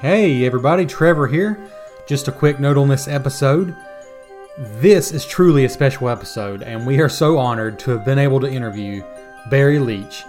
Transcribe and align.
Hey 0.00 0.46
everybody, 0.46 0.86
Trevor 0.86 1.26
here. 1.26 1.58
Just 2.06 2.28
a 2.28 2.32
quick 2.32 2.60
note 2.60 2.78
on 2.78 2.86
this 2.86 3.08
episode. 3.08 3.74
This 4.56 5.10
is 5.10 5.26
truly 5.26 5.64
a 5.64 5.68
special 5.68 6.08
episode, 6.08 6.62
and 6.62 6.86
we 6.86 7.00
are 7.00 7.08
so 7.08 7.36
honored 7.36 7.80
to 7.80 7.90
have 7.90 8.04
been 8.04 8.20
able 8.20 8.38
to 8.38 8.48
interview 8.48 9.02
Barry 9.50 9.80
Leach. 9.80 10.22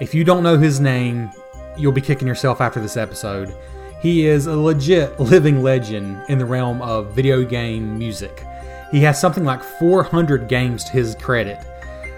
If 0.00 0.14
you 0.14 0.24
don't 0.24 0.42
know 0.42 0.58
his 0.58 0.80
name, 0.80 1.30
you'll 1.76 1.92
be 1.92 2.00
kicking 2.00 2.26
yourself 2.26 2.60
after 2.60 2.80
this 2.80 2.96
episode. 2.96 3.54
He 4.00 4.26
is 4.26 4.48
a 4.48 4.56
legit 4.56 5.20
living 5.20 5.62
legend 5.62 6.20
in 6.28 6.38
the 6.38 6.44
realm 6.44 6.82
of 6.82 7.14
video 7.14 7.44
game 7.44 7.96
music. 7.96 8.44
He 8.90 8.98
has 9.02 9.20
something 9.20 9.44
like 9.44 9.62
400 9.62 10.48
games 10.48 10.82
to 10.86 10.90
his 10.90 11.14
credit 11.14 11.64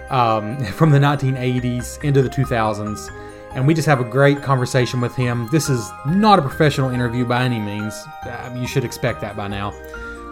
um, 0.09 0.57
from 0.73 0.89
the 0.89 0.97
1980s 0.97 2.03
into 2.03 2.23
the 2.23 2.29
2000s 2.29 3.11
and 3.51 3.65
we 3.65 3.73
just 3.73 3.87
have 3.87 3.99
a 3.99 4.03
great 4.03 4.41
conversation 4.41 5.01
with 5.01 5.15
him. 5.15 5.47
This 5.51 5.69
is 5.69 5.89
not 6.05 6.39
a 6.39 6.41
professional 6.41 6.89
interview 6.89 7.25
by 7.25 7.43
any 7.43 7.59
means. 7.59 7.93
Uh, 8.25 8.53
you 8.55 8.67
should 8.67 8.83
expect 8.83 9.21
that 9.21 9.35
by 9.35 9.47
now. 9.47 9.73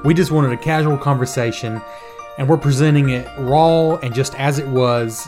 We 0.04 0.14
just 0.14 0.32
wanted 0.32 0.52
a 0.52 0.58
casual 0.58 0.98
conversation, 0.98 1.82
and 2.38 2.48
we're 2.48 2.58
presenting 2.58 3.10
it 3.10 3.28
raw 3.40 3.96
and 3.96 4.14
just 4.14 4.36
as 4.36 4.60
it 4.60 4.68
was, 4.68 5.28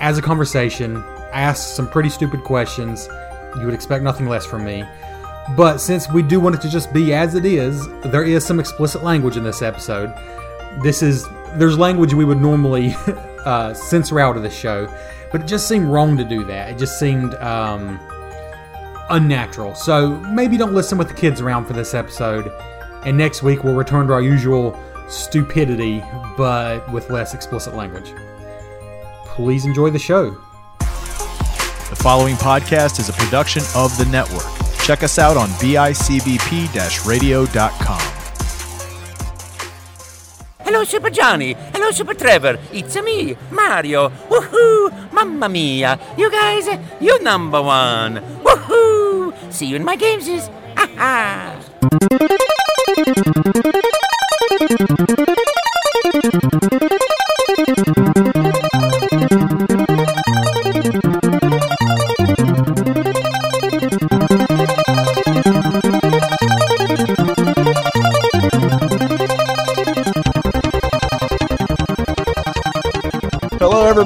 as 0.00 0.18
a 0.18 0.22
conversation. 0.22 0.96
I 1.32 1.42
asked 1.42 1.76
some 1.76 1.88
pretty 1.88 2.08
stupid 2.08 2.42
questions. 2.42 3.08
You 3.56 3.66
would 3.66 3.74
expect 3.74 4.02
nothing 4.02 4.28
less 4.28 4.44
from 4.44 4.64
me. 4.64 4.84
But 5.56 5.78
since 5.78 6.10
we 6.10 6.22
do 6.22 6.40
want 6.40 6.56
it 6.56 6.60
to 6.62 6.68
just 6.68 6.92
be 6.92 7.12
as 7.14 7.34
it 7.34 7.44
is, 7.44 7.88
there 8.02 8.24
is 8.24 8.44
some 8.44 8.60
explicit 8.60 9.02
language 9.02 9.36
in 9.36 9.44
this 9.44 9.62
episode. 9.62 10.12
This 10.82 11.02
is 11.02 11.26
there's 11.54 11.76
language 11.76 12.14
we 12.14 12.24
would 12.24 12.40
normally 12.40 12.94
uh, 13.44 13.74
censor 13.74 14.20
out 14.20 14.36
of 14.36 14.42
the 14.42 14.50
show 14.50 14.86
but 15.30 15.42
it 15.42 15.46
just 15.46 15.68
seemed 15.68 15.86
wrong 15.86 16.16
to 16.16 16.24
do 16.24 16.44
that. 16.44 16.70
It 16.70 16.78
just 16.78 16.98
seemed 16.98 17.34
um, 17.36 18.00
unnatural. 19.10 19.74
So 19.74 20.16
maybe 20.20 20.56
don't 20.56 20.74
listen 20.74 20.98
with 20.98 21.08
the 21.08 21.14
kids 21.14 21.40
around 21.40 21.66
for 21.66 21.72
this 21.72 21.94
episode. 21.94 22.50
And 23.04 23.16
next 23.16 23.42
week 23.42 23.64
we'll 23.64 23.74
return 23.74 24.06
to 24.08 24.12
our 24.12 24.22
usual 24.22 24.78
stupidity, 25.08 26.02
but 26.36 26.90
with 26.92 27.10
less 27.10 27.34
explicit 27.34 27.74
language. 27.74 28.12
Please 29.26 29.64
enjoy 29.64 29.90
the 29.90 29.98
show. 29.98 30.30
The 30.78 31.96
following 31.96 32.36
podcast 32.36 33.00
is 33.00 33.08
a 33.08 33.12
production 33.12 33.62
of 33.74 33.96
the 33.98 34.04
network. 34.06 34.46
Check 34.84 35.02
us 35.02 35.18
out 35.18 35.36
on 35.36 35.48
bicbp 35.50 37.06
radio.com. 37.06 38.09
Hello, 40.70 40.84
Super 40.84 41.10
Johnny. 41.10 41.56
Hello, 41.74 41.90
Super 41.90 42.14
Trevor. 42.14 42.56
It's 42.70 42.94
me, 43.02 43.36
Mario. 43.50 44.08
Woohoo! 44.30 45.10
Mamma 45.10 45.48
mia! 45.48 45.98
You 46.16 46.30
guys, 46.30 46.68
you 47.00 47.20
number 47.24 47.60
one. 47.60 48.22
Woohoo! 48.44 49.34
See 49.52 49.66
you 49.66 49.74
in 49.74 49.84
my 49.84 49.96
games. 49.96 50.28
Ha 50.76 50.86
ha! 50.96 51.56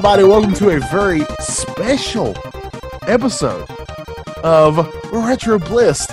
Everybody. 0.05 0.29
Welcome 0.29 0.53
to 0.55 0.69
a 0.69 0.79
very 0.91 1.21
special 1.39 2.35
episode 3.07 3.67
of 4.43 4.77
Retro 5.11 5.57
Bliss. 5.57 6.05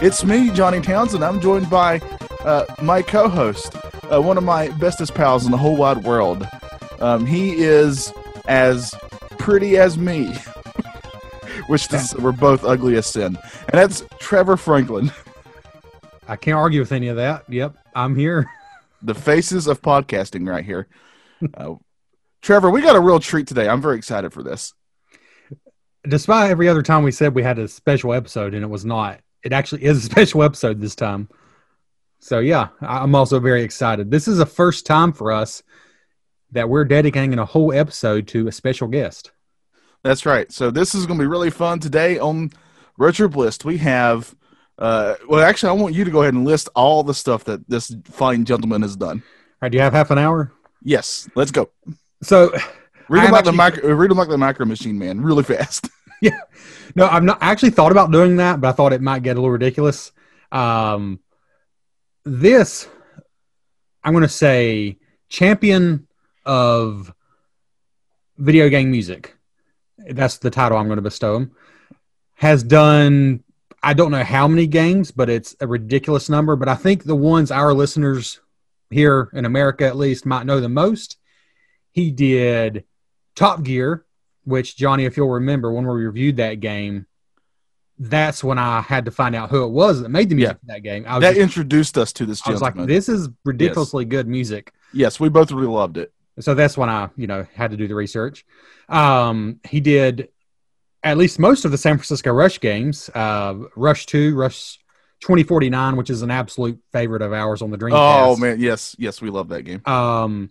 It's 0.00 0.24
me, 0.24 0.50
Johnny 0.50 0.80
Townsend. 0.80 1.24
I'm 1.24 1.40
joined 1.40 1.70
by 1.70 2.00
uh, 2.40 2.64
my 2.82 3.00
co 3.00 3.28
host, 3.28 3.76
uh, 4.12 4.20
one 4.20 4.38
of 4.38 4.42
my 4.42 4.70
bestest 4.70 5.14
pals 5.14 5.44
in 5.44 5.52
the 5.52 5.56
whole 5.56 5.76
wide 5.76 6.02
world. 6.02 6.48
Um, 6.98 7.24
he 7.24 7.52
is 7.58 8.12
as 8.48 8.92
pretty 9.38 9.76
as 9.76 9.96
me, 9.96 10.34
which 11.68 11.92
is, 11.92 12.16
we're 12.16 12.32
both 12.32 12.64
ugly 12.64 12.96
as 12.96 13.06
sin. 13.06 13.38
And 13.68 13.74
that's 13.74 14.02
Trevor 14.18 14.56
Franklin. 14.56 15.12
I 16.26 16.34
can't 16.34 16.56
argue 16.56 16.80
with 16.80 16.90
any 16.90 17.06
of 17.06 17.14
that. 17.16 17.44
Yep, 17.48 17.76
I'm 17.94 18.16
here. 18.16 18.50
The 19.00 19.14
faces 19.14 19.68
of 19.68 19.80
podcasting 19.80 20.48
right 20.48 20.64
here. 20.64 20.88
Uh, 21.54 21.74
Trevor, 22.42 22.70
we 22.70 22.82
got 22.82 22.96
a 22.96 23.00
real 23.00 23.20
treat 23.20 23.46
today. 23.46 23.68
I'm 23.68 23.82
very 23.82 23.96
excited 23.96 24.32
for 24.32 24.42
this. 24.42 24.72
Despite 26.08 26.50
every 26.50 26.68
other 26.68 26.82
time 26.82 27.02
we 27.02 27.12
said 27.12 27.34
we 27.34 27.42
had 27.42 27.58
a 27.58 27.68
special 27.68 28.14
episode 28.14 28.54
and 28.54 28.62
it 28.62 28.68
was 28.68 28.84
not, 28.84 29.20
it 29.42 29.52
actually 29.52 29.84
is 29.84 29.98
a 29.98 30.06
special 30.10 30.42
episode 30.42 30.80
this 30.80 30.94
time. 30.94 31.28
So, 32.20 32.40
yeah, 32.40 32.68
I'm 32.80 33.14
also 33.14 33.38
very 33.38 33.62
excited. 33.62 34.10
This 34.10 34.26
is 34.26 34.40
a 34.40 34.46
first 34.46 34.86
time 34.86 35.12
for 35.12 35.30
us 35.30 35.62
that 36.50 36.68
we're 36.68 36.84
dedicating 36.84 37.38
a 37.38 37.44
whole 37.44 37.72
episode 37.72 38.26
to 38.28 38.48
a 38.48 38.52
special 38.52 38.88
guest. 38.88 39.30
That's 40.02 40.26
right. 40.26 40.50
So, 40.50 40.70
this 40.70 40.94
is 40.94 41.06
going 41.06 41.18
to 41.18 41.22
be 41.22 41.28
really 41.28 41.50
fun 41.50 41.78
today 41.78 42.18
on 42.18 42.50
Retro 42.96 43.28
Bliss. 43.28 43.64
We 43.64 43.78
have, 43.78 44.34
uh, 44.78 45.14
well, 45.28 45.44
actually, 45.44 45.70
I 45.70 45.80
want 45.80 45.94
you 45.94 46.04
to 46.04 46.10
go 46.10 46.22
ahead 46.22 46.34
and 46.34 46.44
list 46.44 46.68
all 46.74 47.04
the 47.04 47.14
stuff 47.14 47.44
that 47.44 47.68
this 47.68 47.94
fine 48.04 48.44
gentleman 48.44 48.82
has 48.82 48.96
done. 48.96 49.18
All 49.18 49.56
right. 49.62 49.72
Do 49.72 49.76
you 49.76 49.82
have 49.82 49.92
half 49.92 50.10
an 50.10 50.18
hour? 50.18 50.52
Yes. 50.82 51.28
Let's 51.36 51.52
go. 51.52 51.70
So 52.22 52.52
read 53.08 53.28
about 53.28 53.38
actually, 53.38 53.50
the 53.50 53.56
micro, 53.56 53.94
read 53.94 54.10
them 54.10 54.18
like 54.18 54.28
the 54.28 54.38
Micro 54.38 54.66
Machine 54.66 54.98
Man, 54.98 55.20
really 55.20 55.44
fast. 55.44 55.88
yeah, 56.22 56.40
no, 56.94 57.06
I've 57.06 57.22
not 57.22 57.42
I 57.42 57.50
actually 57.50 57.70
thought 57.70 57.92
about 57.92 58.10
doing 58.10 58.36
that, 58.36 58.60
but 58.60 58.68
I 58.68 58.72
thought 58.72 58.92
it 58.92 59.02
might 59.02 59.22
get 59.22 59.36
a 59.36 59.40
little 59.40 59.50
ridiculous. 59.50 60.12
Um, 60.50 61.20
this, 62.24 62.88
I'm 64.02 64.12
going 64.12 64.22
to 64.22 64.28
say, 64.28 64.98
champion 65.28 66.06
of 66.44 67.12
video 68.36 68.68
game 68.68 68.90
music. 68.90 69.36
That's 69.98 70.38
the 70.38 70.50
title 70.50 70.78
I'm 70.78 70.86
going 70.86 70.96
to 70.96 71.02
bestow 71.02 71.36
him. 71.36 71.52
Has 72.34 72.62
done 72.62 73.42
I 73.82 73.94
don't 73.94 74.10
know 74.10 74.24
how 74.24 74.48
many 74.48 74.66
games, 74.66 75.10
but 75.10 75.30
it's 75.30 75.54
a 75.60 75.66
ridiculous 75.66 76.28
number. 76.28 76.56
But 76.56 76.68
I 76.68 76.74
think 76.74 77.04
the 77.04 77.14
ones 77.14 77.50
our 77.50 77.72
listeners 77.72 78.40
here 78.90 79.30
in 79.32 79.44
America, 79.44 79.86
at 79.86 79.96
least, 79.96 80.26
might 80.26 80.46
know 80.46 80.60
the 80.60 80.68
most 80.68 81.16
he 81.98 82.12
did 82.12 82.84
Top 83.34 83.64
Gear, 83.64 84.04
which 84.44 84.76
Johnny, 84.76 85.04
if 85.04 85.16
you'll 85.16 85.30
remember, 85.30 85.72
when 85.72 85.84
we 85.84 86.04
reviewed 86.04 86.36
that 86.36 86.60
game, 86.60 87.06
that's 87.98 88.44
when 88.44 88.56
I 88.56 88.80
had 88.80 89.06
to 89.06 89.10
find 89.10 89.34
out 89.34 89.50
who 89.50 89.64
it 89.64 89.70
was 89.70 90.00
that 90.02 90.08
made 90.08 90.28
the 90.28 90.36
music 90.36 90.58
yeah. 90.58 90.60
for 90.60 90.66
that 90.66 90.82
game. 90.84 91.02
That 91.02 91.20
just, 91.20 91.38
introduced 91.38 91.98
us 91.98 92.12
to 92.12 92.26
this. 92.26 92.40
I 92.46 92.52
was 92.52 92.62
like, 92.62 92.76
this 92.76 93.08
is 93.08 93.28
ridiculously 93.44 94.04
yes. 94.04 94.10
good 94.10 94.28
music. 94.28 94.72
Yes, 94.92 95.18
we 95.18 95.28
both 95.28 95.50
really 95.50 95.66
loved 95.66 95.96
it. 95.96 96.12
So 96.38 96.54
that's 96.54 96.78
when 96.78 96.88
I, 96.88 97.08
you 97.16 97.26
know, 97.26 97.44
had 97.52 97.72
to 97.72 97.76
do 97.76 97.88
the 97.88 97.96
research. 97.96 98.46
Um, 98.88 99.58
he 99.68 99.80
did 99.80 100.28
at 101.02 101.18
least 101.18 101.40
most 101.40 101.64
of 101.64 101.72
the 101.72 101.78
San 101.78 101.96
Francisco 101.96 102.30
Rush 102.30 102.60
games, 102.60 103.10
uh, 103.12 103.56
Rush 103.74 104.06
Two, 104.06 104.36
Rush 104.36 104.78
2049, 105.18 105.96
which 105.96 106.10
is 106.10 106.22
an 106.22 106.30
absolute 106.30 106.80
favorite 106.92 107.22
of 107.22 107.32
ours 107.32 107.60
on 107.60 107.72
the 107.72 107.78
Dreamcast. 107.78 108.24
Oh 108.24 108.36
man, 108.36 108.60
yes, 108.60 108.94
yes, 109.00 109.20
we 109.20 109.30
love 109.30 109.48
that 109.48 109.62
game. 109.62 109.82
Um, 109.84 110.50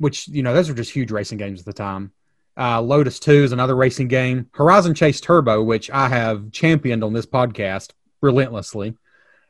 which 0.00 0.26
you 0.28 0.42
know 0.42 0.54
those 0.54 0.68
were 0.68 0.74
just 0.74 0.90
huge 0.90 1.10
racing 1.10 1.38
games 1.38 1.60
at 1.60 1.66
the 1.66 1.72
time. 1.72 2.10
Uh, 2.56 2.80
Lotus 2.80 3.20
Two 3.20 3.44
is 3.44 3.52
another 3.52 3.76
racing 3.76 4.08
game. 4.08 4.48
Horizon 4.52 4.94
Chase 4.94 5.20
Turbo, 5.20 5.62
which 5.62 5.90
I 5.90 6.08
have 6.08 6.50
championed 6.50 7.04
on 7.04 7.12
this 7.12 7.26
podcast 7.26 7.90
relentlessly. 8.20 8.96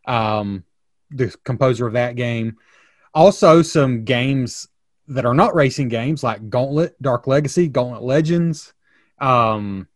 Um, 0.07 0.65
the 1.11 1.35
composer 1.45 1.87
of 1.87 1.95
that 1.95 2.17
game. 2.17 2.57
Also, 3.15 3.63
some 3.63 4.05
games 4.05 4.69
that 5.09 5.25
are 5.25 5.35
not 5.35 5.55
racing 5.55 5.89
games 5.89 6.23
like 6.23 6.51
Gauntlet, 6.51 7.01
Dark 7.01 7.27
Legacy, 7.27 7.69
Gauntlet 7.69 8.03
Legends. 8.03 8.73
Um, 9.21 9.89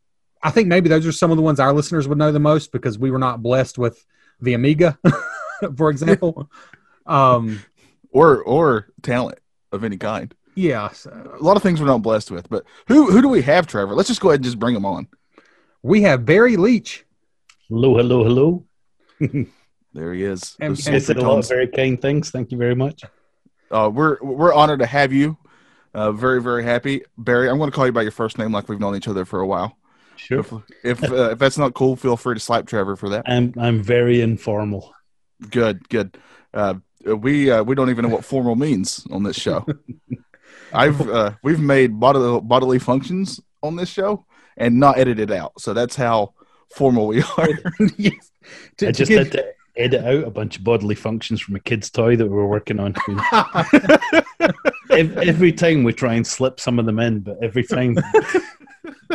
I 0.43 0.51
think 0.51 0.69
maybe 0.69 0.89
those 0.89 1.07
are 1.07 1.13
some 1.13 1.31
of 1.31 1.37
the 1.37 1.43
ones 1.43 1.59
our 1.59 1.73
listeners 1.73 2.07
would 2.07 2.19
know 2.19 2.33
the 2.33 2.41
most 2.41 2.71
because 2.71 2.99
we 2.99 3.11
were 3.11 3.19
not 3.19 3.43
blessed 3.43 3.77
with 3.77 4.05
the 4.41 4.55
Amiga, 4.55 4.99
for 5.77 5.91
example, 5.91 6.49
um, 7.07 7.61
or 8.11 8.43
or 8.43 8.89
talent 9.03 9.39
of 9.73 9.85
any 9.85 9.97
kind. 9.97 10.35
Yeah, 10.55 10.89
a 11.07 11.43
lot 11.43 11.57
of 11.57 11.63
things 11.63 11.81
we're 11.81 11.87
not 11.87 12.03
blessed 12.03 12.31
with. 12.31 12.49
But 12.49 12.65
who 12.87 13.11
who 13.11 13.21
do 13.21 13.29
we 13.29 13.43
have, 13.43 13.67
Trevor? 13.67 13.95
Let's 13.95 14.09
just 14.09 14.21
go 14.21 14.31
ahead 14.31 14.39
and 14.39 14.45
just 14.45 14.59
bring 14.59 14.75
them 14.75 14.87
on. 14.87 15.09
We 15.83 16.03
have 16.03 16.25
Barry 16.25 16.57
Leach. 16.57 17.05
Hello, 17.69 17.97
hello, 17.97 18.25
hello. 18.25 18.65
there 19.93 20.15
he 20.15 20.23
is. 20.23 20.57
And, 20.61 20.79
and 20.87 21.03
said 21.03 21.17
a 21.17 21.23
lot 21.23 21.39
of 21.39 21.49
very 21.49 21.67
kind 21.67 22.01
things. 22.01 22.31
Thank 22.31 22.53
you 22.53 22.59
very 22.59 22.75
much. 22.75 23.03
Uh, 23.71 23.91
we're 23.93 24.19
we're 24.23 24.53
honored 24.53 24.81
to 24.81 24.87
have 24.87 25.13
you. 25.13 25.37
Uh, 25.93 26.13
very 26.13 26.41
very 26.41 26.65
happy, 26.65 27.03
Barry. 27.19 27.49
I'm 27.49 27.59
going 27.59 27.71
to 27.71 27.75
call 27.75 27.87
you 27.87 27.93
by 27.93 28.03
your 28.03 28.11
first 28.11 28.39
name, 28.39 28.53
like 28.53 28.69
we've 28.69 28.81
known 28.81 28.97
each 28.97 29.09
other 29.09 29.25
for 29.25 29.41
a 29.41 29.47
while. 29.47 29.77
Sure. 30.17 30.41
If 30.41 31.03
if, 31.03 31.11
uh, 31.11 31.31
if 31.31 31.39
that's 31.39 31.59
not 31.59 31.75
cool, 31.75 31.97
feel 31.97 32.17
free 32.17 32.35
to 32.35 32.41
slap 32.41 32.67
Trevor 32.67 32.97
for 32.97 33.09
that. 33.11 33.25
I'm 33.27 33.53
I'm 33.59 33.83
very 33.83 34.21
informal. 34.21 34.95
Good, 35.51 35.89
good. 35.89 36.17
Uh, 36.53 36.75
we 37.05 37.51
uh, 37.51 37.63
we 37.63 37.75
don't 37.75 37.91
even 37.91 38.05
know 38.05 38.15
what 38.15 38.25
formal 38.25 38.57
means 38.57 39.07
on 39.11 39.23
this 39.23 39.37
show. 39.37 39.67
I've 40.75 41.09
uh, 41.09 41.33
we've 41.43 41.61
made 41.61 41.99
bodily, 42.01 42.41
bodily 42.41 42.79
functions 42.79 43.41
on 43.63 43.77
this 43.77 43.89
show 43.89 44.27
and 44.57 44.79
not 44.79 44.99
edited 44.99 45.31
out. 45.33 45.61
So 45.61 45.73
that's 45.75 45.97
how 45.97 46.35
formal 46.75 47.07
we 47.09 47.23
are. 47.39 47.49
Yes. 47.97 48.31
To- 48.79 48.89
I 48.89 48.93
to 48.93 48.99
just 48.99 49.09
give- 49.09 49.19
had 49.19 49.33
to 49.33 49.47
edit 49.77 50.05
out 50.05 50.25
a 50.25 50.31
bunch 50.31 50.59
of 50.59 50.65
bodily 50.65 50.95
functions 50.95 51.41
from 51.41 51.57
a 51.57 51.61
kid's 51.61 51.91
toy 51.91 52.15
that 52.17 52.25
we 52.27 52.31
were 52.33 52.47
working 52.47 52.79
on. 52.79 52.95
Every 54.91 55.53
time 55.53 55.83
we 55.83 55.93
try 55.93 56.15
and 56.15 56.27
slip 56.27 56.61
some 56.61 56.79
of 56.79 56.87
them 56.87 56.99
in, 57.01 57.21
but 57.21 57.39
every 57.43 57.65
time 57.65 57.97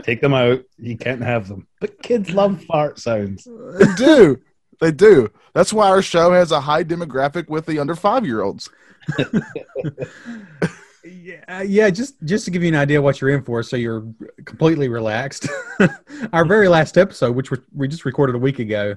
take 0.04 0.20
them 0.20 0.34
out, 0.34 0.62
you 0.78 0.98
can't 0.98 1.22
have 1.22 1.48
them. 1.48 1.68
But 1.80 2.02
kids 2.02 2.32
love 2.32 2.62
fart 2.66 3.00
sounds. 3.00 3.46
they 3.46 3.86
do. 3.96 4.42
They 4.82 4.92
do. 4.92 5.30
That's 5.54 5.72
why 5.72 5.88
our 5.90 6.02
show 6.02 6.32
has 6.34 6.52
a 6.52 6.60
high 6.62 6.84
demographic 6.84 7.48
with 7.48 7.66
the 7.66 7.80
under 7.80 7.96
five 7.96 8.26
year 8.26 8.42
olds. 8.42 8.70
Yeah, 11.10 11.44
uh, 11.48 11.62
yeah. 11.62 11.90
Just 11.90 12.16
just 12.24 12.46
to 12.46 12.52
give 12.52 12.62
you 12.62 12.70
an 12.70 12.76
idea 12.76 13.02
what 13.02 13.20
you're 13.20 13.30
in 13.32 13.44
for, 13.44 13.64
so 13.64 13.76
you're 13.76 14.06
completely 14.46 14.90
relaxed. 14.90 15.48
Our 16.34 16.46
very 16.46 16.68
last 16.68 16.98
episode, 16.98 17.36
which 17.36 17.52
we 17.52 17.58
we 17.74 17.88
just 17.88 18.06
recorded 18.06 18.36
a 18.36 18.40
week 18.40 18.60
ago, 18.60 18.96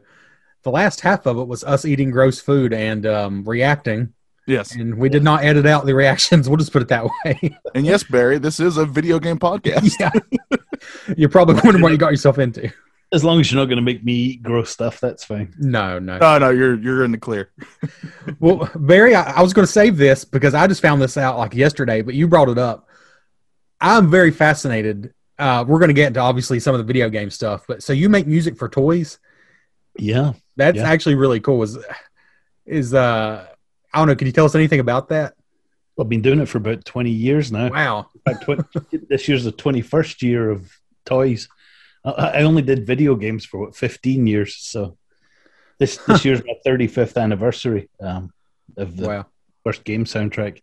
the 0.62 0.70
last 0.70 1.00
half 1.00 1.26
of 1.26 1.38
it 1.38 1.48
was 1.48 1.64
us 1.64 1.84
eating 1.84 2.10
gross 2.10 2.40
food 2.40 2.72
and 2.72 3.06
um, 3.06 3.44
reacting, 3.44 4.12
Yes. 4.46 4.74
and 4.74 4.96
we 4.98 5.08
did 5.08 5.22
not 5.22 5.44
edit 5.44 5.66
out 5.66 5.86
the 5.86 5.94
reactions. 5.94 6.48
We'll 6.48 6.58
just 6.58 6.72
put 6.72 6.82
it 6.82 6.88
that 6.88 7.04
way. 7.24 7.58
And 7.74 7.86
yes, 7.86 8.02
Barry, 8.02 8.38
this 8.38 8.60
is 8.60 8.76
a 8.76 8.84
video 8.84 9.18
game 9.18 9.38
podcast. 9.38 9.92
yeah, 10.00 10.10
you're 11.16 11.28
probably 11.30 11.54
wondering 11.54 11.82
what 11.82 11.92
you 11.92 11.98
got 11.98 12.10
yourself 12.10 12.38
into. 12.38 12.70
As 13.12 13.22
long 13.22 13.40
as 13.40 13.52
you're 13.52 13.60
not 13.60 13.66
going 13.66 13.76
to 13.76 13.82
make 13.82 14.02
me 14.02 14.14
eat 14.14 14.42
gross 14.42 14.70
stuff, 14.70 14.98
that's 14.98 15.22
fine. 15.24 15.52
No, 15.58 15.98
no. 15.98 16.16
No, 16.18 16.38
no, 16.38 16.50
you're 16.50 16.78
you're 16.80 17.04
in 17.04 17.12
the 17.12 17.18
clear. 17.18 17.50
Well, 18.40 18.70
Barry, 18.76 19.14
I, 19.14 19.32
I 19.38 19.42
was 19.42 19.52
going 19.52 19.66
to 19.66 19.72
save 19.72 19.96
this 19.96 20.24
because 20.24 20.54
I 20.54 20.66
just 20.66 20.80
found 20.82 21.02
this 21.02 21.16
out 21.16 21.38
like 21.38 21.54
yesterday, 21.54 22.00
but 22.02 22.14
you 22.14 22.26
brought 22.28 22.48
it 22.48 22.58
up. 22.58 22.88
I'm 23.80 24.10
very 24.10 24.30
fascinated. 24.30 25.12
Uh, 25.38 25.64
we're 25.66 25.78
going 25.78 25.88
to 25.88 25.94
get 25.94 26.08
into 26.08 26.20
obviously 26.20 26.58
some 26.60 26.74
of 26.74 26.78
the 26.78 26.84
video 26.84 27.08
game 27.08 27.30
stuff, 27.30 27.64
but 27.68 27.82
so 27.82 27.92
you 27.92 28.08
make 28.08 28.26
music 28.26 28.56
for 28.56 28.68
toys. 28.68 29.18
Yeah. 29.98 30.32
That's 30.56 30.76
Yeah. 30.78 30.88
actually 30.88 31.16
really 31.16 31.40
cool. 31.40 31.62
Is 31.62 31.78
is 32.64 32.94
uh 32.94 33.46
I 33.92 33.98
don't 33.98 34.06
know. 34.08 34.14
Can 34.16 34.26
you 34.26 34.32
tell 34.32 34.44
us 34.46 34.54
anything 34.54 34.80
about 34.80 35.08
that? 35.10 35.34
I've 36.00 36.08
been 36.08 36.22
doing 36.22 36.40
it 36.40 36.46
for 36.48 36.58
about 36.58 36.84
20 36.84 37.10
years 37.10 37.52
now. 37.52 37.70
Wow. 37.70 38.06
In 38.14 38.20
fact, 38.34 38.44
tw- 38.44 39.08
this 39.08 39.28
year's 39.28 39.44
the 39.44 39.52
21st 39.52 40.22
year 40.22 40.50
of 40.50 40.72
toys. 41.04 41.48
I, 42.04 42.42
only 42.42 42.62
did 42.62 42.86
video 42.86 43.14
games 43.14 43.44
for 43.44 43.60
what 43.60 43.76
15 43.76 44.26
years, 44.26 44.56
so 44.56 44.96
this 45.78 45.98
this 46.06 46.24
year's 46.26 46.42
my 46.44 46.54
35th 46.66 47.16
anniversary 47.20 47.88
um, 48.00 48.32
of 48.76 48.96
the 48.96 49.06
Wow. 49.08 49.26
first 49.64 49.84
game 49.84 50.04
soundtrack. 50.04 50.60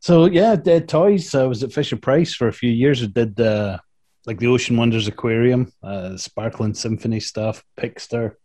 So 0.00 0.26
yeah, 0.26 0.56
Dead 0.56 0.88
toys. 0.88 1.34
I 1.34 1.44
was 1.44 1.62
at 1.62 1.72
Fisher 1.72 1.96
Price 1.96 2.34
for 2.34 2.48
a 2.48 2.52
few 2.52 2.70
years. 2.70 3.02
I 3.02 3.06
did 3.06 3.38
uh, 3.40 3.78
like 4.26 4.38
the 4.38 4.46
Ocean 4.46 4.76
Wonders 4.76 5.08
Aquarium, 5.08 5.72
uh, 5.82 6.16
Sparkling 6.16 6.74
Symphony 6.74 7.20
stuff, 7.20 7.62
Pixter, 7.78 8.36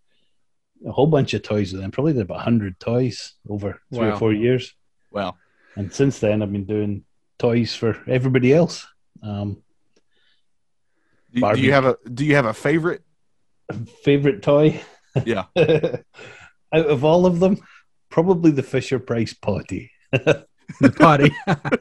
a 0.86 0.92
whole 0.92 1.08
bunch 1.08 1.34
of 1.34 1.44
toys 1.44 1.72
with 1.72 1.82
them. 1.82 1.92
Probably 1.92 2.14
did 2.14 2.24
about 2.24 2.42
hundred 2.42 2.80
toys 2.80 3.34
over 3.48 3.80
three 3.94 4.08
Wow. 4.08 4.14
or 4.16 4.18
four 4.18 4.34
years. 4.34 4.74
Wow. 5.12 5.36
And 5.76 5.94
since 5.94 6.20
then, 6.20 6.42
I've 6.42 6.52
been 6.52 6.66
doing 6.66 7.06
toys 7.40 7.74
for 7.76 7.98
everybody 8.08 8.54
else. 8.54 8.86
Um, 9.24 9.63
Do, 11.34 11.54
do 11.56 11.62
you 11.62 11.72
have 11.74 11.86
a 11.86 11.98
do 12.12 12.26
you 12.26 12.36
have 12.36 12.46
a 12.46 12.54
favorite? 12.54 13.02
favorite 14.04 14.42
toy 14.44 14.82
Yeah. 15.26 15.46
out 15.58 16.86
of 16.86 17.04
all 17.04 17.26
of 17.26 17.40
them, 17.40 17.58
probably 18.10 18.52
the 18.52 18.62
Fisher 18.64 19.00
Price 19.00 19.34
potty. 19.34 19.92
The 20.12 20.46
potty. 20.98 21.32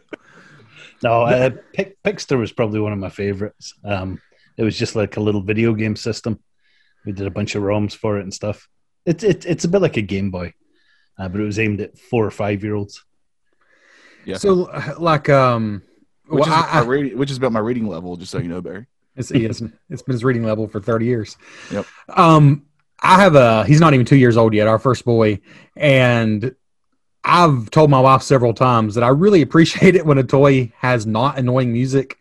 No, 1.02 1.22
uh, 1.22 1.50
Pic- 1.72 1.96
Pixter 2.04 2.38
was 2.38 2.52
probably 2.52 2.78
one 2.78 2.92
of 2.92 2.98
my 3.00 3.08
favorites. 3.08 3.74
Um, 3.84 4.20
it 4.56 4.62
was 4.62 4.78
just 4.78 4.94
like 4.94 5.16
a 5.16 5.20
little 5.20 5.42
video 5.42 5.74
game 5.74 5.96
system. 5.96 6.38
We 7.04 7.10
did 7.10 7.26
a 7.26 7.30
bunch 7.30 7.56
of 7.56 7.64
ROMs 7.64 7.92
for 7.92 8.18
it 8.18 8.22
and 8.22 8.32
stuff. 8.32 8.68
It's 9.04 9.24
it, 9.24 9.44
it's 9.44 9.64
a 9.64 9.68
bit 9.68 9.82
like 9.82 9.96
a 9.96 10.02
Game 10.02 10.30
Boy, 10.30 10.54
uh, 11.18 11.28
but 11.28 11.40
it 11.40 11.44
was 11.44 11.58
aimed 11.58 11.80
at 11.80 11.98
four 11.98 12.24
or 12.24 12.30
five 12.30 12.62
year 12.62 12.76
olds. 12.76 13.04
Yeah. 14.24 14.36
so 14.36 14.70
like 15.00 15.28
um 15.28 15.82
Which, 16.28 16.42
well, 16.46 16.48
is 16.48 16.54
I, 16.54 16.60
my 16.60 16.80
I, 16.80 16.84
reading, 16.84 17.18
which 17.18 17.32
is 17.32 17.36
about 17.36 17.50
my 17.50 17.58
reading 17.58 17.88
level, 17.88 18.16
just 18.16 18.30
so 18.30 18.38
you 18.38 18.46
know, 18.48 18.60
Barry. 18.60 18.86
It's, 19.16 19.30
it's, 19.30 19.62
it's 19.90 20.02
been 20.02 20.12
his 20.12 20.24
reading 20.24 20.44
level 20.44 20.66
for 20.66 20.80
30 20.80 21.06
years. 21.06 21.36
Yep. 21.70 21.86
Um 22.08 22.66
I 23.04 23.20
have 23.20 23.34
a 23.34 23.64
he's 23.64 23.80
not 23.80 23.94
even 23.94 24.06
2 24.06 24.16
years 24.16 24.36
old 24.36 24.54
yet, 24.54 24.68
our 24.68 24.78
first 24.78 25.04
boy, 25.04 25.40
and 25.76 26.54
I've 27.24 27.70
told 27.70 27.90
my 27.90 28.00
wife 28.00 28.22
several 28.22 28.54
times 28.54 28.94
that 28.94 29.04
I 29.04 29.08
really 29.08 29.42
appreciate 29.42 29.96
it 29.96 30.06
when 30.06 30.18
a 30.18 30.24
toy 30.24 30.72
has 30.78 31.06
not 31.06 31.38
annoying 31.38 31.72
music. 31.72 32.18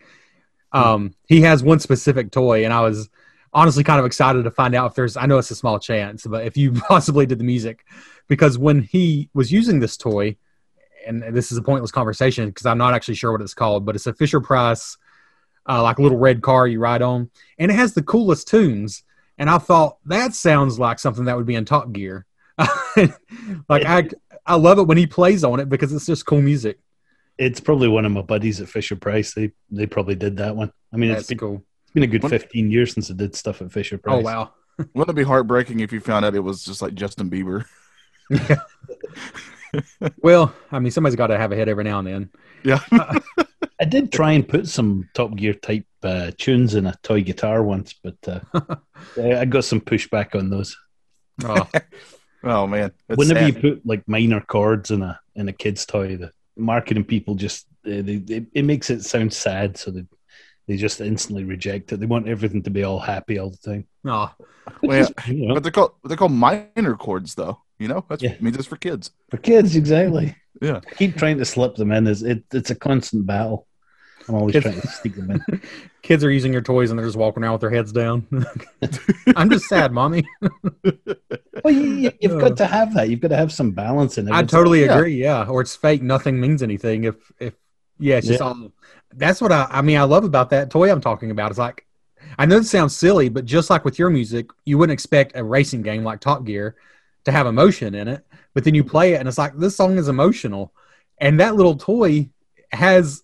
Um, 0.71 1.15
he 1.27 1.41
has 1.41 1.63
one 1.63 1.79
specific 1.79 2.31
toy, 2.31 2.63
and 2.63 2.73
I 2.73 2.81
was 2.81 3.09
honestly 3.53 3.83
kind 3.83 3.99
of 3.99 4.05
excited 4.05 4.43
to 4.43 4.51
find 4.51 4.73
out 4.73 4.91
if 4.91 4.95
there's. 4.95 5.17
I 5.17 5.25
know 5.25 5.37
it's 5.37 5.51
a 5.51 5.55
small 5.55 5.79
chance, 5.79 6.25
but 6.25 6.45
if 6.45 6.55
you 6.55 6.71
possibly 6.87 7.25
did 7.25 7.39
the 7.39 7.43
music, 7.43 7.85
because 8.27 8.57
when 8.57 8.81
he 8.81 9.29
was 9.33 9.51
using 9.51 9.79
this 9.79 9.97
toy, 9.97 10.37
and 11.05 11.23
this 11.35 11.51
is 11.51 11.57
a 11.57 11.63
pointless 11.63 11.91
conversation 11.91 12.47
because 12.47 12.65
I'm 12.65 12.77
not 12.77 12.93
actually 12.93 13.15
sure 13.15 13.31
what 13.31 13.41
it's 13.41 13.53
called, 13.53 13.85
but 13.85 13.95
it's 13.95 14.07
a 14.07 14.13
Fisher 14.13 14.39
Price, 14.39 14.97
uh, 15.67 15.81
like 15.81 15.99
little 15.99 16.17
red 16.17 16.41
car 16.41 16.67
you 16.67 16.79
ride 16.79 17.01
on, 17.01 17.29
and 17.57 17.71
it 17.71 17.75
has 17.75 17.93
the 17.93 18.03
coolest 18.03 18.47
tunes. 18.47 19.03
And 19.37 19.49
I 19.49 19.57
thought 19.57 19.97
that 20.05 20.35
sounds 20.35 20.77
like 20.77 20.99
something 20.99 21.25
that 21.25 21.35
would 21.35 21.45
be 21.45 21.55
in 21.55 21.65
Top 21.65 21.91
Gear. 21.91 22.25
like 22.57 23.85
I, 23.85 24.09
I 24.45 24.55
love 24.55 24.77
it 24.77 24.83
when 24.83 24.97
he 24.97 25.07
plays 25.07 25.43
on 25.43 25.59
it 25.59 25.69
because 25.69 25.93
it's 25.93 26.05
just 26.05 26.25
cool 26.25 26.41
music. 26.41 26.79
It's 27.37 27.59
probably 27.59 27.87
one 27.87 28.05
of 28.05 28.11
my 28.11 28.21
buddies 28.21 28.61
at 28.61 28.69
Fisher 28.69 28.95
Price. 28.95 29.33
They 29.33 29.51
they 29.71 29.87
probably 29.87 30.15
did 30.15 30.37
that 30.37 30.55
one. 30.55 30.71
I 30.93 30.97
mean, 30.97 31.11
it's 31.11 31.21
That's 31.21 31.29
been, 31.29 31.37
cool. 31.37 31.63
it's 31.83 31.91
been 31.91 32.03
a 32.03 32.07
good 32.07 32.29
fifteen 32.29 32.69
years 32.69 32.93
since 32.93 33.09
I 33.09 33.15
did 33.15 33.35
stuff 33.35 33.61
at 33.61 33.71
Fisher 33.71 33.97
Price. 33.97 34.15
Oh 34.15 34.19
wow. 34.19 34.51
Wouldn't 34.93 35.17
it 35.17 35.19
be 35.19 35.23
heartbreaking 35.23 35.79
if 35.79 35.91
you 35.91 35.99
found 35.99 36.25
out 36.25 36.35
it 36.35 36.39
was 36.39 36.63
just 36.63 36.81
like 36.81 36.93
Justin 36.93 37.29
Bieber? 37.29 37.65
Yeah. 38.29 38.59
Well, 40.21 40.53
I 40.69 40.79
mean, 40.79 40.91
somebody's 40.91 41.15
got 41.15 41.27
to 41.27 41.37
have 41.37 41.53
a 41.53 41.55
hit 41.55 41.69
every 41.69 41.85
now 41.85 41.99
and 41.99 42.07
then. 42.07 42.29
Yeah. 42.63 42.79
I 43.81 43.85
did 43.85 44.11
try 44.11 44.33
and 44.33 44.47
put 44.47 44.67
some 44.67 45.09
Top 45.13 45.35
Gear 45.35 45.53
type 45.55 45.85
uh, 46.03 46.31
tunes 46.37 46.75
in 46.75 46.85
a 46.85 46.95
toy 47.03 47.21
guitar 47.23 47.63
once, 47.63 47.93
but 48.03 48.15
uh, 48.27 48.39
I 49.17 49.41
I 49.41 49.45
got 49.45 49.65
some 49.65 49.81
pushback 49.81 50.35
on 50.39 50.49
those. 50.49 50.77
Oh, 51.43 51.67
oh 52.43 52.67
man. 52.67 52.91
That's 53.07 53.17
Whenever 53.17 53.39
sad. 53.39 53.55
you 53.55 53.61
put 53.75 53.85
like 53.85 54.07
minor 54.07 54.41
chords 54.41 54.91
in 54.91 55.01
a 55.01 55.19
in 55.35 55.49
a 55.49 55.53
kid's 55.53 55.85
toy, 55.85 56.15
the 56.17 56.31
marketing 56.55 57.05
people 57.05 57.35
just 57.35 57.65
they, 57.83 58.01
they, 58.01 58.45
it 58.53 58.65
makes 58.65 58.89
it 58.91 59.03
sound 59.03 59.33
sad, 59.33 59.77
so 59.77 59.89
they 59.91 60.05
they 60.67 60.77
just 60.77 61.01
instantly 61.01 61.43
reject 61.43 61.91
it. 61.91 61.99
They 61.99 62.05
want 62.05 62.27
everything 62.27 62.61
to 62.63 62.69
be 62.69 62.83
all 62.83 62.99
happy 62.99 63.39
all 63.39 63.49
the 63.49 63.57
time. 63.57 63.87
oh, 64.05 64.31
Well, 64.83 65.09
you 65.27 65.47
know, 65.47 65.55
But 65.55 65.63
they're 65.63 65.71
called 65.71 65.93
they're 66.03 66.17
called 66.17 66.31
minor 66.33 66.95
chords 66.95 67.33
though. 67.35 67.61
You 67.79 67.87
know? 67.87 68.05
That 68.09 68.21
Yeah. 68.21 68.35
means 68.39 68.57
it's 68.57 68.67
for 68.67 68.77
kids. 68.77 69.09
for 69.31 69.37
kids, 69.37 69.75
exactly. 69.75 70.35
Yeah. 70.61 70.81
I 70.87 70.93
keep 70.93 71.15
trying 71.17 71.39
to 71.39 71.45
slip 71.45 71.75
them 71.75 71.91
in. 71.91 72.05
Is 72.05 72.21
it? 72.21 72.43
It's 72.53 72.69
a 72.69 72.75
constant 72.75 73.25
battle. 73.25 73.65
I'm 74.27 74.35
always 74.35 74.53
Kids- 74.53 74.65
trying 74.65 74.81
to 74.81 74.87
sneak 74.87 75.15
them 75.15 75.31
in. 75.31 75.61
kids 76.01 76.23
are 76.23 76.31
using 76.31 76.51
your 76.53 76.61
toys 76.61 76.89
and 76.89 76.97
they're 76.99 77.05
just 77.05 77.17
walking 77.17 77.43
around 77.43 77.53
with 77.53 77.61
their 77.61 77.69
heads 77.69 77.91
down. 77.91 78.27
I'm 79.35 79.49
just 79.49 79.65
sad, 79.65 79.91
mommy. 79.91 80.23
Well, 81.63 81.73
you, 81.75 82.11
have 82.23 82.39
got 82.39 82.51
uh, 82.53 82.55
to 82.55 82.65
have 82.65 82.93
that. 82.95 83.09
You've 83.09 83.19
got 83.19 83.27
to 83.27 83.35
have 83.37 83.51
some 83.51 83.69
balance 83.71 84.17
in 84.17 84.27
it. 84.27 84.31
I 84.31 84.39
It's- 84.39 84.49
totally 84.49 84.83
yeah. 84.85 84.95
agree. 84.97 85.15
Yeah, 85.21 85.45
or 85.45 85.61
it's 85.61 85.75
fake. 85.75 86.01
Nothing 86.01 86.39
means 86.41 86.63
anything. 86.63 87.03
If 87.03 87.15
if 87.39 87.53
yeah, 87.99 88.15
it's 88.17 88.25
just 88.25 88.39
Yeah. 88.39 88.47
all. 88.47 88.71
That's 89.13 89.41
what 89.41 89.51
I. 89.51 89.67
I 89.69 89.81
mean, 89.83 89.97
I 89.97 90.03
love 90.03 90.23
about 90.23 90.49
that 90.51 90.71
toy 90.71 90.91
I'm 90.91 91.01
talking 91.01 91.29
about. 91.29 91.51
It's 91.51 91.59
like 91.59 91.85
I 92.39 92.47
know 92.47 92.57
it 92.57 92.65
sounds 92.65 92.95
silly, 92.97 93.29
but 93.29 93.45
just 93.45 93.69
like 93.69 93.85
with 93.85 93.99
your 93.99 94.09
music, 94.09 94.49
you 94.65 94.79
wouldn't 94.79 94.93
expect 94.93 95.35
a 95.35 95.43
racing 95.43 95.83
game 95.83 96.03
like 96.03 96.19
Top 96.19 96.45
Gear 96.45 96.75
to 97.25 97.31
have 97.31 97.45
emotion 97.45 97.93
in 97.93 98.07
it, 98.07 98.25
but 98.55 98.63
then 98.63 98.73
you 98.73 98.83
play 98.83 99.13
it 99.13 99.17
and 99.19 99.27
it's 99.27 99.37
like 99.37 99.55
this 99.55 99.75
song 99.75 99.99
is 99.99 100.07
emotional, 100.07 100.73
and 101.19 101.39
that 101.41 101.55
little 101.55 101.75
toy 101.75 102.27
has. 102.71 103.21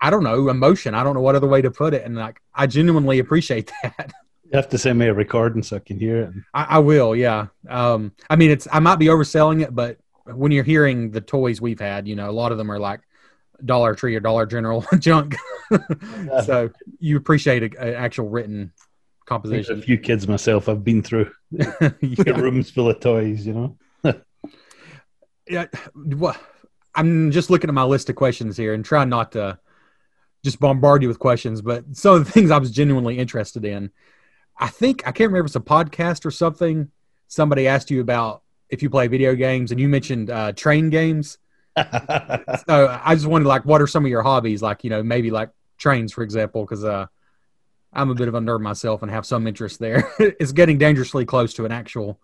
I 0.00 0.10
don't 0.10 0.24
know 0.24 0.48
emotion. 0.48 0.94
I 0.94 1.04
don't 1.04 1.14
know 1.14 1.20
what 1.20 1.34
other 1.34 1.46
way 1.46 1.62
to 1.62 1.70
put 1.70 1.94
it, 1.94 2.04
and 2.04 2.16
like 2.16 2.40
I 2.54 2.66
genuinely 2.66 3.18
appreciate 3.18 3.70
that. 3.82 4.12
You 4.44 4.56
have 4.56 4.68
to 4.70 4.78
send 4.78 4.98
me 4.98 5.06
a 5.06 5.14
recording 5.14 5.62
so 5.62 5.76
I 5.76 5.78
can 5.80 5.98
hear 5.98 6.22
it. 6.22 6.30
I, 6.52 6.64
I 6.64 6.78
will, 6.78 7.14
yeah. 7.14 7.46
Um, 7.68 8.12
I 8.28 8.36
mean, 8.36 8.50
it's 8.50 8.66
I 8.72 8.80
might 8.80 8.96
be 8.96 9.06
overselling 9.06 9.62
it, 9.62 9.74
but 9.74 9.98
when 10.24 10.52
you're 10.52 10.64
hearing 10.64 11.10
the 11.10 11.20
toys 11.20 11.60
we've 11.60 11.80
had, 11.80 12.08
you 12.08 12.16
know, 12.16 12.28
a 12.28 12.32
lot 12.32 12.50
of 12.52 12.58
them 12.58 12.70
are 12.70 12.78
like 12.78 13.00
Dollar 13.64 13.94
Tree 13.94 14.16
or 14.16 14.20
Dollar 14.20 14.46
General 14.46 14.84
junk. 14.98 15.36
so 16.44 16.70
you 16.98 17.16
appreciate 17.16 17.62
an 17.62 17.94
actual 17.94 18.28
written 18.28 18.72
composition. 19.26 19.74
There's 19.74 19.82
a 19.82 19.86
few 19.86 19.98
kids 19.98 20.26
myself. 20.26 20.68
I've 20.68 20.82
been 20.84 21.02
through 21.02 21.30
yeah. 21.50 21.90
rooms 22.00 22.70
full 22.70 22.90
of 22.90 23.00
toys. 23.00 23.46
You 23.46 23.76
know. 24.02 24.14
yeah. 25.48 25.66
Well, 25.94 26.36
I'm 26.94 27.30
just 27.30 27.50
looking 27.50 27.70
at 27.70 27.74
my 27.74 27.84
list 27.84 28.10
of 28.10 28.16
questions 28.16 28.56
here 28.56 28.74
and 28.74 28.84
trying 28.84 29.08
not 29.08 29.32
to 29.32 29.58
just 30.44 30.60
bombard 30.60 31.02
you 31.02 31.08
with 31.08 31.18
questions, 31.18 31.62
but 31.62 31.84
some 31.96 32.16
of 32.16 32.24
the 32.24 32.30
things 32.32 32.50
I 32.50 32.58
was 32.58 32.70
genuinely 32.70 33.18
interested 33.18 33.64
in. 33.64 33.90
I 34.58 34.68
think 34.68 35.02
I 35.06 35.12
can't 35.12 35.30
remember 35.30 35.46
if 35.46 35.46
it's 35.46 35.56
a 35.56 35.60
podcast 35.60 36.26
or 36.26 36.30
something. 36.30 36.90
Somebody 37.28 37.66
asked 37.66 37.90
you 37.90 38.00
about 38.00 38.42
if 38.68 38.82
you 38.82 38.90
play 38.90 39.08
video 39.08 39.34
games, 39.34 39.70
and 39.70 39.80
you 39.80 39.88
mentioned 39.88 40.30
uh, 40.30 40.52
train 40.52 40.90
games. 40.90 41.38
So 42.68 43.00
I 43.02 43.14
just 43.14 43.26
wondered, 43.26 43.48
like, 43.48 43.64
what 43.64 43.80
are 43.80 43.86
some 43.86 44.04
of 44.04 44.10
your 44.10 44.22
hobbies? 44.22 44.60
Like, 44.60 44.84
you 44.84 44.90
know, 44.90 45.02
maybe 45.02 45.30
like 45.30 45.50
trains, 45.78 46.12
for 46.12 46.22
example, 46.22 46.62
because 46.62 46.84
uh, 46.84 47.06
I'm 47.92 48.10
a 48.10 48.14
bit 48.14 48.28
of 48.28 48.34
a 48.34 48.40
nerd 48.40 48.60
myself 48.60 49.02
and 49.02 49.10
have 49.10 49.24
some 49.24 49.46
interest 49.46 49.78
there. 49.78 50.12
it's 50.18 50.52
getting 50.52 50.78
dangerously 50.78 51.24
close 51.24 51.54
to 51.54 51.64
an 51.64 51.72
actual 51.72 52.20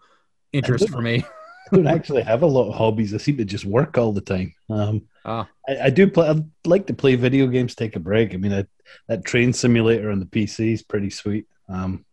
interest 0.53 0.89
for 0.91 1.01
me. 1.01 1.25
I 1.73 1.77
don't 1.77 1.87
actually 1.87 2.23
have 2.23 2.43
a 2.43 2.47
lot 2.47 2.69
of 2.69 2.75
hobbies. 2.75 3.15
I 3.15 3.19
seem 3.19 3.39
to 3.39 3.45
just 3.45 3.65
work 3.65 3.99
all 3.99 4.13
the 4.13 4.21
time. 4.21 4.55
Um, 4.71 5.03
Ah. 5.27 5.49
I, 5.69 5.79
I 5.87 5.91
do 5.91 6.09
play. 6.09 6.29
I'd 6.29 6.49
like 6.65 6.87
to 6.87 6.95
play 6.95 7.17
video 7.17 7.49
games. 7.49 7.75
Take 7.75 7.97
a 7.97 8.01
break. 8.01 8.33
I 8.33 8.37
mean, 8.37 8.53
I, 8.53 8.65
that 9.09 9.25
train 9.25 9.53
simulator 9.53 10.11
on 10.11 10.21
the 10.21 10.27
PC 10.27 10.73
is 10.73 10.85
pretty 10.85 11.11
sweet. 11.11 11.47
Um, 11.69 12.05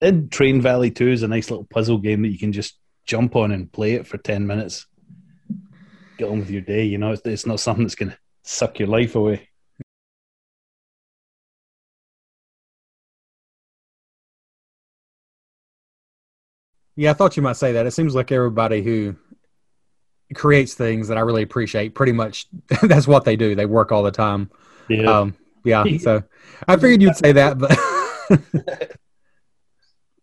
and 0.00 0.30
Train 0.30 0.60
Valley 0.60 0.90
Two 0.90 1.08
is 1.08 1.22
a 1.22 1.28
nice 1.28 1.48
little 1.48 1.64
puzzle 1.64 1.98
game 1.98 2.22
that 2.22 2.32
you 2.32 2.38
can 2.40 2.52
just 2.52 2.76
jump 3.06 3.36
on 3.36 3.52
and 3.52 3.70
play 3.70 3.92
it 3.92 4.08
for 4.08 4.18
ten 4.18 4.48
minutes. 4.48 4.86
Get 6.18 6.28
on 6.28 6.40
with 6.40 6.50
your 6.50 6.60
day. 6.60 6.84
You 6.84 6.98
know, 6.98 7.12
it's, 7.12 7.22
it's 7.24 7.46
not 7.46 7.60
something 7.60 7.84
that's 7.84 7.94
going 7.94 8.10
to 8.10 8.18
suck 8.42 8.80
your 8.80 8.88
life 8.88 9.14
away. 9.14 9.48
Yeah, 16.96 17.12
I 17.12 17.14
thought 17.14 17.36
you 17.36 17.42
might 17.42 17.56
say 17.56 17.72
that. 17.72 17.86
It 17.86 17.92
seems 17.92 18.14
like 18.14 18.32
everybody 18.32 18.82
who 18.82 19.16
creates 20.34 20.74
things 20.74 21.08
that 21.08 21.18
I 21.18 21.20
really 21.20 21.42
appreciate, 21.42 21.94
pretty 21.94 22.12
much 22.12 22.46
that's 22.82 23.06
what 23.06 23.24
they 23.24 23.36
do. 23.36 23.54
They 23.54 23.66
work 23.66 23.92
all 23.92 24.02
the 24.02 24.10
time. 24.10 24.50
Yeah. 24.88 25.20
Um, 25.20 25.36
yeah. 25.64 25.84
So 25.98 26.22
I 26.66 26.76
figured 26.76 27.02
you'd 27.02 27.16
say 27.16 27.32
that, 27.32 27.58
but 27.58 27.78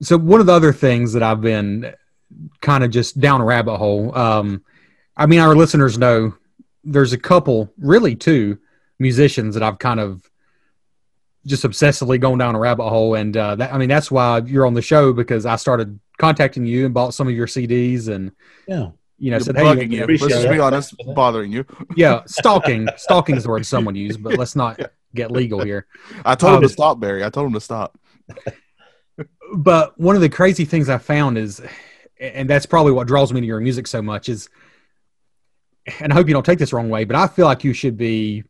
so 0.01 0.17
one 0.17 0.39
of 0.39 0.45
the 0.45 0.53
other 0.53 0.73
things 0.73 1.13
that 1.13 1.23
I've 1.23 1.41
been 1.41 1.93
kind 2.61 2.83
of 2.83 2.91
just 2.91 3.19
down 3.19 3.41
a 3.41 3.45
rabbit 3.45 3.77
hole. 3.77 4.15
Um, 4.17 4.63
I 5.17 5.25
mean, 5.25 5.39
our 5.39 5.55
listeners 5.55 5.97
know 5.97 6.33
there's 6.83 7.13
a 7.13 7.17
couple, 7.17 7.73
really 7.77 8.15
two 8.15 8.59
musicians 8.99 9.55
that 9.55 9.63
I've 9.63 9.79
kind 9.79 9.99
of 9.99 10.29
just 11.45 11.63
obsessively 11.63 12.19
gone 12.19 12.37
down 12.37 12.55
a 12.55 12.59
rabbit 12.59 12.89
hole, 12.89 13.15
and 13.15 13.35
uh, 13.35 13.55
that, 13.55 13.73
I 13.73 13.77
mean 13.77 13.89
that's 13.89 14.11
why 14.11 14.39
you're 14.39 14.65
on 14.65 14.73
the 14.73 14.81
show 14.81 15.13
because 15.13 15.45
I 15.45 15.55
started 15.55 15.99
contacting 16.17 16.65
you 16.65 16.85
and 16.85 16.93
bought 16.93 17.13
some 17.13 17.27
of 17.27 17.33
your 17.33 17.47
CDs 17.47 18.07
and 18.07 18.31
yeah. 18.67 18.89
You 19.19 19.31
know 19.31 19.37
You're 19.37 19.41
said, 19.41 19.57
hey, 19.57 19.85
you. 19.85 20.05
Let's 20.05 20.27
just 20.27 20.49
be 20.49 20.59
honest, 20.59 20.95
bothering 21.13 21.51
you. 21.51 21.65
yeah, 21.95 22.23
stalking. 22.25 22.87
stalking 22.97 23.35
is 23.35 23.43
the 23.43 23.49
word 23.49 23.65
someone 23.65 23.95
used, 23.95 24.23
but 24.23 24.37
let's 24.37 24.55
not 24.55 24.79
get 25.13 25.31
legal 25.31 25.63
here. 25.63 25.85
I 26.25 26.35
told 26.35 26.53
him 26.53 26.57
Um, 26.57 26.63
to 26.63 26.69
stop, 26.69 26.99
Barry. 26.99 27.23
I 27.23 27.29
told 27.29 27.47
him 27.47 27.53
to 27.53 27.61
stop. 27.61 27.97
But 29.51 29.99
one 29.99 30.15
of 30.15 30.21
the 30.21 30.29
crazy 30.29 30.63
things 30.63 30.89
I 30.89 30.99
found 30.99 31.37
is, 31.37 31.59
and 32.19 32.47
that's 32.47 32.67
probably 32.67 32.91
what 32.91 33.07
draws 33.07 33.33
me 33.33 33.41
to 33.41 33.47
your 33.47 33.59
music 33.59 33.87
so 33.87 33.99
much 33.99 34.29
is, 34.29 34.47
and 35.99 36.13
I 36.13 36.15
hope 36.15 36.27
you 36.27 36.33
don't 36.33 36.45
take 36.45 36.59
this 36.59 36.69
the 36.69 36.75
wrong 36.75 36.89
way, 36.89 37.03
but 37.03 37.15
I 37.15 37.25
feel 37.27 37.47
like 37.47 37.63
you 37.63 37.73
should 37.73 37.97
be 37.97 38.43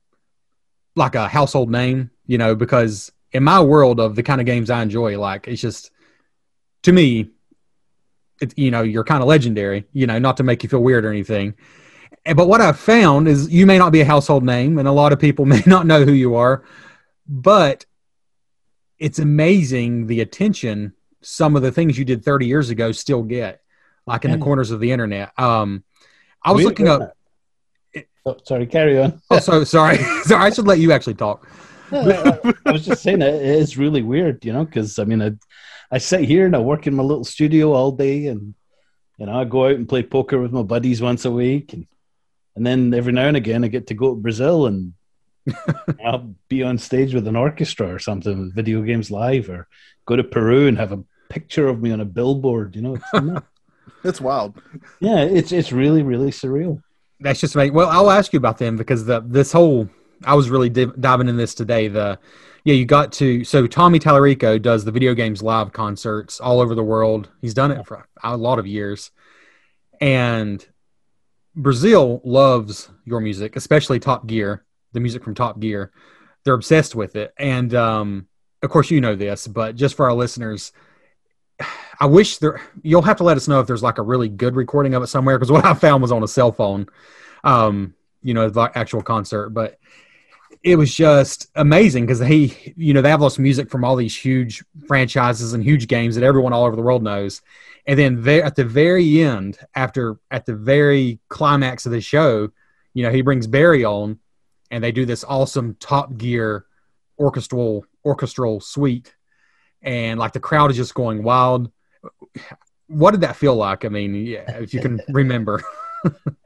like 0.97 1.15
a 1.15 1.29
household 1.29 1.71
name, 1.71 2.11
you 2.27 2.37
know, 2.37 2.53
because 2.53 3.11
in 3.31 3.43
my 3.45 3.61
world 3.61 3.99
of 4.01 4.15
the 4.15 4.23
kind 4.23 4.41
of 4.41 4.45
games 4.45 4.69
I 4.69 4.81
enjoy, 4.81 5.17
like 5.17 5.47
it's 5.47 5.61
just 5.61 5.91
to 6.83 6.91
me, 6.91 7.29
it, 8.41 8.57
you 8.57 8.71
know, 8.71 8.81
you're 8.81 9.03
kind 9.03 9.21
of 9.21 9.27
legendary, 9.27 9.85
you 9.93 10.07
know, 10.07 10.19
not 10.19 10.37
to 10.37 10.43
make 10.43 10.63
you 10.63 10.69
feel 10.69 10.81
weird 10.83 11.05
or 11.05 11.09
anything. 11.09 11.53
And- 12.25 12.35
But 12.37 12.47
what 12.47 12.61
I've 12.61 12.79
found 12.79 13.27
is 13.27 13.49
you 13.51 13.65
may 13.65 13.77
not 13.77 13.91
be 13.91 14.01
a 14.01 14.05
household 14.05 14.43
name, 14.43 14.77
and 14.77 14.87
a 14.87 14.91
lot 14.91 15.13
of 15.13 15.19
people 15.19 15.45
may 15.55 15.63
not 15.65 15.85
know 15.85 16.03
who 16.05 16.13
you 16.13 16.35
are, 16.35 16.63
but 17.27 17.85
it's 18.97 19.19
amazing 19.19 20.07
the 20.07 20.21
attention 20.21 20.93
some 21.21 21.55
of 21.55 21.61
the 21.61 21.71
things 21.71 21.97
you 21.97 22.05
did 22.05 22.23
30 22.23 22.45
years 22.47 22.69
ago 22.69 22.91
still 22.93 23.23
get, 23.23 23.61
like 24.07 24.23
in 24.25 24.31
the 24.31 24.37
corners 24.37 24.71
of 24.71 24.79
the 24.79 24.91
internet. 24.91 25.37
Um, 25.37 25.83
I 26.43 26.51
was 26.51 26.59
Weird, 26.63 26.69
looking 26.79 26.87
up. 26.87 27.17
it? 27.93 28.07
Oh, 28.25 28.37
sorry, 28.43 28.65
carry 28.67 28.99
on. 29.01 29.21
Oh, 29.29 29.39
so 29.39 29.63
sorry. 29.65 29.97
sorry, 30.23 30.43
I 30.45 30.49
should 30.49 30.65
let 30.67 30.79
you 30.79 30.91
actually 30.93 31.15
talk. 31.15 31.45
I 31.91 32.39
I 32.65 32.71
was 32.71 32.85
just 32.85 33.01
saying 33.03 33.21
it 33.21 33.33
is 33.33 33.77
really 33.77 34.01
weird, 34.01 34.45
you 34.45 34.53
know, 34.53 34.63
because 34.63 34.97
I 34.99 35.03
mean, 35.03 35.21
I, 35.21 35.31
I 35.91 35.97
sit 35.97 36.21
here 36.21 36.45
and 36.45 36.55
I 36.55 36.59
work 36.59 36.87
in 36.87 36.95
my 36.95 37.03
little 37.03 37.23
studio 37.23 37.73
all 37.73 37.91
day, 37.91 38.27
and 38.27 38.53
you 39.17 39.25
know, 39.25 39.39
I 39.39 39.45
go 39.45 39.65
out 39.65 39.75
and 39.75 39.89
play 39.89 40.03
poker 40.03 40.39
with 40.39 40.51
my 40.51 40.63
buddies 40.63 41.01
once 41.01 41.25
a 41.25 41.31
week, 41.31 41.73
and 41.73 41.87
and 42.55 42.65
then 42.65 42.93
every 42.93 43.13
now 43.13 43.27
and 43.27 43.37
again 43.37 43.63
I 43.63 43.67
get 43.67 43.87
to 43.87 43.93
go 43.93 44.13
to 44.13 44.21
Brazil 44.21 44.67
and 44.67 44.93
I'll 46.05 46.35
be 46.47 46.63
on 46.63 46.77
stage 46.77 47.13
with 47.13 47.27
an 47.27 47.35
orchestra 47.35 47.93
or 47.93 47.99
something 47.99 48.39
with 48.39 48.55
video 48.55 48.81
games 48.81 49.09
live, 49.09 49.49
or 49.49 49.67
go 50.05 50.15
to 50.15 50.23
Peru 50.23 50.67
and 50.67 50.77
have 50.77 50.91
a 50.91 51.03
picture 51.29 51.67
of 51.67 51.81
me 51.81 51.91
on 51.91 52.01
a 52.01 52.05
billboard. 52.05 52.75
You 52.75 52.81
know, 52.81 52.95
it's. 52.95 53.43
It's 54.03 54.21
wild. 54.21 54.61
yeah, 55.01 55.23
it's 55.23 55.51
it's 55.51 55.73
really 55.73 56.03
really 56.03 56.31
surreal. 56.31 56.81
That's 57.19 57.41
just 57.41 57.55
amazing. 57.55 57.73
Well, 57.73 57.89
I'll 57.89 58.11
ask 58.11 58.31
you 58.31 58.37
about 58.37 58.57
them 58.57 58.77
because 58.77 59.03
the 59.03 59.19
this 59.19 59.51
whole 59.51 59.89
I 60.23 60.35
was 60.35 60.49
really 60.49 60.69
div- 60.69 60.99
diving 60.99 61.27
in 61.27 61.35
this 61.35 61.53
today. 61.53 61.89
The 61.89 62.17
yeah, 62.63 62.73
you 62.73 62.85
got 62.85 63.11
to 63.13 63.43
so 63.43 63.67
Tommy 63.67 63.99
Tallarico 63.99 64.61
does 64.61 64.83
the 64.85 64.91
video 64.91 65.13
games 65.13 65.41
live 65.41 65.71
concerts 65.71 66.39
all 66.39 66.59
over 66.59 66.75
the 66.75 66.83
world. 66.83 67.29
He's 67.41 67.53
done 67.53 67.71
it 67.71 67.85
for 67.85 68.07
a 68.23 68.35
lot 68.35 68.59
of 68.59 68.67
years, 68.67 69.11
and 70.01 70.65
Brazil 71.55 72.21
loves 72.23 72.89
your 73.05 73.19
music, 73.19 73.55
especially 73.55 73.99
Top 73.99 74.27
Gear, 74.27 74.65
the 74.93 74.99
music 74.99 75.23
from 75.23 75.35
Top 75.35 75.59
Gear. 75.59 75.91
They're 76.43 76.53
obsessed 76.53 76.95
with 76.95 77.15
it, 77.15 77.33
and 77.37 77.73
um, 77.73 78.27
of 78.61 78.69
course 78.69 78.91
you 78.91 79.01
know 79.01 79.15
this, 79.15 79.47
but 79.47 79.75
just 79.75 79.95
for 79.95 80.05
our 80.05 80.13
listeners. 80.13 80.71
I 82.01 82.05
wish 82.05 82.37
there. 82.37 82.61
You'll 82.81 83.01
have 83.01 83.17
to 83.17 83.25
let 83.25 83.35
us 83.35 83.49
know 83.49 83.59
if 83.59 83.67
there's 83.67 83.83
like 83.83 83.97
a 83.97 84.01
really 84.01 84.29
good 84.29 84.55
recording 84.55 84.93
of 84.93 85.03
it 85.03 85.07
somewhere 85.07 85.37
because 85.37 85.51
what 85.51 85.65
I 85.65 85.73
found 85.73 86.01
was 86.01 86.13
on 86.13 86.23
a 86.23 86.29
cell 86.29 86.53
phone, 86.53 86.87
um, 87.43 87.93
you 88.23 88.33
know, 88.33 88.49
the 88.49 88.71
actual 88.73 89.01
concert. 89.01 89.49
But 89.49 89.77
it 90.63 90.75
was 90.75 90.93
just 90.93 91.47
amazing 91.55 92.05
because 92.05 92.19
he, 92.19 92.73
you 92.75 92.93
know, 92.93 93.01
they 93.01 93.09
have 93.09 93.21
all 93.21 93.29
this 93.29 93.39
music 93.39 93.69
from 93.69 93.85
all 93.85 93.95
these 93.95 94.17
huge 94.17 94.63
franchises 94.87 95.53
and 95.53 95.63
huge 95.63 95.87
games 95.87 96.15
that 96.15 96.23
everyone 96.23 96.51
all 96.51 96.65
over 96.65 96.75
the 96.75 96.81
world 96.81 97.03
knows. 97.03 97.41
And 97.87 97.97
then 97.97 98.21
there 98.23 98.43
at 98.43 98.55
the 98.55 98.65
very 98.65 99.21
end, 99.21 99.57
after 99.73 100.19
at 100.29 100.45
the 100.45 100.55
very 100.55 101.19
climax 101.29 101.85
of 101.85 101.91
the 101.91 102.01
show, 102.01 102.49
you 102.93 103.03
know, 103.03 103.11
he 103.11 103.21
brings 103.21 103.47
Barry 103.47 103.85
on, 103.85 104.19
and 104.69 104.83
they 104.83 104.91
do 104.91 105.05
this 105.05 105.23
awesome 105.23 105.75
Top 105.79 106.17
Gear 106.17 106.65
orchestral 107.17 107.85
orchestral 108.05 108.59
suite, 108.59 109.15
and 109.81 110.19
like 110.19 110.33
the 110.33 110.39
crowd 110.39 110.71
is 110.71 110.77
just 110.77 110.93
going 110.93 111.23
wild. 111.23 111.71
What 112.87 113.11
did 113.11 113.21
that 113.21 113.35
feel 113.35 113.55
like? 113.55 113.85
I 113.85 113.89
mean, 113.89 114.13
yeah, 114.13 114.57
if 114.57 114.73
you 114.73 114.81
can 114.81 115.01
remember. 115.09 115.63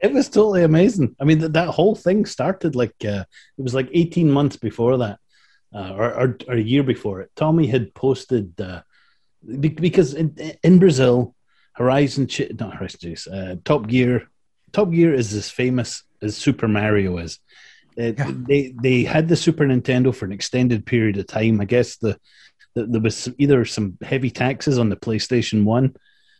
It 0.00 0.12
was 0.12 0.28
totally 0.28 0.64
amazing. 0.64 1.16
I 1.20 1.24
mean, 1.24 1.38
that, 1.40 1.52
that 1.54 1.68
whole 1.68 1.94
thing 1.94 2.26
started 2.26 2.74
like 2.76 2.94
uh, 3.04 3.24
it 3.58 3.62
was 3.62 3.74
like 3.74 3.88
18 3.92 4.30
months 4.30 4.56
before 4.56 4.98
that, 4.98 5.18
uh, 5.74 5.92
or, 5.94 6.14
or, 6.14 6.38
or 6.48 6.54
a 6.54 6.60
year 6.60 6.82
before 6.82 7.20
it. 7.20 7.30
Tommy 7.36 7.66
had 7.66 7.94
posted 7.94 8.60
uh, 8.60 8.82
be- 9.60 9.68
because 9.68 10.14
in, 10.14 10.36
in 10.62 10.78
Brazil, 10.78 11.34
Horizon, 11.72 12.28
not 12.58 12.74
Horizon 12.74 13.00
Chase, 13.00 13.26
uh, 13.26 13.56
Top 13.64 13.86
Gear, 13.86 14.28
Top 14.72 14.90
Gear 14.90 15.14
is 15.14 15.32
as 15.34 15.50
famous 15.50 16.02
as 16.22 16.36
Super 16.36 16.68
Mario 16.68 17.18
is. 17.18 17.38
It, 17.96 18.18
Yeah. 18.18 18.32
They 18.48 18.74
they 18.82 19.04
had 19.04 19.28
the 19.28 19.36
Super 19.36 19.64
Nintendo 19.64 20.14
for 20.14 20.24
an 20.24 20.32
extended 20.32 20.84
period 20.84 21.16
of 21.16 21.26
time. 21.26 21.60
I 21.60 21.64
guess 21.64 21.96
the, 21.96 22.18
the 22.74 22.86
there 22.86 23.00
was 23.00 23.28
either 23.38 23.64
some 23.64 23.98
heavy 24.02 24.30
taxes 24.30 24.78
on 24.78 24.88
the 24.88 24.96
PlayStation 24.96 25.64
One, 25.64 25.94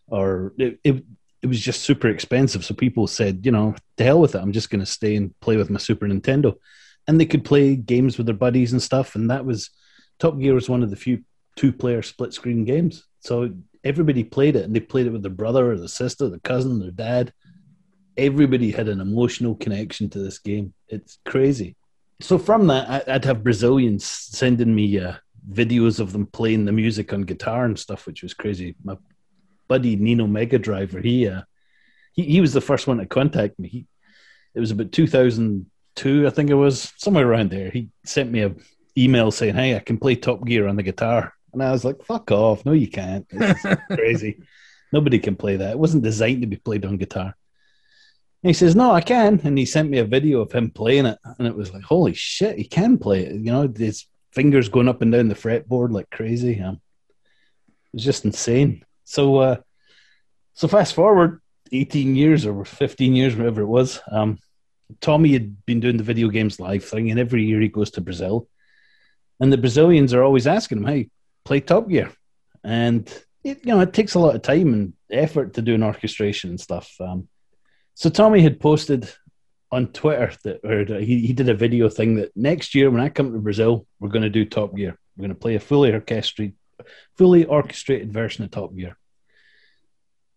or 0.09 0.53
it, 0.59 0.81
it 0.83 1.05
it 1.45 1.47
was 1.47 1.61
just 1.61 1.83
super 1.83 2.09
expensive. 2.09 2.65
So 2.65 2.75
people 2.75 3.07
said, 3.07 3.45
you 3.45 3.53
know, 3.53 3.75
to 3.99 4.05
hell 4.05 4.19
with 4.19 4.35
it. 4.35 4.39
I'm 4.39 4.53
just 4.53 4.71
going 4.71 4.81
to 4.81 4.87
stay 4.87 5.15
and 5.15 5.39
play 5.41 5.59
with 5.59 5.69
my 5.69 5.79
Super 5.79 6.07
Nintendo. 6.07 6.55
And 7.07 7.21
they 7.21 7.27
could 7.27 7.45
play 7.45 7.77
games 7.77 8.17
with 8.17 8.25
their 8.25 8.35
buddies 8.35 8.73
and 8.73 8.83
stuff. 8.83 9.15
And 9.15 9.31
that 9.31 9.45
was 9.45 9.69
Top 10.19 10.39
Gear 10.39 10.55
was 10.55 10.71
one 10.71 10.83
of 10.83 10.89
the 10.89 10.97
few 10.97 11.23
two 11.55 11.71
player 11.71 12.01
split 12.01 12.33
screen 12.33 12.65
games. 12.65 13.05
So 13.21 13.51
everybody 13.85 14.25
played 14.25 14.57
it 14.57 14.65
and 14.65 14.75
they 14.75 14.81
played 14.81 15.07
it 15.07 15.11
with 15.11 15.21
their 15.21 15.31
brother 15.31 15.71
or 15.71 15.77
their 15.77 15.87
sister, 15.87 16.31
their 16.31 16.39
cousin, 16.39 16.81
their 16.81 16.91
dad. 16.91 17.31
Everybody 18.17 18.71
had 18.71 18.89
an 18.89 19.03
emotional 19.03 19.55
connection 19.55 20.09
to 20.11 20.21
this 20.21 20.39
game. 20.39 20.73
It's 20.89 21.19
crazy. 21.27 21.77
So 22.23 22.39
from 22.39 22.69
that, 22.69 23.07
I'd 23.07 23.27
have 23.27 23.45
Brazilians 23.45 24.07
sending 24.07 24.75
me 24.75 24.99
uh, 24.99 25.17
videos 25.53 26.01
of 26.01 26.13
them 26.13 26.25
playing 26.25 26.65
the 26.65 26.73
music 26.73 27.13
on 27.13 27.21
guitar 27.21 27.67
and 27.67 27.79
stuff, 27.79 28.07
which 28.07 28.23
was 28.23 28.33
crazy. 28.33 28.77
My 28.83 28.97
buddy 29.69 29.97
Nino 29.97 30.27
Mega 30.27 30.59
Driver, 30.59 31.01
he 31.01 31.29
uh, 31.29 31.43
he 32.13 32.23
he 32.25 32.41
was 32.41 32.53
the 32.53 32.61
first 32.61 32.87
one 32.87 32.99
to 32.99 33.07
contact 33.07 33.59
me. 33.59 33.69
He 33.69 33.87
it 34.55 34.61
was 34.61 34.71
about 34.71 34.93
2002, 34.93 36.27
I 36.27 36.31
think 36.31 36.51
it 36.51 36.55
was 36.55 36.93
somewhere 36.97 37.29
around 37.29 37.51
there. 37.51 37.71
He 37.71 37.89
sent 38.05 38.31
me 38.31 38.43
a 38.43 38.55
email 38.97 39.31
saying, 39.31 39.55
"Hey, 39.55 39.77
I 39.77 39.81
can 39.81 39.99
play 39.99 40.15
Top 40.15 40.45
Gear 40.45 40.69
on 40.69 40.77
the 40.77 40.83
guitar," 40.83 41.35
and 41.53 41.63
I 41.63 41.73
was 41.73 41.85
like, 41.85 42.05
"Fuck 42.05 42.31
off! 42.31 42.65
No, 42.65 42.73
you 42.73 42.89
can't. 42.89 43.27
Crazy. 43.93 44.41
Nobody 44.93 45.19
can 45.19 45.35
play 45.35 45.57
that. 45.57 45.73
It 45.73 45.79
wasn't 45.79 46.05
designed 46.05 46.43
to 46.43 46.47
be 46.47 46.57
played 46.57 46.85
on 46.85 46.97
guitar." 46.97 47.35
And 48.43 48.51
he 48.51 48.53
says, 48.53 48.77
"No, 48.77 48.93
I 48.93 49.01
can," 49.01 49.41
and 49.45 49.59
he 49.59 49.67
sent 49.67 49.91
me 49.91 49.99
a 49.99 50.05
video 50.05 50.41
of 50.41 50.53
him 50.53 50.71
playing 50.71 51.07
it, 51.07 51.19
and 51.39 51.49
it 51.49 51.57
was 51.57 51.73
like, 51.73 51.83
"Holy 51.83 52.15
shit, 52.15 52.59
he 52.59 52.65
can 52.65 52.99
play 52.99 53.25
it!" 53.25 53.33
You 53.35 53.53
know, 53.53 53.73
his 53.75 54.07
fingers 54.33 54.69
going 54.69 54.89
up 54.89 55.01
and 55.01 55.13
down 55.13 55.29
the 55.29 55.35
fretboard 55.35 55.93
like 55.93 56.11
crazy. 56.11 56.61
Um, 56.61 56.81
it 57.67 57.95
was 57.95 58.05
just 58.05 58.25
insane. 58.25 58.85
So, 59.05 59.37
uh, 59.37 59.57
so 60.55 60.69
fast 60.69 60.95
forward 60.95 61.41
18 61.73 62.15
years 62.15 62.47
or 62.47 62.65
15 62.65 63.15
years, 63.15 63.37
whatever 63.37 63.63
it 63.63 63.67
was. 63.67 64.01
Um, 64.11 64.39
Tommy 65.01 65.33
had 65.33 65.65
been 65.67 65.81
doing 65.81 65.97
the 65.97 66.05
video 66.05 66.29
games 66.29 66.61
live 66.61 66.85
thing, 66.85 67.11
and 67.11 67.19
every 67.19 67.45
year 67.45 67.61
he 67.61 67.69
goes 67.69 67.91
to 67.93 68.01
Brazil. 68.01 68.49
and 69.41 69.53
the 69.53 69.59
Brazilians 69.59 70.15
are 70.15 70.23
always 70.23 70.47
asking 70.47 70.79
him, 70.79 70.87
"Hey, 70.87 71.11
play 71.45 71.61
Top 71.61 71.89
Gear," 71.89 72.13
and 72.63 73.09
it, 73.43 73.59
you 73.65 73.73
know 73.73 73.81
it 73.81 73.93
takes 73.93 74.15
a 74.15 74.19
lot 74.19 74.37
of 74.37 74.43
time 74.43 74.73
and 74.73 74.93
effort 75.11 75.55
to 75.55 75.63
do 75.63 75.75
an 75.75 75.83
orchestration 75.83 76.51
and 76.51 76.61
stuff. 76.61 76.95
Um, 77.01 77.29
so 77.95 78.11
Tommy 78.11 78.43
had 78.43 78.61
posted 78.61 79.13
on 79.73 79.89
Twitter 79.89 80.33
that 80.45 80.61
or 80.65 81.01
he, 81.01 81.27
he 81.27 81.33
did 81.33 81.49
a 81.49 81.55
video 81.55 81.89
thing 81.89 82.17
that 82.17 82.31
next 82.37 82.75
year 82.75 82.91
when 82.91 83.01
I 83.01 83.09
come 83.09 83.33
to 83.33 83.39
Brazil, 83.39 83.87
we're 83.99 84.09
going 84.09 84.23
to 84.23 84.31
do 84.31 84.45
Top 84.45 84.75
Gear. 84.77 84.97
We're 85.17 85.23
going 85.23 85.35
to 85.35 85.41
play 85.41 85.57
a 85.57 85.61
fully 85.61 85.93
orchestrated, 85.93 86.55
fully 87.17 87.45
orchestrated 87.45 88.13
version 88.13 88.45
of 88.45 88.51
Top 88.51 88.75
Gear. 88.75 88.97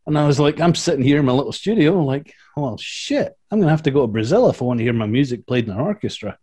And 0.05 0.17
I 0.17 0.25
was 0.25 0.39
like, 0.39 0.61
I'm 0.61 0.75
sitting 0.75 1.03
here 1.03 1.19
in 1.19 1.25
my 1.25 1.33
little 1.33 1.51
studio, 1.51 2.01
like, 2.01 2.33
well, 2.55 2.77
shit, 2.77 3.33
I'm 3.51 3.59
going 3.59 3.67
to 3.67 3.71
have 3.71 3.83
to 3.83 3.91
go 3.91 4.01
to 4.01 4.07
Brazil 4.07 4.49
if 4.49 4.61
I 4.61 4.65
want 4.65 4.79
to 4.79 4.83
hear 4.83 4.93
my 4.93 5.05
music 5.05 5.45
played 5.45 5.65
in 5.65 5.71
an 5.71 5.79
orchestra. 5.79 6.37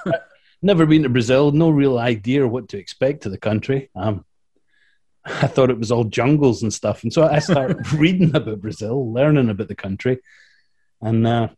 Never 0.62 0.84
been 0.84 1.04
to 1.04 1.08
Brazil, 1.08 1.52
no 1.52 1.70
real 1.70 1.98
idea 1.98 2.46
what 2.46 2.68
to 2.70 2.78
expect 2.78 3.22
to 3.22 3.30
the 3.30 3.38
country. 3.38 3.90
Um, 3.94 4.24
I 5.24 5.46
thought 5.46 5.70
it 5.70 5.78
was 5.78 5.92
all 5.92 6.04
jungles 6.04 6.62
and 6.62 6.72
stuff. 6.72 7.02
And 7.02 7.12
so 7.12 7.26
I 7.26 7.38
started 7.38 7.92
reading 7.92 8.34
about 8.34 8.60
Brazil, 8.60 9.12
learning 9.12 9.50
about 9.50 9.68
the 9.68 9.74
country. 9.74 10.18
And 11.00 11.26
uh, 11.26 11.48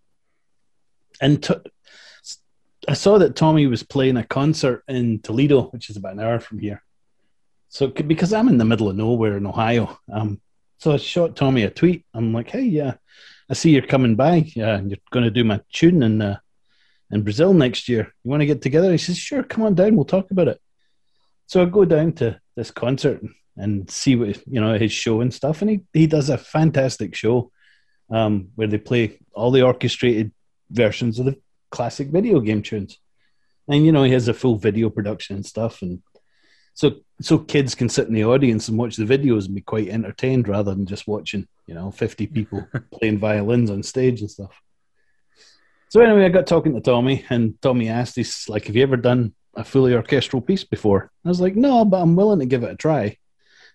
and 1.21 1.43
t- 1.43 1.55
I 2.89 2.95
saw 2.95 3.19
that 3.19 3.37
Tommy 3.37 3.67
was 3.67 3.83
playing 3.83 4.17
a 4.17 4.25
concert 4.25 4.85
in 4.89 5.21
Toledo, 5.21 5.65
which 5.65 5.91
is 5.91 5.97
about 5.97 6.15
an 6.15 6.21
hour 6.21 6.41
from 6.41 6.59
here. 6.59 6.83
So 7.71 7.87
because 7.87 8.33
I'm 8.33 8.49
in 8.49 8.59
the 8.59 8.65
middle 8.65 8.89
of 8.89 8.97
nowhere 8.97 9.37
in 9.37 9.47
Ohio, 9.47 9.97
um, 10.13 10.41
so 10.79 10.93
I 10.93 10.97
shot 10.97 11.37
Tommy 11.37 11.63
a 11.63 11.71
tweet. 11.71 12.05
I'm 12.13 12.33
like, 12.33 12.51
"Hey, 12.51 12.65
yeah, 12.65 12.95
I 13.49 13.55
see 13.55 13.71
you're 13.71 13.87
coming 13.87 14.17
by. 14.17 14.51
Yeah, 14.57 14.81
you're 14.81 14.99
going 15.11 15.25
to 15.25 15.31
do 15.31 15.45
my 15.45 15.61
tune 15.73 16.03
in 16.03 16.21
uh, 16.21 16.39
in 17.13 17.23
Brazil 17.23 17.55
next 17.55 17.89
year. 17.89 18.13
You 18.25 18.31
want 18.31 18.41
to 18.41 18.47
get 18.47 18.61
together?" 18.61 18.91
He 18.91 18.99
says, 18.99 19.17
"Sure, 19.17 19.45
come 19.45 19.63
on 19.63 19.77
down. 19.77 19.95
We'll 19.95 20.05
talk 20.05 20.33
about 20.33 20.49
it." 20.49 20.61
So 21.47 21.63
I 21.63 21.67
go 21.67 21.85
down 21.85 22.13
to 22.15 22.41
this 22.57 22.73
concert 22.73 23.23
and 23.57 23.89
see 23.89 24.17
what 24.17 24.45
you 24.49 24.61
know 24.61 24.77
his 24.77 24.91
show 24.91 25.21
and 25.21 25.33
stuff, 25.33 25.63
and 25.63 25.71
he 25.71 25.81
he 25.93 26.09
does 26.09 26.29
a 26.29 26.39
fantastic 26.39 27.15
show 27.15 27.53
um, 28.11 28.49
where 28.57 28.67
they 28.67 28.79
play 28.79 29.21
all 29.33 29.53
the 29.53 29.63
orchestrated 29.63 30.33
versions 30.71 31.21
of 31.21 31.27
the 31.27 31.37
classic 31.71 32.09
video 32.09 32.41
game 32.41 32.63
tunes. 32.63 32.99
And 33.69 33.87
you 33.87 33.93
know, 33.93 34.03
he 34.03 34.13
has 34.13 34.27
a 34.27 34.35
full 34.35 34.57
video 34.57 34.91
production 34.91 35.37
and 35.37 35.47
stuff, 35.47 35.83
and 35.83 36.03
so 36.81 36.97
so 37.21 37.37
kids 37.37 37.75
can 37.75 37.91
sit 37.91 38.09
in 38.09 38.15
the 38.15 38.25
audience 38.25 38.69
and 38.69 38.79
watch 38.79 38.97
the 38.97 39.05
videos 39.05 39.45
and 39.45 39.55
be 39.55 39.61
quite 39.61 39.89
entertained 39.89 40.49
rather 40.49 40.75
than 40.75 40.87
just 40.87 41.07
watching, 41.07 41.47
you 41.67 41.75
know, 41.75 41.91
fifty 41.91 42.27
people 42.27 42.67
playing 42.91 43.19
violins 43.19 43.71
on 43.71 43.83
stage 43.83 44.23
and 44.23 44.31
stuff. 44.31 44.59
So 45.91 46.01
anyway, 46.01 46.25
I 46.25 46.31
got 46.31 46.47
talking 46.47 46.73
to 46.73 46.81
Tommy, 46.81 47.27
and 47.29 47.61
Tommy 47.61 47.91
asked, 47.91 48.17
"He's 48.17 48.49
like, 48.49 48.65
have 48.65 48.77
you 48.77 48.83
ever 48.83 48.97
done 48.97 49.35
a 49.55 49.63
fully 49.63 49.93
orchestral 49.93 50.41
piece 50.41 50.65
before?" 50.65 51.11
I 51.23 51.29
was 51.29 51.39
like, 51.39 51.55
"No, 51.55 51.85
but 51.85 52.01
I'm 52.01 52.17
willing 52.17 52.39
to 52.39 52.47
give 52.47 52.63
it 52.63 52.73
a 52.73 52.77
try." 52.77 53.19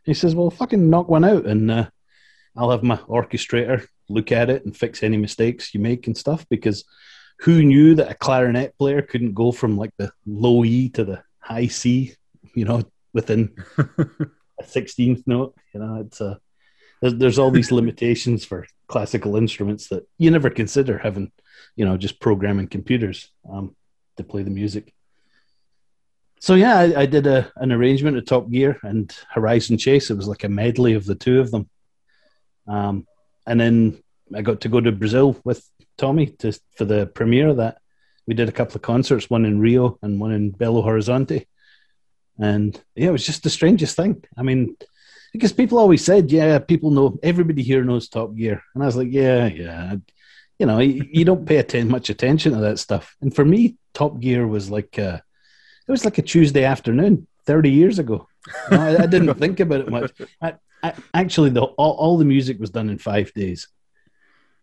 He 0.03 0.15
says, 0.15 0.33
"Well, 0.33 0.49
fucking 0.49 0.89
knock 0.89 1.07
one 1.07 1.25
out, 1.25 1.45
and 1.45 1.69
uh, 1.69 1.89
I'll 2.57 2.71
have 2.71 2.81
my 2.81 2.97
orchestrator 2.97 3.85
look 4.09 4.31
at 4.31 4.49
it 4.49 4.65
and 4.65 4.75
fix 4.75 5.03
any 5.03 5.17
mistakes 5.17 5.75
you 5.75 5.79
make 5.79 6.07
and 6.07 6.17
stuff 6.17 6.43
because 6.49 6.85
who 7.41 7.63
knew 7.63 7.93
that 7.95 8.09
a 8.09 8.15
clarinet 8.15 8.75
player 8.79 9.03
couldn't 9.03 9.35
go 9.35 9.51
from 9.51 9.77
like 9.77 9.91
the 9.97 10.11
low 10.25 10.65
E 10.65 10.89
to 10.89 11.03
the 11.03 11.23
high 11.37 11.67
C, 11.67 12.15
you 12.55 12.65
know, 12.65 12.81
within 13.15 13.55
a 13.77 14.63
16th 14.63 15.23
note? 15.25 15.55
You 15.73 15.79
know, 15.79 16.01
it's 16.01 16.21
a, 16.21 16.25
uh, 16.25 16.35
there's, 17.01 17.15
there's 17.15 17.39
all 17.39 17.51
these 17.51 17.71
limitations 17.71 18.45
for 18.45 18.67
classical 18.87 19.35
instruments 19.35 19.87
that 19.89 20.07
you 20.17 20.29
never 20.29 20.49
consider 20.49 20.97
having, 20.97 21.31
you 21.75 21.85
know, 21.85 21.97
just 21.97 22.19
programming 22.19 22.67
computers 22.67 23.31
um, 23.49 23.75
to 24.17 24.23
play 24.23 24.43
the 24.43 24.51
music. 24.51 24.93
So 26.39 26.55
yeah, 26.55 26.77
I, 26.77 27.01
I 27.01 27.05
did 27.05 27.25
a, 27.27 27.51
an 27.55 27.71
arrangement 27.71 28.17
of 28.17 28.25
Top 28.25 28.49
Gear 28.49 28.77
and 28.83 29.11
Horizon 29.31 29.77
Chase. 29.77 30.11
It 30.11 30.17
was 30.17 30.27
like 30.27 30.43
a 30.43 30.49
medley 30.49 30.93
of 30.93 31.05
the 31.05 31.15
two 31.15 31.39
of 31.39 31.51
them. 31.51 31.69
Um, 32.67 33.07
and 33.47 33.59
then 33.59 34.03
I 34.33 34.41
got 34.41 34.61
to 34.61 34.69
go 34.69 34.81
to 34.81 34.91
Brazil 34.91 35.39
with 35.43 35.67
Tommy 35.97 36.27
to 36.39 36.57
for 36.77 36.85
the 36.85 37.07
premiere 37.07 37.49
of 37.49 37.57
that. 37.57 37.77
We 38.27 38.33
did 38.33 38.49
a 38.49 38.51
couple 38.51 38.75
of 38.75 38.81
concerts, 38.81 39.29
one 39.29 39.45
in 39.45 39.59
Rio 39.59 39.99
and 40.01 40.19
one 40.19 40.31
in 40.31 40.51
Belo 40.51 40.83
Horizonte, 40.83 41.45
and 42.39 42.79
yeah, 42.95 43.09
it 43.09 43.11
was 43.11 43.25
just 43.25 43.43
the 43.43 43.49
strangest 43.49 43.95
thing. 43.95 44.23
I 44.37 44.43
mean, 44.43 44.75
because 45.31 45.53
people 45.53 45.77
always 45.77 46.03
said, 46.03 46.31
"Yeah, 46.31 46.59
people 46.59 46.91
know 46.91 47.19
everybody 47.23 47.63
here 47.63 47.83
knows 47.83 48.09
Top 48.09 48.35
Gear," 48.35 48.61
and 48.73 48.83
I 48.83 48.85
was 48.85 48.95
like, 48.95 49.09
"Yeah, 49.11 49.47
yeah." 49.47 49.95
You 50.59 50.65
know, 50.65 50.79
you, 50.79 51.05
you 51.11 51.25
don't 51.25 51.45
pay 51.45 51.57
atten- 51.57 51.89
much 51.89 52.09
attention 52.09 52.53
to 52.53 52.59
that 52.59 52.79
stuff. 52.79 53.17
And 53.19 53.35
for 53.35 53.43
me, 53.43 53.75
Top 53.93 54.21
Gear 54.21 54.47
was 54.47 54.69
like 54.69 54.97
a, 54.97 55.21
it 55.85 55.91
was 55.91 56.05
like 56.05 56.17
a 56.17 56.21
Tuesday 56.21 56.63
afternoon, 56.63 57.27
thirty 57.45 57.71
years 57.71 57.99
ago. 57.99 58.27
You 58.71 58.77
know, 58.77 58.83
I, 58.83 59.03
I, 59.03 59.05
didn't 59.07 59.33
think 59.35 59.59
about 59.59 59.81
it 59.81 59.89
much. 59.89 60.13
I, 60.41 60.53
actually, 61.13 61.49
the 61.49 61.63
all, 61.63 61.93
all 61.93 62.17
the 62.17 62.25
music 62.25 62.59
was 62.59 62.69
done 62.69 62.89
in 62.89 62.97
five 62.97 63.33
days. 63.33 63.67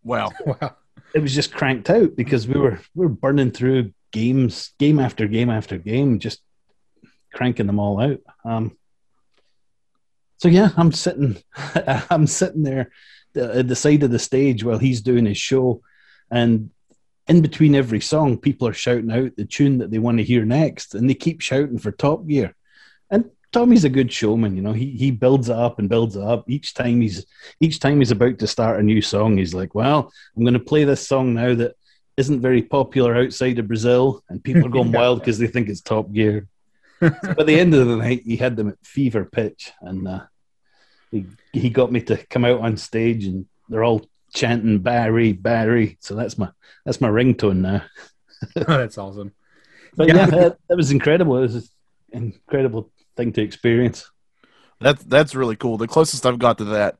Wow, 0.02 0.30
wow! 0.46 0.76
It 1.14 1.20
was 1.20 1.34
just 1.34 1.52
cranked 1.52 1.90
out 1.90 2.16
because 2.16 2.48
we 2.48 2.58
were 2.58 2.80
we 2.94 3.06
were 3.06 3.12
burning 3.12 3.50
through 3.50 3.92
games, 4.12 4.70
game 4.78 4.98
after 4.98 5.26
game 5.26 5.50
after 5.50 5.78
game, 5.78 6.18
just 6.18 6.40
cranking 7.32 7.66
them 7.66 7.78
all 7.78 8.00
out. 8.00 8.20
Um, 8.44 8.76
so 10.38 10.48
yeah, 10.48 10.70
I'm 10.76 10.92
sitting, 10.92 11.36
I'm 12.10 12.26
sitting 12.26 12.62
there 12.62 12.90
at 13.34 13.68
the 13.68 13.76
side 13.76 14.02
of 14.02 14.10
the 14.10 14.18
stage 14.18 14.64
while 14.64 14.78
he's 14.78 15.00
doing 15.00 15.26
his 15.26 15.38
show, 15.38 15.82
and 16.30 16.70
in 17.28 17.40
between 17.40 17.74
every 17.74 18.00
song, 18.00 18.36
people 18.36 18.66
are 18.66 18.74
shouting 18.74 19.12
out 19.12 19.36
the 19.36 19.44
tune 19.44 19.78
that 19.78 19.90
they 19.90 19.98
want 19.98 20.18
to 20.18 20.24
hear 20.24 20.44
next, 20.44 20.94
and 20.94 21.08
they 21.08 21.14
keep 21.14 21.40
shouting 21.40 21.78
for 21.78 21.92
Top 21.92 22.26
Gear. 22.26 22.54
And 23.10 23.30
Tommy's 23.52 23.84
a 23.84 23.90
good 23.90 24.10
showman, 24.10 24.56
you 24.56 24.62
know. 24.62 24.72
He 24.72 24.90
he 24.90 25.10
builds 25.10 25.50
up 25.50 25.78
and 25.78 25.88
builds 25.88 26.16
it 26.16 26.22
up. 26.22 26.48
Each 26.48 26.74
time 26.74 27.00
he's 27.00 27.24
each 27.60 27.80
time 27.80 27.98
he's 27.98 28.10
about 28.10 28.38
to 28.40 28.46
start 28.46 28.80
a 28.80 28.82
new 28.82 29.02
song, 29.02 29.36
he's 29.36 29.54
like, 29.54 29.74
"Well, 29.74 30.12
I'm 30.36 30.42
going 30.42 30.54
to 30.54 30.60
play 30.60 30.84
this 30.84 31.06
song 31.06 31.34
now 31.34 31.54
that 31.54 31.76
isn't 32.16 32.40
very 32.40 32.62
popular 32.62 33.16
outside 33.16 33.58
of 33.58 33.68
Brazil, 33.68 34.22
and 34.28 34.42
people 34.42 34.66
are 34.66 34.70
going 34.70 34.90
wild 34.92 35.20
because 35.20 35.38
they 35.38 35.46
think 35.46 35.68
it's 35.68 35.82
Top 35.82 36.10
Gear." 36.12 36.48
So 37.02 37.34
by 37.36 37.44
the 37.44 37.58
end 37.58 37.74
of 37.74 37.86
the 37.86 37.96
night, 37.96 38.22
he 38.24 38.36
had 38.36 38.56
them 38.56 38.68
at 38.68 38.84
fever 38.84 39.24
pitch, 39.24 39.72
and 39.80 40.06
uh, 40.06 40.20
he 41.10 41.26
he 41.52 41.70
got 41.70 41.92
me 41.92 42.00
to 42.02 42.16
come 42.28 42.44
out 42.44 42.60
on 42.60 42.76
stage, 42.76 43.24
and 43.26 43.46
they're 43.68 43.84
all 43.84 44.06
chanting 44.34 44.78
Barry, 44.78 45.32
Barry. 45.32 45.98
So 46.00 46.14
that's 46.14 46.38
my 46.38 46.50
that's 46.84 47.00
my 47.00 47.08
ringtone 47.08 47.58
now. 47.58 47.82
oh, 48.56 48.78
that's 48.78 48.98
awesome. 48.98 49.32
But 49.94 50.08
yeah, 50.08 50.16
yeah 50.16 50.26
that, 50.26 50.58
that 50.68 50.76
was 50.76 50.90
incredible. 50.90 51.36
It 51.38 51.42
was 51.42 51.70
an 52.12 52.32
incredible 52.34 52.90
thing 53.16 53.32
to 53.32 53.42
experience. 53.42 54.10
That's 54.80 55.02
that's 55.04 55.34
really 55.34 55.56
cool. 55.56 55.76
The 55.76 55.88
closest 55.88 56.26
I've 56.26 56.38
got 56.38 56.58
to 56.58 56.64
that 56.64 56.96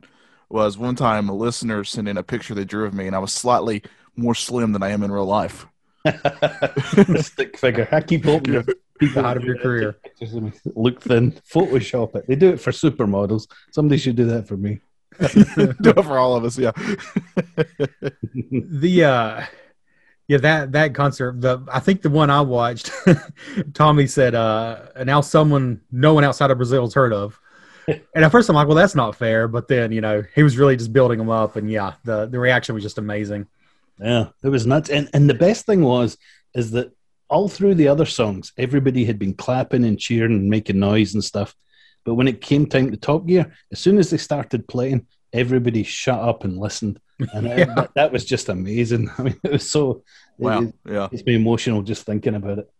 was 0.49 0.77
one 0.77 0.95
time 0.97 1.29
a 1.29 1.35
listener 1.35 1.83
sent 1.85 2.09
in 2.09 2.19
a 2.19 2.23
picture 2.23 2.55
they 2.55 2.65
drew 2.65 2.87
of 2.87 2.95
me, 2.95 3.07
and 3.07 3.17
I 3.17 3.19
was 3.19 3.33
slightly 3.33 3.83
more 4.17 4.35
slim 4.35 4.73
than 4.73 4.83
I 4.83 4.91
am 4.91 5.03
in 5.03 5.11
real 5.11 5.25
life. 5.25 5.67
Stick 7.17 7.57
figure. 7.57 7.88
I 7.91 8.01
keep 8.01 8.25
hoping 8.25 8.65
people 9.07 9.27
out 9.27 9.37
of 9.37 9.45
your 9.45 9.59
career 9.59 9.97
look 10.75 11.03
thin. 11.03 11.33
Photoshop 11.53 12.15
it. 12.17 12.27
They 12.27 12.37
do 12.37 12.51
it 12.51 12.61
for 12.61 12.71
supermodels. 12.71 13.49
Somebody 13.73 13.99
should 13.99 14.17
do 14.17 14.27
that 14.27 14.49
for 14.49 14.57
me. 14.57 14.81
do 15.19 15.91
it 15.91 16.05
for 16.05 16.19
all 16.19 16.37
of 16.37 16.45
us. 16.45 16.59
Yeah. 16.59 16.73
the 18.51 19.05
uh 19.05 19.45
yeah, 20.29 20.38
that 20.38 20.73
that 20.73 20.95
concert. 20.95 21.41
The 21.41 21.62
I 21.71 21.81
think 21.81 22.03
the 22.03 22.11
one 22.11 22.31
I 22.31 22.41
watched, 22.41 22.91
Tommy 23.75 24.07
said, 24.07 24.35
uh, 24.35 24.81
now 25.05 25.21
someone 25.21 25.81
no 25.91 26.15
one 26.15 26.25
outside 26.25 26.51
of 26.51 26.57
Brazil 26.57 26.85
has 26.85 26.95
heard 26.95 27.12
of. 27.12 27.38
And 27.88 28.25
at 28.25 28.31
first 28.31 28.49
I'm 28.49 28.55
like, 28.55 28.69
well, 28.69 28.77
that's 28.77 28.95
not 28.95 29.17
fair. 29.17 29.49
But 29.49 29.69
then 29.69 29.93
you 29.93 30.01
know 30.01 30.23
he 30.35 30.43
was 30.43 30.57
really 30.57 30.77
just 30.77 30.93
building 30.93 31.19
them 31.19 31.29
up, 31.29 31.57
and 31.57 31.71
yeah, 31.71 31.95
the 32.05 32.27
the 32.27 32.38
reaction 32.38 32.75
was 32.75 32.83
just 32.83 32.99
amazing. 32.99 33.47
Yeah, 33.99 34.29
it 34.43 34.49
was 34.49 34.67
nuts. 34.67 34.88
And 34.88 35.11
and 35.12 35.29
the 35.29 35.35
best 35.35 35.67
thing 35.67 35.83
was 35.83 36.17
is 36.55 36.71
that 36.71 36.93
all 37.33 37.49
through 37.49 37.75
the 37.75 37.88
other 37.88 38.07
songs, 38.07 38.53
everybody 38.57 39.05
had 39.05 39.18
been 39.18 39.35
clapping 39.35 39.85
and 39.85 39.99
cheering 39.99 40.33
and 40.33 40.51
making 40.51 40.79
noise 40.79 41.14
and 41.14 41.25
stuff. 41.25 41.55
But 42.05 42.14
when 42.14 42.29
it 42.29 42.40
came 42.40 42.66
time 42.66 42.90
to 42.90 42.97
Top 42.97 43.27
Gear, 43.27 43.53
as 43.71 43.79
soon 43.79 43.99
as 43.99 44.11
they 44.11 44.16
started 44.18 44.68
playing, 44.68 45.07
everybody 45.33 45.83
shut 45.83 46.18
up 46.18 46.45
and 46.45 46.59
listened, 46.59 47.01
and 47.33 47.47
uh, 47.47 47.51
yeah. 47.57 47.75
that, 47.75 47.90
that, 47.95 48.12
was 48.12 48.25
just 48.25 48.49
amazing. 48.49 49.11
I 49.18 49.23
mean, 49.23 49.40
it 49.45 49.53
was 49.53 49.71
so 49.71 50.03
Wow. 50.38 50.62
It, 50.62 50.75
yeah. 50.87 51.09
It's 51.12 51.25
me 51.25 51.35
emotional 51.35 51.83
just 51.83 52.05
thinking 52.05 52.35
about 52.35 52.59
it. 52.59 52.71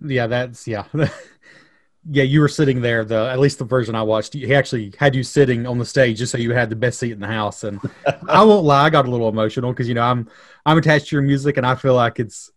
Yeah, 0.00 0.28
that's 0.28 0.68
yeah. 0.68 0.84
yeah, 2.10 2.22
you 2.22 2.40
were 2.40 2.48
sitting 2.48 2.80
there. 2.80 3.04
The 3.04 3.28
at 3.30 3.40
least 3.40 3.58
the 3.58 3.64
version 3.64 3.94
I 3.94 4.02
watched, 4.02 4.34
he 4.34 4.54
actually 4.54 4.94
had 4.98 5.16
you 5.16 5.24
sitting 5.24 5.66
on 5.66 5.78
the 5.78 5.84
stage 5.84 6.18
just 6.18 6.32
so 6.32 6.38
you 6.38 6.52
had 6.52 6.70
the 6.70 6.76
best 6.76 7.00
seat 7.00 7.12
in 7.12 7.20
the 7.20 7.26
house. 7.26 7.64
And 7.64 7.80
I 8.28 8.44
won't 8.44 8.64
lie, 8.64 8.84
I 8.84 8.90
got 8.90 9.06
a 9.06 9.10
little 9.10 9.28
emotional 9.28 9.72
because 9.72 9.88
you 9.88 9.94
know 9.94 10.02
I'm 10.02 10.28
I'm 10.64 10.78
attached 10.78 11.08
to 11.08 11.16
your 11.16 11.22
music, 11.22 11.56
and 11.56 11.66
I 11.66 11.74
feel 11.74 11.94
like 11.94 12.20
it's, 12.20 12.52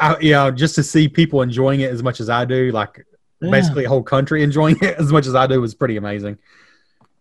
I, 0.00 0.18
you 0.18 0.32
know, 0.32 0.50
just 0.50 0.74
to 0.76 0.82
see 0.82 1.08
people 1.08 1.42
enjoying 1.42 1.80
it 1.80 1.90
as 1.90 2.02
much 2.02 2.20
as 2.20 2.30
I 2.30 2.44
do, 2.44 2.72
like 2.72 3.06
yeah. 3.40 3.50
basically 3.50 3.84
a 3.84 3.88
whole 3.88 4.02
country 4.02 4.42
enjoying 4.50 4.76
it 4.80 4.96
as 4.98 5.12
much 5.12 5.26
as 5.26 5.34
I 5.34 5.46
do, 5.46 5.60
was 5.60 5.74
pretty 5.74 5.96
amazing. 5.96 6.38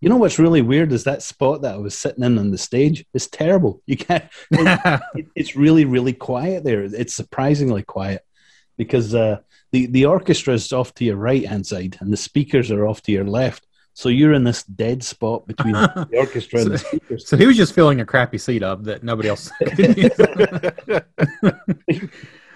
You 0.01 0.07
know 0.07 0.15
what's 0.15 0.39
really 0.39 0.61
weird 0.61 0.93
is 0.93 1.03
that 1.03 1.21
spot 1.21 1.61
that 1.63 1.75
I 1.75 1.77
was 1.77 1.97
sitting 1.97 2.23
in 2.23 2.37
on 2.37 2.51
the 2.51 2.57
stage 2.57 3.05
is 3.13 3.27
terrible. 3.27 3.81
You 3.85 3.97
can't. 3.97 4.25
It, 5.13 5.27
it's 5.35 5.55
really, 5.57 5.83
really 5.83 6.13
quiet 6.13 6.63
there. 6.63 6.83
It's 6.83 7.13
surprisingly 7.13 7.83
quiet. 7.83 8.23
because 8.77 9.13
uh, 9.13 9.39
the 9.71 9.85
the 9.87 10.05
orchestra 10.05 10.53
is 10.53 10.71
off 10.73 10.93
to 10.95 11.05
your 11.05 11.17
right 11.17 11.45
hand 11.45 11.67
side 11.67 11.97
and 11.99 12.11
the 12.11 12.17
speakers 12.17 12.71
are 12.71 12.87
off 12.87 13.03
to 13.03 13.11
your 13.11 13.25
left. 13.25 13.67
So 13.93 14.07
you're 14.07 14.33
in 14.33 14.45
this 14.45 14.63
dead 14.63 15.03
spot 15.03 15.45
between 15.45 15.73
the 15.73 16.17
orchestra 16.17 16.61
and 16.61 16.71
the 16.71 16.77
speakers. 16.77 17.27
So 17.27 17.35
he 17.35 17.45
was 17.45 17.57
just 17.57 17.75
filling 17.75 17.99
a 17.99 18.05
crappy 18.05 18.37
seat 18.37 18.63
up 18.63 18.83
that 18.85 19.03
nobody 19.03 19.27
else. 19.27 19.51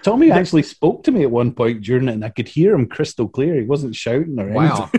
Tommy 0.04 0.30
actually 0.30 0.62
spoke 0.62 1.02
to 1.04 1.10
me 1.10 1.22
at 1.22 1.30
one 1.30 1.52
point 1.52 1.82
during 1.82 2.08
it, 2.08 2.12
and 2.12 2.24
I 2.24 2.28
could 2.28 2.46
hear 2.46 2.74
him 2.74 2.86
crystal 2.86 3.26
clear. 3.26 3.54
He 3.58 3.66
wasn't 3.66 3.96
shouting 3.96 4.38
or 4.38 4.50
anything. 4.50 4.54
Wow. 4.54 4.90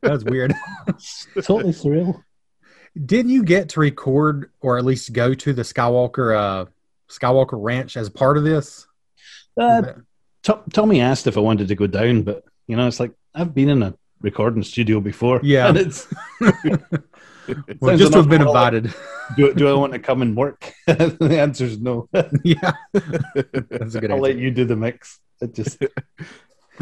That's 0.02 0.24
weird. 0.24 0.54
totally 1.42 1.74
surreal. 1.74 2.22
Didn't 3.04 3.30
you 3.30 3.44
get 3.44 3.68
to 3.70 3.80
record 3.80 4.50
or 4.60 4.78
at 4.78 4.84
least 4.86 5.12
go 5.12 5.34
to 5.34 5.52
the 5.52 5.62
Skywalker 5.62 6.36
uh 6.36 6.64
Skywalker 7.10 7.62
Ranch 7.62 7.96
as 7.98 8.08
part 8.08 8.38
of 8.38 8.44
this? 8.44 8.86
Uh, 9.56 9.82
To- 10.44 10.62
Tommy 10.72 11.02
asked 11.02 11.26
if 11.26 11.36
I 11.36 11.40
wanted 11.40 11.68
to 11.68 11.74
go 11.74 11.86
down, 11.86 12.22
but 12.22 12.42
you 12.66 12.76
know, 12.76 12.86
it's 12.86 13.00
like 13.00 13.12
I've 13.34 13.54
been 13.54 13.68
in 13.68 13.82
a 13.82 13.94
recording 14.22 14.62
studio 14.62 15.00
before. 15.00 15.40
Yeah. 15.42 15.68
and 15.68 15.78
it's 15.78 16.08
well, 17.80 17.96
just 17.96 18.12
to 18.12 18.18
have 18.18 18.28
been 18.28 18.42
invited. 18.42 18.94
do, 19.36 19.52
do 19.54 19.68
I 19.68 19.74
want 19.74 19.92
to 19.92 19.98
come 19.98 20.22
and 20.22 20.36
work? 20.36 20.72
the 20.86 21.38
answer 21.38 21.64
is 21.64 21.80
no. 21.80 22.08
yeah. 22.44 22.72
That's 22.92 23.94
a 23.94 24.00
good 24.00 24.10
I'll 24.10 24.18
answer. 24.18 24.34
let 24.34 24.38
you 24.38 24.50
do 24.50 24.64
the 24.64 24.76
mix. 24.76 25.20
It 25.40 25.54
just 25.54 25.82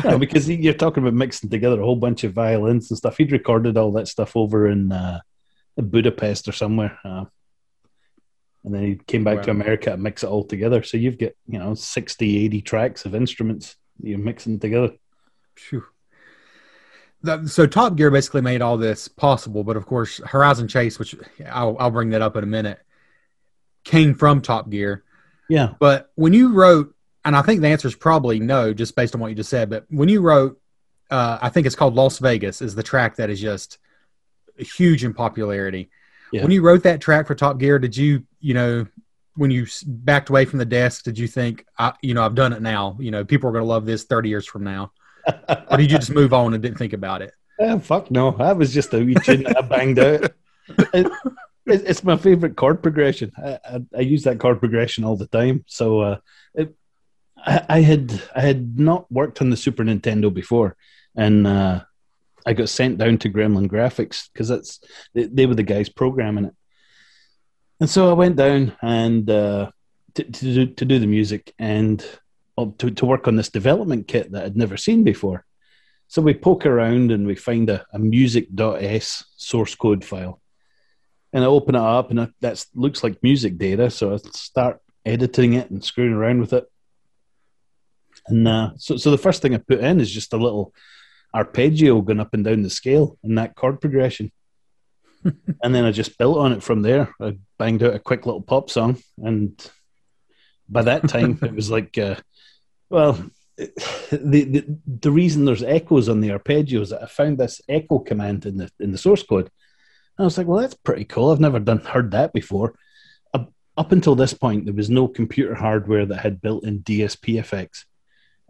no, 0.04 0.18
because 0.18 0.46
he- 0.46 0.56
you're 0.56 0.74
talking 0.74 1.02
about 1.02 1.14
mixing 1.14 1.50
together 1.50 1.80
a 1.80 1.84
whole 1.84 1.96
bunch 1.96 2.24
of 2.24 2.32
violins 2.32 2.90
and 2.90 2.98
stuff. 2.98 3.16
He'd 3.16 3.32
recorded 3.32 3.76
all 3.76 3.92
that 3.92 4.08
stuff 4.08 4.36
over 4.36 4.68
in, 4.68 4.92
uh, 4.92 5.20
in 5.76 5.88
Budapest 5.88 6.48
or 6.48 6.52
somewhere, 6.52 6.98
uh, 7.04 7.24
and 8.64 8.74
then 8.74 8.82
he 8.82 9.00
came 9.06 9.24
back 9.24 9.42
to 9.42 9.50
America 9.50 9.92
and 9.92 10.02
mix 10.02 10.22
it 10.22 10.28
all 10.28 10.44
together. 10.44 10.82
So 10.82 10.96
you've 10.98 11.18
got 11.18 11.32
you 11.46 11.58
know 11.58 11.74
60, 11.74 12.44
80 12.44 12.60
tracks 12.62 13.04
of 13.06 13.14
instruments 13.14 13.76
you're 14.02 14.18
mixing 14.18 14.60
together. 14.60 14.92
Phew. 15.56 15.84
That- 17.22 17.48
so 17.48 17.66
Top 17.66 17.96
Gear 17.96 18.10
basically 18.10 18.40
made 18.40 18.62
all 18.62 18.76
this 18.76 19.08
possible, 19.08 19.64
but 19.64 19.76
of 19.76 19.86
course 19.86 20.18
Horizon 20.24 20.68
Chase, 20.68 20.98
which 20.98 21.14
I'll, 21.50 21.76
I'll 21.78 21.90
bring 21.90 22.10
that 22.10 22.22
up 22.22 22.36
in 22.36 22.44
a 22.44 22.46
minute, 22.46 22.80
came 23.84 24.14
from 24.14 24.40
Top 24.40 24.70
Gear. 24.70 25.04
Yeah, 25.48 25.74
But 25.80 26.12
when 26.14 26.32
you 26.32 26.52
wrote, 26.52 26.94
and 27.24 27.34
I 27.34 27.42
think 27.42 27.60
the 27.60 27.66
answer 27.68 27.88
is 27.88 27.96
probably 27.96 28.38
no, 28.38 28.72
just 28.72 28.94
based 28.94 29.14
on 29.14 29.20
what 29.20 29.28
you 29.28 29.34
just 29.34 29.50
said. 29.50 29.68
But 29.68 29.84
when 29.90 30.08
you 30.08 30.20
wrote, 30.20 30.60
uh, 31.10 31.38
I 31.42 31.48
think 31.48 31.66
it's 31.66 31.74
called 31.74 31.96
Las 31.96 32.18
Vegas, 32.18 32.62
is 32.62 32.76
the 32.76 32.84
track 32.84 33.16
that 33.16 33.30
is 33.30 33.40
just 33.40 33.78
huge 34.56 35.02
in 35.02 35.12
popularity. 35.12 35.90
Yeah. 36.32 36.42
When 36.42 36.52
you 36.52 36.62
wrote 36.62 36.84
that 36.84 37.00
track 37.00 37.26
for 37.26 37.34
Top 37.34 37.58
Gear, 37.58 37.80
did 37.80 37.96
you, 37.96 38.24
you 38.38 38.54
know, 38.54 38.86
when 39.34 39.50
you 39.50 39.66
backed 39.86 40.28
away 40.30 40.44
from 40.44 40.60
the 40.60 40.64
desk, 40.64 41.04
did 41.04 41.18
you 41.18 41.26
think, 41.26 41.66
I, 41.76 41.94
you 42.00 42.14
know, 42.14 42.22
I've 42.22 42.34
done 42.34 42.52
it 42.52 42.62
now? 42.62 42.96
You 43.00 43.10
know, 43.10 43.24
people 43.24 43.48
are 43.48 43.52
going 43.52 43.64
to 43.64 43.68
love 43.68 43.86
this 43.86 44.04
30 44.04 44.28
years 44.28 44.46
from 44.46 44.62
now. 44.62 44.92
Or 45.70 45.76
did 45.76 45.90
you 45.90 45.98
just 45.98 46.10
move 46.10 46.32
on 46.32 46.54
and 46.54 46.62
didn't 46.62 46.78
think 46.78 46.92
about 46.92 47.22
it? 47.22 47.32
Eh, 47.60 47.78
fuck 47.78 48.10
no, 48.10 48.30
that 48.32 48.56
was 48.56 48.72
just 48.72 48.94
a 48.94 48.98
wee 49.04 49.14
tune 49.22 49.42
that 49.44 49.58
I 49.58 49.60
banged 49.62 49.98
out. 49.98 50.24
It- 50.24 50.32
it- 50.94 51.12
it's 51.66 52.02
my 52.02 52.16
favorite 52.16 52.56
chord 52.56 52.82
progression. 52.82 53.30
I, 53.36 53.58
I, 53.64 53.80
I 53.98 54.00
use 54.00 54.24
that 54.24 54.40
chord 54.40 54.58
progression 54.60 55.04
all 55.04 55.16
the 55.16 55.26
time. 55.28 55.64
So 55.68 56.00
uh, 56.00 56.18
it, 56.54 56.74
I, 57.36 57.64
I 57.68 57.80
had 57.82 58.20
I 58.34 58.40
had 58.40 58.78
not 58.78 59.10
worked 59.12 59.40
on 59.40 59.50
the 59.50 59.56
Super 59.56 59.84
Nintendo 59.84 60.32
before, 60.32 60.76
and 61.16 61.46
uh, 61.46 61.82
I 62.46 62.54
got 62.54 62.70
sent 62.70 62.98
down 62.98 63.18
to 63.18 63.28
Gremlin 63.30 63.68
Graphics 63.68 64.28
because 64.32 64.48
that's 64.48 64.80
they, 65.14 65.24
they 65.24 65.46
were 65.46 65.54
the 65.54 65.62
guys 65.62 65.88
programming 65.88 66.46
it. 66.46 66.54
And 67.78 67.88
so 67.88 68.10
I 68.10 68.14
went 68.14 68.36
down 68.36 68.76
and 68.82 69.28
uh, 69.30 69.70
to, 70.14 70.24
to 70.24 70.54
do 70.54 70.66
to 70.66 70.84
do 70.84 70.98
the 70.98 71.06
music 71.06 71.54
and 71.58 72.00
uh, 72.02 72.06
to 72.66 72.90
to 72.90 73.06
work 73.06 73.28
on 73.28 73.36
this 73.36 73.48
development 73.48 74.08
kit 74.08 74.32
that 74.32 74.44
I'd 74.44 74.56
never 74.56 74.76
seen 74.76 75.04
before. 75.04 75.44
So 76.08 76.22
we 76.22 76.34
poke 76.34 76.66
around 76.66 77.12
and 77.12 77.26
we 77.26 77.36
find 77.36 77.70
a, 77.70 77.86
a 77.92 77.98
music.s 77.98 79.24
source 79.36 79.74
code 79.76 80.04
file. 80.04 80.40
And 81.32 81.44
I 81.44 81.46
open 81.46 81.76
it 81.76 81.80
up 81.80 82.10
and 82.10 82.32
that 82.40 82.64
looks 82.74 83.04
like 83.04 83.22
music 83.22 83.58
data. 83.58 83.90
So 83.90 84.14
I 84.14 84.16
start 84.16 84.80
editing 85.06 85.52
it 85.52 85.70
and 85.70 85.84
screwing 85.84 86.12
around 86.12 86.40
with 86.40 86.52
it. 86.52 86.64
And 88.26 88.48
uh, 88.48 88.70
so, 88.76 88.96
so 88.96 89.12
the 89.12 89.18
first 89.18 89.40
thing 89.40 89.54
I 89.54 89.58
put 89.58 89.78
in 89.78 90.00
is 90.00 90.10
just 90.10 90.32
a 90.32 90.36
little 90.36 90.74
arpeggio 91.32 92.00
going 92.00 92.18
up 92.18 92.34
and 92.34 92.44
down 92.44 92.62
the 92.62 92.70
scale 92.70 93.16
in 93.22 93.36
that 93.36 93.54
chord 93.54 93.80
progression. 93.80 94.32
and 95.24 95.74
then 95.74 95.84
I 95.84 95.92
just 95.92 96.18
built 96.18 96.38
on 96.38 96.52
it 96.52 96.62
from 96.62 96.82
there. 96.82 97.14
I 97.20 97.38
banged 97.58 97.84
out 97.84 97.94
a 97.94 98.00
quick 98.00 98.26
little 98.26 98.42
pop 98.42 98.68
song. 98.68 99.00
And 99.18 99.54
by 100.68 100.82
that 100.82 101.08
time, 101.08 101.38
it 101.42 101.54
was 101.54 101.70
like, 101.70 101.96
uh, 101.98 102.16
well, 102.90 103.30
the, 103.56 104.44
the 104.44 104.78
the 105.00 105.10
reason 105.10 105.44
there's 105.44 105.62
echoes 105.62 106.08
on 106.08 106.20
the 106.20 106.30
arpeggios, 106.30 106.82
is 106.82 106.90
that 106.90 107.02
I 107.02 107.06
found 107.06 107.38
this 107.38 107.60
echo 107.68 107.98
command 108.00 108.46
in 108.46 108.56
the 108.56 108.70
in 108.80 108.92
the 108.92 108.98
source 108.98 109.22
code. 109.22 109.50
And 110.18 110.24
I 110.24 110.26
was 110.26 110.36
like, 110.36 110.46
well, 110.46 110.60
that's 110.60 110.74
pretty 110.74 111.04
cool. 111.04 111.30
I've 111.30 111.40
never 111.40 111.60
done 111.60 111.78
heard 111.78 112.10
that 112.10 112.32
before. 112.32 112.74
Up, 113.32 113.52
up 113.76 113.92
until 113.92 114.14
this 114.14 114.34
point, 114.34 114.64
there 114.64 114.74
was 114.74 114.90
no 114.90 115.08
computer 115.08 115.54
hardware 115.54 116.04
that 116.06 116.18
had 116.18 116.42
built-in 116.42 116.80
DSP 116.80 117.38
effects, 117.38 117.86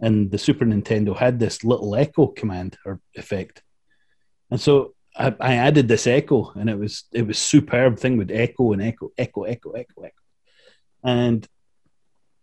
and 0.01 0.31
the 0.31 0.39
Super 0.39 0.65
Nintendo 0.65 1.17
had 1.17 1.39
this 1.39 1.63
little 1.63 1.95
echo 1.95 2.27
command 2.27 2.79
or 2.85 3.01
effect. 3.15 3.63
And 4.51 4.61
so 4.61 4.95
I, 5.17 5.35
I 5.39 5.55
added 5.55 5.87
this 5.87 6.07
echo, 6.07 6.53
and 6.55 6.71
it 6.71 6.79
was 6.79 7.05
it 7.13 7.27
was 7.27 7.39
superb 7.39 7.99
thing 7.99 8.17
with 8.17 8.31
echo 8.31 8.73
and 8.73 8.83
echo, 8.83 9.11
echo, 9.19 9.43
echo, 9.43 9.73
echo, 9.73 10.03
echo, 10.03 10.23
and 11.05 11.47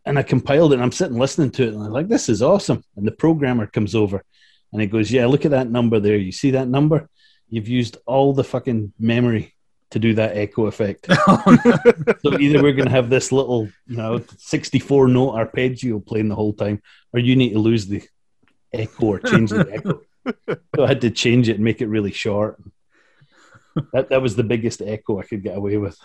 and 0.08 0.18
I 0.18 0.24
compiled 0.24 0.72
it 0.72 0.76
and 0.76 0.84
I'm 0.84 0.92
sitting 0.92 1.20
listening 1.20 1.52
to 1.52 1.64
it 1.64 1.74
and 1.74 1.84
I'm 1.84 1.92
like, 1.92 2.08
this 2.08 2.30
is 2.30 2.42
awesome. 2.42 2.84
And 2.96 3.06
the 3.06 3.12
programmer 3.12 3.68
comes 3.68 3.96
over 3.96 4.24
and 4.72 4.82
he 4.82 4.88
goes, 4.88 5.12
Yeah, 5.12 5.28
look 5.28 5.46
at 5.46 5.52
that 5.52 5.70
number 5.70 6.00
there. 6.00 6.18
You 6.18 6.32
see 6.32 6.52
that 6.52 6.68
number? 6.68 7.10
You've 7.50 7.68
used 7.68 7.98
all 8.06 8.34
the 8.34 8.44
fucking 8.44 8.94
memory 9.00 9.54
to 9.92 10.00
do 10.00 10.14
that 10.16 10.36
echo 10.36 10.66
effect. 10.66 11.08
Oh, 11.30 11.58
so 12.22 12.40
either 12.40 12.62
we're 12.62 12.74
gonna 12.74 12.90
have 12.90 13.10
this 13.10 13.32
little, 13.32 13.70
you 13.86 13.98
know, 13.98 14.24
64 14.38 15.08
note 15.08 15.32
arpeggio 15.32 16.00
playing 16.00 16.30
the 16.30 16.36
whole 16.36 16.54
time, 16.54 16.82
or 17.14 17.20
you 17.20 17.36
need 17.36 17.54
to 17.54 17.60
lose 17.60 17.86
the 17.88 18.02
echo 18.74 19.06
or 19.06 19.20
change 19.20 19.52
the 19.52 19.70
echo. 19.72 20.02
So 20.76 20.84
I 20.84 20.88
had 20.88 21.02
to 21.02 21.10
change 21.10 21.48
it 21.48 21.56
and 21.56 21.64
make 21.64 21.82
it 21.82 21.88
really 21.88 22.12
short. 22.12 22.62
That 23.94 24.10
that 24.10 24.22
was 24.22 24.36
the 24.36 24.44
biggest 24.44 24.82
echo 24.82 25.20
I 25.20 25.24
could 25.24 25.42
get 25.42 25.56
away 25.56 25.78
with. 25.78 25.98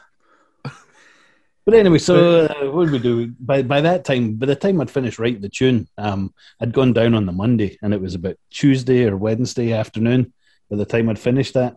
But 1.64 1.74
anyway, 1.74 1.98
so 1.98 2.46
uh, 2.46 2.70
what 2.72 2.84
did 2.84 2.92
we 2.92 2.98
do? 2.98 3.34
By 3.38 3.62
by 3.62 3.80
that 3.82 4.04
time, 4.04 4.34
by 4.34 4.46
the 4.46 4.56
time 4.56 4.80
I'd 4.80 4.90
finished 4.90 5.18
writing 5.20 5.40
the 5.40 5.48
tune, 5.48 5.88
um, 5.96 6.34
I'd 6.60 6.72
gone 6.72 6.92
down 6.92 7.14
on 7.14 7.24
the 7.24 7.32
Monday, 7.32 7.78
and 7.82 7.94
it 7.94 8.00
was 8.00 8.16
about 8.16 8.36
Tuesday 8.50 9.04
or 9.04 9.16
Wednesday 9.16 9.72
afternoon. 9.72 10.32
By 10.68 10.76
the 10.76 10.84
time 10.84 11.08
I'd 11.08 11.20
finished 11.20 11.54
that, 11.54 11.76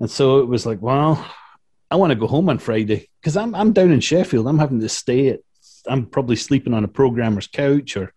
and 0.00 0.10
so 0.10 0.40
it 0.40 0.48
was 0.48 0.66
like, 0.66 0.82
well, 0.82 1.24
I 1.92 1.96
want 1.96 2.10
to 2.10 2.18
go 2.18 2.26
home 2.26 2.48
on 2.48 2.58
Friday 2.58 3.08
because 3.20 3.36
I'm 3.36 3.54
I'm 3.54 3.72
down 3.72 3.92
in 3.92 4.00
Sheffield. 4.00 4.48
I'm 4.48 4.58
having 4.58 4.80
to 4.80 4.88
stay 4.88 5.28
at. 5.28 5.40
I'm 5.86 6.06
probably 6.06 6.36
sleeping 6.36 6.74
on 6.74 6.84
a 6.84 6.88
programmer's 6.88 7.46
couch 7.46 7.96
or 7.96 8.12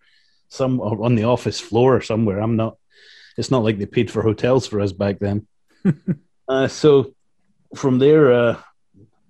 some 0.50 0.80
or 0.80 1.04
on 1.04 1.14
the 1.16 1.26
office 1.26 1.60
floor 1.60 1.96
or 1.96 2.02
somewhere. 2.02 2.40
I'm 2.40 2.56
not. 2.56 2.78
It's 3.38 3.52
not 3.52 3.64
like 3.64 3.78
they 3.78 3.86
paid 3.86 4.10
for 4.10 4.24
hotels 4.24 4.66
for 4.66 4.82
us 4.82 4.94
back 4.94 5.20
then. 5.20 5.46
uh, 6.48 6.68
so 6.68 7.14
from 7.76 8.00
there, 8.00 8.34
uh, 8.34 8.62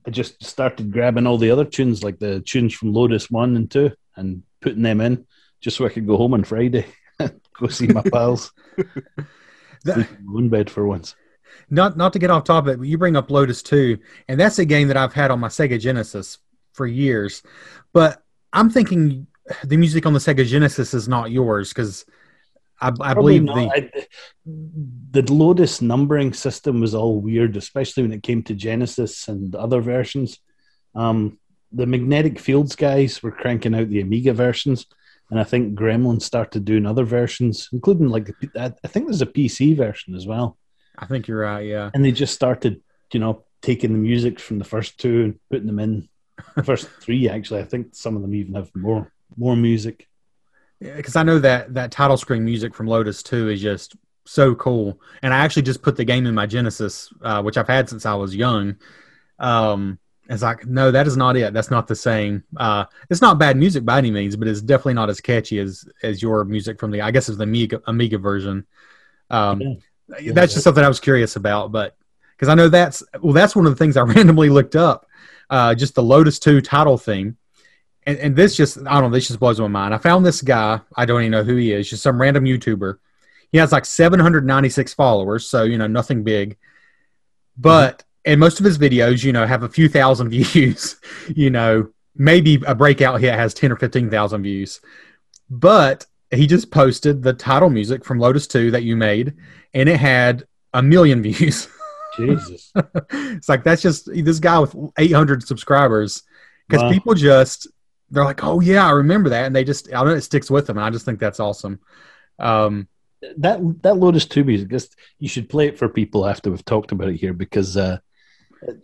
I 0.07 0.11
just 0.11 0.43
started 0.43 0.91
grabbing 0.91 1.25
all 1.27 1.37
the 1.37 1.51
other 1.51 1.65
tunes, 1.65 2.03
like 2.03 2.19
the 2.19 2.41
tunes 2.41 2.73
from 2.73 2.93
Lotus 2.93 3.29
One 3.31 3.55
and 3.55 3.69
Two, 3.69 3.91
and 4.15 4.43
putting 4.61 4.81
them 4.83 5.01
in 5.01 5.25
just 5.61 5.77
so 5.77 5.85
I 5.85 5.89
could 5.89 6.05
go 6.07 6.17
home 6.17 6.33
on 6.33 6.43
Friday, 6.43 6.85
go 7.19 7.67
see 7.67 7.87
my 7.87 8.01
pals, 8.03 8.51
That- 9.83 9.95
sleep 9.95 10.07
in 10.19 10.25
my 10.25 10.37
own 10.37 10.49
bed 10.49 10.69
for 10.69 10.85
once. 10.85 11.15
not 11.69 11.97
not 11.97 12.13
to 12.13 12.19
get 12.19 12.29
off 12.29 12.43
topic, 12.43 12.77
but 12.77 12.87
you 12.87 12.97
bring 12.97 13.15
up 13.15 13.31
Lotus 13.31 13.63
2, 13.63 13.97
and 14.27 14.39
that's 14.39 14.59
a 14.59 14.65
game 14.65 14.87
that 14.89 14.97
I've 14.97 15.13
had 15.13 15.31
on 15.31 15.39
my 15.39 15.47
Sega 15.47 15.79
Genesis 15.79 16.37
for 16.73 16.85
years. 16.85 17.41
But 17.93 18.21
I'm 18.53 18.69
thinking 18.69 19.27
the 19.63 19.77
music 19.77 20.05
on 20.05 20.13
the 20.13 20.19
Sega 20.19 20.45
Genesis 20.45 20.93
is 20.93 21.07
not 21.07 21.31
yours 21.31 21.69
because 21.69 22.05
I, 22.81 22.91
I 22.99 23.13
believe 23.13 23.45
the 23.45 23.51
I- 23.53 24.05
the 24.45 25.33
Lotus 25.33 25.81
numbering 25.81 26.33
system 26.33 26.81
was 26.81 26.93
all 26.93 27.19
weird, 27.21 27.55
especially 27.57 28.03
when 28.03 28.11
it 28.13 28.23
came 28.23 28.43
to 28.43 28.53
Genesis 28.53 29.27
and 29.27 29.55
other 29.55 29.81
versions. 29.81 30.39
Um, 30.93 31.39
the 31.71 31.85
magnetic 31.85 32.39
fields 32.39 32.75
guys 32.75 33.23
were 33.23 33.31
cranking 33.31 33.73
out 33.75 33.89
the 33.89 34.01
Amiga 34.01 34.33
versions, 34.33 34.85
and 35.31 35.39
I 35.39 35.43
think 35.43 35.77
Gremlin 35.77 36.21
started 36.21 36.65
doing 36.65 36.85
other 36.85 37.03
versions, 37.05 37.69
including 37.73 38.09
like 38.09 38.29
I 38.57 38.73
I 38.83 38.87
think 38.87 39.07
there's 39.07 39.21
a 39.21 39.25
PC 39.25 39.75
version 39.75 40.15
as 40.15 40.27
well. 40.27 40.57
I 40.97 41.05
think 41.07 41.27
you're 41.27 41.39
right. 41.41 41.65
Yeah, 41.65 41.91
And 41.93 42.05
they 42.05 42.11
just 42.13 42.33
started, 42.33 42.81
you 43.11 43.19
know, 43.19 43.43
taking 43.61 43.91
the 43.91 43.97
music 43.97 44.39
from 44.39 44.59
the 44.59 44.63
first 44.65 44.97
two 44.97 45.23
and 45.25 45.39
putting 45.49 45.67
them 45.67 45.79
in 45.79 46.07
the 46.55 46.63
first 46.63 46.87
three. 47.01 47.27
Actually, 47.29 47.61
I 47.61 47.65
think 47.65 47.95
some 47.95 48.15
of 48.15 48.21
them 48.21 48.33
even 48.35 48.53
have 48.55 48.69
more 48.75 49.11
more 49.35 49.55
music. 49.55 50.07
Because 50.79 51.15
I 51.15 51.23
know 51.23 51.39
that 51.39 51.73
that 51.73 51.91
title 51.91 52.17
screen 52.17 52.43
music 52.45 52.73
from 52.75 52.87
Lotus 52.87 53.23
2 53.23 53.49
is 53.49 53.61
just 53.61 53.95
so 54.25 54.55
cool. 54.55 54.99
And 55.21 55.33
I 55.33 55.37
actually 55.37 55.61
just 55.63 55.81
put 55.81 55.95
the 55.95 56.05
game 56.05 56.25
in 56.25 56.35
my 56.35 56.45
Genesis, 56.45 57.11
uh, 57.21 57.41
which 57.41 57.57
I've 57.57 57.67
had 57.67 57.89
since 57.89 58.05
I 58.05 58.13
was 58.15 58.35
young. 58.35 58.75
Um, 59.39 59.99
It's 60.27 60.41
like, 60.41 60.65
no, 60.65 60.89
that 60.91 61.05
is 61.07 61.15
not 61.15 61.37
it. 61.37 61.53
That's 61.53 61.69
not 61.69 61.87
the 61.87 61.95
same. 61.95 62.43
Uh, 62.57 62.85
it's 63.11 63.21
not 63.21 63.37
bad 63.37 63.57
music 63.57 63.85
by 63.85 63.99
any 63.99 64.09
means, 64.11 64.35
but 64.35 64.47
it's 64.47 64.61
definitely 64.61 64.95
not 64.95 65.09
as 65.09 65.21
catchy 65.21 65.59
as 65.59 65.85
as 66.01 66.21
your 66.21 66.43
music 66.45 66.79
from 66.79 66.91
the. 66.91 67.01
I 67.01 67.11
guess 67.11 67.29
it's 67.29 67.37
the 67.37 67.43
Amiga 67.43 67.81
Amiga 67.85 68.17
version. 68.17 68.65
Um, 69.29 69.61
Yeah. 70.19 70.33
that's 70.33 70.53
just 70.53 70.63
something 70.63 70.83
I 70.83 70.87
was 70.87 70.99
curious 70.99 71.35
about, 71.35 71.71
but 71.71 71.95
because 72.35 72.49
I 72.49 72.55
know 72.55 72.69
that's 72.69 73.03
well, 73.21 73.33
that's 73.33 73.55
one 73.55 73.65
of 73.67 73.71
the 73.71 73.77
things 73.77 73.97
I 73.97 74.01
randomly 74.15 74.49
looked 74.49 74.75
up. 74.75 75.05
Uh, 75.49 75.75
just 75.75 75.93
the 75.93 76.01
Lotus 76.03 76.39
Two 76.39 76.59
title 76.59 76.97
theme, 76.97 77.37
and 78.05 78.17
and 78.19 78.35
this 78.35 78.55
just 78.55 78.77
I 78.79 78.99
don't 78.99 79.03
know. 79.03 79.09
This 79.09 79.27
just 79.27 79.39
blows 79.39 79.59
my 79.59 79.67
mind. 79.67 79.93
I 79.93 79.97
found 79.97 80.25
this 80.25 80.41
guy. 80.41 80.79
I 80.95 81.05
don't 81.05 81.21
even 81.21 81.31
know 81.31 81.43
who 81.43 81.55
he 81.55 81.71
is. 81.71 81.89
Just 81.89 82.03
some 82.03 82.19
random 82.21 82.43
YouTuber. 82.45 82.97
He 83.51 83.57
has 83.57 83.71
like 83.71 83.85
796 83.85 84.93
followers, 84.93 85.47
so 85.47 85.63
you 85.63 85.77
know 85.77 85.87
nothing 85.87 86.23
big. 86.23 86.57
But 87.57 88.03
and 88.25 88.39
most 88.39 88.59
of 88.59 88.65
his 88.65 88.77
videos, 88.77 89.23
you 89.23 89.31
know, 89.33 89.45
have 89.45 89.63
a 89.63 89.69
few 89.69 89.87
thousand 89.87 90.29
views. 90.31 90.97
you 91.33 91.49
know, 91.49 91.89
maybe 92.15 92.61
a 92.67 92.75
breakout 92.75 93.21
hit 93.21 93.33
has 93.33 93.53
10 93.53 93.71
or 93.71 93.75
15,000 93.75 94.43
views. 94.43 94.81
But 95.49 96.05
he 96.31 96.47
just 96.47 96.71
posted 96.71 97.21
the 97.21 97.33
title 97.33 97.69
music 97.69 98.03
from 98.03 98.19
Lotus 98.19 98.47
2 98.47 98.71
that 98.71 98.83
you 98.83 98.95
made, 98.95 99.35
and 99.73 99.87
it 99.87 99.97
had 99.99 100.45
a 100.73 100.81
million 100.81 101.21
views. 101.27 101.67
Jesus. 102.17 102.71
it's 103.11 103.49
like 103.49 103.63
that's 103.63 103.81
just 103.81 104.05
this 104.13 104.39
guy 104.39 104.59
with 104.59 104.75
800 104.97 105.45
subscribers 105.45 106.23
because 106.67 106.81
Wow. 106.83 106.91
people 106.91 107.13
just 107.13 107.67
they're 108.15 108.25
like, 108.25 108.43
oh 108.43 108.59
yeah, 108.59 108.87
I 108.87 108.91
remember 108.91 109.29
that, 109.29 109.45
and 109.45 109.55
they 109.55 109.63
just 109.63 109.89
I 109.89 109.97
don't 109.97 110.07
know, 110.07 110.15
it 110.15 110.21
sticks 110.21 110.49
with 110.49 110.67
them, 110.67 110.77
and 110.77 110.85
I 110.85 110.89
just 110.89 111.05
think 111.05 111.19
that's 111.19 111.39
awesome. 111.39 111.79
Um, 112.39 112.87
that 113.37 113.59
that 113.83 113.97
Lotus 113.97 114.25
Two 114.25 114.43
music, 114.43 114.69
just 114.69 114.95
you 115.19 115.27
should 115.27 115.49
play 115.49 115.67
it 115.67 115.77
for 115.77 115.89
people 115.89 116.25
after 116.25 116.49
we've 116.49 116.65
talked 116.65 116.91
about 116.91 117.09
it 117.09 117.17
here 117.17 117.33
because 117.33 117.77
uh, 117.77 117.97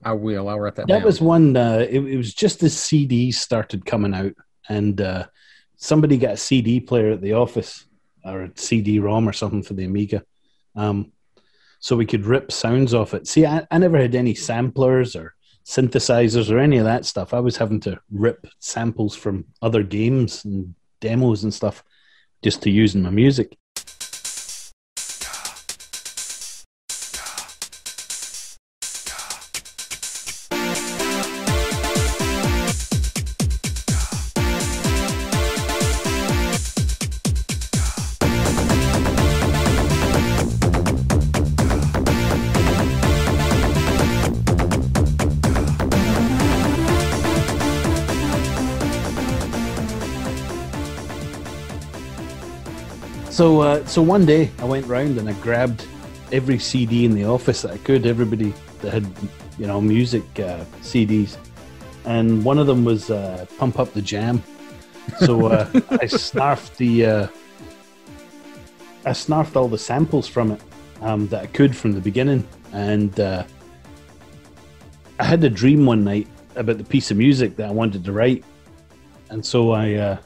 I 0.04 0.14
will. 0.14 0.50
I'll 0.50 0.60
write 0.60 0.76
that. 0.76 0.88
that 0.88 1.00
down. 1.00 1.04
was 1.04 1.22
one. 1.22 1.56
Uh, 1.56 1.86
it, 1.90 2.00
it 2.00 2.18
was 2.18 2.34
just 2.34 2.64
as 2.64 2.76
CDs 2.76 3.36
started 3.36 3.86
coming 3.86 4.14
out, 4.14 4.34
and 4.70 5.00
uh, 5.00 5.28
somebody 5.78 6.18
got 6.18 6.34
a 6.34 6.38
CD 6.38 6.80
player 6.80 7.12
at 7.12 7.22
the 7.22 7.34
office 7.34 7.86
or 8.24 8.44
a 8.44 8.52
CD-ROM 8.56 9.28
or 9.28 9.34
something 9.34 9.64
for 9.64 9.74
the 9.74 9.86
Amiga, 9.86 10.24
um, 10.76 11.12
so 11.80 11.96
we 11.96 12.06
could 12.06 12.26
rip 12.26 12.52
sounds 12.52 12.94
off 12.94 13.14
it. 13.14 13.28
See, 13.28 13.46
I, 13.46 13.66
I 13.72 13.78
never 13.80 13.98
had 13.98 14.14
any 14.14 14.36
samplers 14.36 15.16
or 15.16 15.34
synthesizers 15.66 16.52
or 16.52 16.60
any 16.60 16.78
of 16.78 16.86
that 16.86 17.06
stuff. 17.06 17.34
I 17.34 17.40
was 17.40 17.58
having 17.58 17.80
to 17.82 18.00
rip 18.12 18.48
samples 18.60 19.16
from 19.16 19.46
other 19.62 19.84
games 19.84 20.46
and 20.46 20.76
demos 21.00 21.44
and 21.44 21.54
stuff 21.54 21.84
just 22.44 22.62
to 22.64 22.70
use 22.70 22.96
in 22.96 23.04
my 23.04 23.10
music. 23.10 23.58
So, 53.42 53.62
uh, 53.62 53.84
so 53.88 54.04
one 54.04 54.24
day 54.24 54.52
I 54.60 54.66
went 54.66 54.86
round 54.86 55.18
and 55.18 55.28
I 55.28 55.34
grabbed 55.34 55.88
every 56.32 56.60
CD 56.60 57.06
in 57.06 57.16
the 57.16 57.26
office 57.26 57.64
that 57.64 57.72
I 57.72 57.80
could. 57.80 58.06
Everybody 58.06 58.54
that 58.82 58.94
had, 58.94 59.12
you 59.58 59.66
know, 59.66 59.82
music 59.82 60.22
uh, 60.40 60.64
CDs, 60.84 61.38
and 62.06 62.46
one 62.46 62.60
of 62.60 62.68
them 62.68 62.86
was 62.86 63.10
uh, 63.10 63.48
"Pump 63.58 63.80
Up 63.80 63.92
the 63.94 64.02
Jam." 64.04 64.44
So 65.22 65.48
uh, 65.48 65.68
I 65.74 66.06
snarfed 66.06 66.78
the, 66.78 67.06
uh, 67.08 67.28
I 69.08 69.10
snarfed 69.10 69.56
all 69.56 69.68
the 69.68 69.80
samples 69.80 70.28
from 70.28 70.52
it 70.52 70.62
um, 71.02 71.28
that 71.30 71.42
I 71.42 71.48
could 71.48 71.76
from 71.76 71.94
the 71.94 72.00
beginning, 72.00 72.48
and 72.74 73.20
uh, 73.20 73.44
I 75.20 75.24
had 75.24 75.44
a 75.44 75.50
dream 75.50 75.88
one 75.88 76.04
night 76.04 76.28
about 76.58 76.78
the 76.78 76.84
piece 76.84 77.10
of 77.10 77.18
music 77.18 77.56
that 77.56 77.70
I 77.70 77.72
wanted 77.72 78.06
to 78.06 78.12
write, 78.12 78.44
and 79.32 79.44
so 79.44 79.72
I. 79.72 80.20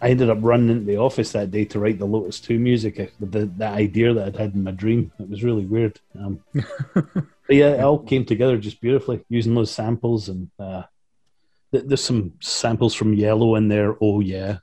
I 0.00 0.10
ended 0.10 0.30
up 0.30 0.38
running 0.40 0.68
into 0.70 0.84
the 0.84 0.96
office 0.96 1.32
that 1.32 1.50
day 1.50 1.64
to 1.66 1.78
write 1.80 1.98
the 1.98 2.06
Lotus 2.06 2.40
2 2.40 2.58
music 2.58 3.00
uh, 3.00 3.06
with 3.20 3.32
the, 3.32 3.46
the 3.46 3.66
idea 3.66 4.12
that 4.14 4.26
I'd 4.28 4.36
had 4.36 4.54
in 4.54 4.64
my 4.64 4.70
dream. 4.70 5.12
It 5.18 5.28
was 5.28 5.42
really 5.44 5.64
weird. 5.66 5.98
Um, 6.18 6.40
but 6.94 7.26
yeah, 7.48 7.70
it 7.74 7.80
all 7.80 7.98
came 7.98 8.24
together 8.24 8.58
just 8.58 8.80
beautifully 8.80 9.24
using 9.28 9.54
those 9.54 9.70
samples. 9.70 10.28
And 10.28 10.50
uh, 10.58 10.82
th- 11.72 11.84
there's 11.86 12.04
some 12.04 12.34
samples 12.40 12.94
from 12.94 13.16
Yello 13.16 13.56
in 13.56 13.68
there. 13.68 13.96
Oh, 14.00 14.20
yeah. 14.20 14.58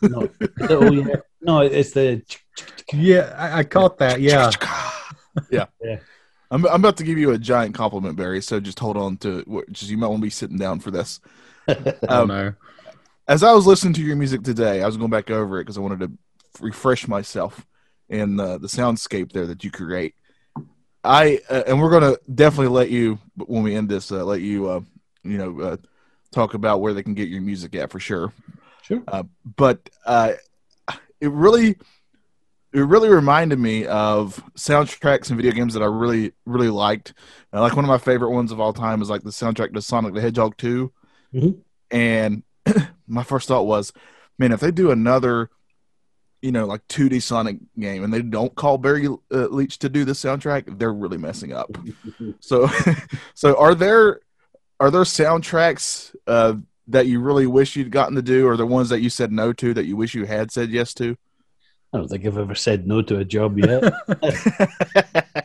No, 0.00 0.26
the 0.38 0.52
oh, 0.70 0.90
yeah. 0.92 1.16
No, 1.40 1.60
it's 1.60 1.92
the. 1.92 2.22
yeah, 2.92 3.34
I, 3.38 3.60
I 3.60 3.64
caught 3.64 3.98
that. 3.98 4.20
Yeah, 4.20 4.50
yeah. 5.50 5.66
Yeah. 5.80 5.98
I'm, 6.50 6.66
I'm 6.66 6.74
about 6.80 6.96
to 6.98 7.04
give 7.04 7.18
you 7.18 7.30
a 7.30 7.38
giant 7.38 7.74
compliment, 7.74 8.16
Barry. 8.16 8.40
So 8.42 8.58
just 8.60 8.80
hold 8.80 8.96
on 8.96 9.16
to 9.18 9.42
what 9.46 9.70
just 9.72 9.90
you 9.90 9.96
might 9.98 10.08
want 10.08 10.20
to 10.20 10.26
be 10.26 10.30
sitting 10.30 10.58
down 10.58 10.80
for 10.80 10.90
this. 10.90 11.20
I 11.68 11.74
don't 11.74 12.10
Um, 12.10 12.28
know. 12.28 12.54
As 13.32 13.42
I 13.42 13.52
was 13.54 13.66
listening 13.66 13.94
to 13.94 14.02
your 14.02 14.14
music 14.14 14.42
today, 14.42 14.82
I 14.82 14.86
was 14.86 14.98
going 14.98 15.08
back 15.08 15.30
over 15.30 15.58
it 15.58 15.64
because 15.64 15.78
I 15.78 15.80
wanted 15.80 16.00
to 16.00 16.12
refresh 16.60 17.08
myself 17.08 17.66
in 18.10 18.36
the, 18.36 18.58
the 18.58 18.66
soundscape 18.68 19.32
there 19.32 19.46
that 19.46 19.64
you 19.64 19.70
create. 19.70 20.14
I 21.02 21.40
uh, 21.48 21.62
and 21.66 21.80
we're 21.80 21.88
going 21.88 22.02
to 22.02 22.20
definitely 22.34 22.68
let 22.68 22.90
you 22.90 23.18
when 23.36 23.62
we 23.62 23.74
end 23.74 23.88
this, 23.88 24.12
uh, 24.12 24.22
let 24.22 24.42
you 24.42 24.68
uh, 24.68 24.80
you 25.24 25.38
know 25.38 25.60
uh, 25.62 25.76
talk 26.30 26.52
about 26.52 26.82
where 26.82 26.92
they 26.92 27.02
can 27.02 27.14
get 27.14 27.30
your 27.30 27.40
music 27.40 27.74
at 27.74 27.90
for 27.90 27.98
sure. 27.98 28.34
Sure. 28.82 29.02
Uh, 29.08 29.22
but 29.56 29.88
uh, 30.04 30.34
it 31.18 31.30
really 31.30 31.70
it 31.70 32.80
really 32.80 33.08
reminded 33.08 33.58
me 33.58 33.86
of 33.86 34.44
soundtracks 34.56 35.30
and 35.30 35.38
video 35.38 35.52
games 35.52 35.72
that 35.72 35.82
I 35.82 35.86
really 35.86 36.34
really 36.44 36.68
liked. 36.68 37.14
Uh, 37.50 37.62
like 37.62 37.76
one 37.76 37.84
of 37.86 37.88
my 37.88 37.96
favorite 37.96 38.32
ones 38.32 38.52
of 38.52 38.60
all 38.60 38.74
time 38.74 39.00
is 39.00 39.08
like 39.08 39.22
the 39.22 39.30
soundtrack 39.30 39.72
to 39.72 39.80
Sonic 39.80 40.12
the 40.12 40.20
Hedgehog 40.20 40.54
2 40.58 40.92
Mhm. 41.32 41.60
and 41.90 42.42
my 43.06 43.22
first 43.22 43.48
thought 43.48 43.66
was, 43.66 43.92
man, 44.38 44.52
if 44.52 44.60
they 44.60 44.70
do 44.70 44.90
another, 44.90 45.50
you 46.40 46.52
know, 46.52 46.66
like 46.66 46.86
2D 46.88 47.22
Sonic 47.22 47.58
game 47.78 48.04
and 48.04 48.12
they 48.12 48.22
don't 48.22 48.54
call 48.54 48.78
Barry 48.78 49.06
uh, 49.06 49.16
Leach 49.30 49.78
to 49.78 49.88
do 49.88 50.04
the 50.04 50.12
soundtrack, 50.12 50.78
they're 50.78 50.92
really 50.92 51.18
messing 51.18 51.52
up. 51.52 51.76
so, 52.40 52.68
so 53.34 53.56
are 53.58 53.74
there 53.74 54.20
are 54.80 54.90
there 54.90 55.02
soundtracks 55.02 56.14
uh, 56.26 56.54
that 56.88 57.06
you 57.06 57.20
really 57.20 57.46
wish 57.46 57.76
you'd 57.76 57.92
gotten 57.92 58.16
to 58.16 58.22
do, 58.22 58.48
or 58.48 58.56
the 58.56 58.66
ones 58.66 58.88
that 58.88 59.00
you 59.00 59.10
said 59.10 59.30
no 59.30 59.52
to 59.52 59.72
that 59.74 59.86
you 59.86 59.96
wish 59.96 60.14
you 60.14 60.24
had 60.24 60.50
said 60.50 60.70
yes 60.70 60.92
to? 60.94 61.16
I 61.92 61.98
don't 61.98 62.08
think 62.08 62.26
I've 62.26 62.36
ever 62.36 62.56
said 62.56 62.86
no 62.86 63.00
to 63.02 63.18
a 63.18 63.24
job 63.24 63.58
yet. 63.58 63.92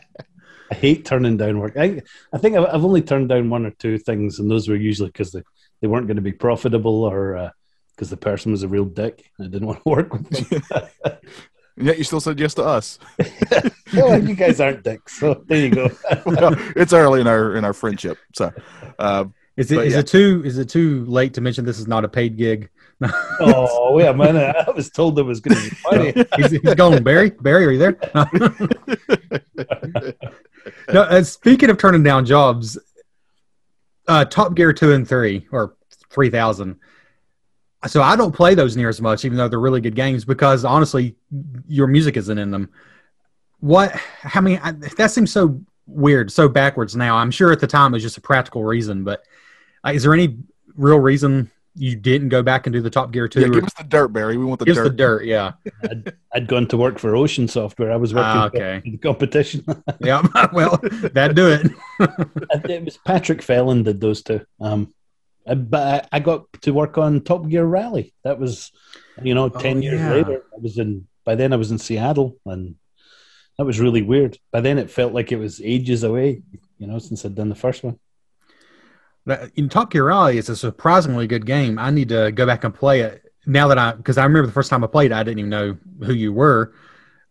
I 0.70 0.74
hate 0.74 1.04
turning 1.04 1.36
down 1.36 1.60
work. 1.60 1.76
I, 1.78 2.02
I 2.32 2.38
think 2.38 2.56
I've, 2.56 2.66
I've 2.66 2.84
only 2.84 3.02
turned 3.02 3.28
down 3.28 3.48
one 3.48 3.64
or 3.64 3.70
two 3.70 3.98
things, 3.98 4.40
and 4.40 4.50
those 4.50 4.68
were 4.68 4.76
usually 4.76 5.10
because 5.10 5.30
they, 5.30 5.42
they 5.80 5.88
weren't 5.88 6.06
going 6.06 6.16
to 6.16 6.22
be 6.22 6.32
profitable 6.32 7.04
or 7.04 7.52
because 7.98 8.10
the 8.10 8.16
person 8.16 8.52
was 8.52 8.62
a 8.62 8.68
real 8.68 8.84
dick. 8.84 9.28
and 9.38 9.48
I 9.48 9.50
didn't 9.50 9.66
want 9.66 9.82
to 9.82 9.88
work 9.90 10.12
with 10.12 10.28
them. 10.30 10.62
Yet 11.80 11.98
you 11.98 12.04
still 12.04 12.20
said 12.20 12.38
yes 12.40 12.54
to 12.54 12.64
us. 12.64 12.98
well, 13.94 14.20
you 14.22 14.34
guys 14.34 14.60
aren't 14.60 14.82
dicks, 14.82 15.18
so 15.20 15.44
there 15.46 15.58
you 15.58 15.70
go. 15.70 15.90
well, 16.26 16.54
it's 16.74 16.92
early 16.92 17.20
in 17.20 17.28
our 17.28 17.54
in 17.54 17.64
our 17.64 17.72
friendship, 17.72 18.18
so. 18.34 18.52
Uh, 18.98 19.26
Is 19.56 19.70
it 19.70 19.76
but 19.76 19.86
is 19.86 19.92
yeah. 19.92 20.00
it 20.00 20.08
too 20.08 20.42
is 20.44 20.58
it 20.58 20.68
too 20.68 21.04
late 21.04 21.34
to 21.34 21.40
mention 21.40 21.64
this 21.64 21.78
is 21.78 21.86
not 21.86 22.04
a 22.04 22.08
paid 22.08 22.36
gig? 22.36 22.68
oh, 23.40 23.92
wait 23.94 24.06
a 24.06 24.14
minute. 24.14 24.56
I 24.56 24.70
was 24.72 24.90
told 24.90 25.14
there 25.14 25.24
was 25.24 25.38
going 25.38 25.56
to 25.56 25.70
be 25.70 25.76
money. 25.88 26.26
he's, 26.36 26.50
he's 26.60 26.74
gone. 26.74 27.00
Barry, 27.04 27.30
Barry, 27.30 27.66
are 27.66 27.70
you 27.70 27.78
there? 27.78 27.96
no. 30.92 31.02
Uh, 31.02 31.22
speaking 31.22 31.70
of 31.70 31.78
turning 31.78 32.02
down 32.02 32.24
jobs, 32.24 32.76
uh, 34.08 34.24
Top 34.24 34.54
Gear 34.54 34.72
two 34.72 34.92
and 34.92 35.06
three 35.06 35.46
or 35.52 35.76
three 36.10 36.30
thousand. 36.30 36.76
So 37.86 38.02
I 38.02 38.16
don't 38.16 38.34
play 38.34 38.56
those 38.56 38.76
near 38.76 38.88
as 38.88 39.00
much, 39.00 39.24
even 39.24 39.38
though 39.38 39.46
they're 39.46 39.60
really 39.60 39.80
good 39.80 39.94
games, 39.94 40.24
because 40.24 40.64
honestly, 40.64 41.14
your 41.68 41.86
music 41.86 42.16
isn't 42.16 42.38
in 42.38 42.50
them. 42.50 42.70
What? 43.60 43.94
I, 44.24 44.72
that 44.96 45.12
seems 45.12 45.30
so 45.30 45.60
weird, 45.86 46.32
so 46.32 46.48
backwards 46.48 46.96
now. 46.96 47.16
I'm 47.16 47.30
sure 47.30 47.52
at 47.52 47.60
the 47.60 47.68
time 47.68 47.92
it 47.92 47.96
was 47.96 48.02
just 48.02 48.18
a 48.18 48.20
practical 48.20 48.64
reason, 48.64 49.04
but 49.04 49.22
uh, 49.84 49.90
is 49.90 50.02
there 50.02 50.12
any 50.12 50.38
real 50.74 50.98
reason 50.98 51.50
you 51.78 51.96
didn't 51.96 52.28
go 52.30 52.42
back 52.42 52.66
and 52.66 52.72
do 52.72 52.80
the 52.80 52.90
Top 52.90 53.10
Gear 53.12 53.28
two? 53.28 53.40
yeah, 53.40 53.48
give 53.48 53.64
us 53.64 53.72
the 53.74 53.84
dirt, 53.84 54.08
Barry. 54.08 54.36
We 54.36 54.44
want 54.44 54.58
the 54.58 54.66
Give 54.66 54.76
us 54.76 54.82
the 54.84 54.90
dirt, 54.90 55.24
yeah. 55.24 55.52
I'd, 55.82 56.12
I'd 56.34 56.46
gone 56.48 56.66
to 56.68 56.76
work 56.76 56.98
for 56.98 57.14
Ocean 57.16 57.48
Software. 57.48 57.92
I 57.92 57.96
was 57.96 58.12
working 58.12 58.26
Ah, 58.40 58.48
for 58.50 58.56
okay. 58.56 58.82
the 58.84 58.98
competition. 58.98 59.64
Yeah, 60.00 60.22
well, 60.52 60.78
that 61.12 61.34
do 61.34 61.48
it. 61.48 61.72
it 62.70 62.84
was 62.84 62.96
Patrick 62.98 63.42
Phelan 63.42 63.82
did 63.84 64.00
those 64.00 64.22
two. 64.22 64.40
Um, 64.60 64.92
I- 65.46 65.54
but 65.54 66.08
I, 66.12 66.16
I 66.16 66.20
got 66.20 66.46
to 66.62 66.72
work 66.72 66.98
on 66.98 67.20
Top 67.22 67.48
Gear 67.48 67.64
Rally. 67.64 68.12
That 68.24 68.38
was, 68.38 68.70
you 69.22 69.34
know, 69.34 69.48
ten 69.48 69.80
years 69.82 70.00
yeah. 70.00 70.12
later. 70.12 70.44
I 70.54 70.60
was 70.60 70.76
in. 70.78 71.06
By 71.24 71.34
then, 71.34 71.52
I 71.52 71.56
was 71.56 71.70
in 71.70 71.78
Seattle, 71.78 72.36
and 72.46 72.74
that 73.58 73.64
was 73.64 73.80
really 73.80 74.02
weird. 74.02 74.38
By 74.52 74.60
then, 74.60 74.78
it 74.78 74.90
felt 74.90 75.12
like 75.12 75.32
it 75.32 75.36
was 75.38 75.60
ages 75.62 76.02
away. 76.02 76.42
You 76.78 76.86
know, 76.86 76.98
since 76.98 77.24
I'd 77.24 77.34
done 77.34 77.48
the 77.48 77.54
first 77.54 77.82
one. 77.82 77.98
In 79.56 79.68
Top 79.68 79.90
Gear 79.90 80.06
Rally, 80.06 80.38
it's 80.38 80.48
a 80.48 80.56
surprisingly 80.56 81.26
good 81.26 81.44
game. 81.44 81.78
I 81.78 81.90
need 81.90 82.08
to 82.08 82.32
go 82.32 82.46
back 82.46 82.64
and 82.64 82.74
play 82.74 83.00
it 83.00 83.28
now 83.48 83.66
that 83.68 83.78
I 83.78 83.92
because 83.92 84.18
I 84.18 84.24
remember 84.24 84.46
the 84.46 84.52
first 84.52 84.70
time 84.70 84.84
I 84.84 84.86
played, 84.86 85.10
it, 85.10 85.14
I 85.14 85.22
didn't 85.22 85.38
even 85.40 85.50
know 85.50 85.76
who 86.04 86.12
you 86.12 86.32
were, 86.32 86.74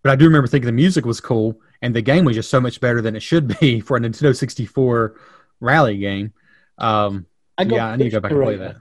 but 0.02 0.12
I 0.12 0.16
do 0.16 0.26
remember 0.26 0.48
thinking 0.48 0.66
the 0.66 0.74
music 0.74 1.06
was 1.06 1.22
cool 1.22 1.62
and 1.82 1.96
the 1.96 2.02
game 2.02 2.26
was 2.26 2.36
just 2.36 2.50
so 2.50 2.60
much 2.60 2.82
better 2.82 3.02
than 3.02 3.16
it 3.16 3.22
should 3.22 3.60
be 3.60 3.80
for 3.82 3.98
a 3.98 4.00
Nintendo 4.00 4.36
64 4.36 5.16
rally 5.60 5.98
game. 5.98 6.34
Um, 6.80 7.28
I 7.58 7.64
yeah, 7.64 7.88
I 7.88 7.96
need 7.96 8.06
to 8.06 8.10
go 8.10 8.20
back 8.20 8.32
and 8.32 8.44
play 8.44 8.58
that. 8.58 8.78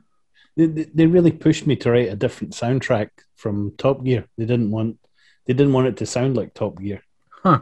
They, 0.56 0.66
they, 0.66 0.84
they 0.94 1.06
really 1.06 1.32
pushed 1.32 1.66
me 1.66 1.76
to 1.76 1.90
write 1.90 2.08
a 2.08 2.16
different 2.16 2.54
soundtrack 2.54 3.10
from 3.36 3.74
Top 3.76 4.02
Gear. 4.02 4.26
They 4.38 4.46
didn't 4.46 4.70
want 4.70 4.98
they 5.44 5.52
didn't 5.52 5.74
want 5.74 5.86
it 5.86 5.98
to 5.98 6.06
sound 6.06 6.36
like 6.36 6.54
Top 6.54 6.80
Gear. 6.80 7.02
Huh? 7.30 7.60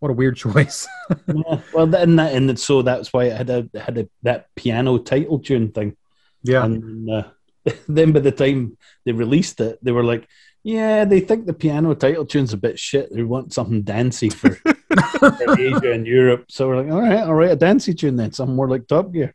What 0.00 0.10
a 0.10 0.14
weird 0.14 0.36
choice. 0.36 0.88
yeah, 1.26 1.60
well, 1.74 1.86
then 1.86 2.16
that 2.16 2.34
and 2.34 2.58
so 2.58 2.80
that's 2.80 3.12
why 3.12 3.24
it 3.24 3.36
had 3.36 3.50
a 3.50 3.68
had 3.78 3.98
a, 3.98 4.08
that 4.22 4.46
piano 4.56 4.98
title 4.98 5.38
tune 5.38 5.72
thing. 5.72 5.96
yeah. 6.42 6.64
And 6.64 7.08
uh, 7.10 7.24
then 7.88 8.12
by 8.12 8.20
the 8.20 8.32
time 8.32 8.78
they 9.04 9.12
released 9.12 9.60
it, 9.60 9.78
they 9.82 9.92
were 9.92 10.02
like, 10.02 10.26
"Yeah, 10.62 11.04
they 11.04 11.20
think 11.20 11.44
the 11.44 11.52
piano 11.52 11.94
title 11.94 12.24
tune's 12.24 12.54
a 12.54 12.56
bit 12.56 12.78
shit. 12.78 13.14
They 13.14 13.22
want 13.22 13.52
something 13.52 13.82
dancey 13.82 14.30
for, 14.30 14.58
Asia 15.58 15.92
and 15.92 16.06
Europe." 16.06 16.46
So 16.48 16.68
we're 16.68 16.82
like, 16.82 16.90
"All 16.90 17.02
right, 17.02 17.18
I'll 17.18 17.34
write 17.34 17.52
a 17.52 17.56
dancey 17.56 17.92
tune 17.92 18.16
then, 18.16 18.32
something 18.32 18.56
more 18.56 18.70
like 18.70 18.86
Top 18.88 19.12
Gear." 19.12 19.34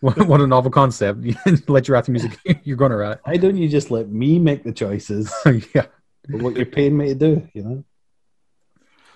what, 0.00 0.40
a 0.40 0.46
novel 0.46 0.70
concept. 0.70 1.22
You 1.22 1.34
Let 1.68 1.86
you 1.86 1.92
write 1.92 2.04
the 2.04 2.12
music 2.12 2.38
you're 2.64 2.78
going 2.78 2.92
to 2.92 2.96
write. 2.96 3.18
Why 3.24 3.36
don't 3.36 3.58
you 3.58 3.68
just 3.68 3.90
let 3.90 4.08
me 4.08 4.38
make 4.38 4.64
the 4.64 4.72
choices 4.72 5.30
yeah. 5.74 5.86
What 6.28 6.56
you're 6.56 6.66
paying 6.66 6.96
me 6.96 7.08
to 7.08 7.14
do? 7.14 7.48
You 7.54 7.62
know? 7.62 7.84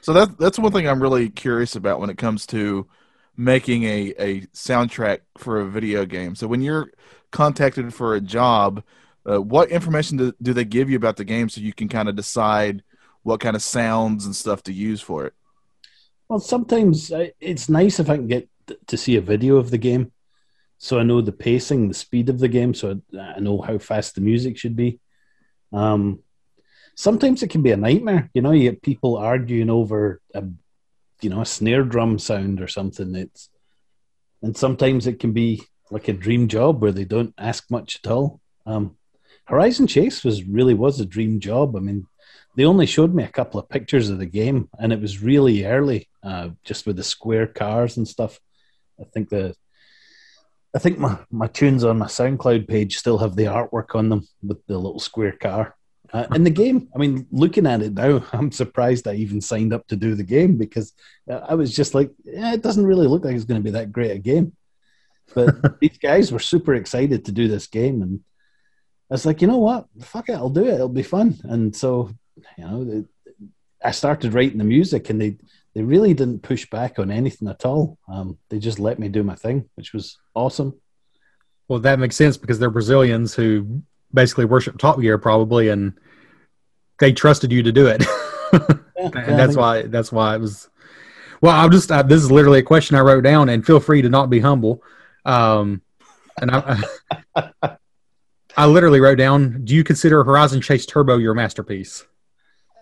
So 0.00 0.12
that's 0.12 0.34
that's 0.34 0.58
one 0.58 0.72
thing 0.72 0.88
I'm 0.88 1.02
really 1.02 1.28
curious 1.28 1.76
about 1.76 2.00
when 2.00 2.10
it 2.10 2.18
comes 2.18 2.46
to 2.48 2.88
making 3.36 3.84
a, 3.84 4.14
a 4.18 4.40
soundtrack 4.48 5.20
for 5.38 5.60
a 5.60 5.68
video 5.68 6.04
game. 6.04 6.34
So 6.34 6.46
when 6.46 6.60
you're 6.60 6.92
contacted 7.30 7.94
for 7.94 8.14
a 8.14 8.20
job, 8.20 8.82
uh, 9.28 9.40
what 9.40 9.70
information 9.70 10.16
do, 10.18 10.32
do 10.42 10.52
they 10.52 10.64
give 10.64 10.90
you 10.90 10.96
about 10.96 11.16
the 11.16 11.24
game 11.24 11.48
so 11.48 11.60
you 11.60 11.72
can 11.72 11.88
kind 11.88 12.08
of 12.08 12.16
decide 12.16 12.82
what 13.22 13.40
kind 13.40 13.56
of 13.56 13.62
sounds 13.62 14.26
and 14.26 14.34
stuff 14.34 14.62
to 14.64 14.72
use 14.72 15.00
for 15.00 15.26
it? 15.26 15.34
Well, 16.28 16.40
sometimes 16.40 17.12
uh, 17.12 17.28
it's 17.40 17.68
nice 17.68 18.00
if 18.00 18.10
I 18.10 18.16
can 18.16 18.26
get 18.26 18.48
to 18.88 18.96
see 18.96 19.16
a 19.16 19.20
video 19.20 19.56
of 19.56 19.70
the 19.70 19.78
game, 19.78 20.12
so 20.78 20.98
I 20.98 21.02
know 21.02 21.20
the 21.20 21.32
pacing, 21.32 21.88
the 21.88 21.94
speed 21.94 22.28
of 22.28 22.38
the 22.38 22.48
game, 22.48 22.74
so 22.74 23.00
I, 23.14 23.18
I 23.36 23.40
know 23.40 23.60
how 23.60 23.78
fast 23.78 24.14
the 24.14 24.20
music 24.20 24.58
should 24.58 24.74
be. 24.74 24.98
Um, 25.72 26.20
sometimes 26.94 27.42
it 27.42 27.50
can 27.50 27.62
be 27.62 27.72
a 27.72 27.76
nightmare. 27.76 28.30
You 28.34 28.42
know, 28.42 28.52
you 28.52 28.70
get 28.70 28.82
people 28.82 29.16
arguing 29.16 29.70
over 29.70 30.20
a, 30.34 30.44
you 31.20 31.30
know, 31.30 31.40
a 31.40 31.46
snare 31.46 31.84
drum 31.84 32.18
sound 32.18 32.60
or 32.60 32.68
something. 32.68 33.14
It's 33.14 33.48
and 34.42 34.56
sometimes 34.56 35.06
it 35.06 35.20
can 35.20 35.32
be 35.32 35.62
like 35.90 36.08
a 36.08 36.12
dream 36.12 36.48
job 36.48 36.82
where 36.82 36.92
they 36.92 37.04
don't 37.04 37.34
ask 37.38 37.70
much 37.70 38.00
at 38.02 38.10
all. 38.10 38.40
Um, 38.66 38.96
Horizon 39.44 39.86
Chase 39.86 40.24
was 40.24 40.44
really 40.44 40.74
was 40.74 41.00
a 41.00 41.06
dream 41.06 41.40
job. 41.40 41.76
I 41.76 41.80
mean, 41.80 42.06
they 42.56 42.64
only 42.64 42.86
showed 42.86 43.14
me 43.14 43.24
a 43.24 43.28
couple 43.28 43.58
of 43.60 43.68
pictures 43.68 44.10
of 44.10 44.18
the 44.18 44.26
game, 44.26 44.68
and 44.78 44.92
it 44.92 45.00
was 45.00 45.22
really 45.22 45.64
early, 45.64 46.08
uh, 46.22 46.50
just 46.64 46.86
with 46.86 46.96
the 46.96 47.02
square 47.02 47.46
cars 47.46 47.96
and 47.96 48.06
stuff. 48.06 48.38
I 49.00 49.04
think 49.04 49.30
the, 49.30 49.54
I 50.74 50.78
think 50.78 50.98
my 50.98 51.18
my 51.30 51.46
tunes 51.46 51.84
on 51.84 51.98
my 51.98 52.06
SoundCloud 52.06 52.68
page 52.68 52.96
still 52.96 53.18
have 53.18 53.36
the 53.36 53.44
artwork 53.44 53.94
on 53.94 54.08
them 54.08 54.28
with 54.42 54.64
the 54.66 54.76
little 54.76 55.00
square 55.00 55.32
car. 55.32 55.76
Uh, 56.12 56.26
in 56.34 56.44
the 56.44 56.50
game, 56.50 56.88
I 56.94 56.98
mean, 56.98 57.26
looking 57.32 57.66
at 57.66 57.80
it 57.80 57.94
now, 57.94 58.22
I'm 58.32 58.52
surprised 58.52 59.08
I 59.08 59.14
even 59.14 59.40
signed 59.40 59.72
up 59.72 59.86
to 59.88 59.96
do 59.96 60.14
the 60.14 60.24
game 60.24 60.58
because 60.58 60.92
uh, 61.30 61.40
I 61.48 61.54
was 61.54 61.74
just 61.74 61.94
like, 61.94 62.10
yeah, 62.24 62.52
it 62.52 62.62
doesn't 62.62 62.86
really 62.86 63.06
look 63.06 63.24
like 63.24 63.34
it's 63.34 63.44
going 63.44 63.60
to 63.60 63.64
be 63.64 63.70
that 63.72 63.92
great 63.92 64.10
a 64.10 64.18
game. 64.18 64.54
But 65.34 65.78
these 65.80 65.96
guys 65.98 66.30
were 66.30 66.38
super 66.38 66.74
excited 66.74 67.24
to 67.24 67.32
do 67.32 67.48
this 67.48 67.66
game, 67.66 68.02
and 68.02 68.20
I 69.10 69.14
was 69.14 69.24
like, 69.24 69.40
you 69.40 69.48
know 69.48 69.58
what, 69.58 69.86
fuck 70.02 70.28
it, 70.28 70.34
I'll 70.34 70.50
do 70.50 70.66
it. 70.66 70.74
It'll 70.74 70.88
be 70.88 71.02
fun. 71.02 71.40
And 71.44 71.74
so 71.74 72.10
you 72.58 72.64
know, 72.64 73.04
I 73.82 73.90
started 73.92 74.34
writing 74.34 74.58
the 74.58 74.64
music, 74.64 75.08
and 75.08 75.20
they 75.20 75.38
they 75.74 75.82
really 75.82 76.12
didn't 76.12 76.42
push 76.42 76.68
back 76.68 76.98
on 76.98 77.10
anything 77.10 77.48
at 77.48 77.64
all. 77.64 77.98
Um, 78.06 78.38
they 78.50 78.58
just 78.58 78.78
let 78.78 78.98
me 78.98 79.08
do 79.08 79.22
my 79.22 79.34
thing, 79.34 79.70
which 79.76 79.94
was 79.94 80.18
awesome. 80.34 80.74
Well, 81.68 81.78
that 81.80 81.98
makes 81.98 82.16
sense 82.16 82.36
because 82.36 82.58
they're 82.58 82.68
Brazilians 82.68 83.34
who 83.34 83.82
basically 84.14 84.44
worship 84.44 84.78
Top 84.78 85.00
Gear 85.00 85.18
probably, 85.18 85.68
and 85.68 85.94
they 87.00 87.12
trusted 87.12 87.52
you 87.52 87.62
to 87.62 87.72
do 87.72 87.86
it. 87.86 88.04
And 89.02 89.36
that's 89.36 89.56
why 89.56 89.82
that's 89.82 90.12
why 90.12 90.36
it 90.36 90.40
was 90.40 90.68
well 91.40 91.56
I'm 91.56 91.72
just 91.72 91.90
uh, 91.90 92.02
this 92.04 92.22
is 92.22 92.30
literally 92.30 92.60
a 92.60 92.62
question 92.62 92.94
i 92.94 93.00
wrote 93.00 93.24
down 93.24 93.48
and 93.48 93.66
feel 93.66 93.80
free 93.80 94.00
to 94.00 94.08
not 94.08 94.30
be 94.30 94.38
humble 94.38 94.80
um 95.24 95.82
and 96.40 96.50
i 96.52 96.80
i 98.56 98.66
literally 98.66 99.00
wrote 99.00 99.18
down 99.18 99.64
do 99.64 99.74
you 99.74 99.82
consider 99.82 100.22
horizon 100.22 100.60
chase 100.60 100.86
turbo 100.86 101.18
your 101.18 101.34
masterpiece 101.34 102.04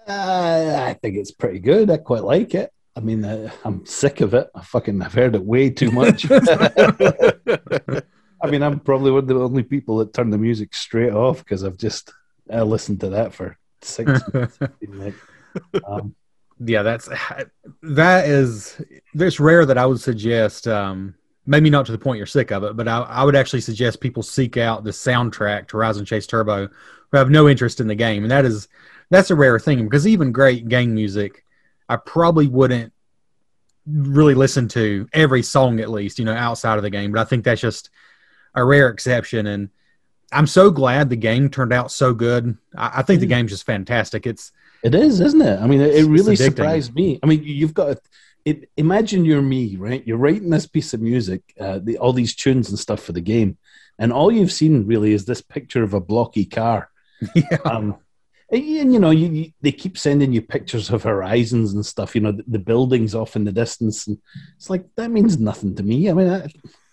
Uh, 0.07 0.85
I 0.89 0.95
think 1.01 1.17
it's 1.17 1.31
pretty 1.31 1.61
good. 1.61 1.89
I 1.91 1.97
quite 1.97 2.25
like 2.25 2.55
it. 2.55 2.71
I 2.97 3.01
mean, 3.01 3.25
uh, 3.25 3.51
I'm 3.65 3.87
sick 3.87 4.21
of 4.21 4.35
it. 4.35 4.51
I 4.55 4.63
fucking 4.63 5.01
I've 5.01 5.15
heard 5.15 5.37
it 5.37 5.45
way 5.45 5.71
too 5.71 5.91
much. 5.93 6.27
I 8.43 8.51
mean, 8.51 8.63
I'm 8.63 8.81
probably 8.81 9.11
one 9.11 9.21
of 9.21 9.29
the 9.29 9.39
only 9.39 9.63
people 9.63 9.99
that 9.99 10.15
turn 10.15 10.31
the 10.31 10.39
music 10.39 10.75
straight 10.75 11.13
off 11.13 11.39
because 11.39 11.65
I've 11.65 11.77
just 11.77 12.13
I 12.51 12.63
listened 12.63 13.01
to 13.01 13.11
that 13.11 13.35
for 13.35 13.59
six 13.83 14.21
months. 14.35 14.59
Like, 14.89 15.15
um, 15.87 16.15
yeah 16.65 16.83
that's 16.83 17.09
that 17.83 18.27
is 18.27 18.81
it's 19.15 19.41
rare 19.41 19.65
that 19.65 19.79
i 19.79 19.87
would 19.87 20.01
suggest 20.01 20.69
um 20.69 21.15
maybe 21.47 21.71
not 21.71 21.87
to 21.87 21.93
the 21.93 21.99
point 21.99 22.19
you're 22.19 22.27
sick 22.27 22.53
of 22.53 22.63
it 22.63 22.77
but 22.77 22.87
i, 22.87 23.01
I 23.01 23.25
would 23.25 23.37
actually 23.37 23.63
suggest 23.63 24.01
people 24.01 24.23
seek 24.23 24.57
out 24.57 24.85
the 24.85 24.91
soundtrack 24.91 25.69
to 25.69 25.77
Horizon 25.77 26.05
Chase 26.05 26.27
turbo 26.27 26.69
who 27.11 27.17
have 27.17 27.31
no 27.31 27.49
interest 27.49 27.81
in 27.81 27.87
the 27.87 27.95
game 27.95 28.25
and 28.25 28.31
that 28.31 28.45
is 28.45 28.69
that's 29.09 29.31
a 29.31 29.35
rare 29.35 29.59
thing 29.59 29.85
because 29.85 30.07
even 30.07 30.33
great 30.33 30.69
game 30.69 30.95
music 30.95 31.45
i 31.89 31.97
probably 31.97 32.47
wouldn't 32.47 32.93
really 33.87 34.35
listen 34.35 34.69
to 34.69 35.09
every 35.15 35.43
song 35.43 35.81
at 35.81 35.91
least 35.91 36.19
you 36.19 36.25
know 36.25 36.35
outside 36.35 36.77
of 36.77 36.83
the 36.83 36.91
game 36.91 37.11
but 37.11 37.21
i 37.21 37.25
think 37.25 37.45
that's 37.45 37.61
just 37.61 37.89
a 38.55 38.65
rare 38.65 38.89
exception 38.89 39.47
and 39.47 39.69
i'm 40.33 40.47
so 40.47 40.71
glad 40.71 41.09
the 41.11 41.17
game 41.17 41.49
turned 41.51 41.73
out 41.73 41.91
so 41.91 42.13
good 42.15 42.57
i, 42.77 42.91
I 42.97 43.03
think 43.03 43.21
the 43.21 43.27
game's 43.27 43.51
just 43.51 43.67
fantastic 43.67 44.27
it's 44.27 44.53
It 44.83 44.95
is, 44.95 45.21
isn't 45.21 45.43
it? 45.43 45.61
I 45.61 45.67
mean, 45.67 45.83
it, 45.83 45.95
it 45.95 46.07
really 46.07 46.37
surprised 46.57 46.95
me. 46.95 47.19
I 47.23 47.27
mean, 47.27 47.43
you've 47.45 47.75
got 47.75 47.99
it. 48.47 48.71
Imagine 48.79 49.27
you're 49.27 49.43
me, 49.43 49.77
right? 49.77 50.03
You're 50.07 50.17
writing 50.17 50.49
this 50.49 50.67
piece 50.67 50.95
of 50.95 51.03
music, 51.03 51.43
uh, 51.61 51.81
the, 51.85 51.99
all 51.99 52.15
these 52.15 52.35
tunes 52.35 52.71
and 52.71 52.79
stuff 52.79 53.03
for 53.03 53.13
the 53.13 53.21
game, 53.21 53.59
and 53.99 54.11
all 54.11 54.33
you've 54.33 54.51
seen 54.53 54.87
really 54.87 55.13
is 55.13 55.27
this 55.27 55.43
picture 55.43 55.83
of 55.85 55.93
a 55.93 56.01
blocky 56.01 56.47
car. 56.47 56.89
yeah 57.35 57.59
Um, 57.67 57.97
and, 58.51 58.65
you- 58.65 58.81
and, 58.81 58.91
you 58.95 58.99
know, 58.99 59.11
you, 59.11 59.29
you, 59.31 59.53
they 59.61 59.71
keep 59.73 59.99
sending 59.99 60.33
you 60.33 60.41
pictures 60.41 60.89
of 60.91 61.03
horizons 61.03 61.75
and 61.75 61.85
stuff. 61.85 62.15
You 62.15 62.23
know, 62.23 62.33
the, 62.33 62.45
the 62.49 62.59
buildings 62.71 63.15
off 63.15 63.37
in 63.37 63.45
the 63.45 63.53
distance, 63.53 64.07
and 64.07 64.17
it's 64.57 64.71
like 64.71 64.85
that 64.97 65.11
means 65.11 65.39
nothing 65.39 65.75
to 65.77 65.83
me. 65.83 66.09
I 66.09 66.15
mean, 66.15 66.31
I, 66.31 66.49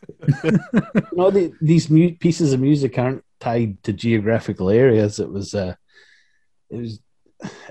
you 0.43 1.01
know, 1.13 1.31
the, 1.31 1.53
these 1.61 1.89
mu- 1.89 2.15
pieces 2.15 2.53
of 2.53 2.59
music 2.59 2.97
aren't 2.97 3.23
tied 3.39 3.81
to 3.83 3.93
geographical 3.93 4.69
areas. 4.69 5.19
It 5.19 5.29
was, 5.29 5.53
uh, 5.53 5.75
it 6.69 6.77
was, 6.77 6.99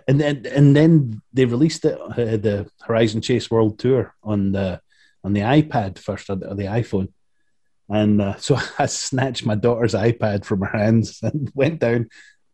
and 0.06 0.20
then 0.20 0.46
and 0.46 0.76
then 0.76 1.22
they 1.32 1.44
released 1.44 1.84
it 1.84 2.00
uh, 2.00 2.36
the 2.36 2.70
Horizon 2.82 3.20
Chase 3.20 3.50
World 3.50 3.80
Tour 3.80 4.14
on 4.22 4.52
the 4.52 4.80
on 5.24 5.32
the 5.32 5.40
iPad 5.40 5.98
first 5.98 6.30
or 6.30 6.36
the, 6.36 6.50
or 6.50 6.54
the 6.54 6.64
iPhone. 6.64 7.08
And 7.88 8.20
uh, 8.22 8.36
so 8.38 8.58
I 8.78 8.86
snatched 8.86 9.44
my 9.44 9.54
daughter's 9.54 9.94
iPad 9.94 10.44
from 10.44 10.60
her 10.60 10.78
hands 10.78 11.20
and 11.22 11.50
went 11.54 11.80
down, 11.80 12.08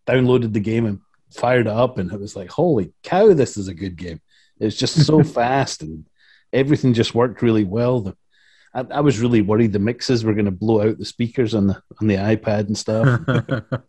downloaded 0.07 0.53
the 0.53 0.61
game 0.61 0.87
and 0.87 1.01
fired 1.31 1.67
it 1.67 1.73
up. 1.73 1.99
And 1.99 2.11
it 2.13 2.21
was 2.21 2.37
like, 2.37 2.51
holy 2.51 2.93
cow, 3.03 3.35
this 3.35 3.57
is 3.57 3.69
a 3.69 3.75
good 3.75 3.97
game. 3.97 4.21
It 4.59 4.65
was 4.65 4.77
just 4.77 5.05
so 5.07 5.23
fast 5.23 5.83
and 5.83 6.07
everything 6.53 6.95
just 6.95 7.15
worked 7.15 7.43
really 7.43 7.65
well. 7.65 8.01
The, 8.01 8.17
I, 8.75 8.81
I 8.91 9.01
was 9.01 9.21
really 9.21 9.43
worried 9.43 9.73
the 9.73 9.79
mixes 9.79 10.25
were 10.25 10.35
going 10.35 10.47
to 10.47 10.51
blow 10.51 10.89
out 10.89 10.99
the 10.99 11.05
speakers 11.05 11.55
on 11.55 11.67
the 11.69 11.83
on 12.01 12.07
the 12.07 12.17
iPad 12.17 12.67
and 12.67 12.77
stuff. 12.79 13.21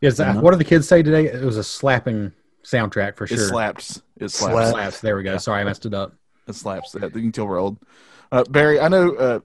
yes, 0.00 0.18
uh, 0.18 0.34
what 0.34 0.50
did 0.50 0.60
the 0.60 0.64
kids 0.64 0.88
say 0.88 1.02
today? 1.02 1.26
It 1.26 1.44
was 1.44 1.56
a 1.56 1.64
slapping 1.64 2.32
soundtrack 2.64 3.16
for 3.16 3.24
It 3.24 3.28
sure. 3.28 3.38
slaps. 3.38 4.02
It 4.16 4.30
slaps. 4.30 4.54
Slap. 4.54 4.68
Slaps. 4.72 5.00
There 5.00 5.16
we 5.16 5.22
go. 5.22 5.36
Sorry, 5.38 5.60
I 5.60 5.64
messed 5.64 5.86
it 5.86 5.94
up. 5.94 6.14
It 6.48 6.54
slaps. 6.54 6.92
That 6.92 7.14
you 7.14 7.22
can 7.22 7.32
tell 7.32 7.46
we're 7.46 7.60
old. 7.60 7.78
Uh, 8.30 8.44
Barry, 8.44 8.80
I 8.80 8.88
know. 8.88 9.14
Uh, 9.14 9.40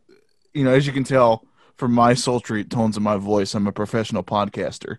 you 0.53 0.63
know, 0.63 0.71
as 0.73 0.87
you 0.87 0.93
can 0.93 1.03
tell 1.03 1.45
from 1.75 1.93
my 1.93 2.13
sultry 2.13 2.63
tones 2.63 2.97
of 2.97 3.03
my 3.03 3.17
voice, 3.17 3.53
I'm 3.53 3.67
a 3.67 3.71
professional 3.71 4.23
podcaster, 4.23 4.97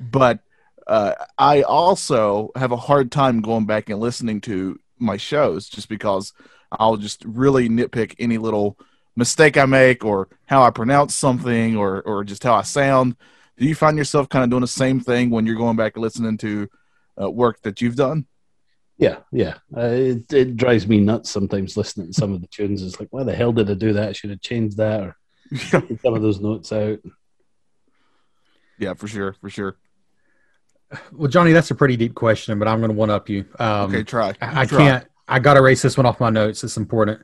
but 0.00 0.40
uh, 0.88 1.14
I 1.36 1.62
also 1.62 2.50
have 2.56 2.72
a 2.72 2.76
hard 2.76 3.12
time 3.12 3.40
going 3.40 3.66
back 3.66 3.90
and 3.90 4.00
listening 4.00 4.40
to 4.42 4.80
my 4.98 5.16
shows 5.16 5.68
just 5.68 5.88
because 5.88 6.32
I'll 6.72 6.96
just 6.96 7.24
really 7.24 7.68
nitpick 7.68 8.14
any 8.18 8.38
little 8.38 8.78
mistake 9.16 9.56
I 9.56 9.64
make 9.66 10.04
or 10.04 10.28
how 10.46 10.62
I 10.62 10.70
pronounce 10.70 11.14
something 11.14 11.76
or 11.76 12.02
or 12.02 12.24
just 12.24 12.42
how 12.44 12.54
I 12.54 12.62
sound. 12.62 13.16
Do 13.56 13.66
you 13.66 13.74
find 13.74 13.98
yourself 13.98 14.28
kind 14.28 14.44
of 14.44 14.50
doing 14.50 14.60
the 14.60 14.68
same 14.68 15.00
thing 15.00 15.30
when 15.30 15.44
you're 15.46 15.56
going 15.56 15.76
back 15.76 15.96
and 15.96 16.02
listening 16.02 16.38
to 16.38 16.68
uh, 17.20 17.30
work 17.30 17.60
that 17.62 17.80
you've 17.80 17.96
done? 17.96 18.26
Yeah, 18.98 19.18
yeah. 19.32 19.54
Uh, 19.76 19.80
it, 19.80 20.32
it 20.32 20.56
drives 20.56 20.86
me 20.86 21.00
nuts 21.00 21.30
sometimes 21.30 21.76
listening 21.76 22.08
to 22.08 22.12
some 22.12 22.32
of 22.32 22.40
the 22.40 22.46
tunes. 22.48 22.82
It's 22.82 22.98
like, 23.00 23.08
why 23.10 23.22
the 23.24 23.34
hell 23.34 23.52
did 23.52 23.70
I 23.70 23.74
do 23.74 23.92
that? 23.94 24.08
I 24.08 24.12
should 24.12 24.30
have 24.30 24.40
changed 24.40 24.76
that 24.76 25.00
or 25.00 25.16
some 25.56 26.14
of 26.14 26.22
those 26.22 26.40
notes 26.40 26.72
out. 26.72 26.98
Yeah, 28.78 28.94
for 28.94 29.08
sure, 29.08 29.32
for 29.40 29.50
sure. 29.50 29.76
Well, 31.12 31.28
Johnny, 31.28 31.52
that's 31.52 31.70
a 31.70 31.74
pretty 31.74 31.96
deep 31.96 32.14
question, 32.14 32.58
but 32.58 32.66
I'm 32.68 32.78
going 32.78 32.90
to 32.90 32.96
one 32.96 33.10
up 33.10 33.28
you. 33.28 33.44
Um, 33.58 33.90
Okay, 33.90 34.02
try. 34.04 34.34
I, 34.40 34.62
I 34.62 34.64
Try. 34.66 34.78
can't. 34.78 35.07
I 35.28 35.38
got 35.38 35.54
to 35.54 35.60
erase 35.60 35.82
this 35.82 35.96
one 35.96 36.06
off 36.06 36.20
my 36.20 36.30
notes. 36.30 36.64
It's 36.64 36.76
important. 36.76 37.22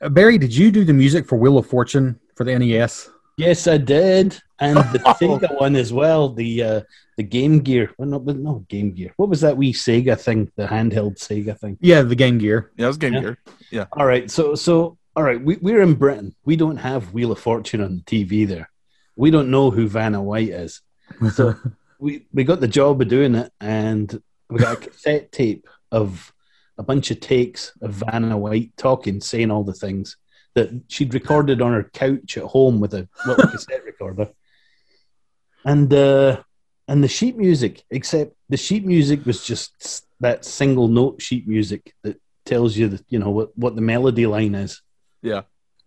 Uh, 0.00 0.08
Barry, 0.08 0.38
did 0.38 0.54
you 0.54 0.70
do 0.70 0.84
the 0.84 0.92
music 0.92 1.26
for 1.26 1.36
Wheel 1.36 1.58
of 1.58 1.66
Fortune 1.66 2.18
for 2.34 2.44
the 2.44 2.58
NES? 2.58 3.10
Yes, 3.36 3.66
I 3.66 3.76
did, 3.78 4.38
and 4.58 4.76
the 4.78 4.98
Sega 5.20 5.58
one 5.60 5.76
as 5.76 5.92
well. 5.92 6.30
The 6.30 6.62
uh, 6.62 6.80
the 7.16 7.22
Game 7.22 7.60
Gear. 7.60 7.90
Well, 7.96 8.08
no, 8.08 8.18
but 8.18 8.36
no 8.36 8.64
Game 8.68 8.92
Gear. 8.92 9.12
What 9.16 9.28
was 9.28 9.40
that 9.42 9.56
wee 9.56 9.72
Sega 9.72 10.18
thing? 10.18 10.50
The 10.56 10.66
handheld 10.66 11.18
Sega 11.18 11.58
thing. 11.58 11.78
Yeah, 11.80 12.02
the 12.02 12.14
Game 12.14 12.38
Gear. 12.38 12.70
Yeah, 12.76 12.86
it 12.86 12.88
was 12.88 12.98
Game 12.98 13.14
Yeah. 13.14 13.20
Gear. 13.20 13.38
Yeah. 13.70 13.86
All 13.92 14.06
right, 14.06 14.30
so 14.30 14.54
so 14.54 14.98
all 15.16 15.22
right, 15.22 15.40
we, 15.42 15.56
we're 15.56 15.82
in 15.82 15.94
Britain. 15.94 16.34
We 16.44 16.56
don't 16.56 16.76
have 16.76 17.12
Wheel 17.12 17.32
of 17.32 17.38
Fortune 17.38 17.80
on 17.82 17.96
the 17.96 18.02
TV 18.02 18.46
there. 18.46 18.70
We 19.16 19.30
don't 19.30 19.50
know 19.50 19.70
who 19.70 19.88
Vanna 19.88 20.22
White 20.22 20.48
is. 20.50 20.82
So 21.34 21.54
we 21.98 22.26
we 22.32 22.44
got 22.44 22.60
the 22.60 22.68
job 22.68 23.00
of 23.00 23.08
doing 23.08 23.34
it, 23.34 23.52
and 23.60 24.22
we 24.48 24.58
got 24.58 24.74
a 24.78 24.88
cassette 24.88 25.32
tape 25.32 25.66
of 25.90 26.32
a 26.80 26.82
bunch 26.82 27.10
of 27.10 27.20
takes 27.20 27.76
of 27.82 27.92
Vanna 27.92 28.38
White 28.38 28.74
talking, 28.78 29.20
saying 29.20 29.50
all 29.50 29.62
the 29.62 29.74
things 29.74 30.16
that 30.54 30.70
she'd 30.88 31.12
recorded 31.12 31.60
on 31.60 31.74
her 31.74 31.84
couch 31.84 32.38
at 32.38 32.44
home 32.44 32.80
with 32.80 32.94
a 32.94 33.06
little 33.26 33.48
cassette 33.48 33.84
recorder, 33.84 34.30
and 35.66 35.92
uh, 35.92 36.42
and 36.88 37.04
the 37.04 37.08
sheet 37.08 37.36
music. 37.36 37.84
Except 37.90 38.34
the 38.48 38.56
sheet 38.56 38.86
music 38.86 39.26
was 39.26 39.44
just 39.44 40.06
that 40.20 40.46
single 40.46 40.88
note 40.88 41.20
sheet 41.20 41.46
music 41.46 41.94
that 42.02 42.18
tells 42.46 42.78
you 42.78 42.88
that 42.88 43.04
you 43.10 43.18
know 43.18 43.30
what 43.30 43.56
what 43.58 43.76
the 43.76 43.82
melody 43.82 44.26
line 44.26 44.54
is. 44.54 44.80
Yeah. 45.20 45.42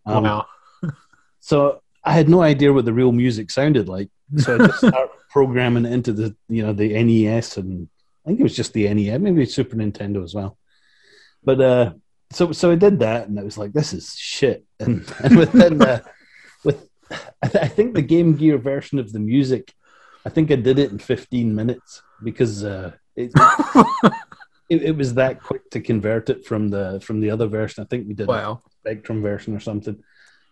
Um, 0.05 0.25
wow. 0.25 0.45
so 1.39 1.81
I 2.03 2.13
had 2.13 2.29
no 2.29 2.43
idea 2.43 2.71
what 2.71 2.85
the 2.85 2.93
real 2.93 3.11
music 3.11 3.49
sounded 3.49 3.89
like. 3.89 4.09
So 4.37 4.55
I 4.55 4.67
just 4.67 4.77
started 4.77 5.09
programming 5.31 5.85
it 5.85 5.91
into 5.91 6.13
the 6.13 6.35
you 6.49 6.61
know 6.61 6.71
the 6.71 7.03
NES 7.03 7.57
and 7.57 7.89
I 8.23 8.29
think 8.29 8.41
it 8.41 8.43
was 8.43 8.55
just 8.55 8.73
the 8.73 8.93
NES, 8.93 9.19
maybe 9.19 9.43
Super 9.47 9.75
Nintendo 9.75 10.23
as 10.23 10.35
well. 10.35 10.55
But 11.45 11.61
uh, 11.61 11.93
so 12.31 12.51
so 12.51 12.71
I 12.71 12.75
did 12.75 12.99
that 12.99 13.27
and 13.27 13.39
I 13.39 13.43
was 13.43 13.57
like, 13.57 13.73
this 13.73 13.93
is 13.93 14.15
shit. 14.15 14.65
And 14.79 15.05
and 15.23 15.37
within 15.37 15.77
the 15.77 16.03
with 16.63 16.89
I, 17.43 17.47
th- 17.47 17.63
I 17.63 17.67
think 17.67 17.93
the 17.93 18.01
Game 18.01 18.35
Gear 18.35 18.57
version 18.57 18.99
of 18.99 19.11
the 19.11 19.19
music, 19.19 19.73
I 20.25 20.29
think 20.29 20.51
I 20.51 20.55
did 20.55 20.79
it 20.79 20.91
in 20.91 20.99
15 20.99 21.53
minutes 21.53 22.01
because 22.21 22.63
uh, 22.63 22.91
it, 23.15 23.31
it 24.69 24.81
it 24.83 24.97
was 24.97 25.13
that 25.15 25.41
quick 25.41 25.69
to 25.71 25.79
convert 25.81 26.29
it 26.29 26.45
from 26.45 26.69
the 26.69 26.99
from 27.01 27.19
the 27.21 27.29
other 27.29 27.47
version. 27.47 27.83
I 27.83 27.87
think 27.87 28.07
we 28.07 28.13
did 28.13 28.27
Wow. 28.27 28.61
Spectrum 28.81 29.21
version 29.21 29.55
or 29.55 29.59
something. 29.59 30.03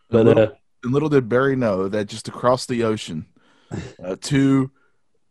But 0.09 0.25
But 0.25 0.37
uh, 0.37 0.51
and 0.83 0.93
little 0.93 1.09
did 1.09 1.29
Barry 1.29 1.55
know 1.55 1.87
that 1.89 2.07
just 2.07 2.27
across 2.27 2.65
the 2.65 2.83
ocean, 2.83 3.25
uh, 4.03 4.15
two 4.19 4.71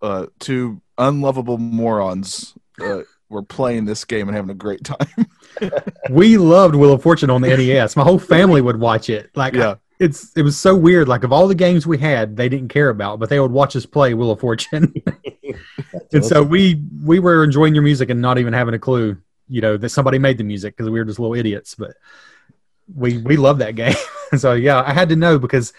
uh, 0.02 0.26
two 0.38 0.80
unlovable 0.98 1.58
morons 1.58 2.54
uh, 2.80 3.02
were 3.30 3.42
playing 3.42 3.86
this 3.86 4.04
game 4.04 4.28
and 4.28 4.36
having 4.36 4.50
a 4.50 4.54
great 4.54 4.84
time. 4.84 5.26
We 6.10 6.38
loved 6.38 6.74
Wheel 6.74 6.92
of 6.92 7.02
Fortune 7.02 7.28
on 7.30 7.42
the 7.42 7.48
NES. 7.48 7.94
My 7.94 8.02
whole 8.02 8.18
family 8.18 8.60
would 8.60 8.78
watch 8.80 9.10
it. 9.10 9.30
Like, 9.34 9.54
Yeah. 9.54 9.74
it's 9.98 10.32
it 10.36 10.42
was 10.42 10.56
so 10.58 10.74
weird. 10.74 11.06
Like, 11.08 11.22
of 11.24 11.32
all 11.32 11.46
the 11.48 11.54
games 11.54 11.86
we 11.86 11.98
had, 11.98 12.36
they 12.36 12.48
didn't 12.48 12.68
care 12.68 12.88
about, 12.88 13.18
but 13.20 13.28
they 13.28 13.38
would 13.38 13.50
watch 13.52 13.76
us 13.76 13.84
play 13.86 14.14
Wheel 14.14 14.30
of 14.30 14.40
Fortune. 14.40 14.92
and 16.12 16.24
so 16.24 16.42
we 16.42 16.82
we 17.04 17.18
were 17.18 17.44
enjoying 17.44 17.74
your 17.74 17.82
music 17.84 18.10
and 18.10 18.20
not 18.22 18.38
even 18.38 18.52
having 18.52 18.74
a 18.74 18.78
clue, 18.78 19.18
you 19.48 19.60
know, 19.60 19.76
that 19.76 19.90
somebody 19.90 20.18
made 20.18 20.38
the 20.38 20.44
music 20.44 20.76
because 20.76 20.90
we 20.90 20.98
were 20.98 21.04
just 21.04 21.18
little 21.18 21.36
idiots. 21.36 21.74
But 21.74 21.92
we 22.94 23.18
we 23.18 23.36
love 23.36 23.58
that 23.58 23.74
game. 23.76 23.96
so 24.38 24.54
yeah, 24.54 24.82
I 24.84 24.92
had 24.92 25.10
to 25.10 25.16
know 25.16 25.38
because 25.38 25.72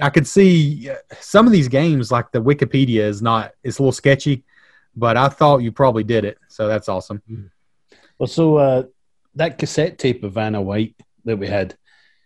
I 0.00 0.10
could 0.10 0.26
see 0.26 0.90
uh, 0.90 0.96
some 1.20 1.46
of 1.46 1.52
these 1.52 1.68
games, 1.68 2.12
like 2.12 2.32
the 2.32 2.42
Wikipedia, 2.42 3.00
is 3.04 3.22
not 3.22 3.54
it's 3.62 3.78
a 3.78 3.82
little 3.82 3.92
sketchy, 3.92 4.44
but 4.96 5.16
I 5.16 5.28
thought 5.28 5.58
you 5.58 5.70
probably 5.70 6.04
did 6.04 6.24
it. 6.24 6.38
So 6.48 6.66
that's 6.66 6.88
awesome. 6.88 7.22
Well, 8.18 8.26
so 8.26 8.56
uh, 8.56 8.82
that 9.34 9.58
cassette 9.58 9.98
tape 9.98 10.24
of 10.24 10.32
Vanna 10.32 10.60
White 10.60 10.96
that 11.24 11.36
we 11.36 11.46
had, 11.46 11.76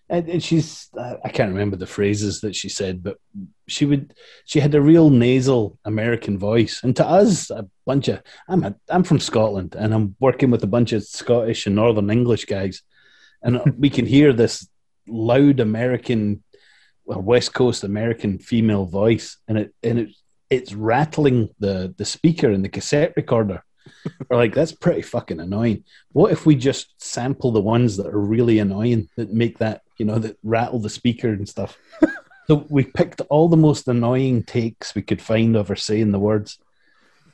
and, 0.08 0.28
and 0.28 0.42
she's 0.42 0.88
uh, 0.96 1.16
I 1.24 1.28
can't 1.28 1.52
remember 1.52 1.76
the 1.76 1.86
phrases 1.86 2.40
that 2.40 2.54
she 2.54 2.68
said, 2.68 3.02
but 3.02 3.18
she 3.66 3.84
would 3.84 4.14
she 4.44 4.60
had 4.60 4.74
a 4.74 4.80
real 4.80 5.10
nasal 5.10 5.78
American 5.84 6.38
voice, 6.38 6.80
and 6.82 6.94
to 6.96 7.06
us, 7.06 7.50
a 7.50 7.68
bunch 7.86 8.08
of 8.08 8.22
I'm 8.48 8.64
a, 8.64 8.74
I'm 8.88 9.02
from 9.02 9.20
Scotland, 9.20 9.74
and 9.76 9.92
I'm 9.92 10.14
working 10.20 10.50
with 10.50 10.62
a 10.62 10.68
bunch 10.68 10.92
of 10.92 11.02
Scottish 11.02 11.66
and 11.66 11.74
Northern 11.74 12.10
English 12.10 12.44
guys, 12.44 12.82
and 13.42 13.60
we 13.78 13.90
can 13.90 14.06
hear 14.06 14.32
this 14.32 14.68
loud 15.08 15.58
American 15.58 16.44
or 17.04 17.20
West 17.20 17.52
Coast 17.52 17.82
American 17.82 18.38
female 18.38 18.86
voice, 18.86 19.36
and 19.48 19.58
it 19.58 19.74
and 19.82 19.98
it 19.98 20.08
it's 20.50 20.74
rattling 20.74 21.48
the 21.60 21.94
the 21.96 22.04
speaker 22.04 22.50
in 22.50 22.62
the 22.62 22.68
cassette 22.68 23.14
recorder. 23.16 23.64
We're 24.28 24.36
like, 24.36 24.54
that's 24.54 24.72
pretty 24.72 25.02
fucking 25.02 25.40
annoying. 25.40 25.84
What 26.12 26.32
if 26.32 26.44
we 26.44 26.54
just 26.54 27.02
sample 27.02 27.50
the 27.50 27.60
ones 27.60 27.96
that 27.96 28.06
are 28.06 28.20
really 28.20 28.58
annoying 28.58 29.08
that 29.16 29.32
make 29.32 29.58
that, 29.58 29.82
you 29.96 30.04
know, 30.04 30.18
that 30.18 30.38
rattle 30.42 30.78
the 30.78 30.90
speaker 30.90 31.28
and 31.28 31.48
stuff? 31.48 31.78
so 32.46 32.66
we 32.68 32.84
picked 32.84 33.20
all 33.22 33.48
the 33.48 33.56
most 33.56 33.88
annoying 33.88 34.42
takes 34.42 34.94
we 34.94 35.02
could 35.02 35.22
find 35.22 35.56
of 35.56 35.68
her 35.68 35.76
saying 35.76 36.12
the 36.12 36.18
words 36.18 36.58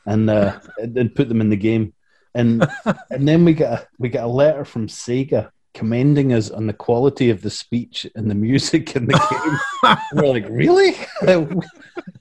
and 0.06 0.30
uh, 0.30 0.60
and 0.78 1.14
put 1.14 1.28
them 1.28 1.40
in 1.40 1.50
the 1.50 1.56
game. 1.56 1.94
And 2.34 2.68
and 3.10 3.26
then 3.26 3.44
we 3.44 3.54
got 3.54 3.80
a, 3.80 3.88
we 3.98 4.08
got 4.08 4.24
a 4.24 4.28
letter 4.28 4.64
from 4.64 4.88
Sega 4.88 5.50
commending 5.76 6.32
us 6.32 6.50
on 6.50 6.66
the 6.66 6.72
quality 6.72 7.28
of 7.28 7.42
the 7.42 7.50
speech 7.50 8.06
and 8.14 8.30
the 8.30 8.34
music 8.34 8.96
in 8.96 9.04
the 9.04 9.12
game. 9.12 9.98
We're 10.14 10.26
like, 10.26 10.48
really? 10.48 10.96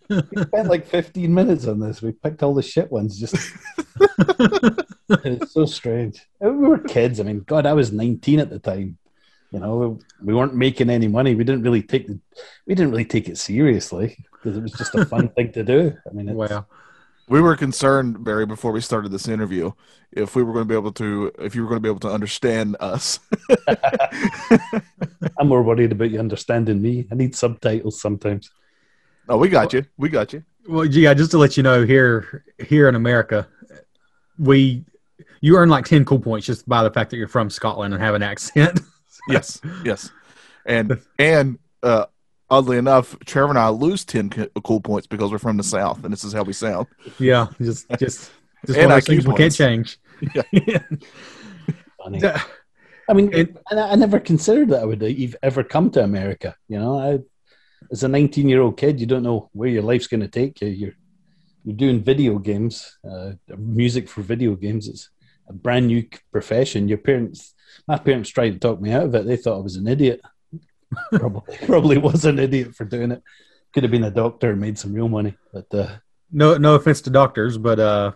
we 0.09 0.41
spent 0.43 0.67
like 0.67 0.85
15 0.85 1.33
minutes 1.33 1.65
on 1.65 1.79
this. 1.79 2.01
We 2.01 2.11
picked 2.11 2.43
all 2.43 2.53
the 2.53 2.61
shit 2.61 2.91
ones. 2.91 3.17
Just 3.17 3.35
it's 5.09 5.53
so 5.53 5.65
strange. 5.65 6.21
We 6.41 6.51
were 6.51 6.79
kids. 6.79 7.21
I 7.21 7.23
mean, 7.23 7.45
God, 7.47 7.65
I 7.65 7.71
was 7.71 7.93
19 7.93 8.39
at 8.39 8.49
the 8.49 8.59
time. 8.59 8.97
You 9.51 9.59
know, 9.59 9.99
we 10.21 10.33
weren't 10.33 10.53
making 10.55 10.89
any 10.89 11.07
money. 11.07 11.33
We 11.33 11.45
didn't 11.45 11.63
really 11.63 11.81
take 11.81 12.07
the, 12.07 12.19
we 12.67 12.75
didn't 12.75 12.91
really 12.91 13.05
take 13.05 13.29
it 13.29 13.37
seriously 13.37 14.17
because 14.33 14.57
it 14.57 14.63
was 14.63 14.73
just 14.73 14.95
a 14.95 15.05
fun 15.05 15.29
thing 15.29 15.53
to 15.53 15.63
do. 15.63 15.95
I 16.05 16.13
mean, 16.13 16.27
it's, 16.27 16.35
Wow. 16.35 16.65
We 17.27 17.41
were 17.41 17.55
concerned, 17.55 18.23
Barry, 18.23 18.45
before 18.45 18.71
we 18.71 18.81
started 18.81 19.11
this 19.11 19.27
interview, 19.27 19.71
if 20.11 20.35
we 20.35 20.43
were 20.43 20.53
going 20.53 20.65
to 20.65 20.69
be 20.69 20.75
able 20.75 20.91
to, 20.93 21.31
if 21.39 21.55
you 21.55 21.63
were 21.63 21.69
going 21.69 21.77
to 21.77 21.83
be 21.83 21.89
able 21.89 21.99
to 22.01 22.11
understand 22.11 22.77
us. 22.79 23.19
I'm 25.39 25.47
more 25.47 25.63
worried 25.63 25.91
about 25.91 26.11
you 26.11 26.19
understanding 26.19 26.81
me. 26.81 27.07
I 27.11 27.15
need 27.15 27.35
subtitles 27.35 27.99
sometimes. 27.99 28.51
oh, 29.27 29.37
we 29.37 29.49
got 29.49 29.73
you. 29.73 29.85
We 29.97 30.09
got 30.09 30.33
you. 30.33 30.43
Well, 30.67 30.85
yeah, 30.85 31.13
just 31.13 31.31
to 31.31 31.37
let 31.37 31.57
you 31.57 31.63
know, 31.63 31.85
here 31.85 32.43
here 32.67 32.89
in 32.89 32.95
America, 32.95 33.47
we 34.39 34.83
you 35.41 35.57
earn 35.57 35.69
like 35.69 35.85
ten 35.85 36.05
cool 36.05 36.19
points 36.19 36.47
just 36.47 36.67
by 36.67 36.83
the 36.83 36.89
fact 36.89 37.11
that 37.11 37.17
you're 37.17 37.27
from 37.27 37.49
Scotland 37.49 37.93
and 37.93 38.01
have 38.01 38.15
an 38.15 38.23
accent. 38.23 38.79
Yes, 39.27 39.59
yes, 39.83 40.11
and 40.67 41.01
and 41.17 41.57
uh, 41.81 42.05
oddly 42.49 42.77
enough, 42.77 43.17
Trevor 43.25 43.49
and 43.49 43.59
I 43.59 43.69
lose 43.69 44.05
ten 44.05 44.29
co- 44.29 44.47
cool 44.63 44.81
points 44.81 45.07
because 45.07 45.31
we're 45.31 45.37
from 45.39 45.57
the 45.57 45.63
South, 45.63 46.03
and 46.03 46.11
this 46.13 46.23
is 46.23 46.33
how 46.33 46.43
we 46.43 46.53
sound. 46.53 46.87
yeah, 47.19 47.47
just 47.61 47.87
just 47.99 48.31
just 48.65 48.77
And 48.79 48.89
one 48.89 48.97
of 48.99 49.03
those 49.03 49.03
IQ 49.03 49.07
things 49.07 49.27
we 49.27 49.33
can't 49.35 49.37
points. 49.37 49.57
change. 49.57 49.99
Funny. 52.03 52.19
Yeah. 52.19 52.41
I 53.09 53.13
mean, 53.13 53.31
It- 53.33 53.57
I, 53.71 53.75
I 53.91 53.95
never 53.95 54.19
considered 54.19 54.69
that 54.69 54.81
I 54.81 54.85
would 54.85 55.03
ev- 55.03 55.35
ever 55.43 55.63
come 55.63 55.89
to 55.91 56.03
America. 56.03 56.55
You 56.67 56.79
know, 56.79 56.99
I, 56.99 57.19
as 57.91 58.03
a 58.03 58.07
19 58.07 58.49
year 58.49 58.61
old 58.61 58.77
kid, 58.77 58.99
you 58.99 59.05
don't 59.05 59.23
know 59.23 59.49
where 59.53 59.69
your 59.69 59.83
life's 59.83 60.07
going 60.07 60.21
to 60.21 60.27
take 60.27 60.61
you. 60.61 60.67
You're 60.69 60.93
you're 61.63 61.75
doing 61.75 62.03
video 62.03 62.37
games, 62.37 62.97
uh, 63.09 63.31
music 63.57 64.07
for 64.07 64.21
video 64.21 64.55
games. 64.55 64.87
It's 64.87 65.09
a 65.47 65.53
brand 65.53 65.87
new 65.87 66.07
profession. 66.31 66.87
Your 66.87 66.99
parents, 66.99 67.53
my 67.87 67.97
parents, 67.97 68.29
tried 68.29 68.51
to 68.51 68.59
talk 68.59 68.79
me 68.79 68.91
out 68.91 69.03
of 69.05 69.15
it. 69.15 69.25
They 69.25 69.35
thought 69.37 69.57
I 69.57 69.61
was 69.61 69.75
an 69.75 69.87
idiot. 69.87 70.21
Probably, 71.13 71.57
probably 71.65 71.97
was 71.97 72.25
an 72.25 72.39
idiot 72.39 72.75
for 72.75 72.85
doing 72.85 73.11
it. 73.11 73.21
Could 73.73 73.83
have 73.83 73.91
been 73.91 74.03
a 74.03 74.11
doctor 74.11 74.51
and 74.51 74.61
made 74.61 74.77
some 74.79 74.93
real 74.93 75.09
money, 75.09 75.35
but 75.53 75.73
uh, 75.73 75.89
No, 76.31 76.57
no 76.57 76.75
offense 76.75 77.01
to 77.01 77.09
doctors, 77.09 77.57
but 77.57 77.79
uh, 77.79 78.11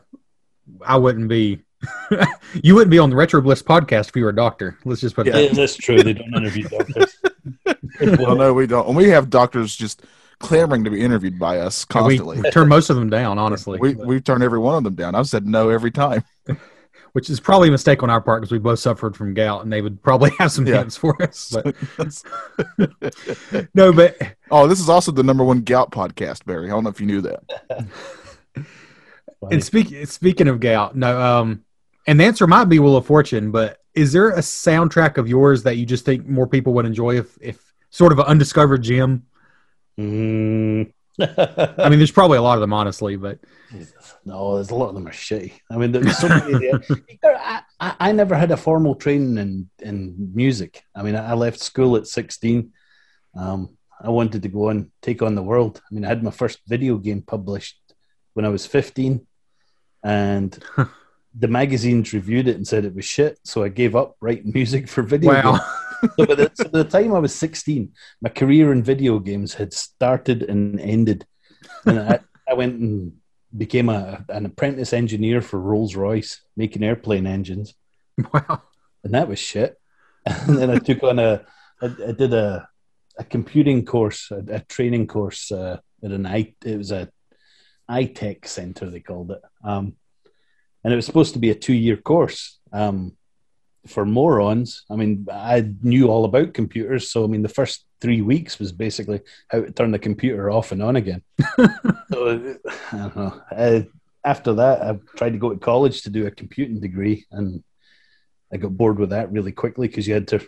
I 0.86 0.98
wouldn't 0.98 1.28
be. 1.28 1.60
you 2.64 2.76
wouldn't 2.76 2.92
be 2.92 3.00
on 3.00 3.10
the 3.10 3.16
Retro 3.16 3.40
Bliss 3.42 3.62
podcast 3.64 4.10
if 4.10 4.16
you 4.16 4.24
were 4.24 4.30
a 4.32 4.36
doctor. 4.36 4.78
Let's 4.86 5.00
just 5.02 5.16
put 5.16 5.28
it 5.28 5.34
Yeah. 5.34 5.48
that. 5.48 5.56
that's 5.56 5.76
true. 5.78 6.04
They 6.04 6.14
don't 6.14 6.34
interview 6.36 6.68
doctors. 6.68 7.18
Well, 8.02 8.36
no, 8.36 8.54
we 8.54 8.66
don't. 8.68 8.88
And 8.88 8.96
we 8.96 9.10
have 9.10 9.30
doctors 9.30 9.76
just 9.76 10.04
clamoring 10.40 10.86
to 10.86 10.90
be 10.90 11.02
interviewed 11.02 11.38
by 11.38 11.60
us 11.60 11.84
constantly. 11.84 12.40
we 12.40 12.50
turn 12.52 12.70
most 12.70 12.90
of 12.90 12.96
them 12.96 13.10
down, 13.10 13.38
honestly. 13.38 13.78
We 13.80 13.96
we've 13.96 14.24
turned 14.24 14.42
every 14.42 14.60
one 14.60 14.76
of 14.78 14.84
them 14.86 14.96
down. 14.96 15.16
I've 15.16 15.28
said 15.28 15.46
no 15.46 15.68
every 15.70 15.92
time. 15.92 16.24
which 17.14 17.30
is 17.30 17.40
probably 17.40 17.68
a 17.68 17.72
mistake 17.72 18.04
on 18.04 18.10
our 18.10 18.22
part 18.22 18.42
because 18.42 18.52
we 18.52 18.60
both 18.60 18.80
suffered 18.80 19.16
from 19.16 19.34
gout, 19.34 19.64
and 19.64 19.72
they 19.72 19.82
would 19.82 20.02
probably 20.02 20.32
have 20.40 20.52
some 20.52 20.66
Yeah. 20.68 20.80
hints 20.80 20.98
for 20.98 21.22
us. 21.22 21.54
But 21.54 21.76
no, 23.74 23.92
but 23.94 24.18
oh, 24.52 24.68
this 24.68 24.80
is 24.80 24.90
also 24.90 25.12
the 25.12 25.24
number 25.24 25.44
one 25.44 25.62
gout 25.62 25.92
podcast, 25.92 26.46
Barry. 26.46 26.68
I 26.68 26.70
don't 26.72 26.84
know 26.84 26.90
if 26.90 27.00
you 27.00 27.08
knew 27.08 27.22
that. 27.22 27.88
and 29.52 29.64
speak, 29.64 30.08
speaking 30.08 30.48
of 30.48 30.60
gout, 30.60 30.96
no, 30.96 31.20
um, 31.22 31.64
And 32.08 32.20
the 32.20 32.26
answer 32.26 32.48
might 32.48 32.66
be 32.66 32.80
Wheel 32.80 32.98
of 32.98 33.06
Fortune, 33.06 33.52
but 33.52 33.78
is 33.94 34.12
there 34.14 34.30
a 34.32 34.40
soundtrack 34.40 35.18
of 35.18 35.28
yours 35.28 35.64
that 35.64 35.78
you 35.78 35.86
just 35.86 36.06
think 36.06 36.26
more 36.28 36.48
people 36.48 36.74
would 36.74 36.86
enjoy 36.86 37.18
if, 37.18 37.38
if 37.42 37.74
sort 37.90 38.12
of 38.12 38.20
an 38.20 38.26
undiscovered 38.26 38.82
gem? 38.82 39.24
Mm. 40.00 40.92
I 41.20 41.90
mean, 41.90 42.00
there's 42.00 42.12
probably 42.12 42.38
a 42.38 42.42
lot 42.42 42.56
of 42.56 42.62
them, 42.62 42.72
honestly, 42.74 43.16
but 43.18 43.40
no, 44.30 44.56
there's 44.56 44.70
a 44.70 44.76
lot 44.76 44.90
of 44.90 44.96
them 44.96 45.08
are 45.08 45.12
shitty. 45.12 45.54
I 45.72 45.78
mean, 45.78 45.92
there's 45.92 46.18
so 46.18 46.30
many. 46.30 46.72
I, 47.24 47.62
I, 47.80 47.96
I 48.00 48.12
never 48.12 48.36
had 48.36 48.52
a 48.52 48.58
formal 48.58 48.96
training 48.96 49.38
in 49.38 49.70
in 49.80 50.32
music. 50.34 50.84
I 50.96 51.02
mean, 51.02 51.16
I 51.16 51.34
left 51.34 51.60
school 51.60 51.96
at 51.96 52.08
16. 52.08 52.72
Um, 53.36 53.78
I 54.02 54.10
wanted 54.10 54.44
to 54.44 54.50
go 54.50 54.70
and 54.70 54.92
take 55.02 55.22
on 55.22 55.36
the 55.36 55.42
world. 55.42 55.82
I 55.84 55.94
mean, 55.94 56.06
I 56.06 56.10
had 56.10 56.24
my 56.24 56.32
first 56.32 56.60
video 56.68 56.98
game 56.98 57.22
published 57.22 57.80
when 58.34 58.46
I 58.46 58.50
was 58.50 58.66
15, 58.66 59.26
and 60.04 60.64
the 61.44 61.48
magazines 61.48 62.14
reviewed 62.14 62.48
it 62.48 62.56
and 62.56 62.68
said 62.68 62.86
it 62.86 62.96
was 62.96 63.06
shit. 63.06 63.40
So 63.44 63.64
I 63.64 63.70
gave 63.70 63.96
up 63.96 64.16
writing 64.22 64.52
music 64.60 64.88
for 64.88 65.02
video 65.02 65.34
wow. 65.34 65.52
games. 65.52 66.14
so, 66.16 66.26
by 66.26 66.36
the, 66.36 66.52
so 66.54 66.64
by 66.70 66.84
the 66.84 66.90
time 66.90 67.14
I 67.16 67.20
was 67.20 67.34
16, 67.34 67.92
my 68.22 68.30
career 68.30 68.72
in 68.72 68.84
video 68.84 69.18
games 69.18 69.56
had 69.56 69.74
started 69.74 70.44
and 70.44 70.80
ended. 70.80 71.26
And 71.86 72.00
I, 72.00 72.20
I 72.50 72.54
went 72.54 72.80
and 72.80 73.14
became 73.56 73.90
a, 73.90 74.24
an 74.30 74.46
apprentice 74.46 74.94
engineer 74.94 75.42
for 75.42 75.60
Rolls 75.60 75.96
Royce, 75.96 76.42
making 76.56 76.84
airplane 76.84 77.28
engines. 77.28 77.74
Wow. 78.34 78.64
And 79.02 79.14
that 79.14 79.30
was 79.30 79.40
shit. 79.40 79.80
And 80.26 80.58
then 80.58 80.70
I 80.70 80.80
took 80.80 81.04
on 81.04 81.20
a, 81.20 81.46
I, 81.82 81.86
I 81.86 82.12
did 82.12 82.34
a, 82.34 82.68
a 83.18 83.24
computing 83.24 83.86
course, 83.86 84.30
a, 84.30 84.44
a 84.56 84.60
training 84.60 85.08
course 85.08 85.52
uh, 85.54 85.78
at 86.04 86.12
an 86.12 86.26
I, 86.26 86.54
it 86.66 86.78
was 86.78 86.92
a 86.92 87.10
iTech 87.90 88.46
center, 88.46 88.90
they 88.90 89.00
called 89.00 89.32
it. 89.32 89.42
Um, 89.64 89.96
and 90.84 90.94
it 90.94 90.96
was 90.96 91.06
supposed 91.06 91.34
to 91.34 91.40
be 91.40 91.50
a 91.50 91.56
two 91.56 91.74
year 91.74 91.98
course. 91.98 92.60
Um, 92.72 93.18
for 93.88 94.06
morons. 94.06 94.84
I 94.90 94.96
mean, 94.96 95.28
I 95.32 95.74
knew 95.82 96.08
all 96.08 96.26
about 96.26 96.54
computers, 96.54 97.12
so 97.12 97.24
I 97.24 97.28
mean, 97.28 97.42
the 97.42 97.50
first 97.50 97.86
three 98.02 98.22
weeks 98.22 98.60
was 98.60 98.72
basically 98.72 99.22
how 99.50 99.62
to 99.62 99.72
turn 99.72 99.92
the 99.92 100.00
computer 100.00 100.50
off 100.50 100.72
and 100.72 100.82
on 100.82 100.96
again. 100.96 101.22
so 102.12 102.58
I 102.92 102.98
don't 102.98 103.16
know. 103.16 103.42
Uh, 103.52 103.82
after 104.24 104.54
that, 104.54 104.82
I 104.82 105.00
tried 105.16 105.32
to 105.32 105.38
go 105.38 105.52
to 105.52 105.60
college 105.60 106.02
to 106.04 106.10
do 106.10 106.28
a 106.28 106.32
computing 106.32 106.80
degree, 106.80 107.26
and 107.32 107.64
I 108.52 108.58
got 108.58 108.78
bored 108.78 109.00
with 109.00 109.12
that 109.12 109.32
really 109.32 109.52
quickly 109.52 109.88
because 109.88 110.08
you 110.08 110.14
had 110.14 110.28
to 110.30 110.46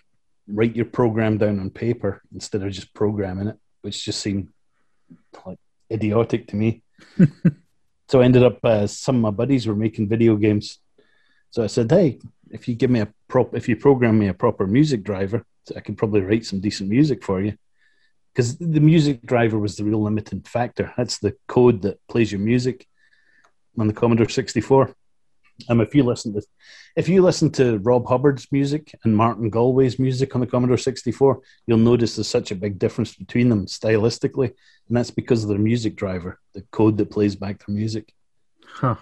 write 0.48 0.76
your 0.76 0.86
program 0.86 1.38
down 1.38 1.60
on 1.60 1.70
paper 1.70 2.22
instead 2.34 2.64
of 2.64 2.72
just 2.72 2.94
programming 2.94 3.48
it, 3.48 3.58
which 3.82 4.04
just 4.04 4.20
seemed 4.20 4.50
like 5.46 5.60
idiotic 5.92 6.48
to 6.48 6.56
me. 6.56 6.84
so 8.10 8.22
I 8.22 8.26
ended 8.26 8.44
up. 8.44 8.60
Uh, 8.64 8.88
some 8.88 9.16
of 9.16 9.22
my 9.22 9.32
buddies 9.32 9.68
were 9.68 9.76
making 9.76 10.10
video 10.10 10.36
games, 10.36 10.80
so 11.50 11.64
I 11.64 11.68
said, 11.68 11.90
"Hey, 11.90 12.20
if 12.54 12.68
you 12.68 12.76
give 12.76 12.90
me 12.90 13.02
a 13.02 13.14
prop, 13.28 13.56
if 13.56 13.68
you 13.70 13.76
program 13.76 14.20
me 14.20 14.28
a 14.28 14.34
proper 14.34 14.68
music 14.68 15.04
driver, 15.04 15.46
I 15.76 15.80
can 15.80 15.96
probably 15.96 16.22
write 16.22 16.46
some 16.46 16.62
decent 16.62 16.90
music 16.90 17.24
for 17.24 17.42
you." 17.42 17.54
Because 18.34 18.58
the 18.58 18.80
music 18.80 19.22
driver 19.24 19.60
was 19.60 19.76
the 19.76 19.84
real 19.84 20.02
limiting 20.02 20.42
factor. 20.42 20.94
That's 20.96 21.20
the 21.20 21.36
code 21.48 21.82
that 21.82 22.00
plays 22.08 22.32
your 22.32 22.40
music 22.40 22.88
on 23.78 23.88
the 23.88 23.94
Commodore 23.94 24.30
64. 24.30 24.96
Um, 25.70 25.82
if 25.82 25.94
you 25.94 26.04
listen 26.04 26.34
to 26.34 26.42
if 26.96 27.08
you 27.08 27.22
listen 27.22 27.52
to 27.52 27.78
Rob 27.80 28.08
Hubbard's 28.08 28.52
music 28.52 28.94
and 29.04 29.16
Martin 29.16 29.50
Galway's 29.50 30.00
music 30.00 30.34
on 30.36 30.42
the 30.42 30.48
Commodore 30.48 30.78
64, 30.78 31.42
you'll 31.68 31.78
notice 31.78 32.16
there's 32.16 32.28
such 32.28 32.52
a 32.52 32.56
big 32.56 32.80
difference 32.80 33.16
between 33.16 33.50
them 33.50 33.66
stylistically, 33.66 34.48
and 34.88 34.98
that's 34.98 35.12
because 35.12 35.44
of 35.44 35.50
their 35.50 35.60
music 35.60 35.96
driver, 35.96 36.40
the 36.54 36.64
code 36.72 36.98
that 36.98 37.12
plays 37.12 37.36
back 37.36 37.66
their 37.66 37.76
music. 37.76 38.14
Huh. 38.66 38.96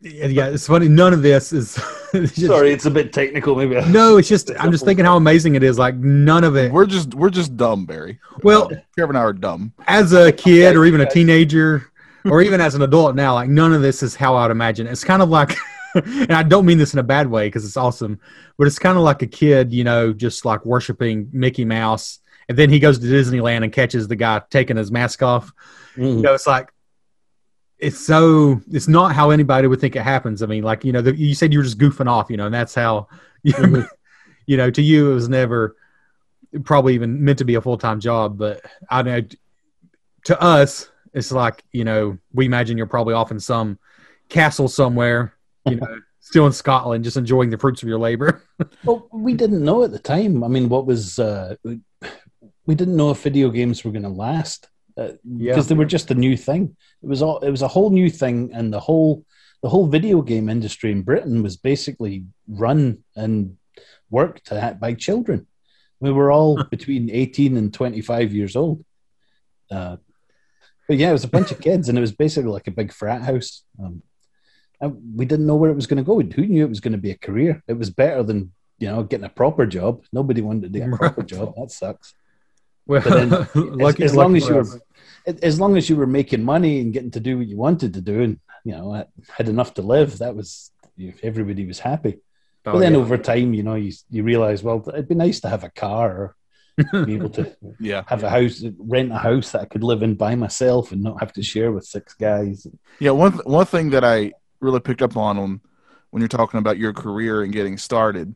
Yeah, 0.00 0.26
yeah, 0.26 0.46
it's 0.48 0.66
funny. 0.66 0.88
None 0.88 1.12
of 1.14 1.22
this 1.22 1.52
is. 1.52 1.78
it's 2.12 2.34
just- 2.34 2.46
Sorry, 2.46 2.72
it's 2.72 2.84
a 2.84 2.90
bit 2.90 3.12
technical, 3.12 3.54
maybe. 3.56 3.80
No, 3.90 4.18
it's 4.18 4.28
just 4.28 4.50
I'm 4.58 4.70
just 4.70 4.84
thinking 4.84 5.04
how 5.04 5.16
amazing 5.16 5.54
it 5.54 5.62
is. 5.62 5.78
Like 5.78 5.94
none 5.96 6.44
of 6.44 6.56
it. 6.56 6.72
We're 6.72 6.86
just 6.86 7.14
we're 7.14 7.30
just 7.30 7.56
dumb, 7.56 7.86
Barry. 7.86 8.18
Well, 8.42 8.64
uh, 8.72 8.76
Trevor 8.96 9.12
and 9.12 9.18
I 9.18 9.22
are 9.22 9.32
dumb. 9.32 9.72
as 9.86 10.12
a 10.12 10.30
kid 10.32 10.76
or 10.76 10.84
even 10.84 11.00
a 11.00 11.10
teenager 11.10 11.90
or 12.24 12.42
even 12.42 12.60
as 12.60 12.74
an 12.74 12.82
adult 12.82 13.14
now, 13.16 13.34
like 13.34 13.48
none 13.48 13.72
of 13.72 13.80
this 13.82 14.02
is 14.02 14.14
how 14.14 14.36
I'd 14.36 14.50
imagine. 14.50 14.86
It's 14.86 15.04
kind 15.04 15.22
of 15.22 15.30
like, 15.30 15.56
and 15.94 16.32
I 16.32 16.42
don't 16.42 16.66
mean 16.66 16.78
this 16.78 16.92
in 16.92 16.98
a 16.98 17.04
bad 17.04 17.26
way 17.28 17.46
because 17.46 17.64
it's 17.64 17.76
awesome, 17.76 18.20
but 18.58 18.66
it's 18.66 18.78
kind 18.78 18.98
of 18.98 19.04
like 19.04 19.22
a 19.22 19.26
kid, 19.26 19.72
you 19.72 19.84
know, 19.84 20.12
just 20.12 20.44
like 20.44 20.66
worshiping 20.66 21.28
Mickey 21.32 21.64
Mouse, 21.64 22.18
and 22.48 22.58
then 22.58 22.68
he 22.68 22.78
goes 22.78 22.98
to 22.98 23.06
Disneyland 23.06 23.62
and 23.64 23.72
catches 23.72 24.06
the 24.08 24.16
guy 24.16 24.42
taking 24.50 24.76
his 24.76 24.90
mask 24.90 25.22
off. 25.22 25.50
Mm. 25.96 26.16
You 26.16 26.22
know, 26.22 26.34
it's 26.34 26.46
like. 26.46 26.70
It's 27.84 28.04
so. 28.04 28.60
It's 28.72 28.88
not 28.88 29.14
how 29.14 29.30
anybody 29.30 29.68
would 29.68 29.80
think 29.80 29.96
it 29.96 30.02
happens. 30.02 30.42
I 30.42 30.46
mean, 30.46 30.62
like 30.62 30.84
you 30.84 30.92
know, 30.92 31.02
the, 31.02 31.14
you 31.16 31.34
said 31.34 31.52
you 31.52 31.58
were 31.58 31.64
just 31.64 31.78
goofing 31.78 32.08
off, 32.08 32.30
you 32.30 32.36
know, 32.36 32.46
and 32.46 32.54
that's 32.54 32.74
how, 32.74 33.08
you, 33.42 33.86
you 34.46 34.56
know, 34.56 34.70
to 34.70 34.82
you 34.82 35.10
it 35.10 35.14
was 35.14 35.28
never 35.28 35.76
probably 36.62 36.94
even 36.94 37.24
meant 37.24 37.38
to 37.38 37.44
be 37.44 37.56
a 37.56 37.60
full 37.60 37.78
time 37.78 38.00
job. 38.00 38.38
But 38.38 38.64
I 38.88 39.02
know 39.02 39.22
to 40.24 40.40
us, 40.40 40.90
it's 41.12 41.32
like 41.32 41.62
you 41.72 41.84
know 41.84 42.18
we 42.32 42.46
imagine 42.46 42.76
you're 42.76 42.86
probably 42.86 43.14
off 43.14 43.30
in 43.30 43.40
some 43.40 43.78
castle 44.28 44.68
somewhere 44.68 45.34
you 45.66 45.76
know 45.76 46.00
still 46.20 46.46
in 46.46 46.52
scotland 46.52 47.04
just 47.04 47.18
enjoying 47.18 47.50
the 47.50 47.58
fruits 47.58 47.82
of 47.82 47.88
your 47.88 47.98
labor 47.98 48.42
Well, 48.84 49.08
we 49.12 49.34
didn't 49.34 49.64
know 49.64 49.82
at 49.82 49.90
the 49.90 49.98
time. 49.98 50.44
I 50.44 50.48
mean, 50.48 50.68
what 50.68 50.86
was 50.86 51.18
uh, 51.18 51.56
we 52.66 52.74
didn't 52.74 52.96
know 52.96 53.10
if 53.10 53.22
video 53.22 53.50
games 53.50 53.84
were 53.84 53.90
going 53.90 54.04
to 54.04 54.08
last 54.08 54.68
uh, 54.96 55.12
Yeah. 55.24 55.52
because 55.52 55.68
they 55.68 55.74
were 55.74 55.84
just 55.84 56.10
a 56.10 56.14
new 56.14 56.36
thing. 56.36 56.76
It 57.02 57.08
was 57.08 57.22
all 57.22 57.38
it 57.38 57.50
was 57.50 57.62
a 57.62 57.68
whole 57.68 57.90
new 57.90 58.10
thing, 58.10 58.50
and 58.52 58.72
the 58.72 58.80
whole 58.80 59.24
the 59.62 59.68
whole 59.68 59.86
video 59.86 60.22
game 60.22 60.48
industry 60.48 60.92
in 60.92 61.02
Britain 61.02 61.42
was 61.42 61.56
basically 61.56 62.24
run 62.48 63.02
and 63.16 63.56
worked 64.10 64.52
at, 64.52 64.78
by 64.78 64.94
children. 64.94 65.46
We 66.00 66.12
were 66.12 66.30
all 66.30 66.62
between 66.64 67.10
eighteen 67.10 67.56
and 67.56 67.72
twenty 67.72 68.00
five 68.00 68.32
years 68.32 68.56
old. 68.56 68.84
Uh, 69.70 69.96
but 70.86 70.98
yeah, 70.98 71.10
it 71.10 71.12
was 71.12 71.24
a 71.24 71.28
bunch 71.28 71.50
of 71.50 71.60
kids, 71.60 71.88
and 71.88 71.96
it 71.96 72.00
was 72.02 72.12
basically 72.12 72.50
like 72.50 72.66
a 72.66 72.70
big 72.72 72.92
frat 72.92 73.22
house. 73.22 73.64
Um, 73.82 74.02
and 74.80 75.16
we 75.16 75.24
didn't 75.24 75.46
know 75.46 75.56
where 75.56 75.70
it 75.70 75.76
was 75.76 75.86
going 75.86 75.96
to 75.96 76.06
go. 76.06 76.20
Who 76.20 76.46
knew 76.46 76.64
it 76.64 76.68
was 76.68 76.80
going 76.80 76.92
to 76.92 76.98
be 76.98 77.10
a 77.10 77.16
career? 77.16 77.62
It 77.66 77.78
was 77.78 77.90
better 77.90 78.22
than 78.22 78.52
you 78.78 78.88
know 78.88 79.02
getting 79.02 79.24
a 79.24 79.30
proper 79.30 79.66
job. 79.66 80.04
Nobody 80.12 80.42
wanted 80.42 80.72
to 80.72 80.78
get 80.78 80.92
a 80.92 80.96
proper 80.96 81.22
job. 81.22 81.54
That 81.56 81.70
sucks. 81.70 82.14
well 82.86 83.00
But 83.02 83.14
then, 83.54 83.80
as, 83.86 84.00
as 84.00 84.14
long 84.14 84.36
as 84.36 84.46
you 84.46 84.56
were, 84.56 84.66
as 85.26 85.58
long 85.58 85.76
as 85.76 85.88
you 85.88 85.96
were 85.96 86.06
making 86.06 86.42
money 86.44 86.80
and 86.80 86.92
getting 86.92 87.10
to 87.12 87.20
do 87.20 87.38
what 87.38 87.46
you 87.46 87.56
wanted 87.56 87.94
to 87.94 88.00
do, 88.00 88.22
and 88.22 88.40
you 88.64 88.72
know 88.72 89.04
had 89.28 89.48
enough 89.48 89.74
to 89.74 89.82
live, 89.82 90.18
that 90.18 90.34
was 90.36 90.70
everybody 91.22 91.66
was 91.66 91.78
happy. 91.78 92.18
Oh, 92.66 92.72
but 92.72 92.78
then 92.78 92.92
yeah. 92.94 92.98
over 92.98 93.18
time, 93.18 93.54
you 93.54 93.62
know, 93.62 93.74
you 93.74 93.92
you 94.10 94.22
realize, 94.22 94.62
well, 94.62 94.82
it'd 94.88 95.08
be 95.08 95.14
nice 95.14 95.40
to 95.40 95.48
have 95.48 95.64
a 95.64 95.70
car 95.70 96.34
or 96.92 97.04
be 97.04 97.14
able 97.14 97.30
to 97.30 97.54
Yeah. 97.80 98.02
have 98.06 98.24
a 98.24 98.30
house, 98.30 98.62
rent 98.78 99.12
a 99.12 99.18
house 99.18 99.52
that 99.52 99.62
I 99.62 99.64
could 99.66 99.84
live 99.84 100.02
in 100.02 100.14
by 100.14 100.34
myself 100.34 100.90
and 100.92 101.02
not 101.02 101.20
have 101.20 101.32
to 101.34 101.42
share 101.42 101.72
with 101.72 101.84
six 101.84 102.14
guys. 102.14 102.66
Yeah, 102.98 103.10
one 103.12 103.32
th- 103.32 103.44
one 103.44 103.66
thing 103.66 103.90
that 103.90 104.04
I 104.04 104.32
really 104.60 104.80
picked 104.80 105.02
up 105.02 105.16
on 105.16 105.38
on 105.38 105.60
when 106.10 106.20
you're 106.20 106.28
talking 106.28 106.58
about 106.58 106.78
your 106.78 106.92
career 106.92 107.42
and 107.42 107.52
getting 107.52 107.76
started 107.76 108.34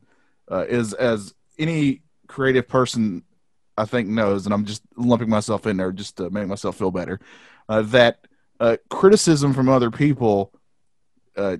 uh, 0.51 0.65
is 0.67 0.93
as 0.93 1.33
any 1.57 2.01
creative 2.27 2.67
person 2.67 3.23
I 3.79 3.85
think 3.85 4.09
knows, 4.09 4.45
and 4.45 4.53
I'm 4.53 4.65
just 4.65 4.83
lumping 4.95 5.29
myself 5.29 5.65
in 5.65 5.77
there 5.77 5.91
just 5.91 6.17
to 6.17 6.29
make 6.29 6.47
myself 6.47 6.77
feel 6.77 6.91
better, 6.91 7.19
uh, 7.67 7.81
that 7.83 8.27
uh, 8.59 8.77
criticism 8.89 9.53
from 9.53 9.69
other 9.69 9.89
people 9.89 10.51
uh, 11.37 11.57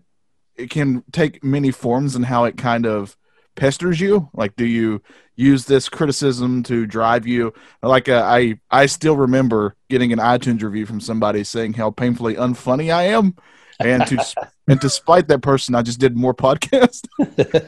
it 0.60 0.70
can 0.70 1.04
take 1.12 1.44
many 1.44 1.72
forms 1.72 2.16
and 2.16 2.26
how 2.26 2.44
it 2.44 2.58
kind 2.58 2.86
of 2.86 3.16
pesters 3.56 4.00
you. 4.00 4.30
Like, 4.34 4.56
do 4.56 4.66
you 4.66 5.02
use 5.36 5.66
this 5.66 5.88
criticism 5.88 6.64
to 6.64 6.86
drive 6.86 7.26
you? 7.26 7.54
Like, 7.82 8.10
uh, 8.10 8.24
I 8.26 8.60
I 8.70 8.86
still 8.88 9.16
remember 9.16 9.76
getting 9.90 10.12
an 10.12 10.20
iTunes 10.20 10.62
review 10.62 10.86
from 10.86 11.00
somebody 11.00 11.44
saying 11.44 11.74
how 11.74 11.92
painfully 11.92 12.36
unfunny 12.36 12.94
I 12.94 13.04
am, 13.04 13.36
and 13.80 14.06
to 14.08 14.50
and 14.68 14.82
to 14.82 14.90
spite 14.90 15.28
that 15.30 15.42
person, 15.42 15.76
I 15.76 15.82
just 15.82 16.00
did 16.00 16.16
more 16.16 16.34
podcasts 16.34 17.08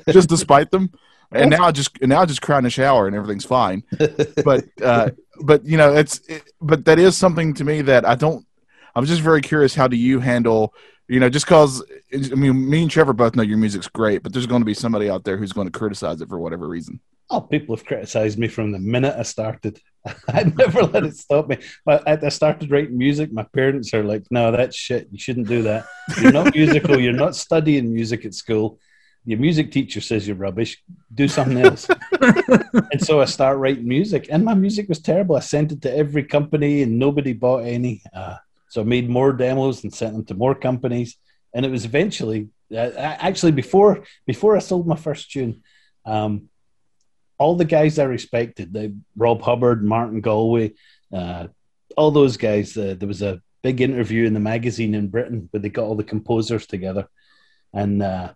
just 0.12 0.30
despite 0.30 0.72
them. 0.72 0.92
And 1.32 1.50
now 1.50 1.66
I 1.66 1.72
just 1.72 1.98
and 2.02 2.10
now 2.10 2.22
I 2.22 2.26
just 2.26 2.42
cry 2.42 2.58
in 2.58 2.64
the 2.64 2.70
shower 2.70 3.08
and 3.08 3.16
everything's 3.16 3.46
fine. 3.46 3.84
But 4.44 4.66
uh, 4.82 5.12
but 5.42 5.66
you 5.66 5.78
know 5.78 5.94
it's 5.94 6.20
it, 6.28 6.44
but 6.62 6.86
that 6.86 7.00
is 7.00 7.18
something 7.18 7.54
to 7.56 7.64
me 7.64 7.82
that 7.84 8.06
I 8.06 8.16
don't. 8.16 8.46
I'm 8.96 9.06
just 9.06 9.22
very 9.22 9.42
curious. 9.42 9.74
How 9.74 9.88
do 9.88 9.96
you 9.96 10.20
handle? 10.20 10.74
You 11.08 11.20
know, 11.20 11.30
just 11.30 11.46
because 11.46 11.84
I 12.14 12.36
mean, 12.36 12.70
me 12.70 12.84
and 12.84 12.92
Trevor 12.92 13.14
both 13.14 13.36
know 13.36 13.44
your 13.44 13.58
music's 13.58 13.88
great, 13.88 14.24
but 14.24 14.34
there's 14.34 14.46
going 14.46 14.62
to 14.62 14.66
be 14.66 14.74
somebody 14.74 15.10
out 15.10 15.24
there 15.24 15.38
who's 15.38 15.54
going 15.54 15.68
to 15.68 15.78
criticize 15.78 16.22
it 16.22 16.30
for 16.30 16.40
whatever 16.40 16.68
reason. 16.68 17.00
Oh, 17.30 17.40
people 17.40 17.76
have 17.76 17.86
criticized 17.86 18.38
me 18.38 18.50
from 18.50 18.74
the 18.74 18.80
minute 18.80 19.16
I 19.18 19.24
started. 19.24 19.80
I 20.28 20.44
never 20.44 20.84
let 20.84 21.06
it 21.06 21.16
stop 21.16 21.48
me. 21.48 21.58
But 21.86 22.06
I 22.06 22.28
started 22.30 22.70
writing 22.70 22.98
music. 22.98 23.32
My 23.32 23.44
parents 23.44 23.94
are 23.94 24.04
like, 24.04 24.24
"No, 24.32 24.52
that's 24.52 24.76
shit. 24.76 25.08
You 25.12 25.18
shouldn't 25.18 25.48
do 25.48 25.62
that. 25.64 25.86
You're 26.22 26.34
not 26.34 26.54
musical. 26.56 27.00
You're 27.00 27.14
not 27.14 27.38
studying 27.38 27.94
music 27.94 28.26
at 28.26 28.34
school. 28.34 28.80
Your 29.26 29.40
music 29.40 29.72
teacher 29.72 30.02
says 30.02 30.28
you're 30.28 30.36
rubbish. 30.36 30.82
Do 31.14 31.28
something 31.28 31.60
else." 31.60 31.88
and 32.22 33.02
so 33.02 33.22
I 33.22 33.26
start 33.26 33.60
writing 33.60 33.88
music, 33.88 34.28
and 34.30 34.44
my 34.44 34.54
music 34.56 34.90
was 34.90 35.00
terrible. 35.00 35.36
I 35.36 35.42
sent 35.42 35.72
it 35.72 35.82
to 35.84 35.96
every 35.96 36.24
company, 36.24 36.82
and 36.82 36.98
nobody 36.98 37.34
bought 37.34 37.66
any. 37.66 38.02
Uh, 38.14 38.38
so 38.70 38.82
I 38.82 38.84
made 38.86 39.10
more 39.10 39.34
demos 39.34 39.84
and 39.84 39.94
sent 39.94 40.14
them 40.14 40.26
to 40.26 40.34
more 40.34 40.56
companies, 40.56 41.18
and 41.54 41.66
it 41.66 41.72
was 41.72 41.86
eventually 41.86 42.50
Uh, 42.72 42.92
actually, 43.30 43.52
before 43.52 44.04
before 44.26 44.56
I 44.56 44.62
sold 44.62 44.88
my 44.88 44.96
first 44.96 45.32
tune, 45.32 45.62
um, 46.06 46.50
all 47.38 47.56
the 47.58 47.66
guys 47.66 48.00
I 48.00 48.06
respected, 48.06 48.72
the 48.72 48.96
Rob 49.18 49.42
Hubbard, 49.42 49.84
Martin 49.84 50.22
Galway, 50.22 50.74
uh, 51.12 51.48
all 51.98 52.12
those 52.12 52.38
guys. 52.38 52.78
Uh, 52.78 52.96
there 52.98 53.08
was 53.08 53.22
a 53.22 53.42
big 53.62 53.82
interview 53.82 54.26
in 54.26 54.34
the 54.34 54.40
magazine 54.54 54.96
in 54.96 55.10
Britain 55.10 55.50
where 55.52 55.62
they 55.62 55.70
got 55.70 55.84
all 55.84 55.96
the 55.96 56.12
composers 56.14 56.66
together, 56.66 57.10
and 57.74 58.02
uh, 58.02 58.32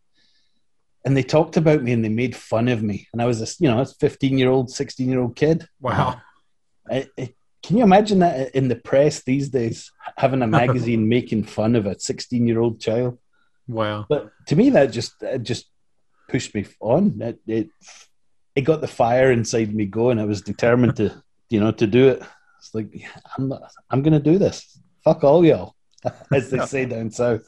and 1.05 1.15
they 1.15 1.23
talked 1.23 1.55
about 1.55 1.83
me 1.83 1.93
and 1.93 2.03
they 2.03 2.09
made 2.09 2.35
fun 2.35 2.67
of 2.67 2.81
me. 2.81 3.07
And 3.13 3.21
I 3.21 3.25
was 3.25 3.41
a 3.41 3.63
you 3.63 3.69
know 3.69 3.79
a 3.79 3.85
fifteen 3.85 4.37
year 4.37 4.49
old, 4.49 4.71
sixteen 4.71 5.09
year 5.09 5.21
old 5.21 5.35
kid. 5.35 5.67
Wow. 5.79 6.19
I, 6.89 7.07
I, 7.17 7.33
can 7.63 7.77
you 7.77 7.83
imagine 7.83 8.19
that 8.19 8.53
in 8.53 8.67
the 8.67 8.75
press 8.75 9.23
these 9.23 9.49
days, 9.49 9.91
having 10.17 10.41
a 10.41 10.47
magazine 10.47 11.07
making 11.15 11.43
fun 11.43 11.75
of 11.75 11.85
a 11.85 11.99
sixteen 11.99 12.47
year 12.47 12.59
old 12.59 12.81
child? 12.81 13.19
Wow. 13.67 14.05
But 14.09 14.31
to 14.47 14.55
me, 14.55 14.71
that 14.71 14.87
just 14.87 15.21
it 15.21 15.43
just 15.43 15.67
pushed 16.27 16.53
me 16.55 16.65
on. 16.79 17.21
It, 17.21 17.39
it 17.47 17.69
it 18.55 18.61
got 18.61 18.81
the 18.81 18.87
fire 18.87 19.31
inside 19.31 19.73
me 19.73 19.85
going. 19.85 20.19
I 20.19 20.25
was 20.25 20.41
determined 20.41 20.97
to 20.97 21.23
you 21.49 21.59
know 21.59 21.71
to 21.71 21.87
do 21.87 22.09
it. 22.09 22.23
It's 22.59 22.73
like 22.73 23.05
I'm 23.37 23.49
not, 23.49 23.61
I'm 23.91 24.01
going 24.01 24.13
to 24.13 24.19
do 24.19 24.39
this. 24.39 24.79
Fuck 25.03 25.23
all 25.23 25.45
y'all, 25.45 25.75
as 26.31 26.49
they 26.49 26.65
say 26.65 26.85
down 26.85 27.11
south. 27.11 27.47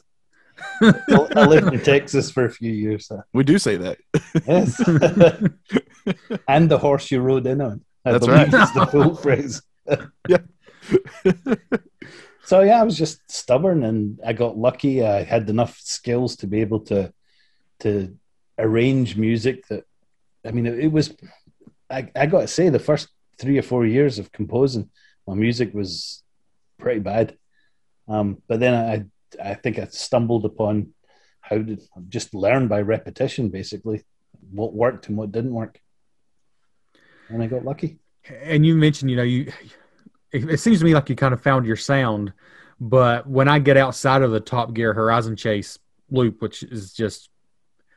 I 0.82 1.46
lived 1.46 1.72
in 1.72 1.80
Texas 1.80 2.30
for 2.30 2.44
a 2.44 2.50
few 2.50 2.72
years. 2.72 3.06
So. 3.06 3.22
We 3.32 3.44
do 3.44 3.58
say 3.58 3.76
that. 3.76 3.98
Yes, 4.46 4.78
and 6.48 6.70
the 6.70 6.78
horse 6.78 7.10
you 7.10 7.20
rode 7.20 7.46
in 7.46 7.60
on. 7.60 7.84
I 8.04 8.12
That's 8.12 8.28
right. 8.28 8.46
Is 8.46 8.72
the 8.72 8.86
full 8.86 9.14
phrase. 9.24 9.62
Yeah. 10.28 10.38
so 12.44 12.60
yeah, 12.60 12.80
I 12.80 12.84
was 12.84 12.96
just 12.96 13.30
stubborn, 13.30 13.84
and 13.84 14.20
I 14.24 14.32
got 14.32 14.56
lucky. 14.56 15.04
I 15.04 15.24
had 15.24 15.48
enough 15.50 15.78
skills 15.80 16.36
to 16.36 16.46
be 16.46 16.60
able 16.60 16.80
to 16.86 17.12
to 17.80 18.16
arrange 18.58 19.16
music 19.16 19.66
that. 19.68 19.84
I 20.44 20.52
mean, 20.52 20.66
it, 20.66 20.78
it 20.78 20.92
was. 20.92 21.14
I, 21.90 22.10
I 22.14 22.26
got 22.26 22.42
to 22.42 22.48
say, 22.48 22.68
the 22.68 22.78
first 22.78 23.08
three 23.38 23.58
or 23.58 23.62
four 23.62 23.86
years 23.86 24.18
of 24.18 24.30
composing, 24.30 24.90
my 25.26 25.34
music 25.34 25.72
was 25.72 26.22
pretty 26.78 27.00
bad. 27.00 27.36
Um, 28.08 28.42
but 28.48 28.60
then 28.60 28.74
I, 28.74 29.04
I 29.42 29.54
think 29.54 29.78
I 29.78 29.86
stumbled 29.86 30.44
upon 30.44 30.94
how 31.40 31.56
to 31.56 31.78
just 32.08 32.34
learn 32.34 32.68
by 32.68 32.80
repetition, 32.82 33.48
basically, 33.48 34.04
what 34.50 34.74
worked 34.74 35.08
and 35.08 35.16
what 35.16 35.32
didn't 35.32 35.52
work, 35.54 35.80
and 37.28 37.42
I 37.42 37.46
got 37.46 37.64
lucky. 37.64 37.98
And 38.42 38.64
you 38.66 38.74
mentioned, 38.74 39.10
you 39.10 39.16
know, 39.16 39.22
you. 39.22 39.52
It, 40.30 40.48
it 40.50 40.60
seems 40.60 40.78
to 40.80 40.84
me 40.84 40.92
like 40.92 41.08
you 41.08 41.16
kind 41.16 41.32
of 41.32 41.40
found 41.42 41.64
your 41.64 41.76
sound, 41.76 42.34
but 42.78 43.26
when 43.26 43.48
I 43.48 43.58
get 43.60 43.78
outside 43.78 44.20
of 44.20 44.30
the 44.30 44.40
Top 44.40 44.74
Gear 44.74 44.92
Horizon 44.92 45.36
Chase 45.36 45.78
loop, 46.10 46.42
which 46.42 46.62
is 46.62 46.92
just, 46.92 47.30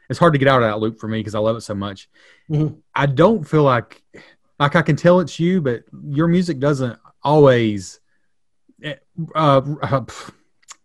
it's 0.10 0.18
hard 0.18 0.32
to 0.32 0.40
get 0.40 0.48
out 0.48 0.64
of 0.64 0.70
that 0.70 0.80
loop 0.80 0.98
for 0.98 1.10
me 1.10 1.20
because 1.20 1.36
I 1.36 1.40
love 1.40 1.58
it 1.58 1.62
so 1.62 1.76
much. 1.76 2.10
Mhm. 2.50 2.78
I 2.96 3.06
don't 3.06 3.44
feel 3.44 3.64
like, 3.64 4.02
like 4.60 4.78
I 4.78 4.82
can 4.82 4.96
tell 4.96 5.20
it's 5.20 5.42
you, 5.42 5.60
but 5.60 5.84
your 6.08 6.28
music 6.30 6.60
doesn't 6.60 6.98
always. 7.22 8.00
eh, 8.82 8.96
Uh, 9.36 9.62
uh, 9.82 10.06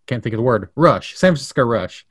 can't 0.07 0.23
think 0.23 0.35
of 0.35 0.39
the 0.39 0.43
word. 0.43 0.71
Rush, 0.77 1.17
San 1.17 1.33
Francisco 1.33 1.63
Rush. 1.63 2.07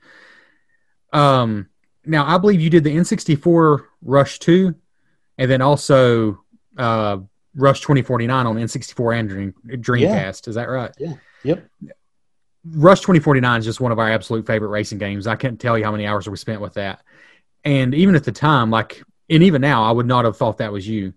Um, 1.12 1.68
now 2.04 2.26
I 2.26 2.38
believe 2.38 2.60
you 2.60 2.70
did 2.70 2.84
the 2.84 2.94
N64 2.94 3.84
Rush 4.02 4.38
two, 4.38 4.74
and 5.38 5.50
then 5.50 5.62
also 5.62 6.42
uh, 6.76 7.18
Rush 7.54 7.80
2049 7.80 8.46
on 8.46 8.56
N64 8.56 9.18
and 9.18 9.28
Dream, 9.28 9.54
Dreamcast. 9.66 10.48
Is 10.48 10.54
that 10.56 10.68
right? 10.68 10.92
Yeah. 10.98 11.14
Yep. 11.42 11.68
Rush 12.72 13.00
2049 13.00 13.60
is 13.60 13.64
just 13.64 13.80
one 13.80 13.92
of 13.92 13.98
our 13.98 14.10
absolute 14.10 14.46
favorite 14.46 14.68
racing 14.68 14.98
games. 14.98 15.26
I 15.26 15.36
can't 15.36 15.60
tell 15.60 15.78
you 15.78 15.84
how 15.84 15.92
many 15.92 16.06
hours 16.06 16.28
we 16.28 16.36
spent 16.36 16.60
with 16.60 16.74
that. 16.74 17.02
And 17.64 17.94
even 17.94 18.14
at 18.14 18.24
the 18.24 18.32
time, 18.32 18.70
like, 18.70 19.02
and 19.30 19.42
even 19.42 19.60
now, 19.60 19.84
I 19.84 19.90
would 19.90 20.06
not 20.06 20.24
have 20.24 20.36
thought 20.36 20.58
that 20.58 20.72
was 20.72 20.86
you 20.86 21.14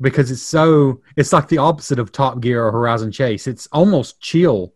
because 0.00 0.30
it's 0.30 0.42
so, 0.42 1.00
it's 1.16 1.32
like 1.32 1.48
the 1.48 1.58
opposite 1.58 1.98
of 1.98 2.12
Top 2.12 2.40
Gear 2.40 2.64
or 2.64 2.72
Horizon 2.72 3.12
Chase. 3.12 3.46
It's 3.46 3.66
almost 3.68 4.20
chill 4.20 4.74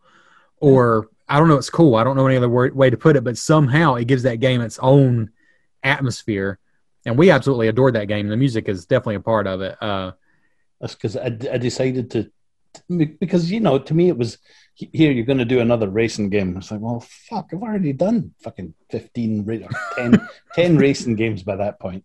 or 0.58 1.08
I 1.28 1.38
don't 1.38 1.48
know, 1.48 1.56
it's 1.56 1.70
cool. 1.70 1.94
I 1.94 2.04
don't 2.04 2.16
know 2.16 2.26
any 2.26 2.36
other 2.36 2.48
word, 2.48 2.74
way 2.74 2.90
to 2.90 2.96
put 2.96 3.16
it, 3.16 3.24
but 3.24 3.38
somehow 3.38 3.94
it 3.94 4.06
gives 4.06 4.24
that 4.24 4.40
game 4.40 4.60
its 4.60 4.78
own 4.80 5.30
atmosphere. 5.82 6.58
And 7.06 7.18
we 7.18 7.30
absolutely 7.30 7.68
adored 7.68 7.94
that 7.94 8.08
game. 8.08 8.28
The 8.28 8.36
music 8.36 8.68
is 8.68 8.86
definitely 8.86 9.16
a 9.16 9.20
part 9.20 9.46
of 9.46 9.60
it. 9.60 9.76
Uh, 9.82 10.12
That's 10.80 10.94
because 10.94 11.16
I, 11.16 11.26
I 11.26 11.58
decided 11.58 12.10
to, 12.12 12.30
because 13.18 13.50
you 13.50 13.60
know, 13.60 13.78
to 13.78 13.94
me 13.94 14.08
it 14.08 14.16
was 14.16 14.38
here. 14.74 15.12
You're 15.12 15.26
going 15.26 15.38
to 15.38 15.44
do 15.44 15.60
another 15.60 15.88
racing 15.88 16.30
game. 16.30 16.56
It's 16.56 16.70
like, 16.70 16.80
well, 16.80 17.00
fuck, 17.00 17.50
I've 17.52 17.62
already 17.62 17.92
done 17.92 18.34
fucking 18.42 18.74
fifteen, 18.90 19.48
or 19.48 19.68
10, 19.96 20.28
10 20.54 20.76
racing 20.78 21.16
games 21.16 21.42
by 21.42 21.56
that 21.56 21.78
point, 21.78 22.04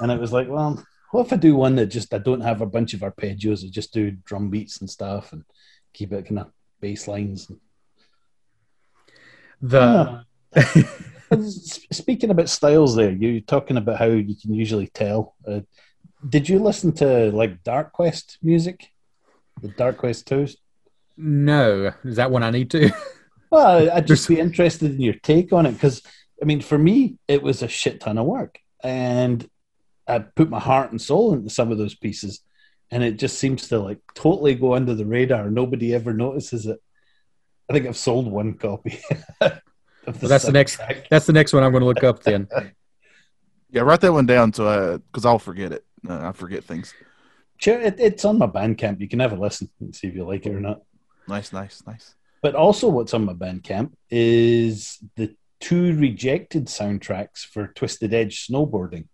and 0.00 0.10
it 0.10 0.20
was 0.20 0.32
like, 0.32 0.48
well, 0.48 0.82
what 1.10 1.26
if 1.26 1.32
I 1.32 1.36
do 1.36 1.56
one 1.56 1.76
that 1.76 1.86
just 1.86 2.14
I 2.14 2.18
don't 2.18 2.40
have 2.40 2.60
a 2.60 2.66
bunch 2.66 2.94
of 2.94 3.00
arpeggios, 3.00 3.64
I 3.64 3.68
just 3.68 3.92
do 3.92 4.12
drum 4.12 4.48
beats 4.48 4.80
and 4.80 4.88
stuff, 4.88 5.32
and 5.32 5.44
keep 5.92 6.12
it 6.12 6.26
kind 6.26 6.40
of 6.40 6.50
bass 6.80 7.06
lines. 7.08 7.50
The 9.60 10.24
Speaking 11.92 12.30
about 12.30 12.48
styles, 12.48 12.96
there 12.96 13.12
you're 13.12 13.40
talking 13.40 13.76
about 13.76 13.98
how 13.98 14.06
you 14.06 14.34
can 14.34 14.52
usually 14.52 14.88
tell. 14.88 15.36
Uh, 15.46 15.60
did 16.28 16.48
you 16.48 16.58
listen 16.58 16.92
to 16.94 17.30
like 17.30 17.62
Dark 17.62 17.92
Quest 17.92 18.38
music, 18.42 18.88
the 19.62 19.68
Dark 19.68 19.98
Quest 19.98 20.26
twos? 20.26 20.56
no, 21.16 21.92
is 22.04 22.16
that 22.16 22.30
one 22.30 22.42
I 22.42 22.50
need 22.50 22.70
to? 22.70 22.90
Well, 23.50 23.90
I'd 23.90 24.06
just 24.06 24.28
be 24.28 24.38
interested 24.38 24.92
in 24.92 25.00
your 25.00 25.14
take 25.14 25.52
on 25.52 25.66
it 25.66 25.72
because, 25.72 26.02
I 26.40 26.44
mean, 26.44 26.60
for 26.60 26.78
me, 26.78 27.18
it 27.26 27.42
was 27.42 27.62
a 27.62 27.68
shit 27.68 28.00
ton 28.00 28.16
of 28.16 28.24
work, 28.24 28.60
and 28.84 29.44
I 30.06 30.20
put 30.20 30.48
my 30.48 30.60
heart 30.60 30.92
and 30.92 31.00
soul 31.00 31.32
into 31.32 31.50
some 31.50 31.72
of 31.72 31.78
those 31.78 31.96
pieces, 31.96 32.42
and 32.92 33.02
it 33.02 33.18
just 33.18 33.40
seems 33.40 33.66
to 33.68 33.80
like 33.80 33.98
totally 34.14 34.54
go 34.54 34.74
under 34.74 34.94
the 34.94 35.04
radar. 35.04 35.50
Nobody 35.50 35.92
ever 35.92 36.14
notices 36.14 36.66
it. 36.66 36.80
I 37.70 37.72
think 37.72 37.86
I've 37.86 37.96
sold 37.96 38.26
one 38.30 38.54
copy. 38.54 39.00
Well, 40.06 40.14
that's 40.14 40.46
the 40.46 40.50
next. 40.52 40.78
soundtrack. 40.80 41.08
That's 41.10 41.26
the 41.26 41.32
next 41.34 41.52
one 41.52 41.62
I'm 41.62 41.70
going 41.72 41.82
to 41.82 41.86
look 41.86 42.02
up 42.02 42.22
then. 42.22 42.48
Yeah, 43.72 43.82
write 43.82 44.00
that 44.00 44.12
one 44.12 44.26
down 44.26 44.52
so 44.52 44.98
because 44.98 45.24
I'll 45.24 45.38
forget 45.38 45.70
it. 45.70 45.84
Uh, 46.08 46.28
I 46.28 46.32
forget 46.32 46.64
things. 46.64 46.92
Sure, 47.58 47.78
it, 47.80 48.00
it's 48.00 48.24
on 48.24 48.38
my 48.38 48.48
Bandcamp. 48.48 49.00
You 49.00 49.06
can 49.06 49.20
have 49.20 49.30
a 49.32 49.36
listen 49.36 49.70
and 49.78 49.94
see 49.94 50.08
if 50.08 50.14
you 50.16 50.24
like 50.24 50.44
it 50.44 50.52
or 50.52 50.58
not. 50.58 50.80
Nice, 51.28 51.52
nice, 51.52 51.80
nice. 51.86 52.16
But 52.42 52.56
also, 52.56 52.88
what's 52.88 53.14
on 53.14 53.26
my 53.26 53.34
Bandcamp 53.34 53.92
is 54.10 54.98
the 55.14 55.36
two 55.60 55.94
rejected 55.96 56.66
soundtracks 56.66 57.44
for 57.44 57.68
Twisted 57.68 58.12
Edge 58.12 58.48
snowboarding. 58.48 59.06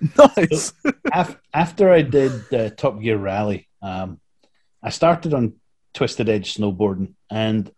Nice. 0.16 0.72
Af- 1.12 1.38
after 1.52 1.90
I 1.92 2.00
did 2.00 2.54
uh, 2.54 2.70
Top 2.70 3.02
Gear 3.02 3.18
Rally, 3.18 3.68
um, 3.82 4.18
I 4.82 4.88
started 4.88 5.34
on 5.34 5.54
Twisted 5.98 6.28
Edge 6.28 6.54
snowboarding, 6.54 7.14
and 7.28 7.68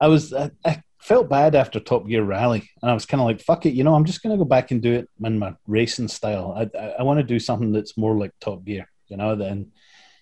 I 0.00 0.06
was 0.06 0.32
I, 0.32 0.52
I 0.64 0.80
felt 1.00 1.28
bad 1.28 1.56
after 1.56 1.80
Top 1.80 2.06
Gear 2.06 2.22
Rally, 2.22 2.70
and 2.80 2.88
I 2.88 2.94
was 2.94 3.06
kind 3.06 3.20
of 3.20 3.26
like, 3.26 3.40
"Fuck 3.40 3.66
it," 3.66 3.74
you 3.74 3.82
know, 3.82 3.96
I'm 3.96 4.04
just 4.04 4.22
gonna 4.22 4.36
go 4.36 4.44
back 4.44 4.70
and 4.70 4.80
do 4.80 4.92
it 4.92 5.08
in 5.24 5.36
my 5.36 5.56
racing 5.66 6.06
style. 6.06 6.54
I 6.56 6.70
I, 6.78 6.86
I 7.00 7.02
want 7.02 7.18
to 7.18 7.24
do 7.24 7.40
something 7.40 7.72
that's 7.72 7.98
more 7.98 8.16
like 8.16 8.30
Top 8.40 8.64
Gear, 8.64 8.88
you 9.08 9.16
know. 9.16 9.34
Then, 9.34 9.72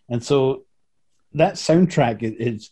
and 0.08 0.24
so 0.24 0.64
that 1.34 1.56
soundtrack 1.56 2.22
is 2.22 2.70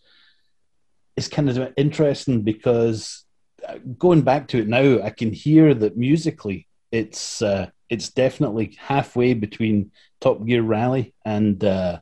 is 1.18 1.28
kind 1.28 1.50
of 1.50 1.74
interesting 1.76 2.40
because 2.40 3.26
uh, 3.68 3.76
going 3.98 4.22
back 4.22 4.48
to 4.48 4.58
it 4.58 4.68
now, 4.68 5.02
I 5.02 5.10
can 5.10 5.34
hear 5.34 5.74
that 5.74 5.98
musically, 5.98 6.66
it's 6.90 7.42
uh, 7.42 7.68
it's 7.90 8.08
definitely 8.08 8.74
halfway 8.80 9.34
between 9.34 9.90
Top 10.22 10.46
Gear 10.46 10.62
Rally 10.62 11.12
and 11.26 11.62
uh, 11.62 12.00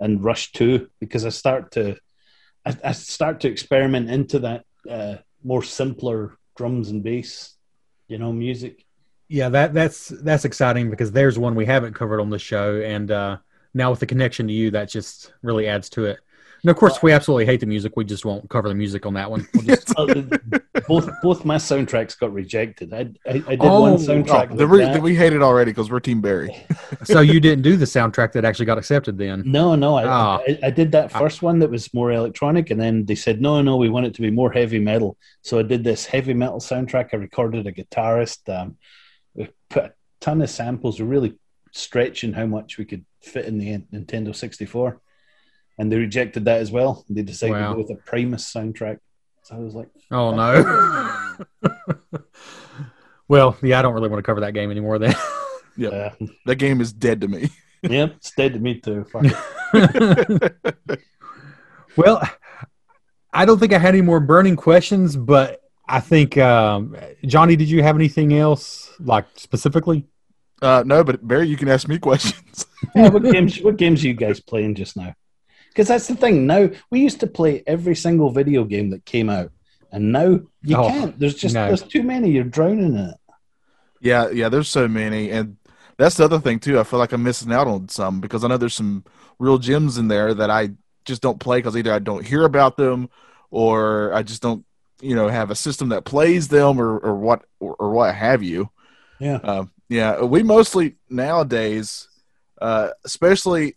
and 0.00 0.22
Rush 0.22 0.52
Two 0.52 0.88
because 1.00 1.24
I 1.24 1.30
start 1.30 1.72
to 1.72 1.96
I, 2.64 2.76
I 2.84 2.92
start 2.92 3.40
to 3.40 3.48
experiment 3.48 4.10
into 4.10 4.40
that 4.40 4.64
uh, 4.88 5.16
more 5.42 5.62
simpler 5.62 6.36
drums 6.56 6.90
and 6.90 7.02
bass, 7.02 7.56
you 8.08 8.18
know, 8.18 8.32
music. 8.32 8.84
Yeah, 9.28 9.48
that 9.50 9.74
that's 9.74 10.08
that's 10.08 10.44
exciting 10.44 10.90
because 10.90 11.12
there's 11.12 11.38
one 11.38 11.54
we 11.54 11.66
haven't 11.66 11.94
covered 11.94 12.20
on 12.20 12.30
the 12.30 12.38
show, 12.38 12.80
and 12.80 13.10
uh, 13.10 13.38
now 13.74 13.90
with 13.90 14.00
the 14.00 14.06
connection 14.06 14.46
to 14.48 14.52
you, 14.52 14.70
that 14.70 14.88
just 14.88 15.32
really 15.42 15.68
adds 15.68 15.90
to 15.90 16.06
it. 16.06 16.20
And 16.62 16.70
of 16.70 16.76
course, 16.76 16.96
if 16.96 17.02
we 17.02 17.12
absolutely 17.12 17.46
hate 17.46 17.60
the 17.60 17.66
music, 17.66 17.92
we 17.96 18.04
just 18.04 18.24
won't 18.24 18.48
cover 18.50 18.68
the 18.68 18.74
music 18.74 19.06
on 19.06 19.14
that 19.14 19.30
one. 19.30 19.46
We'll 19.54 19.62
just, 19.64 19.92
Uh, 19.96 20.06
both 20.88 21.08
both 21.22 21.44
my 21.44 21.56
soundtracks 21.56 22.18
got 22.18 22.32
rejected. 22.32 22.92
I 22.92 23.00
I, 23.26 23.42
I 23.46 23.56
did 23.56 23.60
Oh, 23.60 23.82
one 23.82 23.92
Oh, 23.92 23.96
soundtrack. 23.96 24.56
the 24.56 24.66
re- 24.66 24.80
that. 24.84 25.00
we 25.02 25.14
hate 25.14 25.32
it 25.32 25.42
already 25.42 25.70
because 25.70 25.90
we're 25.90 26.00
Team 26.00 26.20
Barry. 26.20 26.54
so 27.04 27.20
you 27.20 27.38
didn't 27.40 27.62
do 27.62 27.76
the 27.76 27.84
soundtrack 27.84 28.32
that 28.32 28.44
actually 28.44 28.66
got 28.66 28.78
accepted 28.78 29.18
then? 29.18 29.42
No, 29.46 29.74
no, 29.74 29.96
I, 29.96 30.04
Ah. 30.06 30.40
I, 30.48 30.58
I 30.64 30.70
did 30.70 30.92
that 30.92 31.12
first 31.12 31.42
one 31.42 31.58
that 31.60 31.70
was 31.70 31.92
more 31.94 32.10
electronic, 32.12 32.70
and 32.70 32.80
then 32.80 33.04
they 33.04 33.14
said, 33.14 33.40
no, 33.40 33.60
no, 33.62 33.76
we 33.76 33.88
want 33.88 34.06
it 34.06 34.14
to 34.14 34.22
be 34.22 34.30
more 34.30 34.50
heavy 34.50 34.78
metal. 34.78 35.16
So 35.42 35.58
I 35.58 35.62
did 35.62 35.84
this 35.84 36.06
heavy 36.06 36.34
metal 36.34 36.58
soundtrack. 36.60 37.10
I 37.12 37.16
recorded 37.18 37.66
a 37.66 37.72
guitarist. 37.72 38.48
Um, 38.48 38.76
we 39.34 39.48
put 39.68 39.84
a 39.84 39.92
ton 40.20 40.42
of 40.42 40.50
samples. 40.50 40.98
We're 41.00 41.06
really 41.06 41.34
stretching 41.72 42.32
how 42.32 42.46
much 42.46 42.78
we 42.78 42.84
could 42.84 43.04
fit 43.22 43.44
in 43.44 43.58
the 43.58 43.78
Nintendo 43.92 44.34
64. 44.34 45.00
And 45.78 45.90
they 45.92 45.96
rejected 45.96 46.44
that 46.46 46.60
as 46.60 46.70
well. 46.70 47.04
They 47.08 47.22
decided 47.22 47.52
Wow. 47.52 47.68
to 47.68 47.74
go 47.74 47.78
with 47.82 47.90
a 47.90 48.02
Primus 48.02 48.52
soundtrack. 48.52 48.98
So 49.42 49.56
I 49.56 49.58
was 49.60 49.74
like, 49.74 49.88
Oh 50.10 50.34
no! 50.34 51.36
well, 53.28 53.56
yeah, 53.62 53.78
I 53.78 53.82
don't 53.82 53.94
really 53.94 54.08
want 54.08 54.18
to 54.18 54.26
cover 54.26 54.40
that 54.40 54.54
game 54.54 54.70
anymore. 54.70 54.98
Then. 54.98 55.14
Yep. 55.80 55.92
Yeah, 55.92 56.26
that 56.46 56.56
game 56.56 56.80
is 56.80 56.92
dead 56.92 57.20
to 57.20 57.28
me. 57.28 57.50
yeah, 57.82 58.06
it's 58.06 58.32
dead 58.32 58.52
to 58.54 58.58
me 58.58 58.80
too. 58.80 59.04
Fuck 59.04 59.26
well, 61.96 62.20
I 63.32 63.44
don't 63.44 63.60
think 63.60 63.72
I 63.72 63.78
had 63.78 63.94
any 63.94 64.02
more 64.02 64.18
burning 64.18 64.56
questions, 64.56 65.16
but 65.16 65.60
I 65.88 66.00
think 66.00 66.36
um, 66.36 66.96
Johnny, 67.24 67.54
did 67.54 67.70
you 67.70 67.82
have 67.84 67.94
anything 67.94 68.36
else 68.36 68.92
like 68.98 69.26
specifically? 69.36 70.06
Uh, 70.60 70.82
no, 70.84 71.04
but 71.04 71.26
Barry, 71.26 71.46
you 71.46 71.56
can 71.56 71.68
ask 71.68 71.86
me 71.86 71.98
questions. 71.98 72.66
Yeah, 72.96 73.08
what 73.10 73.22
games? 73.22 73.60
What 73.60 73.76
games 73.76 74.02
are 74.04 74.08
you 74.08 74.14
guys 74.14 74.40
playing 74.40 74.74
just 74.74 74.96
now? 74.96 75.14
Because 75.78 75.86
that's 75.86 76.08
the 76.08 76.16
thing. 76.16 76.44
Now 76.44 76.70
we 76.90 76.98
used 76.98 77.20
to 77.20 77.28
play 77.28 77.62
every 77.64 77.94
single 77.94 78.30
video 78.30 78.64
game 78.64 78.90
that 78.90 79.04
came 79.04 79.30
out, 79.30 79.52
and 79.92 80.10
now 80.10 80.40
you 80.60 80.76
Oh, 80.76 80.88
can't. 80.88 81.16
There's 81.16 81.36
just 81.36 81.54
no. 81.54 81.68
there's 81.68 81.84
too 81.84 82.02
many. 82.02 82.32
You're 82.32 82.42
drowning 82.42 82.96
in 82.96 82.96
it. 82.96 83.16
yeah, 84.00 84.28
yeah. 84.30 84.48
There's 84.48 84.68
so 84.68 84.88
many, 84.88 85.30
and 85.30 85.56
that's 85.96 86.16
the 86.16 86.24
other 86.24 86.40
thing 86.40 86.58
too. 86.58 86.80
I 86.80 86.82
feel 86.82 86.98
like 86.98 87.12
I'm 87.12 87.22
missing 87.22 87.52
out 87.52 87.68
on 87.68 87.88
some 87.88 88.20
because 88.20 88.42
I 88.42 88.48
know 88.48 88.56
there's 88.56 88.74
some 88.74 89.04
real 89.38 89.58
gems 89.58 89.98
in 89.98 90.08
there 90.08 90.34
that 90.34 90.50
I 90.50 90.70
just 91.04 91.22
don't 91.22 91.38
play 91.38 91.58
because 91.58 91.76
either 91.76 91.92
I 91.92 92.00
don't 92.00 92.26
hear 92.26 92.42
about 92.42 92.76
them 92.76 93.08
or 93.52 94.12
I 94.12 94.24
just 94.24 94.42
don't, 94.42 94.64
you 95.00 95.14
know, 95.14 95.28
have 95.28 95.52
a 95.52 95.54
system 95.54 95.90
that 95.90 96.04
plays 96.04 96.48
them 96.48 96.80
or 96.80 96.98
or 96.98 97.14
what 97.14 97.44
or, 97.60 97.76
or 97.78 97.90
what 97.92 98.12
have 98.16 98.42
you. 98.42 98.68
Yeah. 99.20 99.36
Um, 99.44 99.70
yeah, 99.88 100.22
we 100.22 100.42
mostly 100.42 100.96
nowadays, 101.08 102.08
uh, 102.60 102.90
especially, 103.04 103.76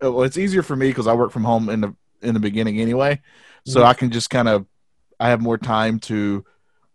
well, 0.00 0.22
it's 0.22 0.36
easier 0.38 0.62
for 0.62 0.76
me 0.76 0.88
because 0.88 1.06
I 1.06 1.14
work 1.14 1.30
from 1.32 1.44
home 1.44 1.68
in 1.68 1.80
the 1.80 1.94
in 2.22 2.34
the 2.34 2.40
beginning 2.40 2.80
anyway, 2.80 3.20
so 3.66 3.80
Mhm. 3.80 3.84
I 3.84 3.94
can 3.94 4.10
just 4.10 4.30
kind 4.30 4.48
of 4.48 4.66
I 5.20 5.28
have 5.30 5.40
more 5.40 5.58
time 5.58 5.98
to 6.00 6.44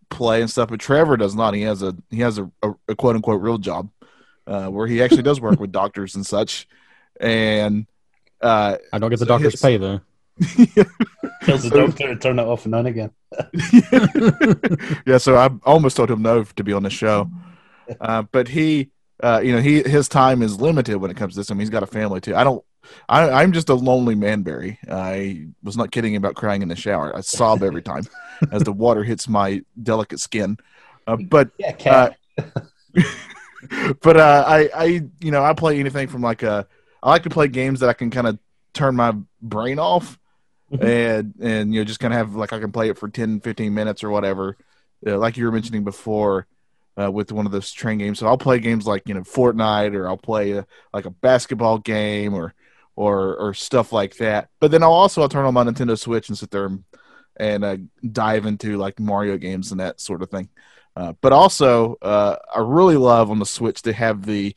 play 0.09 0.41
and 0.41 0.49
stuff. 0.49 0.69
But 0.69 0.79
Trevor 0.79 1.17
does 1.17 1.35
not. 1.35 1.53
He 1.53 1.61
has 1.63 1.81
a 1.83 1.95
he 2.09 2.19
has 2.21 2.37
a, 2.37 2.49
a, 2.63 2.71
a 2.89 2.95
quote 2.95 3.15
unquote 3.15 3.41
real 3.41 3.57
job 3.57 3.89
uh, 4.47 4.67
where 4.67 4.87
he 4.87 5.01
actually 5.01 5.23
does 5.23 5.39
work 5.41 5.59
with 5.59 5.71
doctors 5.71 6.15
and 6.15 6.25
such, 6.25 6.67
and 7.19 7.85
uh, 8.41 8.77
I 8.93 8.99
don't 8.99 9.09
get 9.09 9.19
the 9.19 9.25
So 9.25 9.29
doctor's 9.29 9.53
his- 9.53 9.61
pay 9.61 9.77
though. 9.77 10.01
Tells 11.43 11.63
the 11.63 11.69
doctor 11.71 12.07
to 12.07 12.15
turn 12.15 12.39
it 12.39 12.43
off 12.43 12.65
and 12.65 12.73
on 12.73 12.85
again. 12.87 13.11
yeah, 15.05 15.17
so 15.17 15.35
I 15.37 15.49
almost 15.63 15.97
told 15.97 16.09
him 16.11 16.21
no 16.21 16.43
to 16.43 16.63
be 16.63 16.73
on 16.73 16.83
the 16.83 16.89
show, 16.89 17.29
uh, 17.99 18.23
but 18.31 18.47
he, 18.47 18.89
uh, 19.21 19.41
you 19.43 19.51
know, 19.53 19.59
he 19.61 19.81
his 19.83 20.07
time 20.07 20.41
is 20.41 20.59
limited 20.59 20.97
when 20.97 21.11
it 21.11 21.17
comes 21.17 21.33
to 21.33 21.39
this. 21.39 21.51
I 21.51 21.53
mean, 21.53 21.59
he's 21.61 21.69
got 21.69 21.83
a 21.83 21.87
family 21.87 22.21
too. 22.21 22.35
I 22.35 22.43
don't. 22.43 22.63
I, 23.09 23.29
I'm 23.29 23.51
just 23.51 23.69
a 23.69 23.73
lonely 23.75 24.15
man, 24.15 24.41
Barry. 24.43 24.79
I 24.89 25.47
was 25.63 25.77
not 25.77 25.91
kidding 25.91 26.15
about 26.15 26.35
crying 26.35 26.61
in 26.61 26.67
the 26.67 26.75
shower. 26.75 27.15
I 27.15 27.21
sob 27.21 27.63
every 27.63 27.81
time 27.81 28.03
as 28.51 28.63
the 28.63 28.71
water 28.73 29.03
hits 29.03 29.27
my 29.27 29.61
delicate 29.81 30.19
skin. 30.19 30.57
Uh, 31.07 31.17
but 31.17 31.49
Yeah, 31.57 31.71
cat. 31.73 32.17
but 34.01 34.17
uh, 34.17 34.43
I, 34.47 34.69
I, 34.75 34.85
you 35.19 35.31
know, 35.31 35.43
I 35.43 35.53
play 35.53 35.79
anything 35.79 36.07
from 36.07 36.21
like 36.21 36.43
a. 36.43 36.67
I 37.03 37.09
like 37.09 37.23
to 37.23 37.29
play 37.29 37.47
games 37.47 37.79
that 37.79 37.89
I 37.89 37.93
can 37.93 38.11
kind 38.11 38.27
of 38.27 38.37
turn 38.73 38.95
my 38.95 39.13
brain 39.41 39.79
off, 39.79 40.17
Mhm. 40.71 40.83
and 40.83 41.33
and 41.41 41.73
you 41.73 41.81
know 41.81 41.83
just 41.83 41.99
kind 41.99 42.13
of 42.13 42.17
have 42.17 42.35
like 42.35 42.53
I 42.53 42.59
can 42.59 42.71
play 42.71 42.89
it 42.89 42.97
for 42.97 43.09
10, 43.09 43.41
15 43.41 43.73
minutes 43.73 44.03
or 44.03 44.09
whatever. 44.09 44.55
Uh, 45.05 45.17
like 45.17 45.35
you 45.35 45.45
were 45.45 45.51
mentioning 45.51 45.83
before, 45.83 46.47
uh, 47.01 47.11
with 47.11 47.31
one 47.31 47.45
of 47.45 47.51
those 47.51 47.71
train 47.71 47.97
games. 47.97 48.19
So 48.19 48.27
I'll 48.27 48.37
play 48.37 48.59
games 48.59 48.85
like 48.87 49.07
you 49.07 49.13
know 49.13 49.21
Fortnite, 49.21 49.95
or 49.95 50.07
I'll 50.07 50.17
play 50.17 50.51
a, 50.51 50.65
like 50.93 51.05
a 51.05 51.09
basketball 51.09 51.79
game, 51.79 52.33
or 52.33 52.53
or 52.95 53.35
or 53.37 53.53
stuff 53.53 53.91
like 53.93 54.17
that. 54.17 54.49
But 54.59 54.71
then 54.71 54.83
I'll 54.83 54.91
also 54.91 55.21
I'll 55.21 55.29
turn 55.29 55.45
on 55.45 55.53
my 55.53 55.63
Nintendo 55.63 55.97
Switch 55.97 56.29
and 56.29 56.37
sit 56.37 56.51
there 56.51 56.65
and, 56.65 56.83
and 57.37 57.63
uh, 57.63 57.77
dive 58.11 58.45
into 58.45 58.77
like 58.77 58.99
Mario 58.99 59.37
games 59.37 59.71
and 59.71 59.79
that 59.79 59.99
sort 60.01 60.21
of 60.21 60.29
thing. 60.29 60.49
Uh, 60.95 61.13
but 61.21 61.31
also, 61.31 61.95
uh, 62.01 62.35
I 62.53 62.59
really 62.59 62.97
love 62.97 63.31
on 63.31 63.39
the 63.39 63.45
Switch 63.45 63.81
to 63.83 63.93
have 63.93 64.25
the 64.25 64.55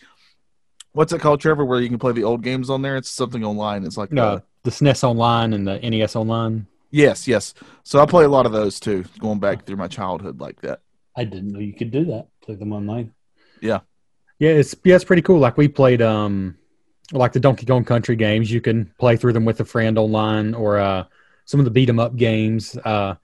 what's 0.93 1.13
it 1.13 1.21
called, 1.21 1.41
Trevor, 1.41 1.65
where 1.65 1.81
you 1.81 1.89
can 1.89 1.99
play 1.99 2.13
the 2.13 2.25
old 2.25 2.43
games 2.43 2.71
on 2.71 2.83
there. 2.83 2.97
It's 2.97 3.11
something 3.11 3.45
online. 3.45 3.85
It's 3.85 3.97
like 3.97 4.13
No, 4.13 4.25
uh, 4.25 4.41
the 4.65 4.71
SNES 4.71 5.05
Online 5.05 5.53
and 5.53 5.67
the 5.67 5.79
NES 5.79 6.17
Online. 6.17 6.67
yes, 6.91 7.27
yes. 7.29 7.55
So 7.83 8.01
I 8.01 8.07
play 8.07 8.25
a 8.25 8.29
lot 8.29 8.47
of 8.47 8.53
those 8.53 8.81
too, 8.81 9.05
going 9.19 9.39
back 9.39 9.65
through 9.65 9.77
my 9.77 9.89
childhood 9.89 10.41
like 10.41 10.61
that. 10.63 10.81
I 11.17 11.25
didn't 11.25 11.53
know 11.53 11.61
you 11.61 11.73
could 11.73 11.91
do 11.91 12.05
that. 12.07 12.29
Play 12.43 12.57
them 12.57 12.73
online. 12.73 13.13
Yeah, 14.39 14.51
it's 14.51 14.75
yeah, 14.85 14.97
it's 14.97 15.05
pretty 15.05 15.23
cool. 15.23 15.39
Like 15.39 15.57
we 15.57 15.69
played 15.69 16.03
um 16.03 16.59
like 17.13 17.33
the 17.33 17.41
Donkey 17.41 17.67
Kong 17.67 17.85
Country 17.85 18.17
games, 18.17 18.51
you 18.51 18.61
can 18.61 18.93
play 18.99 19.17
through 19.17 19.33
them 19.35 19.45
with 19.45 19.61
a 19.61 19.65
friend 19.65 19.99
online 19.99 20.55
or 20.55 20.79
uh 20.79 21.05
some 21.45 21.61
of 21.61 21.65
the 21.65 21.71
beat 21.71 21.89
'em 21.89 21.99
up 21.99 22.17
games. 22.17 22.77
Uh 22.85 23.15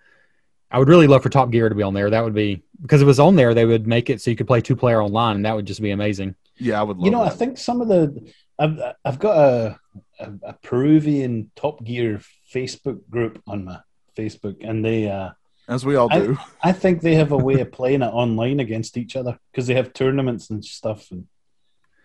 I 0.73 0.79
would 0.79 0.89
really 0.89 1.07
love 1.09 1.23
for 1.23 1.31
Top 1.31 1.51
Gear 1.51 1.69
to 1.69 1.75
be 1.75 1.83
on 1.83 1.95
there. 1.95 2.11
That 2.11 2.23
would 2.23 2.35
be 2.35 2.63
because 2.81 3.03
it 3.03 3.07
was 3.07 3.19
on 3.19 3.37
there, 3.37 3.55
they 3.55 3.65
would 3.65 3.87
make 3.87 4.09
it 4.11 4.21
so 4.21 4.31
you 4.31 4.37
could 4.37 4.47
play 4.47 4.61
two 4.61 4.77
player 4.77 5.03
online, 5.03 5.37
and 5.37 5.45
that 5.45 5.57
would 5.57 5.67
just 5.67 5.83
be 5.83 5.91
amazing. 5.91 6.35
Yeah, 6.59 6.79
I 6.79 6.83
would 6.83 6.99
love 6.99 7.05
you 7.07 7.11
know, 7.11 7.23
I 7.23 7.31
think 7.31 7.59
some 7.59 7.81
of 7.81 7.89
the 7.89 8.33
I've 8.59 8.79
I've 9.05 9.19
got 9.19 9.37
a, 9.39 9.79
a 10.21 10.33
a 10.45 10.53
Peruvian 10.63 11.51
Top 11.57 11.83
Gear 11.83 12.21
Facebook 12.55 13.01
group 13.09 13.43
on 13.47 13.65
my 13.65 13.81
Facebook, 14.17 14.57
and 14.61 14.85
they 14.85 15.09
uh 15.09 15.31
as 15.69 15.87
we 15.87 15.97
all 15.97 16.09
I- 16.13 16.19
do. 16.21 16.39
I 16.63 16.73
think 16.73 17.01
they 17.01 17.15
have 17.15 17.33
a 17.33 17.37
way 17.37 17.61
of 17.61 17.73
playing 17.73 18.03
it 18.03 18.07
online 18.23 18.61
against 18.61 18.97
each 18.99 19.17
other 19.17 19.39
because 19.51 19.67
they 19.67 19.75
have 19.75 19.93
tournaments 19.93 20.51
and 20.51 20.65
stuff. 20.65 21.11
And 21.11 21.27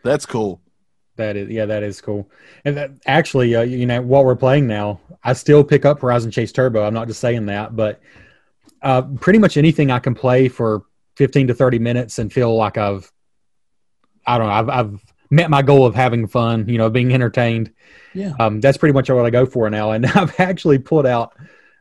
That's 0.03 0.25
cool. 0.25 0.61
That 1.17 1.37
is, 1.37 1.49
yeah, 1.49 1.65
that 1.65 1.83
is 1.83 2.01
cool. 2.01 2.29
And 2.65 2.75
that, 2.77 2.91
actually, 3.05 3.55
uh, 3.55 3.61
you 3.61 3.85
know, 3.85 4.01
while 4.01 4.25
we're 4.25 4.35
playing 4.35 4.67
now, 4.67 4.99
I 5.23 5.33
still 5.33 5.63
pick 5.63 5.85
up 5.85 6.01
Horizon 6.01 6.31
Chase 6.31 6.51
Turbo. 6.51 6.83
I'm 6.83 6.93
not 6.93 7.07
just 7.07 7.21
saying 7.21 7.45
that, 7.45 7.75
but 7.75 8.01
uh, 8.81 9.01
pretty 9.01 9.39
much 9.39 9.57
anything 9.57 9.91
I 9.91 9.99
can 9.99 10.13
play 10.13 10.47
for 10.49 10.83
15 11.15 11.47
to 11.47 11.53
30 11.53 11.79
minutes 11.79 12.19
and 12.19 12.31
feel 12.31 12.55
like 12.55 12.77
I've, 12.77 13.11
I 14.27 14.37
don't 14.37 14.47
know, 14.47 14.53
I've, 14.53 14.69
I've 14.69 15.13
met 15.29 15.49
my 15.49 15.61
goal 15.61 15.85
of 15.85 15.95
having 15.95 16.27
fun, 16.27 16.67
you 16.67 16.77
know, 16.77 16.89
being 16.89 17.13
entertained. 17.13 17.71
yeah, 18.13 18.33
Um, 18.39 18.59
that's 18.59 18.77
pretty 18.77 18.93
much 18.93 19.09
what 19.09 19.25
I 19.25 19.29
go 19.29 19.45
for 19.45 19.69
now. 19.69 19.91
And 19.91 20.05
I've 20.15 20.37
actually 20.39 20.79
pulled 20.79 21.05
out 21.05 21.33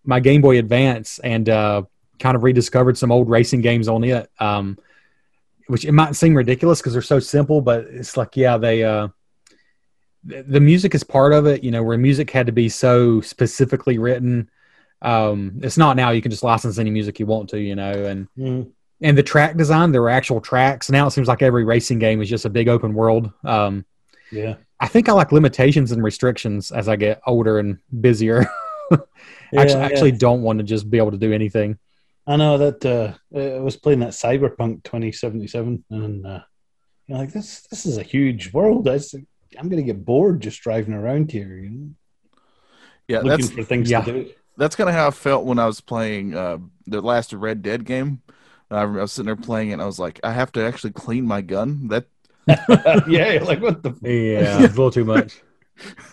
my 0.05 0.21
Game 0.21 0.43
Boy 0.43 0.59
Advance 0.59 1.19
and 1.19 1.49
uh, 1.49 1.83
kind 2.21 2.37
of 2.37 2.45
rediscovered 2.45 2.97
some 2.97 3.11
old 3.11 3.29
racing 3.29 3.63
games 3.63 3.89
on 3.89 4.05
it. 4.05 4.31
Um, 4.39 4.79
which 5.67 5.85
it 5.85 5.93
might 5.93 6.15
seem 6.15 6.35
ridiculous 6.35 6.81
because 6.81 6.93
they're 6.93 7.03
so 7.03 7.19
simple, 7.19 7.61
but 7.61 7.85
it's 7.85 8.17
like, 8.17 8.37
yeah, 8.37 8.59
they, 8.59 8.85
uh, 8.85 9.09
the 10.25 10.61
music 10.61 10.95
is 10.95 11.05
part 11.05 11.33
of 11.33 11.47
it, 11.47 11.63
you 11.63 11.71
know, 11.71 11.83
where 11.83 11.99
music 11.99 12.31
had 12.31 12.47
to 12.47 12.53
be 12.53 12.69
so 12.69 13.21
specifically 13.21 13.99
written. 13.99 14.49
Um, 15.03 15.61
it's 15.63 15.77
not 15.77 15.97
now 15.97 16.11
you 16.11 16.23
can 16.23 16.31
just 16.31 16.43
license 16.43 16.79
any 16.79 16.91
music 16.91 17.21
you 17.21 17.27
want 17.27 17.51
to, 17.51 17.61
you 17.61 17.75
know, 17.75 17.93
and, 17.93 18.29
Mm. 18.39 18.71
and 19.03 19.19
the 19.19 19.23
track 19.23 19.57
design, 19.57 19.93
there 19.93 20.01
were 20.03 20.09
actual 20.11 20.41
tracks. 20.41 20.91
Now 20.91 21.07
it 21.07 21.11
seems 21.11 21.29
like 21.29 21.43
every 21.43 21.65
racing 21.65 21.99
game 21.99 22.23
is 22.23 22.31
just 22.31 22.47
a 22.47 22.51
big 22.51 22.69
open 22.69 22.95
world. 22.95 23.31
Um, 23.45 23.85
yeah. 24.33 24.57
I 24.81 24.89
think 24.89 25.09
I 25.09 25.13
like 25.13 25.31
limitations 25.33 25.93
and 25.93 26.03
restrictions 26.03 26.71
as 26.71 26.89
I 26.89 26.97
get 26.97 27.21
older 27.27 27.59
and 27.59 27.79
busier. 28.01 28.47
Yeah, 29.53 29.61
actually, 29.61 29.81
yeah. 29.81 29.87
actually 29.87 30.13
don't 30.13 30.43
want 30.43 30.59
to 30.59 30.65
just 30.65 30.91
be 30.91 30.99
able 30.99 31.13
to 31.13 31.17
do 31.17 31.33
anything. 31.33 31.79
I 32.27 32.37
know 32.37 32.59
that 32.59 32.85
uh, 32.85 33.15
I 33.39 33.61
was 33.61 33.77
playing 33.77 34.01
that 34.01 34.11
Cyberpunk 34.11 34.83
2077, 34.83 35.85
and 35.91 36.27
uh, 36.27 36.41
you're 37.07 37.19
like, 37.19 37.33
this 37.33 37.63
this 37.71 37.87
is 37.87 37.97
a 37.97 38.03
huge 38.03 38.53
world. 38.53 38.89
I 38.89 38.99
I'm 39.59 39.69
going 39.69 39.83
to 39.83 39.87
get 39.93 40.05
bored 40.05 40.41
just 40.41 40.61
driving 40.63 40.95
around 40.95 41.31
here, 41.31 41.57
you 41.57 41.71
know, 41.71 41.91
Yeah, 43.09 43.19
looking 43.21 43.47
that's 43.47 43.51
for 43.51 43.63
things 43.63 43.91
yeah. 43.91 44.03
to 44.03 44.13
do. 44.25 44.31
that's 44.57 44.77
kind 44.77 44.89
of 44.89 44.95
how 44.95 45.09
I 45.09 45.11
felt 45.11 45.45
when 45.45 45.59
I 45.59 45.67
was 45.67 45.81
playing 45.81 46.35
uh, 46.35 46.59
the 46.87 47.01
last 47.01 47.33
Red 47.33 47.63
Dead 47.63 47.85
game. 47.85 48.23
I 48.71 48.81
remember 48.81 49.01
I 49.01 49.03
was 49.03 49.13
sitting 49.13 49.27
there 49.27 49.37
playing 49.37 49.71
it, 49.71 49.75
and 49.75 49.83
I 49.83 49.87
was 49.87 49.99
like, 49.99 50.19
I 50.25 50.33
have 50.33 50.51
to 50.53 50.65
actually 50.65 50.93
clean 50.93 51.27
my 51.27 51.43
gun. 51.43 51.89
That 51.89 52.07
yeah, 53.09 53.33
you're 53.33 53.45
like 53.45 53.61
what 53.63 53.83
the 53.83 53.91
Yeah, 54.03 54.59
it's 54.65 54.75
a 54.75 54.77
little 54.77 54.91
too 54.91 55.05
much. 55.05 55.41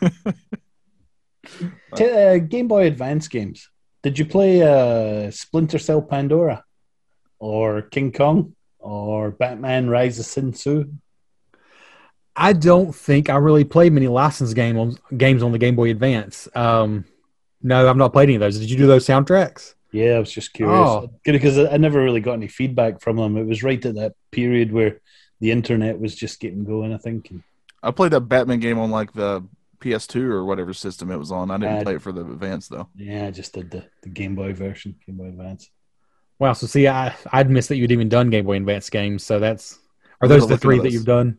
T- 1.96 2.10
uh, 2.10 2.38
Game 2.38 2.68
Boy 2.68 2.88
Advance 2.88 3.28
games. 3.28 3.70
Did 4.04 4.18
you 4.20 4.26
play 4.26 4.62
uh, 4.62 5.32
Splinter 5.32 5.80
Cell 5.80 6.02
Pandora, 6.02 6.64
or 7.40 7.82
King 7.84 8.12
Kong, 8.12 8.56
or 8.80 9.32
Batman: 9.32 9.90
Rise 9.90 10.20
of 10.20 10.26
Sin 10.26 10.52
Tzu? 10.54 10.86
I 12.36 12.54
don't 12.54 12.94
think 12.96 13.30
I 13.30 13.36
really 13.38 13.64
played 13.66 13.92
many 13.94 14.08
licensed 14.08 14.56
game 14.56 14.78
on, 14.78 14.98
games 15.18 15.44
on 15.44 15.52
the 15.52 15.58
Game 15.58 15.76
Boy 15.76 15.90
Advance. 15.92 16.48
Um, 16.56 17.06
no, 17.62 17.90
I've 17.90 17.98
not 17.98 18.14
played 18.14 18.24
any 18.30 18.36
of 18.36 18.40
those. 18.42 18.58
Did 18.60 18.72
you 18.72 18.78
do 18.78 18.88
those 18.88 19.06
soundtracks? 19.06 19.76
Yeah, 19.92 20.14
I 20.14 20.20
was 20.20 20.32
just 20.32 20.54
curious 20.54 20.78
Oh. 20.80 21.12
because 21.26 21.58
I 21.58 21.74
I 21.74 21.78
never 21.78 22.02
really 22.02 22.22
got 22.22 22.34
any 22.34 22.48
feedback 22.48 23.02
from 23.02 23.18
them. 23.18 23.36
It 23.38 23.46
was 23.46 23.62
right 23.64 23.86
at 23.86 23.96
that 23.96 24.14
period 24.32 24.72
where 24.72 25.02
the 25.42 25.52
internet 25.52 26.00
was 26.00 26.16
just 26.16 26.40
getting 26.40 26.64
going. 26.64 26.94
I 26.94 26.98
think. 26.98 27.34
I 27.84 27.92
played 27.92 28.12
that 28.14 28.22
Batman 28.22 28.60
game 28.62 28.80
on 28.80 28.90
like 28.92 29.12
the 29.12 29.44
PS2 29.82 30.16
or 30.32 30.46
whatever 30.46 30.74
system 30.74 31.12
it 31.12 31.18
was 31.18 31.32
on. 31.32 31.52
I 31.52 31.58
didn't 31.58 31.80
Uh, 31.80 31.84
play 31.84 31.96
it 31.96 32.02
for 32.02 32.12
the 32.14 32.22
Advance 32.22 32.70
though. 32.70 32.88
yeah, 32.96 33.26
I 33.28 33.32
just 33.32 33.52
did 33.54 33.70
the, 33.72 33.84
the 34.04 34.10
Game 34.10 34.36
Boy 34.36 34.54
version, 34.54 34.96
Game 35.06 35.18
Boy 35.18 35.26
Advance. 35.26 35.70
Wow. 36.40 36.54
So 36.54 36.68
see, 36.68 36.88
I 36.88 37.14
I'd 37.34 37.50
missed 37.50 37.68
that 37.70 37.76
you'd 37.76 37.92
even 37.92 38.08
done 38.08 38.30
Game 38.30 38.46
Boy 38.46 38.56
Advance 38.58 38.90
games. 38.90 39.24
So 39.24 39.40
that's 39.40 39.78
are 40.22 40.28
those 40.30 40.48
the 40.48 40.58
three 40.58 40.78
those. 40.78 40.84
that 40.84 40.92
you've 40.94 41.06
done? 41.06 41.38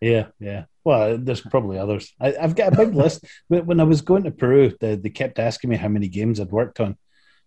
Yeah, 0.00 0.28
yeah. 0.38 0.64
Well, 0.82 1.18
there's 1.18 1.42
probably 1.42 1.78
others. 1.78 2.14
I, 2.20 2.34
I've 2.40 2.56
got 2.56 2.72
a 2.72 2.76
big 2.76 2.94
list. 2.94 3.24
When 3.48 3.66
when 3.66 3.80
I 3.80 3.84
was 3.84 4.00
going 4.00 4.24
to 4.24 4.30
Peru, 4.30 4.74
they, 4.80 4.96
they 4.96 5.10
kept 5.10 5.38
asking 5.38 5.70
me 5.70 5.76
how 5.76 5.88
many 5.88 6.08
games 6.08 6.40
I'd 6.40 6.50
worked 6.50 6.80
on. 6.80 6.96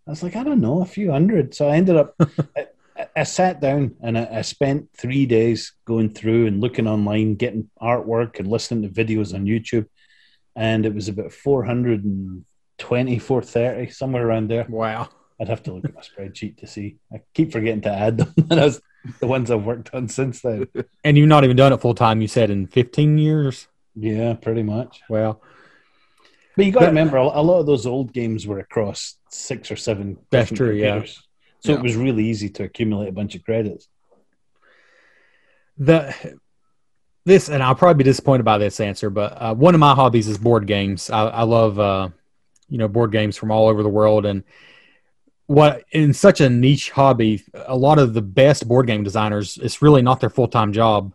I 0.07 0.11
was 0.11 0.21
like, 0.21 0.35
I 0.35 0.43
don't 0.43 0.61
know, 0.61 0.81
a 0.81 0.85
few 0.85 1.11
hundred. 1.11 1.55
So 1.55 1.67
I 1.67 1.77
ended 1.77 1.95
up, 1.95 2.13
I, 2.19 2.27
I, 2.97 3.07
I 3.15 3.23
sat 3.23 3.61
down 3.61 3.95
and 4.01 4.17
I, 4.17 4.27
I 4.31 4.41
spent 4.41 4.89
three 4.95 5.25
days 5.25 5.73
going 5.85 6.09
through 6.09 6.45
and 6.47 6.61
looking 6.61 6.87
online, 6.87 7.35
getting 7.35 7.69
artwork 7.81 8.39
and 8.39 8.47
listening 8.47 8.83
to 8.83 8.89
videos 8.89 9.33
on 9.33 9.45
YouTube. 9.45 9.87
And 10.55 10.85
it 10.85 10.93
was 10.93 11.07
about 11.07 11.31
420, 11.31 13.19
430, 13.19 13.91
somewhere 13.91 14.27
around 14.27 14.49
there. 14.49 14.67
Wow. 14.69 15.09
I'd 15.39 15.49
have 15.49 15.63
to 15.63 15.73
look 15.73 15.85
at 15.85 15.95
my 15.95 16.01
spreadsheet 16.01 16.57
to 16.57 16.67
see. 16.67 16.97
I 17.11 17.21
keep 17.33 17.51
forgetting 17.51 17.81
to 17.81 17.91
add 17.91 18.17
them. 18.17 18.33
That's 18.47 18.79
the 19.19 19.27
ones 19.27 19.51
I've 19.51 19.63
worked 19.63 19.93
on 19.93 20.07
since 20.07 20.41
then. 20.41 20.67
And 21.03 21.17
you've 21.17 21.27
not 21.27 21.43
even 21.43 21.57
done 21.57 21.73
it 21.73 21.81
full 21.81 21.93
time. 21.95 22.21
You 22.21 22.27
said 22.27 22.49
in 22.49 22.67
15 22.67 23.17
years. 23.17 23.67
Yeah, 23.95 24.33
pretty 24.33 24.63
much. 24.63 25.01
Well, 25.09 25.41
But 26.55 26.65
you 26.65 26.71
got 26.71 26.81
to 26.81 26.85
remember, 26.87 27.17
a 27.17 27.41
lot 27.41 27.59
of 27.59 27.65
those 27.65 27.85
old 27.85 28.13
games 28.13 28.47
were 28.47 28.59
across 28.59 29.15
six 29.29 29.69
or 29.71 29.75
seven. 29.75 30.17
That's 30.31 30.49
different 30.49 30.57
true, 30.71 30.79
yeah. 30.79 31.03
So 31.59 31.71
Yeah. 31.73 31.77
it 31.77 31.81
was 31.83 31.95
really 31.95 32.25
easy 32.25 32.49
to 32.51 32.63
accumulate 32.63 33.09
a 33.09 33.11
bunch 33.11 33.35
of 33.35 33.43
credits. 33.43 33.87
the 35.77 36.13
this 37.25 37.49
and 37.49 37.63
I'll 37.63 37.75
probably 37.75 38.03
be 38.03 38.09
disappointed 38.09 38.43
by 38.43 38.57
this 38.57 38.79
answer, 38.79 39.09
but 39.09 39.33
uh, 39.41 39.53
one 39.55 39.73
of 39.73 39.79
my 39.79 39.95
hobbies 39.95 40.27
is 40.27 40.37
board 40.37 40.67
games. 40.67 41.09
I, 41.09 41.27
I 41.27 41.43
love 41.43 41.79
uh, 41.79 42.09
you 42.67 42.77
know 42.77 42.87
board 42.87 43.11
games 43.11 43.37
from 43.37 43.49
all 43.51 43.67
over 43.69 43.81
the 43.81 43.89
world, 43.89 44.25
and 44.25 44.43
what 45.47 45.83
in 45.91 46.13
such 46.13 46.41
a 46.41 46.49
niche 46.49 46.91
hobby, 46.91 47.43
a 47.53 47.75
lot 47.75 47.99
of 47.99 48.13
the 48.13 48.21
best 48.21 48.67
board 48.67 48.87
game 48.87 49.03
designers, 49.03 49.57
it's 49.61 49.81
really 49.81 50.01
not 50.01 50.19
their 50.19 50.29
full 50.29 50.47
time 50.47 50.73
job. 50.73 51.13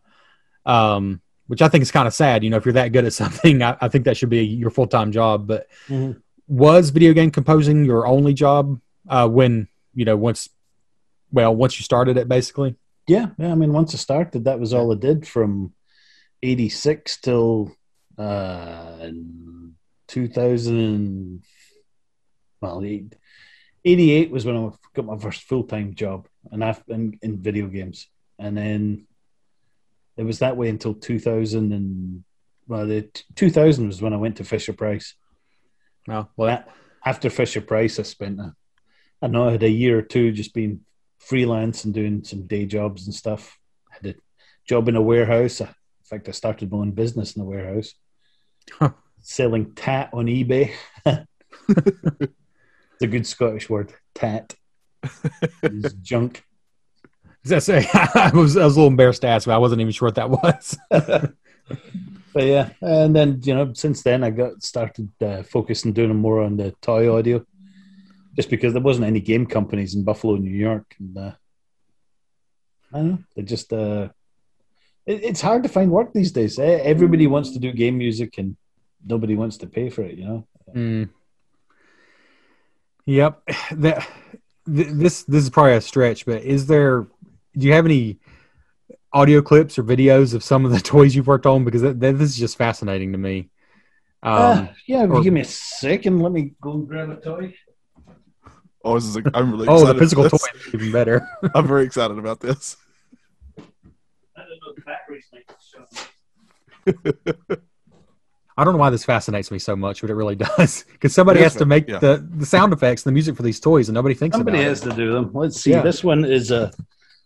Um, 0.67 1.21
which 1.47 1.63
I 1.63 1.69
think 1.69 1.81
is 1.81 1.91
kind 1.91 2.07
of 2.07 2.13
sad. 2.13 2.45
You 2.45 2.51
know, 2.51 2.59
if 2.59 2.67
you're 2.67 2.75
that 2.75 2.93
good 2.93 3.07
at 3.07 3.13
something, 3.23 3.63
I, 3.63 3.77
I 3.81 3.89
think 3.89 4.05
that 4.05 4.19
should 4.19 4.29
be 4.29 4.45
your 4.45 4.71
full 4.71 4.87
time 4.87 5.13
job. 5.13 5.47
But 5.47 5.67
Mhm. 5.89 6.21
was 6.47 6.91
video 6.91 7.13
game 7.15 7.31
composing 7.31 7.85
your 7.87 8.07
only 8.07 8.35
job 8.35 8.79
uh, 9.09 9.27
when 9.29 9.67
you 9.95 10.05
know 10.05 10.17
once 10.17 10.51
well 11.33 11.55
once 11.57 11.79
you 11.79 11.85
started 11.85 12.17
it 12.19 12.29
basically? 12.29 12.75
Yeah, 13.07 13.29
yeah. 13.39 13.51
I 13.53 13.55
mean, 13.55 13.73
once 13.73 13.95
I 13.95 13.97
started, 13.99 14.45
that 14.45 14.61
was 14.61 14.75
all 14.75 14.93
I 14.93 14.97
did 14.97 15.27
from 15.27 15.73
'86 16.43 17.17
till 17.23 17.73
uh, 18.19 19.09
2000. 20.09 21.43
Well, 22.61 22.83
eight- 22.85 23.15
'88 23.89 24.31
was 24.31 24.45
when 24.45 24.57
I 24.57 24.71
got 24.95 25.07
my 25.07 25.17
first 25.19 25.43
full 25.45 25.65
time 25.65 25.95
job, 25.95 26.29
and 26.53 26.63
I've 26.65 26.83
in, 26.89 27.19
in 27.23 27.39
video 27.41 27.67
games, 27.67 28.09
and 28.39 28.57
then 28.57 29.07
it 30.17 30.25
was 30.25 30.41
that 30.41 30.57
way 30.57 30.69
until 30.69 30.95
2000 30.95 31.73
and 31.73 32.25
well, 32.67 32.87
the 32.87 33.03
t- 33.03 33.25
2000 33.35 33.87
was 33.87 34.03
when 34.03 34.13
I 34.13 34.19
went 34.19 34.37
to 34.37 34.45
Fisher 34.45 34.75
Price. 34.75 35.15
Oh, 36.09 36.13
no, 36.13 36.29
well, 36.37 36.65
after 37.05 37.31
Fisher 37.31 37.63
Price, 37.63 37.99
I 37.99 38.03
spent, 38.03 38.41
a, 38.41 38.55
I 39.23 39.27
know, 39.29 39.49
I 39.49 39.53
had 39.53 39.63
a 39.63 39.71
year 39.71 39.99
or 39.99 40.03
two 40.03 40.33
just 40.33 40.53
being 40.53 40.81
freelance 41.19 41.85
and 41.85 41.95
doing 41.95 42.25
some 42.25 42.47
day 42.47 42.67
jobs 42.67 43.07
and 43.07 43.15
stuff. 43.15 43.59
I 43.91 43.95
had 43.97 44.15
a 44.15 44.19
job 44.69 44.89
in 44.89 44.97
a 44.97 45.03
warehouse. 45.03 45.61
In 45.61 45.69
fact, 46.05 46.29
I 46.29 46.33
started 46.33 46.71
my 46.71 46.79
own 46.79 46.91
business 46.93 47.37
in 47.37 47.43
a 47.43 47.45
warehouse, 47.47 47.95
Huh. 48.73 48.91
selling 49.23 49.75
tat 49.75 50.11
on 50.13 50.27
eBay. 50.27 50.73
it's 52.99 53.05
a 53.05 53.07
good 53.07 53.27
Scottish 53.27 53.71
word, 53.71 53.93
tat. 54.15 54.55
It's 55.63 55.93
junk. 55.95 56.43
That's 57.45 57.69
I 57.69 58.31
was 58.35 58.57
I 58.57 58.65
was 58.65 58.75
a 58.77 58.81
little 58.81 58.89
embarrassed 58.89 59.23
to 59.23 59.29
ask, 59.29 59.47
but 59.47 59.55
I 59.55 59.59
wasn't 59.59 59.81
even 59.81 59.93
sure 59.93 60.09
what 60.09 60.17
that 60.17 60.31
was. 60.31 60.77
But 62.35 62.45
yeah, 62.45 62.71
and 62.83 63.15
then 63.17 63.41
you 63.43 63.55
know, 63.55 63.73
since 63.73 64.03
then 64.03 64.23
I 64.23 64.31
got 64.31 64.63
started 64.63 65.09
uh, 65.21 65.43
focusing 65.45 65.93
doing 65.93 66.15
more 66.17 66.43
on 66.43 66.57
the 66.57 66.73
toy 66.83 67.13
audio, 67.13 67.45
just 68.37 68.51
because 68.51 68.73
there 68.75 68.83
wasn't 68.83 69.07
any 69.07 69.21
game 69.21 69.47
companies 69.47 69.95
in 69.95 70.05
Buffalo, 70.05 70.37
New 70.37 70.55
York, 70.55 70.95
and 70.99 71.17
uh, 71.17 71.33
I 72.93 72.97
don't 72.99 73.09
know, 73.09 73.19
they 73.35 73.43
just 73.43 73.73
uh, 73.73 74.09
it, 75.07 75.25
it's 75.25 75.41
hard 75.41 75.63
to 75.63 75.69
find 75.69 75.91
work 75.91 76.13
these 76.13 76.33
days. 76.33 76.59
Eh, 76.59 76.81
Everybody 76.83 77.27
wants 77.27 77.53
to 77.53 77.59
do 77.59 77.73
game 77.73 77.97
music, 77.99 78.37
and 78.39 78.57
nobody 79.05 79.35
wants 79.35 79.57
to 79.59 79.67
pay 79.67 79.89
for 79.89 80.03
it. 80.03 80.17
You 80.19 80.25
know, 80.27 80.47
Mm. 80.75 81.09
Yep. 83.09 83.43
That 83.73 84.07
th- 84.67 84.89
this 84.93 85.23
this 85.25 85.43
is 85.43 85.51
probably 85.51 85.73
a 85.73 85.81
stretch, 85.81 86.27
but 86.27 86.43
is 86.43 86.67
there? 86.67 87.07
Do 87.57 87.67
you 87.67 87.73
have 87.73 87.87
any 87.87 88.19
audio 89.13 89.41
clips 89.41 89.79
or 89.79 89.83
videos 89.83 90.35
of 90.35 90.45
some 90.45 90.65
of 90.65 90.71
the 90.71 90.81
toys 90.93 91.17
you've 91.17 91.27
worked 91.27 91.47
on? 91.47 91.65
Because 91.65 91.83
that, 91.83 91.99
that, 92.01 92.19
this 92.19 92.31
is 92.31 92.37
just 92.37 92.59
fascinating 92.59 93.13
to 93.13 93.19
me. 93.19 93.49
Um, 94.23 94.35
uh, 94.35 94.67
yeah. 94.87 95.07
Or- 95.07 95.23
give 95.23 95.33
me 95.33 95.41
a 95.41 95.45
second, 95.45 96.21
let 96.21 96.33
me 96.33 96.55
go 96.61 96.73
and 96.73 96.87
grab 96.87 97.11
a 97.11 97.17
toy. 97.17 97.55
Oh, 98.85 98.95
this 98.95 99.07
is 99.07 99.17
a, 99.17 99.23
I'm 99.35 99.53
really 99.53 99.69
oh, 99.69 99.87
the 99.87 99.99
physical 99.99 100.29
toy 100.29 100.37
is 100.55 100.75
even 100.75 100.93
better. 100.93 101.27
I'm 101.55 101.67
very 101.67 101.85
excited 101.85 102.19
about 102.19 102.41
this. 102.41 102.77
I 108.59 108.65
don't 108.65 108.65
know. 108.65 108.65
The 108.65 108.65
batteries 108.65 108.65
might 108.65 108.65
shut. 108.65 108.65
I 108.65 108.65
don't 108.65 108.73
know 108.75 108.79
why 108.79 108.91
this 108.91 109.05
fascinates 109.05 109.51
me 109.51 109.59
so 109.59 109.77
much, 109.77 110.01
but 110.01 110.11
it 110.11 110.15
really 110.15 110.35
does. 110.59 110.85
Because 110.85 111.15
somebody 111.15 111.41
has 111.41 111.55
to 111.57 111.65
make 111.67 111.89
yeah. 111.89 111.99
the, 111.99 112.29
the 112.37 112.47
sound 112.47 112.73
effects 112.73 113.05
and 113.05 113.11
the 113.11 113.15
music 113.15 113.37
for 113.37 113.43
these 113.43 113.61
toys, 113.61 113.89
and 113.89 113.95
nobody 113.95 114.15
thinks 114.15 114.37
about 114.37 114.47
Somebody 114.47 114.65
has 114.65 114.85
it. 114.85 114.91
to 114.91 114.97
do 114.97 115.13
them. 115.13 115.31
Let's 115.33 115.61
see. 115.61 115.71
Yeah. 115.71 115.83
This 115.83 116.03
one 116.03 116.25
is 116.25 116.51
a. 116.51 116.71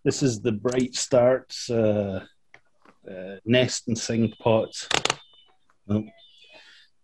This 0.05 0.23
is 0.23 0.41
the 0.41 0.53
Bright 0.53 0.95
Starts 0.95 1.71
uh, 1.71 2.25
uh, 3.09 3.37
Nest 3.45 3.89
and 3.89 3.97
Sing 3.97 4.33
pots. 4.41 4.89
Oh, 5.89 6.05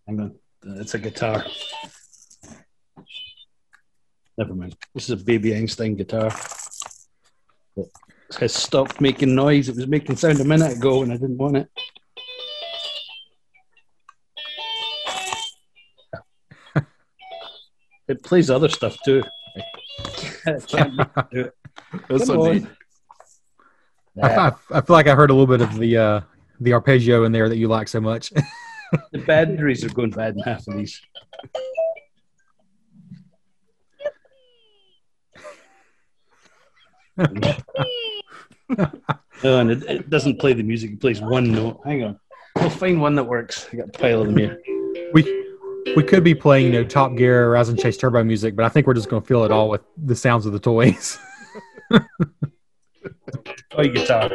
hang 0.07 0.21
on. 0.21 0.35
Uh, 0.67 0.81
It's 0.81 0.95
a 0.95 0.99
guitar. 0.99 1.45
Never 4.37 4.55
mind. 4.55 4.77
This 4.95 5.09
is 5.09 5.21
a 5.21 5.25
Baby 5.25 5.55
Einstein 5.55 5.97
guitar. 5.97 6.33
It 7.77 7.87
has 8.41 8.53
stopped 8.55 9.01
making 9.01 9.35
noise. 9.35 9.69
It 9.69 9.77
was 9.77 9.87
making 9.87 10.17
sound 10.17 10.41
a 10.41 10.45
minute 10.45 10.77
ago, 10.77 11.03
and 11.03 11.13
I 11.13 11.17
didn't 11.17 11.39
want 11.39 11.57
it. 11.57 11.69
It 18.09 18.23
plays 18.23 18.51
other 18.51 18.69
stuff 18.69 18.97
too. 19.05 19.23
I 20.47 20.59
can't 20.67 20.97
do 21.31 21.41
it. 21.41 21.55
That's 22.09 22.27
Come 22.27 22.27
so 22.27 22.43
on. 22.47 22.53
neat. 22.55 22.67
I, 24.23 24.29
I, 24.29 24.53
I 24.71 24.81
feel 24.81 24.95
like 24.97 25.07
I 25.07 25.15
heard 25.15 25.31
a 25.31 25.35
little 25.35 25.47
bit 25.47 25.61
of 25.61 25.79
the 25.79 25.97
uh, 25.97 26.21
the 26.61 26.73
arpeggio 26.73 27.25
in 27.25 27.33
there 27.33 27.49
that 27.49 27.57
you 27.57 27.69
like 27.69 27.89
so 27.89 28.01
much. 28.01 28.33
The 29.13 29.19
batteries 29.19 29.85
are 29.85 29.91
going 29.91 30.13
bad 30.13 30.35
in 30.35 30.41
half 30.41 30.67
of 30.67 30.75
these. 30.75 30.99
oh, 39.45 39.59
and 39.59 39.71
it, 39.71 39.83
it 39.83 40.09
doesn't 40.09 40.39
play 40.39 40.55
the 40.55 40.63
music; 40.63 40.93
it 40.93 41.01
plays 41.03 41.21
one 41.21 41.53
note. 41.53 41.81
Hang 41.85 42.03
on, 42.05 42.19
we'll 42.57 42.71
find 42.71 42.99
one 42.99 43.15
that 43.17 43.25
works. 43.25 43.69
I 43.71 43.77
got 43.77 43.89
a 43.89 43.93
pile 43.93 44.23
of 44.23 44.29
them 44.29 44.39
here. 44.39 44.59
we 45.13 45.48
we 45.97 46.03
could 46.03 46.25
be 46.25 46.35
playing 46.35 46.67
you 46.67 46.73
know 46.73 46.85
Top 46.85 47.15
Gear 47.17 47.45
or 47.45 47.47
Horizon 47.51 47.77
Chase 47.77 47.97
Turbo 47.97 48.23
music, 48.25 48.57
but 48.57 48.65
I 48.65 48.69
think 48.69 48.87
we're 48.87 48.95
just 48.95 49.09
going 49.09 49.23
to 49.23 49.29
fill 49.29 49.45
it 49.45 49.51
all 49.51 49.69
with 49.69 49.83
the 49.97 50.17
sounds 50.17 50.47
of 50.47 50.53
the 50.53 50.59
toys. 50.59 51.19
Toy 53.71 53.89
guitar. 53.89 54.31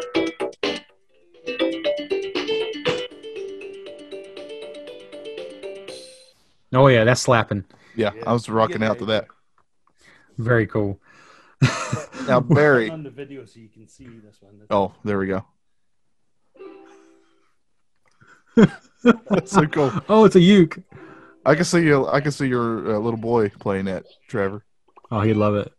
oh 6.74 6.88
yeah, 6.88 7.04
that's 7.04 7.22
slapping. 7.22 7.66
Yeah, 7.95 8.12
I 8.26 8.34
was 8.34 8.49
rocking 8.49 8.84
out 8.84 8.99
to 8.99 9.06
that. 9.06 9.28
Very 10.38 10.68
cool. 10.68 10.99
Now, 12.28 12.39
Barry. 12.39 12.89
on 12.89 13.04
the 13.04 13.10
video 13.10 13.43
so 13.45 13.60
you 13.60 13.68
can 13.68 13.88
see 13.88 14.06
this 14.06 14.41
one. 14.41 14.62
Oh, 14.70 14.93
there 15.04 15.18
we 15.18 15.28
go. 15.28 15.45
That's 19.04 19.51
so 19.51 19.66
cool. 19.66 19.91
Oh, 20.08 20.24
it's 20.24 20.38
a 20.38 20.39
uke. 20.39 20.80
I 21.45 21.55
can 21.55 21.65
see 21.65 21.83
you. 21.83 22.07
I 22.07 22.21
can 22.21 22.31
see 22.31 22.47
your 22.47 22.95
uh, 22.95 22.99
little 22.99 23.19
boy 23.19 23.49
playing 23.49 23.85
that, 23.85 24.05
Trevor. 24.27 24.63
Oh, 25.11 25.21
he'd 25.21 25.33
love 25.33 25.55
it. 25.55 25.73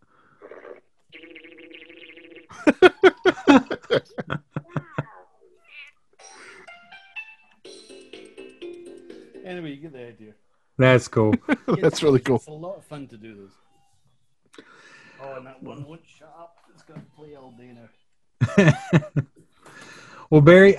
Anyway, 9.45 9.73
you 9.73 9.77
get 9.77 9.93
the 9.93 10.07
idea. 10.07 10.33
That's 10.79 11.07
cool. 11.07 11.35
That's 11.81 12.03
really 12.03 12.21
cool. 12.21 12.37
It's 12.37 12.47
a 12.47 12.51
lot 12.51 12.77
of 12.77 12.85
fun 12.85 13.07
to 13.09 13.17
do 13.17 13.35
this. 13.35 14.65
Oh, 15.23 15.37
and 15.37 15.47
that 15.47 15.63
one 15.63 15.85
won't 15.85 16.01
shut 16.07 16.35
up. 16.37 16.57
It's 16.73 16.83
going 16.83 17.01
to 17.01 17.07
play 17.15 17.37
all 17.37 17.53
day 17.53 17.73
now. 17.73 18.73
well, 20.31 20.41
Barry, 20.41 20.77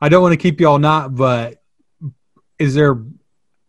I 0.00 0.08
don't 0.08 0.22
want 0.22 0.32
to 0.32 0.36
keep 0.38 0.60
you 0.60 0.68
all 0.68 0.78
night, 0.78 1.08
but 1.08 1.62
is 2.58 2.74
there, 2.74 2.98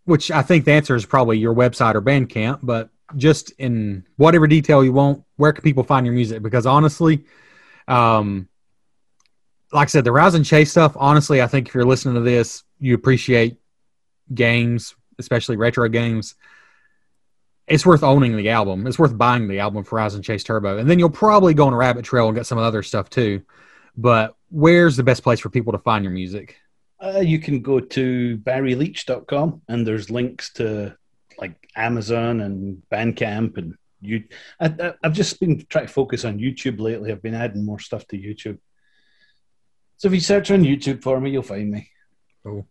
which 0.10 0.32
I 0.32 0.42
think 0.42 0.66
the 0.66 0.72
answer 0.72 0.96
is 0.96 1.06
probably 1.06 1.38
your 1.38 1.54
website 1.54 1.94
or 1.94 2.02
Bandcamp, 2.02 2.60
but 2.64 2.90
just 3.16 3.52
in 3.52 4.06
whatever 4.18 4.48
detail 4.48 4.84
you 4.84 4.92
want, 4.92 5.24
where 5.36 5.54
can 5.54 5.64
people 5.64 5.84
find 5.84 6.06
your 6.06 6.16
music? 6.16 6.42
Because 6.42 6.66
honestly, 6.66 7.26
um, 7.88 8.50
like 9.72 9.88
I 9.88 9.90
said, 9.90 10.04
the 10.04 10.10
Horizon 10.10 10.44
Chase 10.44 10.72
stuff, 10.72 10.94
honestly, 10.96 11.44
I 11.44 11.48
think 11.48 11.68
if 11.68 11.76
you're 11.76 11.86
listening 11.86 12.16
to 12.16 12.22
this, 12.22 12.64
you 12.80 12.96
appreciate 12.96 13.58
games, 14.34 14.96
especially 15.20 15.58
retro 15.58 15.88
games. 15.90 16.34
it's 17.68 17.86
worth 17.86 18.02
owning 18.02 18.36
the 18.36 18.50
album. 18.50 18.88
It's 18.88 18.98
worth 18.98 19.16
buying 19.16 19.48
the 19.48 19.60
album 19.60 19.84
for 19.84 20.00
Horizon 20.00 20.24
Chase 20.24 20.44
Turbo, 20.44 20.80
and 20.80 20.90
then 20.90 20.98
you'll 20.98 21.12
probably 21.12 21.54
go 21.54 21.68
on 21.68 21.74
a 21.74 21.78
rabbit 21.78 22.04
trail 22.04 22.28
and 22.28 22.36
get 22.36 22.48
some 22.48 22.58
other 22.58 22.82
stuff 22.82 23.12
too. 23.12 23.44
But 23.96 24.36
where's 24.50 24.98
the 24.98 25.04
best 25.04 25.22
place 25.22 25.40
for 25.40 25.50
people 25.50 25.74
to 25.74 25.80
find 25.80 26.04
your 26.04 26.14
music? 26.14 26.58
Uh, 27.02 27.20
you 27.20 27.40
can 27.40 27.62
go 27.62 27.80
to 27.80 28.38
barryleitch.com 28.40 29.62
and 29.68 29.88
there's 29.88 30.10
links 30.10 30.52
to 30.54 30.96
like 31.38 31.56
Amazon 31.76 32.42
and 32.42 32.82
Bandcamp 32.92 33.58
and 33.58 33.76
you. 34.02 34.24
I, 34.60 34.94
have 35.04 35.14
just 35.14 35.40
been 35.40 35.66
trying 35.70 35.88
to 35.88 35.94
focus 35.94 36.26
on 36.26 36.40
YouTube 36.40 36.80
lately. 36.80 37.12
I've 37.12 37.22
been 37.22 37.36
adding 37.36 37.66
more 37.66 37.80
stuff 37.80 38.06
to 38.08 38.18
YouTube. 38.18 38.60
So 39.98 40.08
if 40.08 40.14
you 40.14 40.20
search 40.20 40.52
on 40.52 40.64
YouTube 40.64 41.02
for 41.02 41.20
me, 41.20 41.32
you'll 41.32 41.44
find 41.44 41.72
me. 41.72 41.90
Cool. 42.44 42.68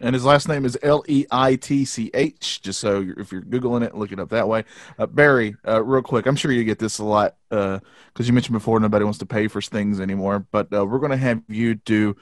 And 0.00 0.14
his 0.14 0.24
last 0.24 0.48
name 0.48 0.64
is 0.64 0.76
L 0.82 1.04
E 1.08 1.24
I 1.30 1.56
T 1.56 1.84
C 1.84 2.10
H. 2.12 2.60
Just 2.60 2.80
so 2.80 3.00
you're, 3.00 3.18
if 3.18 3.32
you're 3.32 3.42
googling 3.42 3.82
it, 3.82 3.94
look 3.94 4.12
it 4.12 4.18
up 4.18 4.30
that 4.30 4.48
way. 4.48 4.64
Uh, 4.98 5.06
Barry, 5.06 5.56
uh, 5.66 5.82
real 5.82 6.02
quick, 6.02 6.26
I'm 6.26 6.36
sure 6.36 6.52
you 6.52 6.64
get 6.64 6.78
this 6.78 6.98
a 6.98 7.04
lot 7.04 7.36
because 7.48 7.80
uh, 7.80 8.22
you 8.22 8.32
mentioned 8.32 8.54
before 8.54 8.80
nobody 8.80 9.04
wants 9.04 9.18
to 9.20 9.26
pay 9.26 9.48
for 9.48 9.62
things 9.62 10.00
anymore. 10.00 10.46
But 10.50 10.72
uh, 10.74 10.84
we're 10.84 10.98
going 10.98 11.12
to 11.12 11.16
have 11.16 11.42
you 11.48 11.76
do 11.76 12.16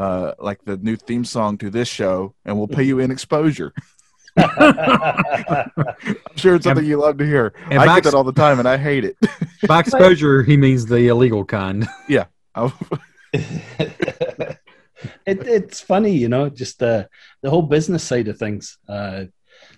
uh, 0.00 0.32
like 0.38 0.64
the 0.64 0.78
new 0.78 0.96
theme 0.96 1.26
song 1.26 1.58
to 1.58 1.68
this 1.68 1.86
show, 1.86 2.34
and 2.46 2.56
we'll 2.56 2.66
pay 2.66 2.82
you 2.82 3.00
in 3.00 3.10
exposure. 3.10 3.74
I'm 4.36 5.70
sure 6.36 6.54
it's 6.54 6.64
something 6.64 6.78
and, 6.78 6.86
you 6.86 6.96
love 6.96 7.18
to 7.18 7.26
hear. 7.26 7.52
I 7.68 7.84
get 7.84 8.04
that 8.04 8.14
all 8.14 8.24
the 8.24 8.32
time, 8.32 8.58
and 8.58 8.66
I 8.66 8.78
hate 8.78 9.04
it. 9.04 9.18
by 9.68 9.80
exposure, 9.80 10.42
he 10.42 10.56
means 10.56 10.86
the 10.86 11.08
illegal 11.08 11.44
kind. 11.44 11.86
Yeah. 12.08 12.24
it, 13.34 14.56
it's 15.26 15.82
funny, 15.82 16.12
you 16.12 16.28
know, 16.28 16.48
just 16.48 16.82
uh, 16.82 17.04
the 17.42 17.50
whole 17.50 17.62
business 17.62 18.02
side 18.02 18.28
of 18.28 18.38
things, 18.38 18.78
uh, 18.88 19.24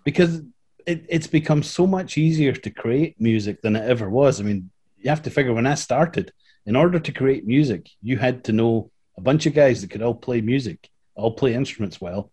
because 0.05 0.41
it, 0.87 1.05
it's 1.09 1.27
become 1.27 1.65
so 1.65 1.85
much 1.85 2.17
easier 2.17 2.53
to 2.53 2.71
create 2.71 3.21
music 3.21 3.61
than 3.61 3.75
it 3.75 3.85
ever 3.89 4.09
was. 4.09 4.41
I 4.41 4.45
mean, 4.45 4.71
you 4.99 5.11
have 5.11 5.23
to 5.23 5.31
figure 5.31 5.53
when 5.53 5.67
I 5.67 5.75
started, 5.75 6.33
in 6.65 6.77
order 6.77 7.01
to 7.01 7.13
create 7.13 7.45
music, 7.45 7.91
you 8.01 8.19
had 8.19 8.45
to 8.45 8.53
know 8.53 8.92
a 9.17 9.21
bunch 9.21 9.47
of 9.47 9.55
guys 9.55 9.81
that 9.81 9.91
could 9.91 10.03
all 10.03 10.15
play 10.15 10.41
music, 10.41 10.89
all 11.15 11.33
play 11.33 11.55
instruments 11.55 12.01
well. 12.01 12.31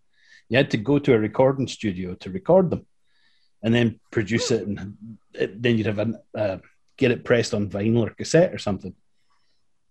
You 0.48 0.58
had 0.58 0.72
to 0.72 0.78
go 0.78 1.00
to 1.00 1.14
a 1.14 1.20
recording 1.20 1.68
studio 1.68 2.16
to 2.16 2.32
record 2.32 2.70
them, 2.70 2.86
and 3.62 3.74
then 3.74 4.00
produce 4.12 4.52
it, 4.52 4.66
and 4.68 5.18
it, 5.34 5.62
then 5.62 5.78
you'd 5.78 5.88
have 5.88 6.00
a 6.00 6.22
uh, 6.36 6.58
get 6.98 7.12
it 7.12 7.24
pressed 7.24 7.54
on 7.54 7.70
vinyl 7.70 8.08
or 8.08 8.12
cassette 8.12 8.54
or 8.54 8.58
something. 8.58 8.94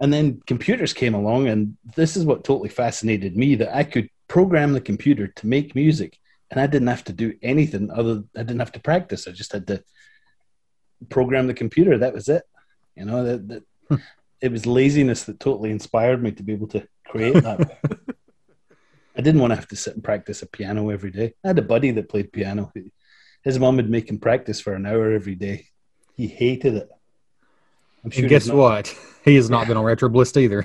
And 0.01 0.13
then 0.13 0.41
computers 0.47 0.93
came 0.93 1.15
along, 1.15 1.49
and 1.49 1.77
this 1.97 2.17
is 2.17 2.25
what 2.25 2.45
totally 2.45 2.69
fascinated 2.69 3.37
me 3.37 3.57
that 3.57 3.75
I 3.75 3.85
could 3.85 4.09
program 4.29 4.73
the 4.73 4.81
computer 4.81 5.27
to 5.27 5.47
make 5.47 5.75
music, 5.75 6.19
and 6.51 6.61
I 6.61 6.67
didn't 6.67 6.89
have 6.89 7.05
to 7.05 7.13
do 7.13 7.35
anything 7.43 7.91
other. 7.91 8.23
I 8.37 8.41
didn't 8.41 8.61
have 8.61 8.73
to 8.73 8.81
practice. 8.81 9.27
I 9.27 9.33
just 9.33 9.53
had 9.53 9.67
to 9.69 9.83
program 11.09 11.47
the 11.47 11.55
computer. 11.55 11.99
That 11.99 12.15
was 12.15 12.29
it. 12.29 12.45
You 12.95 13.05
know 13.05 13.25
that, 13.25 13.49
that 13.49 13.63
hmm. 13.89 13.97
It 14.41 14.53
was 14.53 14.67
laziness 14.67 15.25
that 15.25 15.41
totally 15.41 15.71
inspired 15.71 16.23
me 16.23 16.33
to 16.33 16.43
be 16.43 16.53
able 16.53 16.69
to 16.69 16.87
create 17.07 17.35
that. 17.35 17.79
I 19.17 19.21
didn't 19.21 19.41
want 19.41 19.51
to 19.51 19.57
have 19.57 19.69
to 19.69 19.77
sit 19.77 19.95
and 19.95 20.05
practice 20.05 20.43
a 20.43 20.47
piano 20.47 20.91
every 20.91 21.11
day. 21.11 21.35
I 21.45 21.49
had 21.49 21.59
a 21.59 21.63
buddy 21.63 21.91
that 21.91 22.09
played 22.09 22.33
piano. 22.33 22.73
His 23.43 23.59
mom 23.59 23.77
would 23.77 23.91
make 23.91 24.09
him 24.09 24.19
practice 24.19 24.61
for 24.61 24.75
an 24.75 24.87
hour 24.87 25.13
every 25.13 25.35
day. 25.35 25.67
He 26.17 26.29
hated 26.29 26.75
it. 26.75 26.89
I'm 28.05 28.11
sure. 28.11 28.23
And 28.23 28.31
guess 28.31 28.49
what? 28.49 28.95
He 29.25 29.35
has 29.35 29.51
not 29.51 29.67
been 29.69 29.77
on 29.77 29.85
Retro 29.85 30.09
Bliss 30.09 30.35
either. 30.37 30.65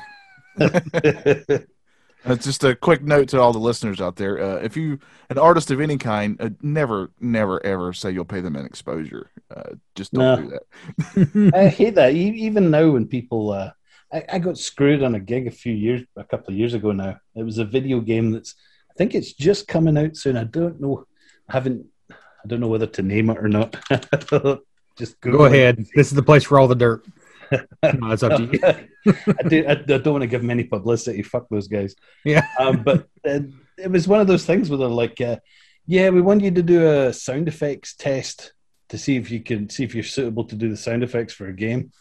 Uh, 2.26 2.36
just 2.36 2.64
a 2.64 2.76
quick 2.76 3.04
note 3.04 3.28
to 3.30 3.40
all 3.40 3.52
the 3.52 3.60
listeners 3.60 4.00
out 4.00 4.16
there: 4.16 4.42
uh, 4.42 4.56
if 4.58 4.78
you 4.78 5.00
an 5.30 5.38
artist 5.38 5.72
of 5.72 5.82
any 5.82 5.98
kind, 5.98 6.40
uh, 6.40 6.50
never, 6.62 7.12
never, 7.20 7.64
ever 7.66 7.92
say 7.92 8.12
you'll 8.12 8.24
pay 8.24 8.40
them 8.40 8.56
an 8.56 8.66
exposure. 8.66 9.30
Uh, 9.54 9.72
just 9.96 10.14
don't 10.14 10.24
no. 10.24 10.50
do 10.50 10.58
that. 11.16 11.52
I 11.56 11.68
hate 11.68 11.96
that. 11.96 12.14
Even 12.14 12.72
now, 12.72 12.92
when 12.92 13.08
people, 13.08 13.52
uh, 13.52 13.72
I, 14.12 14.24
I, 14.34 14.40
got 14.40 14.58
screwed 14.58 15.04
on 15.04 15.16
a 15.16 15.20
gig 15.20 15.48
a 15.48 15.52
few 15.52 15.74
years, 15.74 16.04
a 16.16 16.24
couple 16.24 16.54
of 16.54 16.58
years 16.58 16.74
ago 16.74 16.92
now. 16.92 17.20
It 17.36 17.44
was 17.44 17.58
a 17.58 17.66
video 17.66 18.00
game 18.00 18.32
that's, 18.32 18.56
I 18.90 18.94
think 18.94 19.16
it's 19.16 19.34
just 19.34 19.68
coming 19.68 19.98
out 19.98 20.16
soon. 20.16 20.38
I 20.38 20.46
don't 20.46 20.80
know. 20.80 21.06
I 21.50 21.54
haven't. 21.54 21.86
I 22.10 22.48
don't 22.48 22.60
know 22.60 22.68
whether 22.68 22.88
to 22.88 23.02
name 23.02 23.30
it 23.30 23.38
or 23.38 23.48
not. 23.48 23.76
just 24.98 25.20
go 25.22 25.46
ahead. 25.46 25.86
This 25.96 26.08
is 26.08 26.14
the 26.14 26.24
place 26.24 26.44
for 26.44 26.60
all 26.60 26.68
the 26.68 26.76
dirt 26.76 27.06
no, 27.52 28.12
it's 28.12 28.24
up 28.24 28.38
to 28.38 28.44
you. 28.44 29.14
I, 29.40 29.48
do, 29.48 29.66
I, 29.68 29.76
don't 29.76 30.14
want 30.14 30.22
to 30.22 30.28
give 30.28 30.42
them 30.42 30.50
any 30.50 30.64
publicity. 30.64 31.22
Fuck 31.22 31.48
those 31.50 31.68
guys. 31.68 31.96
Yeah. 32.24 32.46
Um, 32.60 32.84
but 32.84 33.08
uh, 33.28 33.40
it 33.78 33.92
was 33.92 34.08
one 34.08 34.22
of 34.22 34.28
those 34.28 34.46
things 34.46 34.70
where 34.70 34.78
they're 34.78 34.88
like, 34.88 35.20
uh, 35.22 35.38
yeah, 35.86 36.10
we 36.10 36.22
want 36.22 36.42
you 36.42 36.52
to 36.52 36.64
do 36.64 36.88
a 36.88 37.14
sound 37.14 37.48
effects 37.48 37.94
test 37.96 38.54
to 38.90 38.98
see 38.98 39.16
if 39.16 39.32
you 39.32 39.42
can 39.42 39.70
see 39.70 39.84
if 39.84 39.96
you're 39.96 40.04
suitable 40.04 40.46
to 40.46 40.56
do 40.56 40.70
the 40.70 40.78
sound 40.78 41.04
effects 41.04 41.34
for 41.34 41.48
a 41.48 41.54
game. 41.54 41.92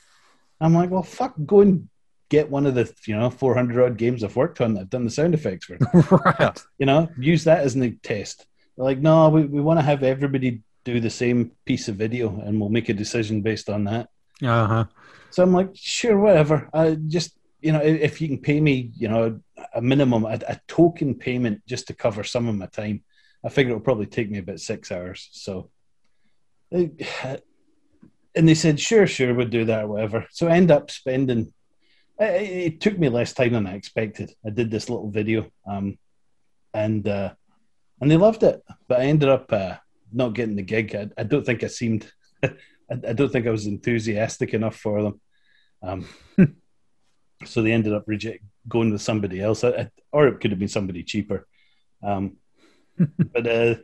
I'm 0.60 0.74
like, 0.74 0.90
well, 0.90 1.02
fuck, 1.02 1.34
go 1.44 1.60
and 1.60 1.88
get 2.28 2.50
one 2.50 2.64
of 2.66 2.74
the 2.74 2.90
you 3.06 3.16
know 3.16 3.28
400 3.28 3.84
odd 3.84 3.96
games 3.98 4.24
I've 4.24 4.36
worked 4.36 4.60
on 4.60 4.74
that 4.74 4.80
I've 4.80 4.90
done 4.90 5.04
the 5.04 5.10
sound 5.10 5.34
effects 5.34 5.66
for. 5.66 5.76
right. 6.38 6.62
You 6.78 6.86
know, 6.86 7.08
use 7.18 7.44
that 7.44 7.60
as 7.60 7.76
a 7.76 7.90
test. 7.90 8.46
They're 8.76 8.84
like, 8.84 8.98
no, 8.98 9.28
we, 9.28 9.44
we 9.44 9.60
want 9.60 9.78
to 9.80 9.84
have 9.84 10.02
everybody 10.02 10.62
do 10.84 11.00
the 11.00 11.10
same 11.10 11.52
piece 11.64 11.88
of 11.88 11.96
video 11.96 12.40
and 12.40 12.60
we'll 12.60 12.70
make 12.70 12.88
a 12.88 12.94
decision 12.94 13.42
based 13.42 13.68
on 13.68 13.84
that. 13.84 14.08
Uh 14.42 14.66
huh. 14.66 14.84
So 15.32 15.42
I'm 15.42 15.52
like, 15.52 15.70
sure, 15.74 16.18
whatever. 16.18 16.68
I 16.74 16.94
just, 17.06 17.36
you 17.60 17.72
know, 17.72 17.80
if 17.80 18.20
you 18.20 18.28
can 18.28 18.38
pay 18.38 18.60
me, 18.60 18.92
you 18.94 19.08
know, 19.08 19.40
a 19.74 19.80
minimum, 19.80 20.24
a, 20.24 20.38
a 20.46 20.60
token 20.68 21.14
payment 21.14 21.62
just 21.66 21.86
to 21.86 21.94
cover 21.94 22.22
some 22.22 22.48
of 22.48 22.54
my 22.54 22.66
time, 22.66 23.02
I 23.42 23.48
figure 23.48 23.70
it'll 23.72 23.82
probably 23.82 24.06
take 24.06 24.30
me 24.30 24.38
about 24.38 24.60
six 24.60 24.92
hours. 24.92 25.30
So, 25.32 25.70
and 26.70 27.38
they 28.34 28.54
said, 28.54 28.78
sure, 28.78 29.06
sure, 29.06 29.32
we'll 29.34 29.48
do 29.48 29.64
that 29.64 29.88
whatever. 29.88 30.26
So 30.30 30.48
I 30.48 30.56
end 30.56 30.70
up 30.70 30.90
spending, 30.90 31.52
it, 32.18 32.74
it 32.74 32.80
took 32.80 32.98
me 32.98 33.08
less 33.08 33.32
time 33.32 33.54
than 33.54 33.66
I 33.66 33.74
expected. 33.74 34.32
I 34.44 34.50
did 34.50 34.70
this 34.70 34.90
little 34.90 35.10
video, 35.10 35.50
um, 35.66 35.98
and, 36.74 37.08
uh, 37.08 37.32
and 38.00 38.10
they 38.10 38.18
loved 38.18 38.42
it, 38.42 38.62
but 38.86 39.00
I 39.00 39.04
ended 39.04 39.30
up, 39.30 39.50
uh, 39.50 39.76
not 40.12 40.34
getting 40.34 40.56
the 40.56 40.62
gig. 40.62 40.94
I, 40.94 41.08
I 41.16 41.22
don't 41.22 41.46
think 41.46 41.64
I 41.64 41.68
seemed 41.68 42.12
I, 42.90 43.12
don't 43.12 43.32
think 43.32 43.46
I 43.46 43.50
was 43.50 43.66
enthusiastic 43.66 44.54
enough 44.54 44.76
for 44.76 45.02
them. 45.02 45.20
Um, 45.82 46.06
so 47.44 47.62
they 47.62 47.72
ended 47.72 47.92
up 47.92 48.04
reject 48.06 48.44
going 48.68 48.92
with 48.92 49.02
somebody 49.02 49.40
else, 49.40 49.64
or 49.64 50.28
it 50.28 50.40
could 50.40 50.50
have 50.50 50.60
been 50.60 50.68
somebody 50.68 51.02
cheaper. 51.02 51.46
Um, 52.02 52.36
but 53.32 53.46
uh, 53.46 53.74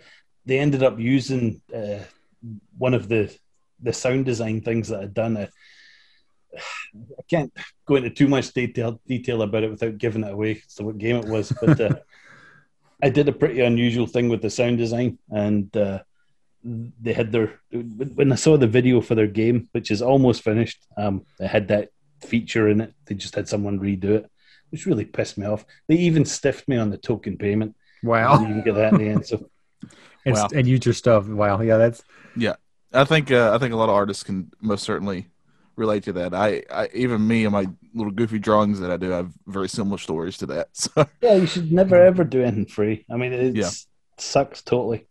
they 0.45 0.59
ended 0.59 0.83
up 0.83 0.99
using 0.99 1.61
uh, 1.75 2.01
one 2.77 2.95
of 2.95 3.09
the 3.09 3.35
the 3.81 3.93
sound 3.93 4.25
design 4.25 4.61
things 4.61 4.89
that 4.89 5.01
I'd 5.01 5.15
done. 5.15 5.37
I, 5.37 5.49
I 6.57 7.23
can't 7.29 7.53
go 7.87 7.97
into 7.97 8.11
too 8.11 8.29
much 8.29 8.53
detail 8.53 9.01
detail 9.07 9.43
about 9.43 9.65
it 9.65 9.71
without 9.71 9.99
giving 9.99 10.25
it 10.25 10.33
away. 10.33 10.63
So 10.67 10.85
what 10.85 10.99
game 10.99 11.17
it 11.17 11.27
was, 11.27 11.53
but 11.61 11.81
uh, 11.81 11.97
I 13.03 13.11
did 13.11 13.29
a 13.29 13.33
pretty 13.33 13.61
unusual 13.61 14.07
thing 14.07 14.29
with 14.29 14.43
the 14.43 14.51
sound 14.51 14.79
design, 14.79 15.19
and 15.31 15.75
uh, 15.77 16.03
they 16.65 17.13
had 17.13 17.33
their 17.33 17.61
when 17.71 18.33
I 18.33 18.37
saw 18.37 18.57
the 18.57 18.67
video 18.67 19.01
for 19.01 19.15
their 19.15 19.27
game, 19.27 19.69
which 19.73 19.91
is 19.91 20.03
almost 20.03 20.43
finished. 20.43 20.85
Um, 20.97 21.25
they 21.39 21.47
had 21.47 21.69
that 21.69 21.91
feature 22.21 22.69
in 22.69 22.81
it. 22.81 22.95
They 23.07 23.15
just 23.15 23.35
had 23.35 23.49
someone 23.49 23.79
redo 23.79 24.17
it, 24.17 24.31
which 24.71 24.87
really 24.87 25.05
pissed 25.05 25.39
me 25.39 25.47
off. 25.47 25.65
They 25.89 25.97
even 25.97 26.25
stiffed 26.25 26.69
me 26.69 26.77
on 26.77 26.91
the 26.91 26.99
token 26.99 27.37
payment. 27.37 27.77
Wow, 28.03 28.41
you 28.41 28.47
can 28.47 28.63
get 28.63 28.75
that 28.75 28.93
in 28.93 28.99
the 28.99 29.09
end. 29.09 29.27
So, 29.27 29.49
and, 30.25 30.35
wow. 30.35 30.49
and 30.55 30.67
use 30.67 30.85
your 30.85 30.95
stuff. 30.95 31.27
Wow, 31.27 31.61
yeah, 31.61 31.77
that's 31.77 32.03
yeah. 32.37 32.57
I 32.93 33.05
think 33.05 33.31
uh, 33.31 33.55
I 33.55 33.59
think 33.59 33.73
a 33.73 33.77
lot 33.77 33.89
of 33.89 33.95
artists 33.95 34.23
can 34.23 34.51
most 34.61 34.85
certainly 34.85 35.29
relate 35.77 36.03
to 36.05 36.13
that. 36.15 36.35
I, 36.35 36.65
I 36.71 36.89
even 36.93 37.27
me 37.27 37.45
and 37.45 37.53
my 37.53 37.69
little 37.95 38.13
goofy 38.13 38.39
drawings 38.39 38.81
that 38.81 38.91
I 38.91 38.97
do 38.97 39.13
I 39.13 39.19
have 39.19 39.33
very 39.47 39.69
similar 39.69 39.99
stories 39.99 40.37
to 40.39 40.47
that. 40.47 40.69
So 40.75 41.07
yeah, 41.23 41.35
you 41.35 41.47
should 41.47 41.73
never 41.73 41.97
ever 41.97 42.25
do 42.25 42.43
anything 42.43 42.67
free. 42.67 43.05
I 43.11 43.17
mean, 43.17 43.33
it 43.33 43.57
yeah. 43.57 43.71
sucks 44.17 44.63
totally. 44.63 45.07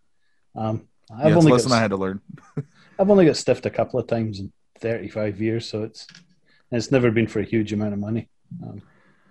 Um, 0.55 0.87
I've 1.11 1.29
yeah, 1.29 1.35
only 1.35 1.51
lesson 1.51 1.69
got, 1.69 1.77
I 1.77 1.81
had 1.81 1.91
to 1.91 1.97
learn. 1.97 2.21
I've 2.99 3.09
only 3.09 3.25
got 3.25 3.37
stiffed 3.37 3.65
a 3.65 3.69
couple 3.69 3.99
of 3.99 4.07
times 4.07 4.39
in 4.39 4.51
35 4.79 5.41
years, 5.41 5.67
so 5.67 5.83
it's 5.83 6.07
it's 6.71 6.91
never 6.91 7.11
been 7.11 7.27
for 7.27 7.39
a 7.39 7.45
huge 7.45 7.71
amount 7.71 7.93
of 7.93 7.99
money. 7.99 8.29
Um, 8.63 8.81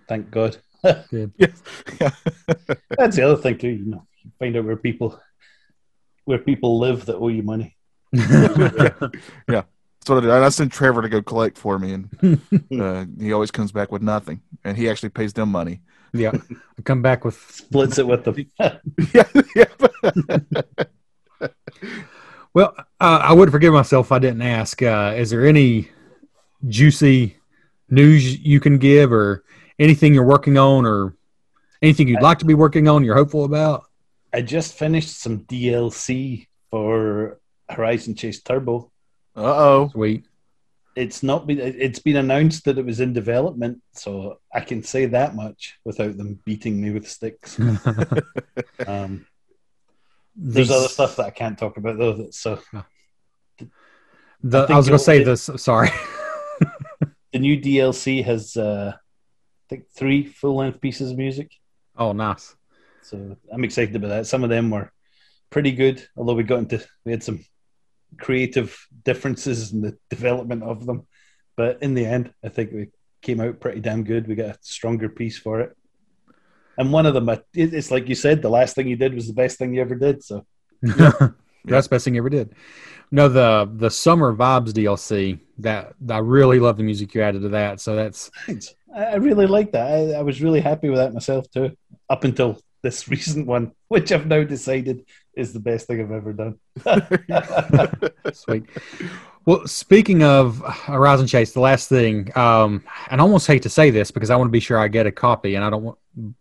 thank 0.09 0.31
God. 0.31 0.57
Good. 1.11 1.33
yeah. 1.39 1.49
yeah. 2.01 2.11
That's 2.97 3.17
the 3.17 3.23
other 3.23 3.37
thing 3.37 3.59
too. 3.59 3.69
You 3.69 3.85
know, 3.85 4.07
you 4.23 4.31
find 4.39 4.57
out 4.57 4.65
where 4.65 4.77
people 4.77 5.21
where 6.25 6.39
people 6.39 6.79
live 6.79 7.07
that 7.07 7.17
owe 7.17 7.29
you 7.29 7.43
money. 7.43 7.77
yeah. 8.13 8.91
yeah. 9.49 9.63
That's 10.01 10.09
what 10.09 10.19
I 10.19 10.21
did. 10.21 10.31
I 10.31 10.49
sent 10.51 10.73
Trevor 10.73 11.03
to 11.03 11.09
go 11.09 11.21
collect 11.21 11.59
for 11.59 11.81
me, 11.81 11.93
and 11.93 12.41
uh, 12.81 13.07
he 13.19 13.33
always 13.33 13.51
comes 13.51 13.73
back 13.73 13.91
with 13.91 14.03
nothing, 14.03 14.41
and 14.63 14.77
he 14.77 14.89
actually 14.89 15.09
pays 15.09 15.33
them 15.33 15.49
money. 15.49 15.81
Yeah, 16.13 16.31
I 16.79 16.83
come 16.83 17.03
back 17.03 17.25
with 17.25 17.35
splits 17.51 17.99
it 17.99 18.07
with 18.07 18.23
them. 18.23 18.47
yeah, 19.13 19.25
yeah 19.57 20.85
well, 22.55 22.75
uh, 23.01 23.21
I 23.23 23.33
would 23.33 23.51
forgive 23.51 23.73
myself 23.73 24.07
if 24.07 24.13
I 24.13 24.19
didn't 24.19 24.43
ask. 24.43 24.83
Uh, 24.83 25.15
is 25.17 25.31
there 25.31 25.47
any 25.47 25.91
juicy 26.69 27.37
news 27.91 28.39
you 28.39 28.61
can 28.61 28.79
give, 28.79 29.13
or 29.13 29.45
anything 29.79 30.15
you're 30.15 30.25
working 30.25 30.59
on, 30.59 30.87
or 30.87 31.15
anything 31.83 32.09
you'd 32.09 32.19
I, 32.19 32.23
like 32.23 32.39
to 32.41 32.45
be 32.45 32.55
working 32.55 32.89
on? 32.89 33.05
You're 33.05 33.17
hopeful 33.17 33.45
about? 33.45 33.85
I 34.33 34.43
just 34.43 34.75
finished 34.75 35.21
some 35.21 35.41
DLC 35.41 36.47
for 36.71 37.39
Horizon 37.69 38.15
Chase 38.15 38.43
Turbo. 38.43 38.91
Uh 39.37 39.43
oh. 39.45 39.89
Sweet. 39.93 40.27
It's 40.95 41.23
not 41.23 41.47
been. 41.47 41.59
It's 41.59 41.99
been 41.99 42.17
announced 42.17 42.65
that 42.65 42.79
it 42.79 42.87
was 42.87 43.01
in 43.01 43.13
development, 43.13 43.83
so 43.93 44.41
I 44.53 44.61
can 44.61 44.83
say 44.83 45.05
that 45.07 45.35
much 45.35 45.79
without 45.85 46.17
them 46.17 46.41
beating 46.47 46.81
me 46.81 46.91
with 46.91 47.09
sticks. 47.09 47.61
um, 48.87 49.27
there's 50.37 50.71
other 50.71 50.89
stuff 50.89 51.17
that 51.17 51.27
I 51.27 51.31
can't 51.31 51.59
talk 51.59 51.77
about 51.77 51.99
though. 51.99 52.13
That's 52.13 52.39
so 52.39 52.61
The, 54.43 54.59
I 54.59 54.75
I, 54.75 54.77
was 54.77 54.87
going 54.87 54.99
to 54.99 55.05
say 55.05 55.25
this. 55.25 55.51
Sorry. 55.57 55.91
the 57.33 57.39
new 57.39 57.61
DLC 57.61 58.23
has, 58.25 58.57
uh, 58.57 58.93
I 58.95 59.65
think, 59.69 59.89
three 59.91 60.25
full 60.25 60.57
length 60.57 60.81
pieces 60.81 61.11
of 61.11 61.17
music. 61.17 61.53
Oh, 61.97 62.13
nice. 62.13 62.55
So 63.03 63.37
I'm 63.51 63.65
excited 63.65 63.97
about 63.97 64.09
that. 64.09 64.27
Some 64.27 64.45
of 64.45 64.51
them 64.51 64.71
were 64.71 64.93
pretty 65.51 65.73
good, 65.73 66.07
although 66.17 66.35
we 66.35 66.43
got 66.43 66.59
into 66.59 66.85
we 67.05 67.13
had 67.13 67.23
some 67.23 67.45
creative 68.19 68.79
differences 69.05 69.73
in 69.73 69.81
the 69.81 69.97
development 70.11 70.63
of 70.63 70.87
them. 70.87 71.07
But 71.57 71.83
in 71.83 71.95
the 71.95 72.05
end, 72.05 72.33
I 72.45 72.49
think 72.49 72.73
we 72.73 72.89
came 73.23 73.41
out 73.41 73.61
pretty 73.61 73.81
damn 73.81 74.05
good. 74.05 74.29
We 74.29 74.35
got 74.35 74.57
a 74.57 74.59
stronger 74.61 75.09
piece 75.09 75.39
for 75.39 75.61
it. 75.61 75.77
And 76.79 76.93
one 76.93 77.07
of 77.07 77.15
them, 77.15 77.31
it's 77.55 77.91
like 77.91 78.09
you 78.09 78.15
said, 78.15 78.43
the 78.43 78.51
last 78.51 78.75
thing 78.75 78.87
you 78.87 78.97
did 78.97 79.15
was 79.15 79.27
the 79.27 79.33
best 79.33 79.59
thing 79.59 79.75
you 79.75 79.81
ever 79.81 79.95
did. 79.95 80.23
So 80.23 80.47
That's 81.67 81.87
the 81.87 81.91
best 81.91 82.05
thing 82.05 82.15
you 82.15 82.21
ever 82.21 82.31
did. 82.31 82.55
No, 83.11 83.29
the 83.29 83.71
the 83.73 83.91
summer 83.91 84.35
vibes 84.35 84.71
DLC. 84.71 85.41
That 85.59 85.95
I 86.11 86.19
really 86.19 86.61
love 86.61 86.77
the 86.77 86.83
music 86.83 87.15
you 87.15 87.23
added 87.23 87.43
to 87.43 87.49
that. 87.51 87.81
So 87.81 87.97
that's 87.97 88.31
I 88.95 89.17
really 89.17 89.47
like 89.47 89.73
that. 89.73 89.87
I, 89.87 90.19
I 90.19 90.23
was 90.23 90.43
really 90.43 90.61
happy 90.61 90.89
with 90.89 90.99
that 90.99 91.15
myself 91.15 91.51
too, 91.51 91.77
up 92.11 92.25
until 92.25 92.59
this 92.83 93.09
recent 93.09 93.47
one, 93.47 93.73
which 93.89 94.13
I've 94.13 94.27
now 94.27 94.43
decided 94.43 95.05
is 95.35 95.53
the 95.53 95.61
best 95.61 95.87
thing 95.87 96.01
I've 96.01 96.13
ever 96.13 96.33
done. 96.33 96.59
sweet. 98.33 98.65
Well, 99.47 99.65
speaking 99.67 100.25
of 100.25 100.59
Horizon 100.59 101.29
Chase, 101.29 101.53
the 101.53 101.61
last 101.61 101.89
thing, 101.89 102.37
um, 102.37 102.83
and 103.11 103.21
I 103.21 103.23
almost 103.23 103.47
hate 103.47 103.63
to 103.63 103.69
say 103.69 103.91
this 103.91 104.11
because 104.11 104.29
I 104.29 104.37
want 104.37 104.49
to 104.49 104.53
be 104.53 104.59
sure 104.61 104.77
I 104.77 104.89
get 104.89 105.07
a 105.07 105.13
copy, 105.13 105.55
and 105.55 105.65
I 105.65 105.71
don't 105.71 105.85
want, 105.85 105.99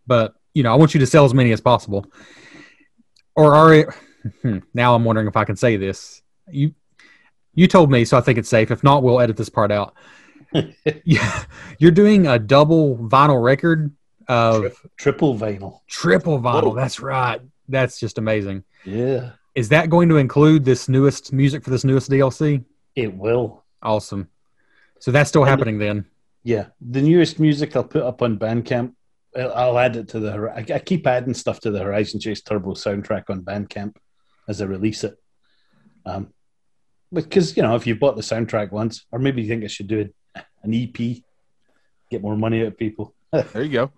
but 0.08 0.34
you 0.56 0.64
know, 0.64 0.72
I 0.72 0.76
want 0.76 0.96
you 0.96 1.00
to 1.00 1.06
sell 1.06 1.24
as 1.24 1.34
many 1.34 1.52
as 1.52 1.62
possible. 1.62 2.06
Or 3.36 3.54
are 3.54 3.74
it? 3.76 3.90
hmm, 4.42 4.58
now 4.74 4.96
I'm 4.96 5.06
wondering 5.06 5.28
if 5.28 5.38
I 5.38 5.46
can 5.46 5.56
say 5.56 5.78
this. 5.78 6.24
You 6.50 6.74
you 7.54 7.68
told 7.68 7.92
me, 7.92 8.06
so 8.06 8.18
I 8.18 8.22
think 8.22 8.40
it's 8.40 8.50
safe. 8.50 8.72
If 8.72 8.84
not, 8.84 9.04
we'll 9.04 9.22
edit 9.22 9.38
this 9.38 9.50
part 9.50 9.72
out. 9.72 9.94
yeah, 11.06 11.44
you're 11.78 11.92
doing 11.92 12.26
a 12.26 12.40
double 12.40 12.98
vinyl 12.98 13.44
record 13.44 13.92
of 14.28 14.76
Triple 14.98 15.38
vinyl. 15.38 15.82
triple 15.88 16.40
vinyl. 16.40 16.64
Whoa. 16.64 16.76
That's 16.76 17.00
right. 17.00 17.40
That's 17.70 18.00
just 18.00 18.18
amazing. 18.18 18.64
Yeah, 18.84 19.32
Is 19.54 19.70
that 19.70 19.90
going 19.90 20.10
to 20.10 20.18
include 20.18 20.66
this 20.66 20.90
newest 20.90 21.34
music 21.34 21.64
for 21.64 21.70
this 21.70 21.84
newest 21.84 22.10
DLC? 22.10 22.64
It 22.96 23.16
will. 23.16 23.64
Awesome. 23.82 24.30
So 25.00 25.12
that's 25.12 25.30
still 25.30 25.44
And- 25.44 25.50
happening 25.50 25.78
then. 25.80 26.06
Yeah, 26.44 26.68
the 26.80 27.02
newest 27.02 27.40
music 27.40 27.76
I'll 27.76 27.84
put 27.84 28.04
up 28.04 28.22
on 28.22 28.38
Bandcamp. 28.38 28.94
I'll- 29.36 29.54
I'll 29.54 29.80
add 29.80 29.96
it 29.96 30.08
to 30.10 30.20
the. 30.20 30.32
I 30.56 30.60
I 30.76 30.80
keep 30.80 31.06
adding 31.08 31.34
stuff 31.34 31.60
to 31.62 31.72
the 31.72 31.80
Horizon 31.80 32.20
Chase 32.20 32.42
Turbo 32.42 32.74
soundtrack 32.74 33.30
on 33.30 33.42
Bandcamp 33.42 33.96
as 34.48 34.62
I 34.62 34.66
release 34.66 35.04
it. 35.04 35.16
Um, 36.06 36.34
because 37.12 37.58
you 37.58 37.64
know, 37.64 37.76
if 37.76 37.88
you 37.88 37.96
bought 37.96 38.16
the 38.16 38.22
soundtrack 38.22 38.72
once, 38.72 39.06
or 39.12 39.18
maybe 39.20 39.42
you 39.42 39.48
think 39.48 39.64
I 39.64 39.68
should 39.68 39.88
do 39.88 40.00
it, 40.00 40.16
an 40.64 40.74
EP, 40.74 41.24
get 42.12 42.22
more 42.22 42.38
money 42.38 42.62
out 42.62 42.68
of 42.68 42.78
people. 42.78 43.14
There 43.32 43.64
you 43.64 43.70
go. 43.74 43.92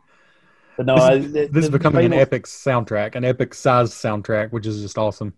But 0.78 0.86
no, 0.86 0.96
This, 0.96 1.04
I, 1.04 1.14
is- 1.16 1.32
the, 1.34 1.48
this 1.48 1.66
is 1.66 1.72
the 1.72 1.78
becoming 1.78 2.06
an 2.06 2.14
epic 2.14 2.46
soundtrack, 2.46 3.16
an 3.16 3.26
epic 3.26 3.54
size 3.54 3.92
soundtrack, 3.92 4.52
which 4.52 4.66
is 4.66 4.82
just 4.82 4.98
awesome. 4.98 5.34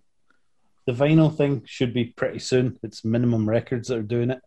The 0.89 0.95
vinyl 1.05 1.31
thing 1.37 1.61
should 1.67 1.93
be 1.93 2.05
pretty 2.05 2.39
soon. 2.39 2.79
It's 2.81 3.05
Minimum 3.05 3.47
Records 3.47 3.89
that 3.89 3.99
are 3.99 4.01
doing 4.01 4.31
it, 4.31 4.41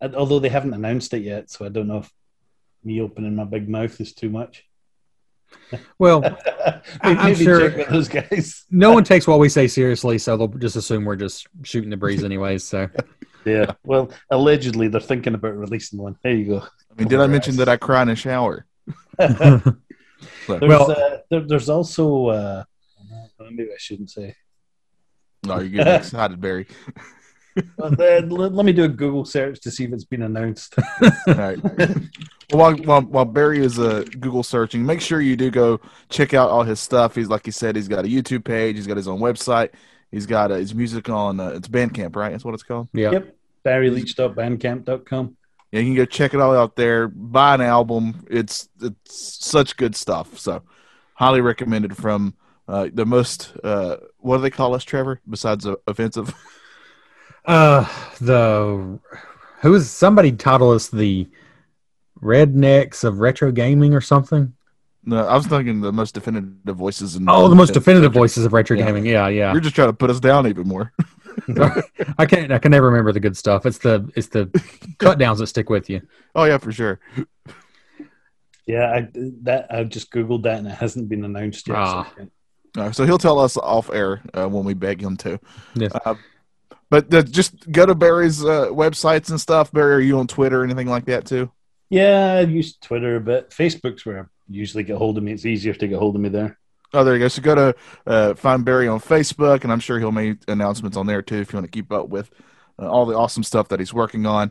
and, 0.00 0.14
although 0.14 0.38
they 0.38 0.48
haven't 0.48 0.72
announced 0.74 1.12
it 1.12 1.24
yet. 1.24 1.50
So 1.50 1.66
I 1.66 1.70
don't 1.70 1.88
know 1.88 1.98
if 1.98 2.12
me 2.84 3.00
opening 3.00 3.34
my 3.34 3.42
big 3.42 3.68
mouth 3.68 4.00
is 4.00 4.12
too 4.12 4.30
much. 4.30 4.64
Well, 5.98 6.20
maybe 6.22 6.38
I'm 7.02 7.16
maybe 7.32 7.42
sure- 7.44 7.68
check 7.68 7.78
with 7.78 7.88
those 7.88 8.06
guys. 8.08 8.64
no 8.70 8.92
one 8.92 9.02
takes 9.02 9.26
what 9.26 9.40
we 9.40 9.48
say 9.48 9.66
seriously, 9.66 10.18
so 10.18 10.36
they'll 10.36 10.46
just 10.46 10.76
assume 10.76 11.04
we're 11.04 11.16
just 11.16 11.48
shooting 11.64 11.90
the 11.90 11.96
breeze 11.96 12.22
anyways. 12.22 12.62
So 12.62 12.88
Yeah. 13.44 13.72
Well, 13.82 14.12
allegedly 14.30 14.86
they're 14.86 15.00
thinking 15.00 15.34
about 15.34 15.56
releasing 15.56 15.98
one. 15.98 16.16
There 16.22 16.32
you 16.32 16.46
go. 16.46 16.58
I 16.60 16.94
mean, 16.96 17.08
did 17.08 17.18
I 17.18 17.26
mention 17.26 17.56
that 17.56 17.68
I 17.68 17.76
cry 17.76 18.02
in 18.02 18.10
a 18.10 18.14
shower? 18.14 18.66
There's, 19.18 19.62
Well- 20.46 20.92
uh, 20.92 21.16
there, 21.28 21.40
there's 21.40 21.68
also 21.68 22.26
uh, 22.28 22.64
maybe 23.40 23.64
I 23.72 23.78
shouldn't 23.78 24.10
say. 24.10 24.36
No, 25.44 25.58
you're 25.60 25.68
getting 25.68 25.94
excited, 26.00 26.40
Barry. 26.40 26.66
Well, 27.76 27.90
then, 27.90 28.28
let, 28.28 28.52
let 28.54 28.64
me 28.66 28.72
do 28.72 28.84
a 28.84 28.88
Google 28.88 29.24
search 29.24 29.60
to 29.62 29.70
see 29.70 29.84
if 29.84 29.92
it's 29.92 30.04
been 30.04 30.22
announced. 30.22 30.74
All 31.26 31.34
right. 31.34 31.58
Well, 31.62 31.96
while, 32.50 32.76
while, 32.76 33.02
while 33.02 33.24
Barry 33.24 33.58
is 33.58 33.78
uh, 33.78 34.04
Google 34.20 34.42
searching, 34.44 34.86
make 34.86 35.00
sure 35.00 35.20
you 35.20 35.36
do 35.36 35.50
go 35.50 35.80
check 36.08 36.34
out 36.34 36.50
all 36.50 36.62
his 36.62 36.78
stuff. 36.80 37.14
He's 37.16 37.28
like 37.28 37.44
he 37.44 37.50
said, 37.50 37.74
he's 37.76 37.88
got 37.88 38.04
a 38.04 38.08
YouTube 38.08 38.44
page. 38.44 38.76
He's 38.76 38.86
got 38.86 38.96
his 38.96 39.08
own 39.08 39.18
website. 39.20 39.70
He's 40.12 40.24
got 40.26 40.50
uh, 40.52 40.54
his 40.54 40.74
music 40.74 41.08
on. 41.08 41.40
Uh, 41.40 41.48
it's 41.48 41.68
Bandcamp, 41.68 42.14
right? 42.16 42.30
That's 42.30 42.44
what 42.44 42.54
it's 42.54 42.62
called. 42.62 42.88
yeah, 42.92 43.10
Yep. 43.12 43.36
BarryLeitch.bandcamp.com. 43.66 45.36
Yeah, 45.72 45.80
you 45.80 45.86
can 45.86 45.94
go 45.96 46.04
check 46.06 46.32
it 46.32 46.40
all 46.40 46.54
out 46.56 46.76
there. 46.76 47.08
Buy 47.08 47.54
an 47.56 47.60
album. 47.60 48.24
It's 48.30 48.68
it's 48.80 49.44
such 49.44 49.76
good 49.76 49.94
stuff. 49.94 50.38
So, 50.38 50.62
highly 51.14 51.40
recommended 51.42 51.96
from 51.96 52.34
uh, 52.68 52.88
the 52.92 53.06
most. 53.06 53.52
Uh, 53.64 53.96
what 54.18 54.36
do 54.36 54.42
they 54.42 54.50
call 54.50 54.74
us, 54.74 54.84
Trevor? 54.84 55.20
Besides 55.28 55.66
uh, 55.66 55.74
offensive. 55.86 56.34
uh, 57.46 57.84
the 58.20 58.98
who 59.62 59.74
is 59.74 59.90
somebody 59.90 60.32
titled 60.32 60.76
us 60.76 60.88
the 60.88 61.26
rednecks 62.22 63.04
of 63.04 63.18
retro 63.20 63.50
gaming 63.50 63.94
or 63.94 64.00
something? 64.00 64.54
No, 65.04 65.26
I 65.26 65.34
was 65.36 65.46
thinking 65.46 65.80
the 65.80 65.92
most 65.92 66.12
definitive 66.14 66.76
voices. 66.76 67.16
In, 67.16 67.28
Oh, 67.28 67.48
the 67.48 67.54
most 67.54 67.70
in- 67.70 67.74
definitive 67.74 68.12
voices 68.12 68.44
of 68.44 68.52
retro 68.52 68.76
Yeah. 68.76 68.86
gaming. 68.86 69.06
Yeah, 69.06 69.28
yeah. 69.28 69.52
You're 69.52 69.60
just 69.62 69.74
trying 69.74 69.88
to 69.88 69.92
put 69.94 70.10
us 70.10 70.20
down 70.20 70.46
even 70.46 70.68
more. 70.68 70.92
I 72.18 72.26
can't. 72.26 72.50
I 72.52 72.58
can 72.58 72.72
never 72.72 72.86
remember 72.88 73.12
the 73.12 73.20
good 73.20 73.36
stuff. 73.36 73.64
It's 73.64 73.78
the 73.78 74.10
it's 74.16 74.26
the 74.26 74.50
cut 74.98 75.18
downs 75.18 75.38
that 75.38 75.46
stick 75.46 75.70
with 75.70 75.88
you. 75.88 76.02
Oh 76.34 76.44
yeah, 76.44 76.58
for 76.58 76.72
sure. 76.72 76.98
Yeah, 78.66 78.90
I, 78.92 79.08
that 79.44 79.72
I 79.72 79.84
just 79.84 80.10
googled 80.10 80.42
that 80.42 80.58
and 80.58 80.66
it 80.66 80.74
hasn't 80.74 81.08
been 81.08 81.24
announced 81.24 81.68
yet. 81.68 81.74
so 81.74 81.80
Ah. 81.80 82.12
I 82.18 82.26
can't- 82.78 82.80
All 82.80 82.86
right, 82.86 82.94
so 82.96 83.04
he'll 83.04 83.18
tell 83.18 83.38
us 83.38 83.56
off 83.56 83.90
air 83.92 84.22
uh, 84.34 84.48
when 84.48 84.64
we 84.64 84.74
beg 84.74 85.00
him 85.02 85.16
to. 85.18 85.38
Yes. 85.74 85.92
Uh, 86.04 86.14
but 86.90 87.12
uh, 87.12 87.22
just 87.22 87.70
go 87.70 87.84
to 87.84 87.94
Barry's 87.94 88.42
uh, 88.44 88.68
websites 88.68 89.30
and 89.30 89.40
stuff. 89.40 89.70
Barry, 89.72 89.94
are 89.96 90.00
you 90.00 90.18
on 90.18 90.26
Twitter 90.26 90.62
or 90.62 90.64
anything 90.64 90.88
like 90.88 91.04
that 91.06 91.26
too? 91.26 91.50
Yeah, 91.90 92.34
I 92.38 92.40
use 92.40 92.76
Twitter 92.76 93.16
a 93.16 93.20
bit. 93.20 93.50
Facebook's 93.50 94.04
where 94.06 94.20
I 94.20 94.24
usually 94.48 94.84
get 94.84 94.96
hold 94.96 95.16
of 95.18 95.24
me. 95.24 95.32
It's 95.32 95.44
easier 95.46 95.74
to 95.74 95.86
get 95.88 95.98
hold 95.98 96.16
of 96.16 96.20
me 96.22 96.28
there. 96.28 96.58
Oh, 96.94 97.04
there 97.04 97.14
you 97.14 97.20
go. 97.20 97.28
So 97.28 97.42
go 97.42 97.54
to 97.54 97.74
uh, 98.06 98.34
find 98.34 98.64
Barry 98.64 98.88
on 98.88 99.00
Facebook, 99.00 99.62
and 99.64 99.72
I'm 99.72 99.80
sure 99.80 99.98
he'll 99.98 100.12
make 100.12 100.38
announcements 100.48 100.96
on 100.96 101.06
there 101.06 101.20
too 101.20 101.36
if 101.36 101.52
you 101.52 101.58
want 101.58 101.66
to 101.66 101.70
keep 101.70 101.92
up 101.92 102.08
with 102.08 102.30
uh, 102.78 102.88
all 102.88 103.04
the 103.04 103.14
awesome 103.16 103.42
stuff 103.42 103.68
that 103.68 103.78
he's 103.80 103.92
working 103.92 104.24
on. 104.24 104.50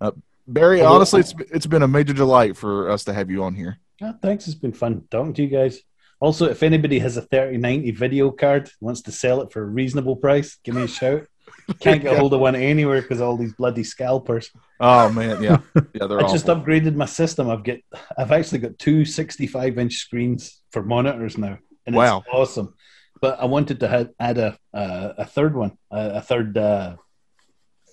Uh, 0.00 0.10
Barry, 0.48 0.80
honestly, 0.82 1.20
it's 1.20 1.34
it's 1.52 1.66
been 1.66 1.82
a 1.82 1.88
major 1.88 2.12
delight 2.12 2.56
for 2.56 2.90
us 2.90 3.04
to 3.04 3.12
have 3.12 3.30
you 3.30 3.44
on 3.44 3.54
here. 3.54 3.78
Ah, 4.02 4.14
thanks. 4.20 4.46
It's 4.46 4.56
been 4.56 4.72
fun 4.72 5.04
talking 5.10 5.34
to 5.34 5.42
you 5.42 5.48
guys. 5.48 5.80
Also, 6.20 6.46
if 6.46 6.62
anybody 6.62 6.98
has 6.98 7.16
a 7.16 7.22
3090 7.22 7.90
video 7.90 8.30
card, 8.30 8.70
wants 8.80 9.02
to 9.02 9.12
sell 9.12 9.42
it 9.42 9.52
for 9.52 9.62
a 9.62 9.66
reasonable 9.66 10.16
price, 10.16 10.56
give 10.64 10.74
me 10.74 10.82
a 10.84 10.88
shout. 10.88 11.26
Can't 11.80 12.02
get 12.02 12.16
hold 12.16 12.32
of 12.32 12.40
one 12.40 12.54
anywhere 12.54 13.02
because 13.02 13.20
all 13.20 13.36
these 13.36 13.52
bloody 13.54 13.84
scalpers. 13.84 14.50
Oh 14.80 15.10
man, 15.10 15.42
yeah, 15.42 15.58
yeah, 15.94 16.06
they're 16.06 16.20
all 16.20 16.26
I 16.28 16.32
just 16.32 16.46
upgraded 16.46 16.94
my 16.94 17.06
system. 17.06 17.50
I've 17.50 17.64
got, 17.64 17.78
I've 18.16 18.32
actually 18.32 18.60
got 18.60 18.78
two 18.78 19.04
65 19.04 19.78
inch 19.78 19.94
screens 19.96 20.62
for 20.70 20.82
monitors 20.82 21.36
now, 21.36 21.58
and 21.86 21.94
Wow. 21.96 22.18
it's 22.18 22.28
awesome. 22.32 22.74
But 23.20 23.40
I 23.40 23.46
wanted 23.46 23.80
to 23.80 23.88
ha- 23.88 24.12
add 24.20 24.38
a 24.38 24.58
uh, 24.72 25.12
a 25.18 25.24
third 25.24 25.54
one, 25.56 25.76
a, 25.90 26.10
a 26.16 26.20
third 26.20 26.56
uh, 26.56 26.96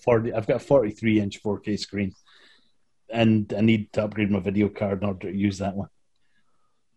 40. 0.03 0.33
I've 0.33 0.47
got 0.47 0.57
a 0.57 0.59
43 0.59 1.19
inch 1.19 1.41
4K 1.43 1.79
screen, 1.79 2.13
and 3.09 3.51
I 3.57 3.61
need 3.61 3.91
to 3.93 4.03
upgrade 4.03 4.29
my 4.31 4.39
video 4.39 4.69
card 4.69 5.01
in 5.01 5.07
order 5.07 5.31
to 5.31 5.35
use 5.37 5.59
that 5.59 5.75
one. 5.75 5.89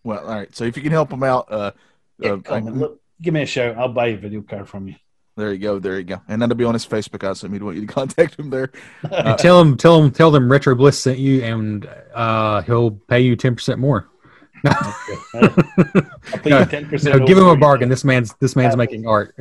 Well, 0.07 0.21
all 0.21 0.35
right. 0.35 0.55
So 0.55 0.65
if 0.65 0.77
you 0.77 0.83
can 0.85 0.93
help 0.93 1.13
him 1.13 1.23
out, 1.25 1.51
uh, 1.51 1.73
Yeah, 2.21 2.33
uh, 2.35 2.37
Colin, 2.39 2.79
look, 2.79 3.01
give 3.21 3.35
me 3.35 3.43
a 3.43 3.47
shout. 3.47 3.77
I'll 3.77 3.89
buy 3.93 4.09
a 4.09 4.17
video 4.17 4.41
card 4.41 4.69
from 4.69 4.87
you. 4.89 4.95
there 5.37 5.53
you 5.53 5.59
go, 5.59 5.79
there 5.81 5.99
you 5.99 6.05
go, 6.05 6.21
and 6.29 6.41
that'll 6.41 6.55
be 6.55 6.65
on 6.65 6.75
his 6.75 6.87
Facebook. 6.87 7.27
I 7.27 7.33
assume 7.33 7.53
he'd 7.53 7.63
want 7.63 7.77
you 7.77 7.87
to 7.87 7.93
contact 8.01 8.39
him 8.39 8.49
there. 8.51 8.71
And 9.11 9.37
tell 9.47 9.61
him, 9.61 9.77
tell 9.77 10.01
him, 10.03 10.11
tell 10.13 10.31
them 10.31 10.51
Retro 10.51 10.75
Bliss 10.77 10.99
sent 10.99 11.19
you, 11.19 11.43
and 11.43 11.89
uh, 12.15 12.63
he'll 12.63 12.93
pay 12.93 13.21
you 13.21 13.35
ten 13.37 13.55
percent 13.57 13.81
more. 13.81 14.09
I'll 14.67 14.95
pay 16.43 16.51
No, 16.51 16.61
you 16.61 16.65
10% 16.67 17.19
No, 17.19 17.27
give 17.27 17.37
him 17.39 17.47
a 17.47 17.57
bargain. 17.57 17.89
This 17.89 18.05
man's 18.05 18.35
this 18.41 18.57
man's 18.57 18.77
making 18.77 19.07
art. 19.07 19.35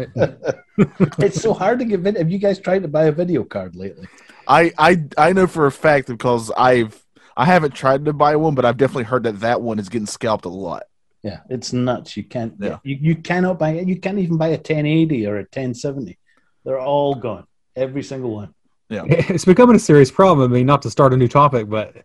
It's 1.20 1.42
so 1.42 1.54
hard 1.54 1.80
to 1.80 1.86
get. 1.86 2.00
Vid- 2.02 2.18
Have 2.18 2.32
you 2.32 2.38
guys 2.40 2.60
tried 2.60 2.82
to 2.82 2.88
buy 2.88 3.06
a 3.06 3.12
video 3.12 3.44
card 3.44 3.76
lately? 3.76 4.08
I, 4.48 4.72
I 4.78 5.04
I 5.18 5.34
know 5.34 5.48
for 5.48 5.66
a 5.68 5.72
fact 5.72 6.08
because 6.08 6.52
I've 6.58 7.02
I 7.38 7.46
haven't 7.46 7.74
tried 7.74 8.06
to 8.06 8.14
buy 8.14 8.36
one, 8.36 8.56
but 8.56 8.66
I've 8.66 8.78
definitely 8.78 9.04
heard 9.04 9.24
that 9.24 9.42
that 9.42 9.62
one 9.62 9.80
is 9.80 9.90
getting 9.90 10.08
scalped 10.08 10.46
a 10.46 10.50
lot. 10.50 10.84
Yeah, 11.22 11.40
it's 11.50 11.74
nuts. 11.74 12.16
You 12.16 12.24
can't. 12.24 12.54
Yeah. 12.60 12.78
You, 12.84 12.98
you 13.02 13.16
cannot 13.16 13.60
buy 13.60 13.72
it. 13.72 13.88
You 13.88 14.00
can't 14.00 14.20
even 14.20 14.38
buy 14.38 14.50
a 14.50 14.58
1080 14.58 15.28
or 15.28 15.38
a 15.38 15.40
1070. 15.40 16.18
They're 16.64 16.80
all 16.80 17.16
gone. 17.16 17.48
every 17.76 18.04
single 18.04 18.32
one. 18.32 18.54
Yeah, 18.90 19.04
it's 19.08 19.46
becoming 19.46 19.76
a 19.76 19.80
serious 19.80 20.12
problem. 20.12 20.52
I 20.52 20.56
mean, 20.56 20.68
not 20.68 20.84
to 20.84 20.90
start 20.90 21.14
a 21.14 21.18
new 21.18 21.28
topic, 21.28 21.68
but 21.68 21.96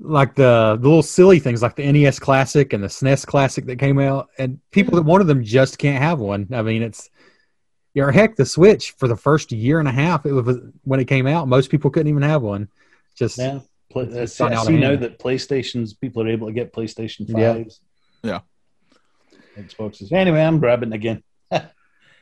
like 0.00 0.34
the, 0.34 0.76
the 0.80 0.88
little 0.88 1.02
silly 1.02 1.38
things 1.38 1.62
like 1.62 1.76
the 1.76 1.90
NES 1.90 2.18
Classic 2.18 2.72
and 2.72 2.82
the 2.82 2.88
SNES 2.88 3.26
Classic 3.26 3.64
that 3.66 3.78
came 3.78 3.98
out, 3.98 4.28
and 4.38 4.60
people 4.70 4.96
that 4.96 5.02
wanted 5.02 5.28
them 5.28 5.44
just 5.44 5.78
can't 5.78 6.02
have 6.02 6.18
one. 6.18 6.48
I 6.52 6.62
mean, 6.62 6.82
it's 6.82 7.08
or 7.96 8.12
heck, 8.12 8.36
the 8.36 8.46
Switch 8.46 8.92
for 8.92 9.08
the 9.08 9.16
first 9.16 9.52
year 9.52 9.80
and 9.80 9.88
a 9.88 9.92
half, 9.92 10.26
it 10.26 10.32
was 10.32 10.58
when 10.82 11.00
it 11.00 11.06
came 11.06 11.26
out, 11.26 11.48
most 11.48 11.70
people 11.70 11.90
couldn't 11.90 12.08
even 12.08 12.22
have 12.22 12.42
one. 12.42 12.68
Just 13.16 13.38
Yeah. 13.38 13.60
Play, 13.90 14.04
It's 14.04 14.16
I 14.16 14.24
see, 14.26 14.44
gone 14.44 14.52
I 14.52 14.56
out 14.56 14.66
see 14.66 14.76
now 14.78 14.96
that 14.96 15.18
PlayStations 15.18 15.98
people 15.98 16.22
are 16.22 16.28
able 16.28 16.46
to 16.48 16.52
get 16.52 16.72
PlayStation 16.72 17.24
Yeah. 17.28 17.54
fives. 17.54 17.80
Yeah. 18.22 18.40
Xboxes. 19.58 20.12
Anyway, 20.12 20.40
I'm 20.42 20.58
grabbing 20.58 20.92
again. 20.92 21.22
No, 21.50 21.60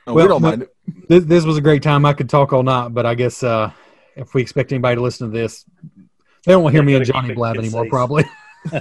we 0.07 0.15
Well, 0.15 0.29
don't 0.29 0.43
mind 0.43 0.67
this, 1.09 1.25
this 1.25 1.45
was 1.45 1.57
a 1.57 1.61
great 1.61 1.83
time. 1.83 2.05
I 2.07 2.13
could 2.13 2.29
talk 2.31 2.53
all 2.53 2.63
night, 2.63 2.91
but 2.95 3.05
I 3.07 3.15
guess 3.15 3.43
uh, 3.43 3.73
if 4.15 4.35
we 4.35 4.41
expect 4.43 4.71
anybody 4.73 4.95
to 4.97 5.03
listen 5.03 5.31
to 5.31 5.37
this, 5.37 5.65
they 6.45 6.53
don't 6.53 6.63
want 6.63 6.73
to 6.75 6.77
hear 6.79 6.85
me 6.87 6.95
and 6.95 7.05
Johnny 7.05 7.35
blab 7.35 7.57
anymore, 7.57 7.83
concise. 7.83 7.91
probably. 7.91 8.25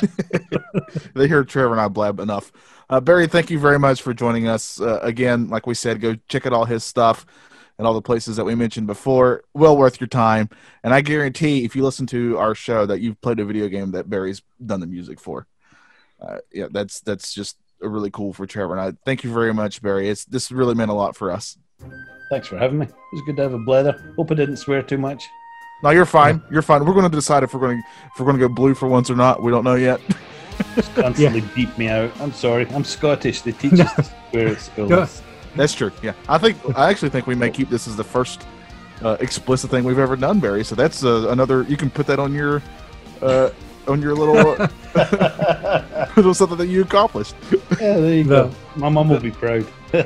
They 1.15 1.27
hear 1.27 1.43
Trevor 1.43 1.71
and 1.73 1.81
I 1.81 1.87
blab 1.87 2.19
enough. 2.19 2.51
Uh, 2.89 2.99
Barry, 2.99 3.27
thank 3.27 3.49
you 3.49 3.57
very 3.59 3.79
much 3.79 4.01
for 4.01 4.13
joining 4.13 4.47
us. 4.47 4.79
Uh, 4.79 4.99
again, 5.01 5.47
like 5.49 5.65
we 5.65 5.73
said, 5.73 6.01
go 6.01 6.15
check 6.27 6.45
out 6.45 6.53
all 6.53 6.65
his 6.65 6.83
stuff 6.83 7.25
and 7.77 7.87
all 7.87 7.93
the 7.93 8.01
places 8.01 8.35
that 8.37 8.45
we 8.45 8.55
mentioned 8.55 8.87
before. 8.87 9.43
Well 9.53 9.77
worth 9.77 9.99
your 9.99 10.07
time. 10.07 10.49
And 10.83 10.93
I 10.93 11.01
guarantee 11.01 11.65
if 11.65 11.75
you 11.75 11.83
listen 11.83 12.05
to 12.07 12.37
our 12.37 12.55
show 12.55 12.85
that 12.85 13.01
you've 13.01 13.19
played 13.21 13.39
a 13.39 13.45
video 13.45 13.67
game 13.67 13.91
that 13.91 14.09
Barry's 14.09 14.41
done 14.65 14.79
the 14.79 14.87
music 14.87 15.19
for. 15.19 15.47
Uh, 16.21 16.37
yeah, 16.51 16.67
that's 16.71 17.01
that's 17.01 17.33
just 17.33 17.57
a 17.81 17.89
really 17.89 18.09
cool 18.09 18.33
for 18.33 18.45
Trevor. 18.47 18.77
And 18.77 18.81
I 18.81 18.97
thank 19.05 19.23
you 19.23 19.33
very 19.33 19.53
much, 19.53 19.81
Barry. 19.81 20.09
It's 20.09 20.25
this 20.25 20.51
really 20.51 20.75
meant 20.75 20.91
a 20.91 20.93
lot 20.93 21.15
for 21.15 21.31
us. 21.31 21.57
Thanks 22.31 22.47
for 22.47 22.57
having 22.57 22.79
me. 22.79 22.85
It 22.85 22.93
was 23.13 23.21
good 23.25 23.35
to 23.37 23.43
have 23.43 23.53
a 23.53 23.59
blather. 23.59 24.13
Hope 24.15 24.31
I 24.31 24.35
didn't 24.35 24.57
swear 24.57 24.81
too 24.81 24.97
much. 24.97 25.23
No, 25.83 25.89
you're 25.91 26.05
fine. 26.05 26.41
You're 26.49 26.61
fine. 26.61 26.85
We're 26.85 26.93
going 26.93 27.09
to 27.09 27.15
decide 27.15 27.43
if 27.43 27.53
we're 27.53 27.59
going 27.59 27.77
to 27.77 27.83
if 28.13 28.19
we're 28.19 28.25
going 28.25 28.39
to 28.39 28.47
go 28.47 28.53
blue 28.53 28.73
for 28.73 28.87
once 28.87 29.09
or 29.09 29.15
not. 29.15 29.43
We 29.43 29.51
don't 29.51 29.63
know 29.63 29.75
yet. 29.75 29.99
Just 30.73 30.95
constantly 30.95 31.41
beep 31.55 31.77
me 31.77 31.89
out. 31.89 32.11
I'm 32.21 32.31
sorry. 32.31 32.65
I'm 32.69 32.83
Scottish. 32.85 33.41
They 33.41 33.51
teach 33.51 33.73
us 33.73 33.93
to 33.95 34.03
swear 34.31 34.47
at 34.47 34.61
school. 34.61 34.87
Go- 34.87 35.07
That's 35.55 35.73
true. 35.73 35.91
Yeah, 36.01 36.13
I 36.27 36.37
think 36.37 36.57
I 36.77 36.89
actually 36.89 37.09
think 37.09 37.27
we 37.27 37.35
may 37.35 37.49
keep 37.49 37.69
this 37.69 37.87
as 37.87 37.95
the 37.95 38.03
first 38.03 38.45
uh, 39.03 39.17
explicit 39.19 39.69
thing 39.71 39.83
we've 39.83 39.99
ever 39.99 40.15
done, 40.15 40.39
Barry. 40.39 40.63
So 40.63 40.75
that's 40.75 41.03
uh, 41.03 41.27
another. 41.29 41.63
You 41.63 41.77
can 41.77 41.89
put 41.89 42.07
that 42.07 42.19
on 42.19 42.33
your 42.33 42.61
uh, 43.21 43.49
on 43.87 44.01
your 44.01 44.15
little 44.15 44.35
little 46.15 46.33
something 46.33 46.57
that 46.57 46.67
you 46.67 46.81
accomplished. 46.81 47.35
Yeah, 47.79 47.97
there 47.99 48.13
you 48.13 48.23
The- 48.23 48.43
go. 48.47 48.51
My 48.75 48.89
mom 48.89 49.09
will 49.09 49.19
be 49.19 49.31
proud. 49.31 49.65
yeah, 49.93 50.03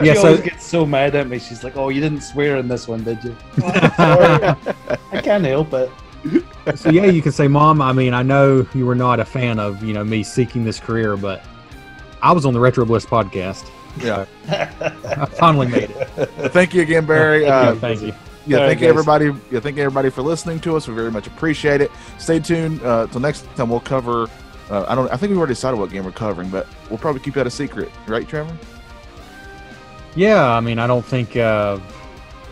she 0.00 0.14
so 0.14 0.26
always 0.26 0.40
gets 0.40 0.66
so 0.66 0.84
mad 0.84 1.14
at 1.14 1.28
me. 1.28 1.38
She's 1.38 1.62
like, 1.62 1.76
"Oh, 1.76 1.90
you 1.90 2.00
didn't 2.00 2.22
swear 2.22 2.56
in 2.56 2.66
this 2.66 2.88
one, 2.88 3.04
did 3.04 3.22
you?" 3.22 3.36
"Oh, 3.62 3.90
sorry. 3.96 4.56
I 5.12 5.20
can't 5.20 5.44
help 5.44 5.72
it. 5.74 5.90
so 6.76 6.90
yeah, 6.90 7.04
you 7.06 7.22
can 7.22 7.30
say, 7.30 7.46
Mom. 7.46 7.80
I 7.80 7.92
mean, 7.92 8.14
I 8.14 8.22
know 8.22 8.66
you 8.74 8.84
were 8.86 8.96
not 8.96 9.20
a 9.20 9.24
fan 9.24 9.60
of 9.60 9.84
you 9.84 9.92
know 9.94 10.02
me 10.02 10.24
seeking 10.24 10.64
this 10.64 10.80
career, 10.80 11.16
but 11.16 11.44
I 12.20 12.32
was 12.32 12.44
on 12.44 12.52
the 12.54 12.58
Retro 12.60 12.84
Bliss 12.84 13.06
podcast. 13.06 13.68
Yeah. 13.98 14.24
I 14.48 15.26
finally 15.26 15.66
made 15.68 15.90
it. 15.90 16.06
Thank 16.52 16.74
you 16.74 16.82
again, 16.82 17.04
Barry. 17.06 17.42
Yeah, 17.42 17.56
Uh, 17.58 17.74
thank 17.76 18.00
you. 18.02 18.14
yeah, 18.46 18.56
All 18.58 18.62
right, 18.62 18.68
thank 18.70 18.80
you 18.80 18.86
guys. 18.86 18.90
everybody. 18.90 19.32
Yeah, 19.50 19.60
thank 19.60 19.76
you 19.76 19.82
everybody 19.82 20.10
for 20.10 20.22
listening 20.22 20.60
to 20.60 20.76
us. 20.76 20.88
We 20.88 20.94
very 20.94 21.10
much 21.10 21.26
appreciate 21.26 21.80
it. 21.80 21.90
Stay 22.18 22.38
tuned. 22.40 22.82
Uh, 22.82 23.06
till 23.08 23.20
next 23.20 23.44
time, 23.56 23.68
we'll 23.68 23.80
cover. 23.80 24.28
Uh, 24.70 24.86
I 24.88 24.94
don't. 24.94 25.10
I 25.12 25.16
think 25.16 25.30
we've 25.30 25.38
already 25.38 25.52
decided 25.54 25.78
what 25.78 25.90
game 25.90 26.04
we're 26.04 26.12
covering, 26.12 26.48
but 26.48 26.66
we'll 26.88 26.98
probably 26.98 27.20
keep 27.20 27.34
that 27.34 27.46
a 27.46 27.50
secret, 27.50 27.90
right, 28.06 28.26
Trevor? 28.26 28.56
Yeah, 30.14 30.44
I 30.50 30.60
mean, 30.60 30.78
I 30.78 30.86
don't 30.86 31.04
think. 31.04 31.36
Uh, 31.36 31.78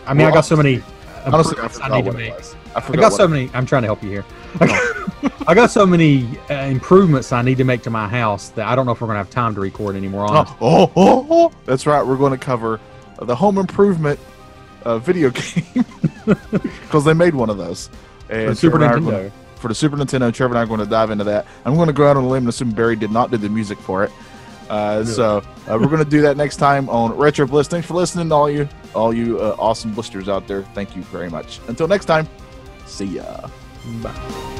I 0.05 0.13
mean, 0.13 0.23
Well, 0.25 0.31
I 0.31 0.35
got 0.35 0.45
so 0.45 0.55
many 0.55 0.81
Honestly, 1.25 1.57
I 1.59 1.69
I, 1.87 1.95
need 1.97 2.05
to 2.05 2.11
what 2.11 2.19
it 2.21 2.23
make. 2.25 2.33
was. 2.37 2.55
I 2.75 2.83
I 2.87 2.91
got 2.95 3.13
so 3.13 3.25
it- 3.25 3.29
many. 3.29 3.49
I'm 3.53 3.65
trying 3.65 3.81
to 3.83 3.87
help 3.87 4.01
you 4.03 4.09
here. 4.09 4.25
I 5.47 5.53
got 5.53 5.71
so 5.71 5.85
many 5.85 6.27
uh, 6.49 6.53
improvements 6.53 7.31
I 7.31 7.41
need 7.41 7.57
to 7.57 7.63
make 7.63 7.81
to 7.83 7.89
my 7.89 8.07
house 8.07 8.49
that 8.49 8.67
I 8.67 8.75
don't 8.75 8.85
know 8.85 8.91
if 8.93 9.01
we're 9.01 9.07
gonna 9.07 9.19
have 9.19 9.29
time 9.29 9.53
to 9.55 9.61
record 9.61 9.95
anymore. 9.95 10.25
Oh, 10.29 10.57
oh, 10.61 10.91
oh, 10.95 11.27
oh. 11.29 11.51
That's 11.65 11.85
right. 11.85 12.05
We're 12.05 12.17
going 12.17 12.31
to 12.31 12.37
cover 12.37 12.79
uh, 13.19 13.25
the 13.25 13.35
Home 13.35 13.57
Improvement 13.57 14.19
uh, 14.83 14.99
video 14.99 15.29
game 15.31 15.85
because 16.25 17.03
they 17.05 17.13
made 17.13 17.33
one 17.35 17.49
of 17.49 17.57
those. 17.57 17.89
And 18.29 18.49
for 18.49 18.55
Super 18.55 18.77
Trevor 18.77 18.83
and 18.83 18.83
I 18.83 18.87
are 18.87 18.99
Nintendo. 18.99 19.29
gonna- 19.29 19.31
for 19.57 19.67
the 19.67 19.75
Super 19.75 19.95
Nintendo, 19.97 20.33
Trevor 20.33 20.53
and 20.53 20.59
I 20.59 20.63
are 20.63 20.65
going 20.65 20.79
to 20.79 20.87
dive 20.87 21.11
into 21.11 21.23
that. 21.25 21.45
I'm 21.65 21.75
going 21.75 21.85
to 21.87 21.93
go 21.93 22.07
out 22.09 22.17
on 22.17 22.23
a 22.23 22.27
limb 22.27 22.43
and 22.43 22.49
assume 22.49 22.71
Barry 22.71 22.95
did 22.95 23.11
not 23.11 23.29
do 23.29 23.37
the 23.37 23.47
music 23.49 23.77
for 23.77 24.03
it. 24.03 24.11
Uh, 24.71 25.03
So 25.05 25.37
uh, 25.37 25.77
we're 25.79 25.85
going 25.85 26.03
to 26.03 26.09
do 26.09 26.21
that 26.21 26.35
next 26.35 26.55
time 26.57 26.89
on 26.89 27.15
Retro 27.15 27.45
Bliss. 27.45 27.67
Thanks 27.67 27.85
for 27.85 27.93
listening, 27.93 28.29
to 28.29 28.33
all 28.35 28.49
you, 28.49 28.67
all 28.95 29.13
you 29.13 29.39
uh, 29.39 29.55
awesome 29.59 29.93
blisters 29.93 30.27
out 30.29 30.47
there. 30.47 30.63
Thank 30.73 30.95
you 30.95 31.03
very 31.03 31.29
much. 31.29 31.59
Until 31.67 31.87
next 31.87 32.05
time, 32.05 32.27
see 32.91 33.05
ya. 33.15 33.47
Bye. 34.03 34.50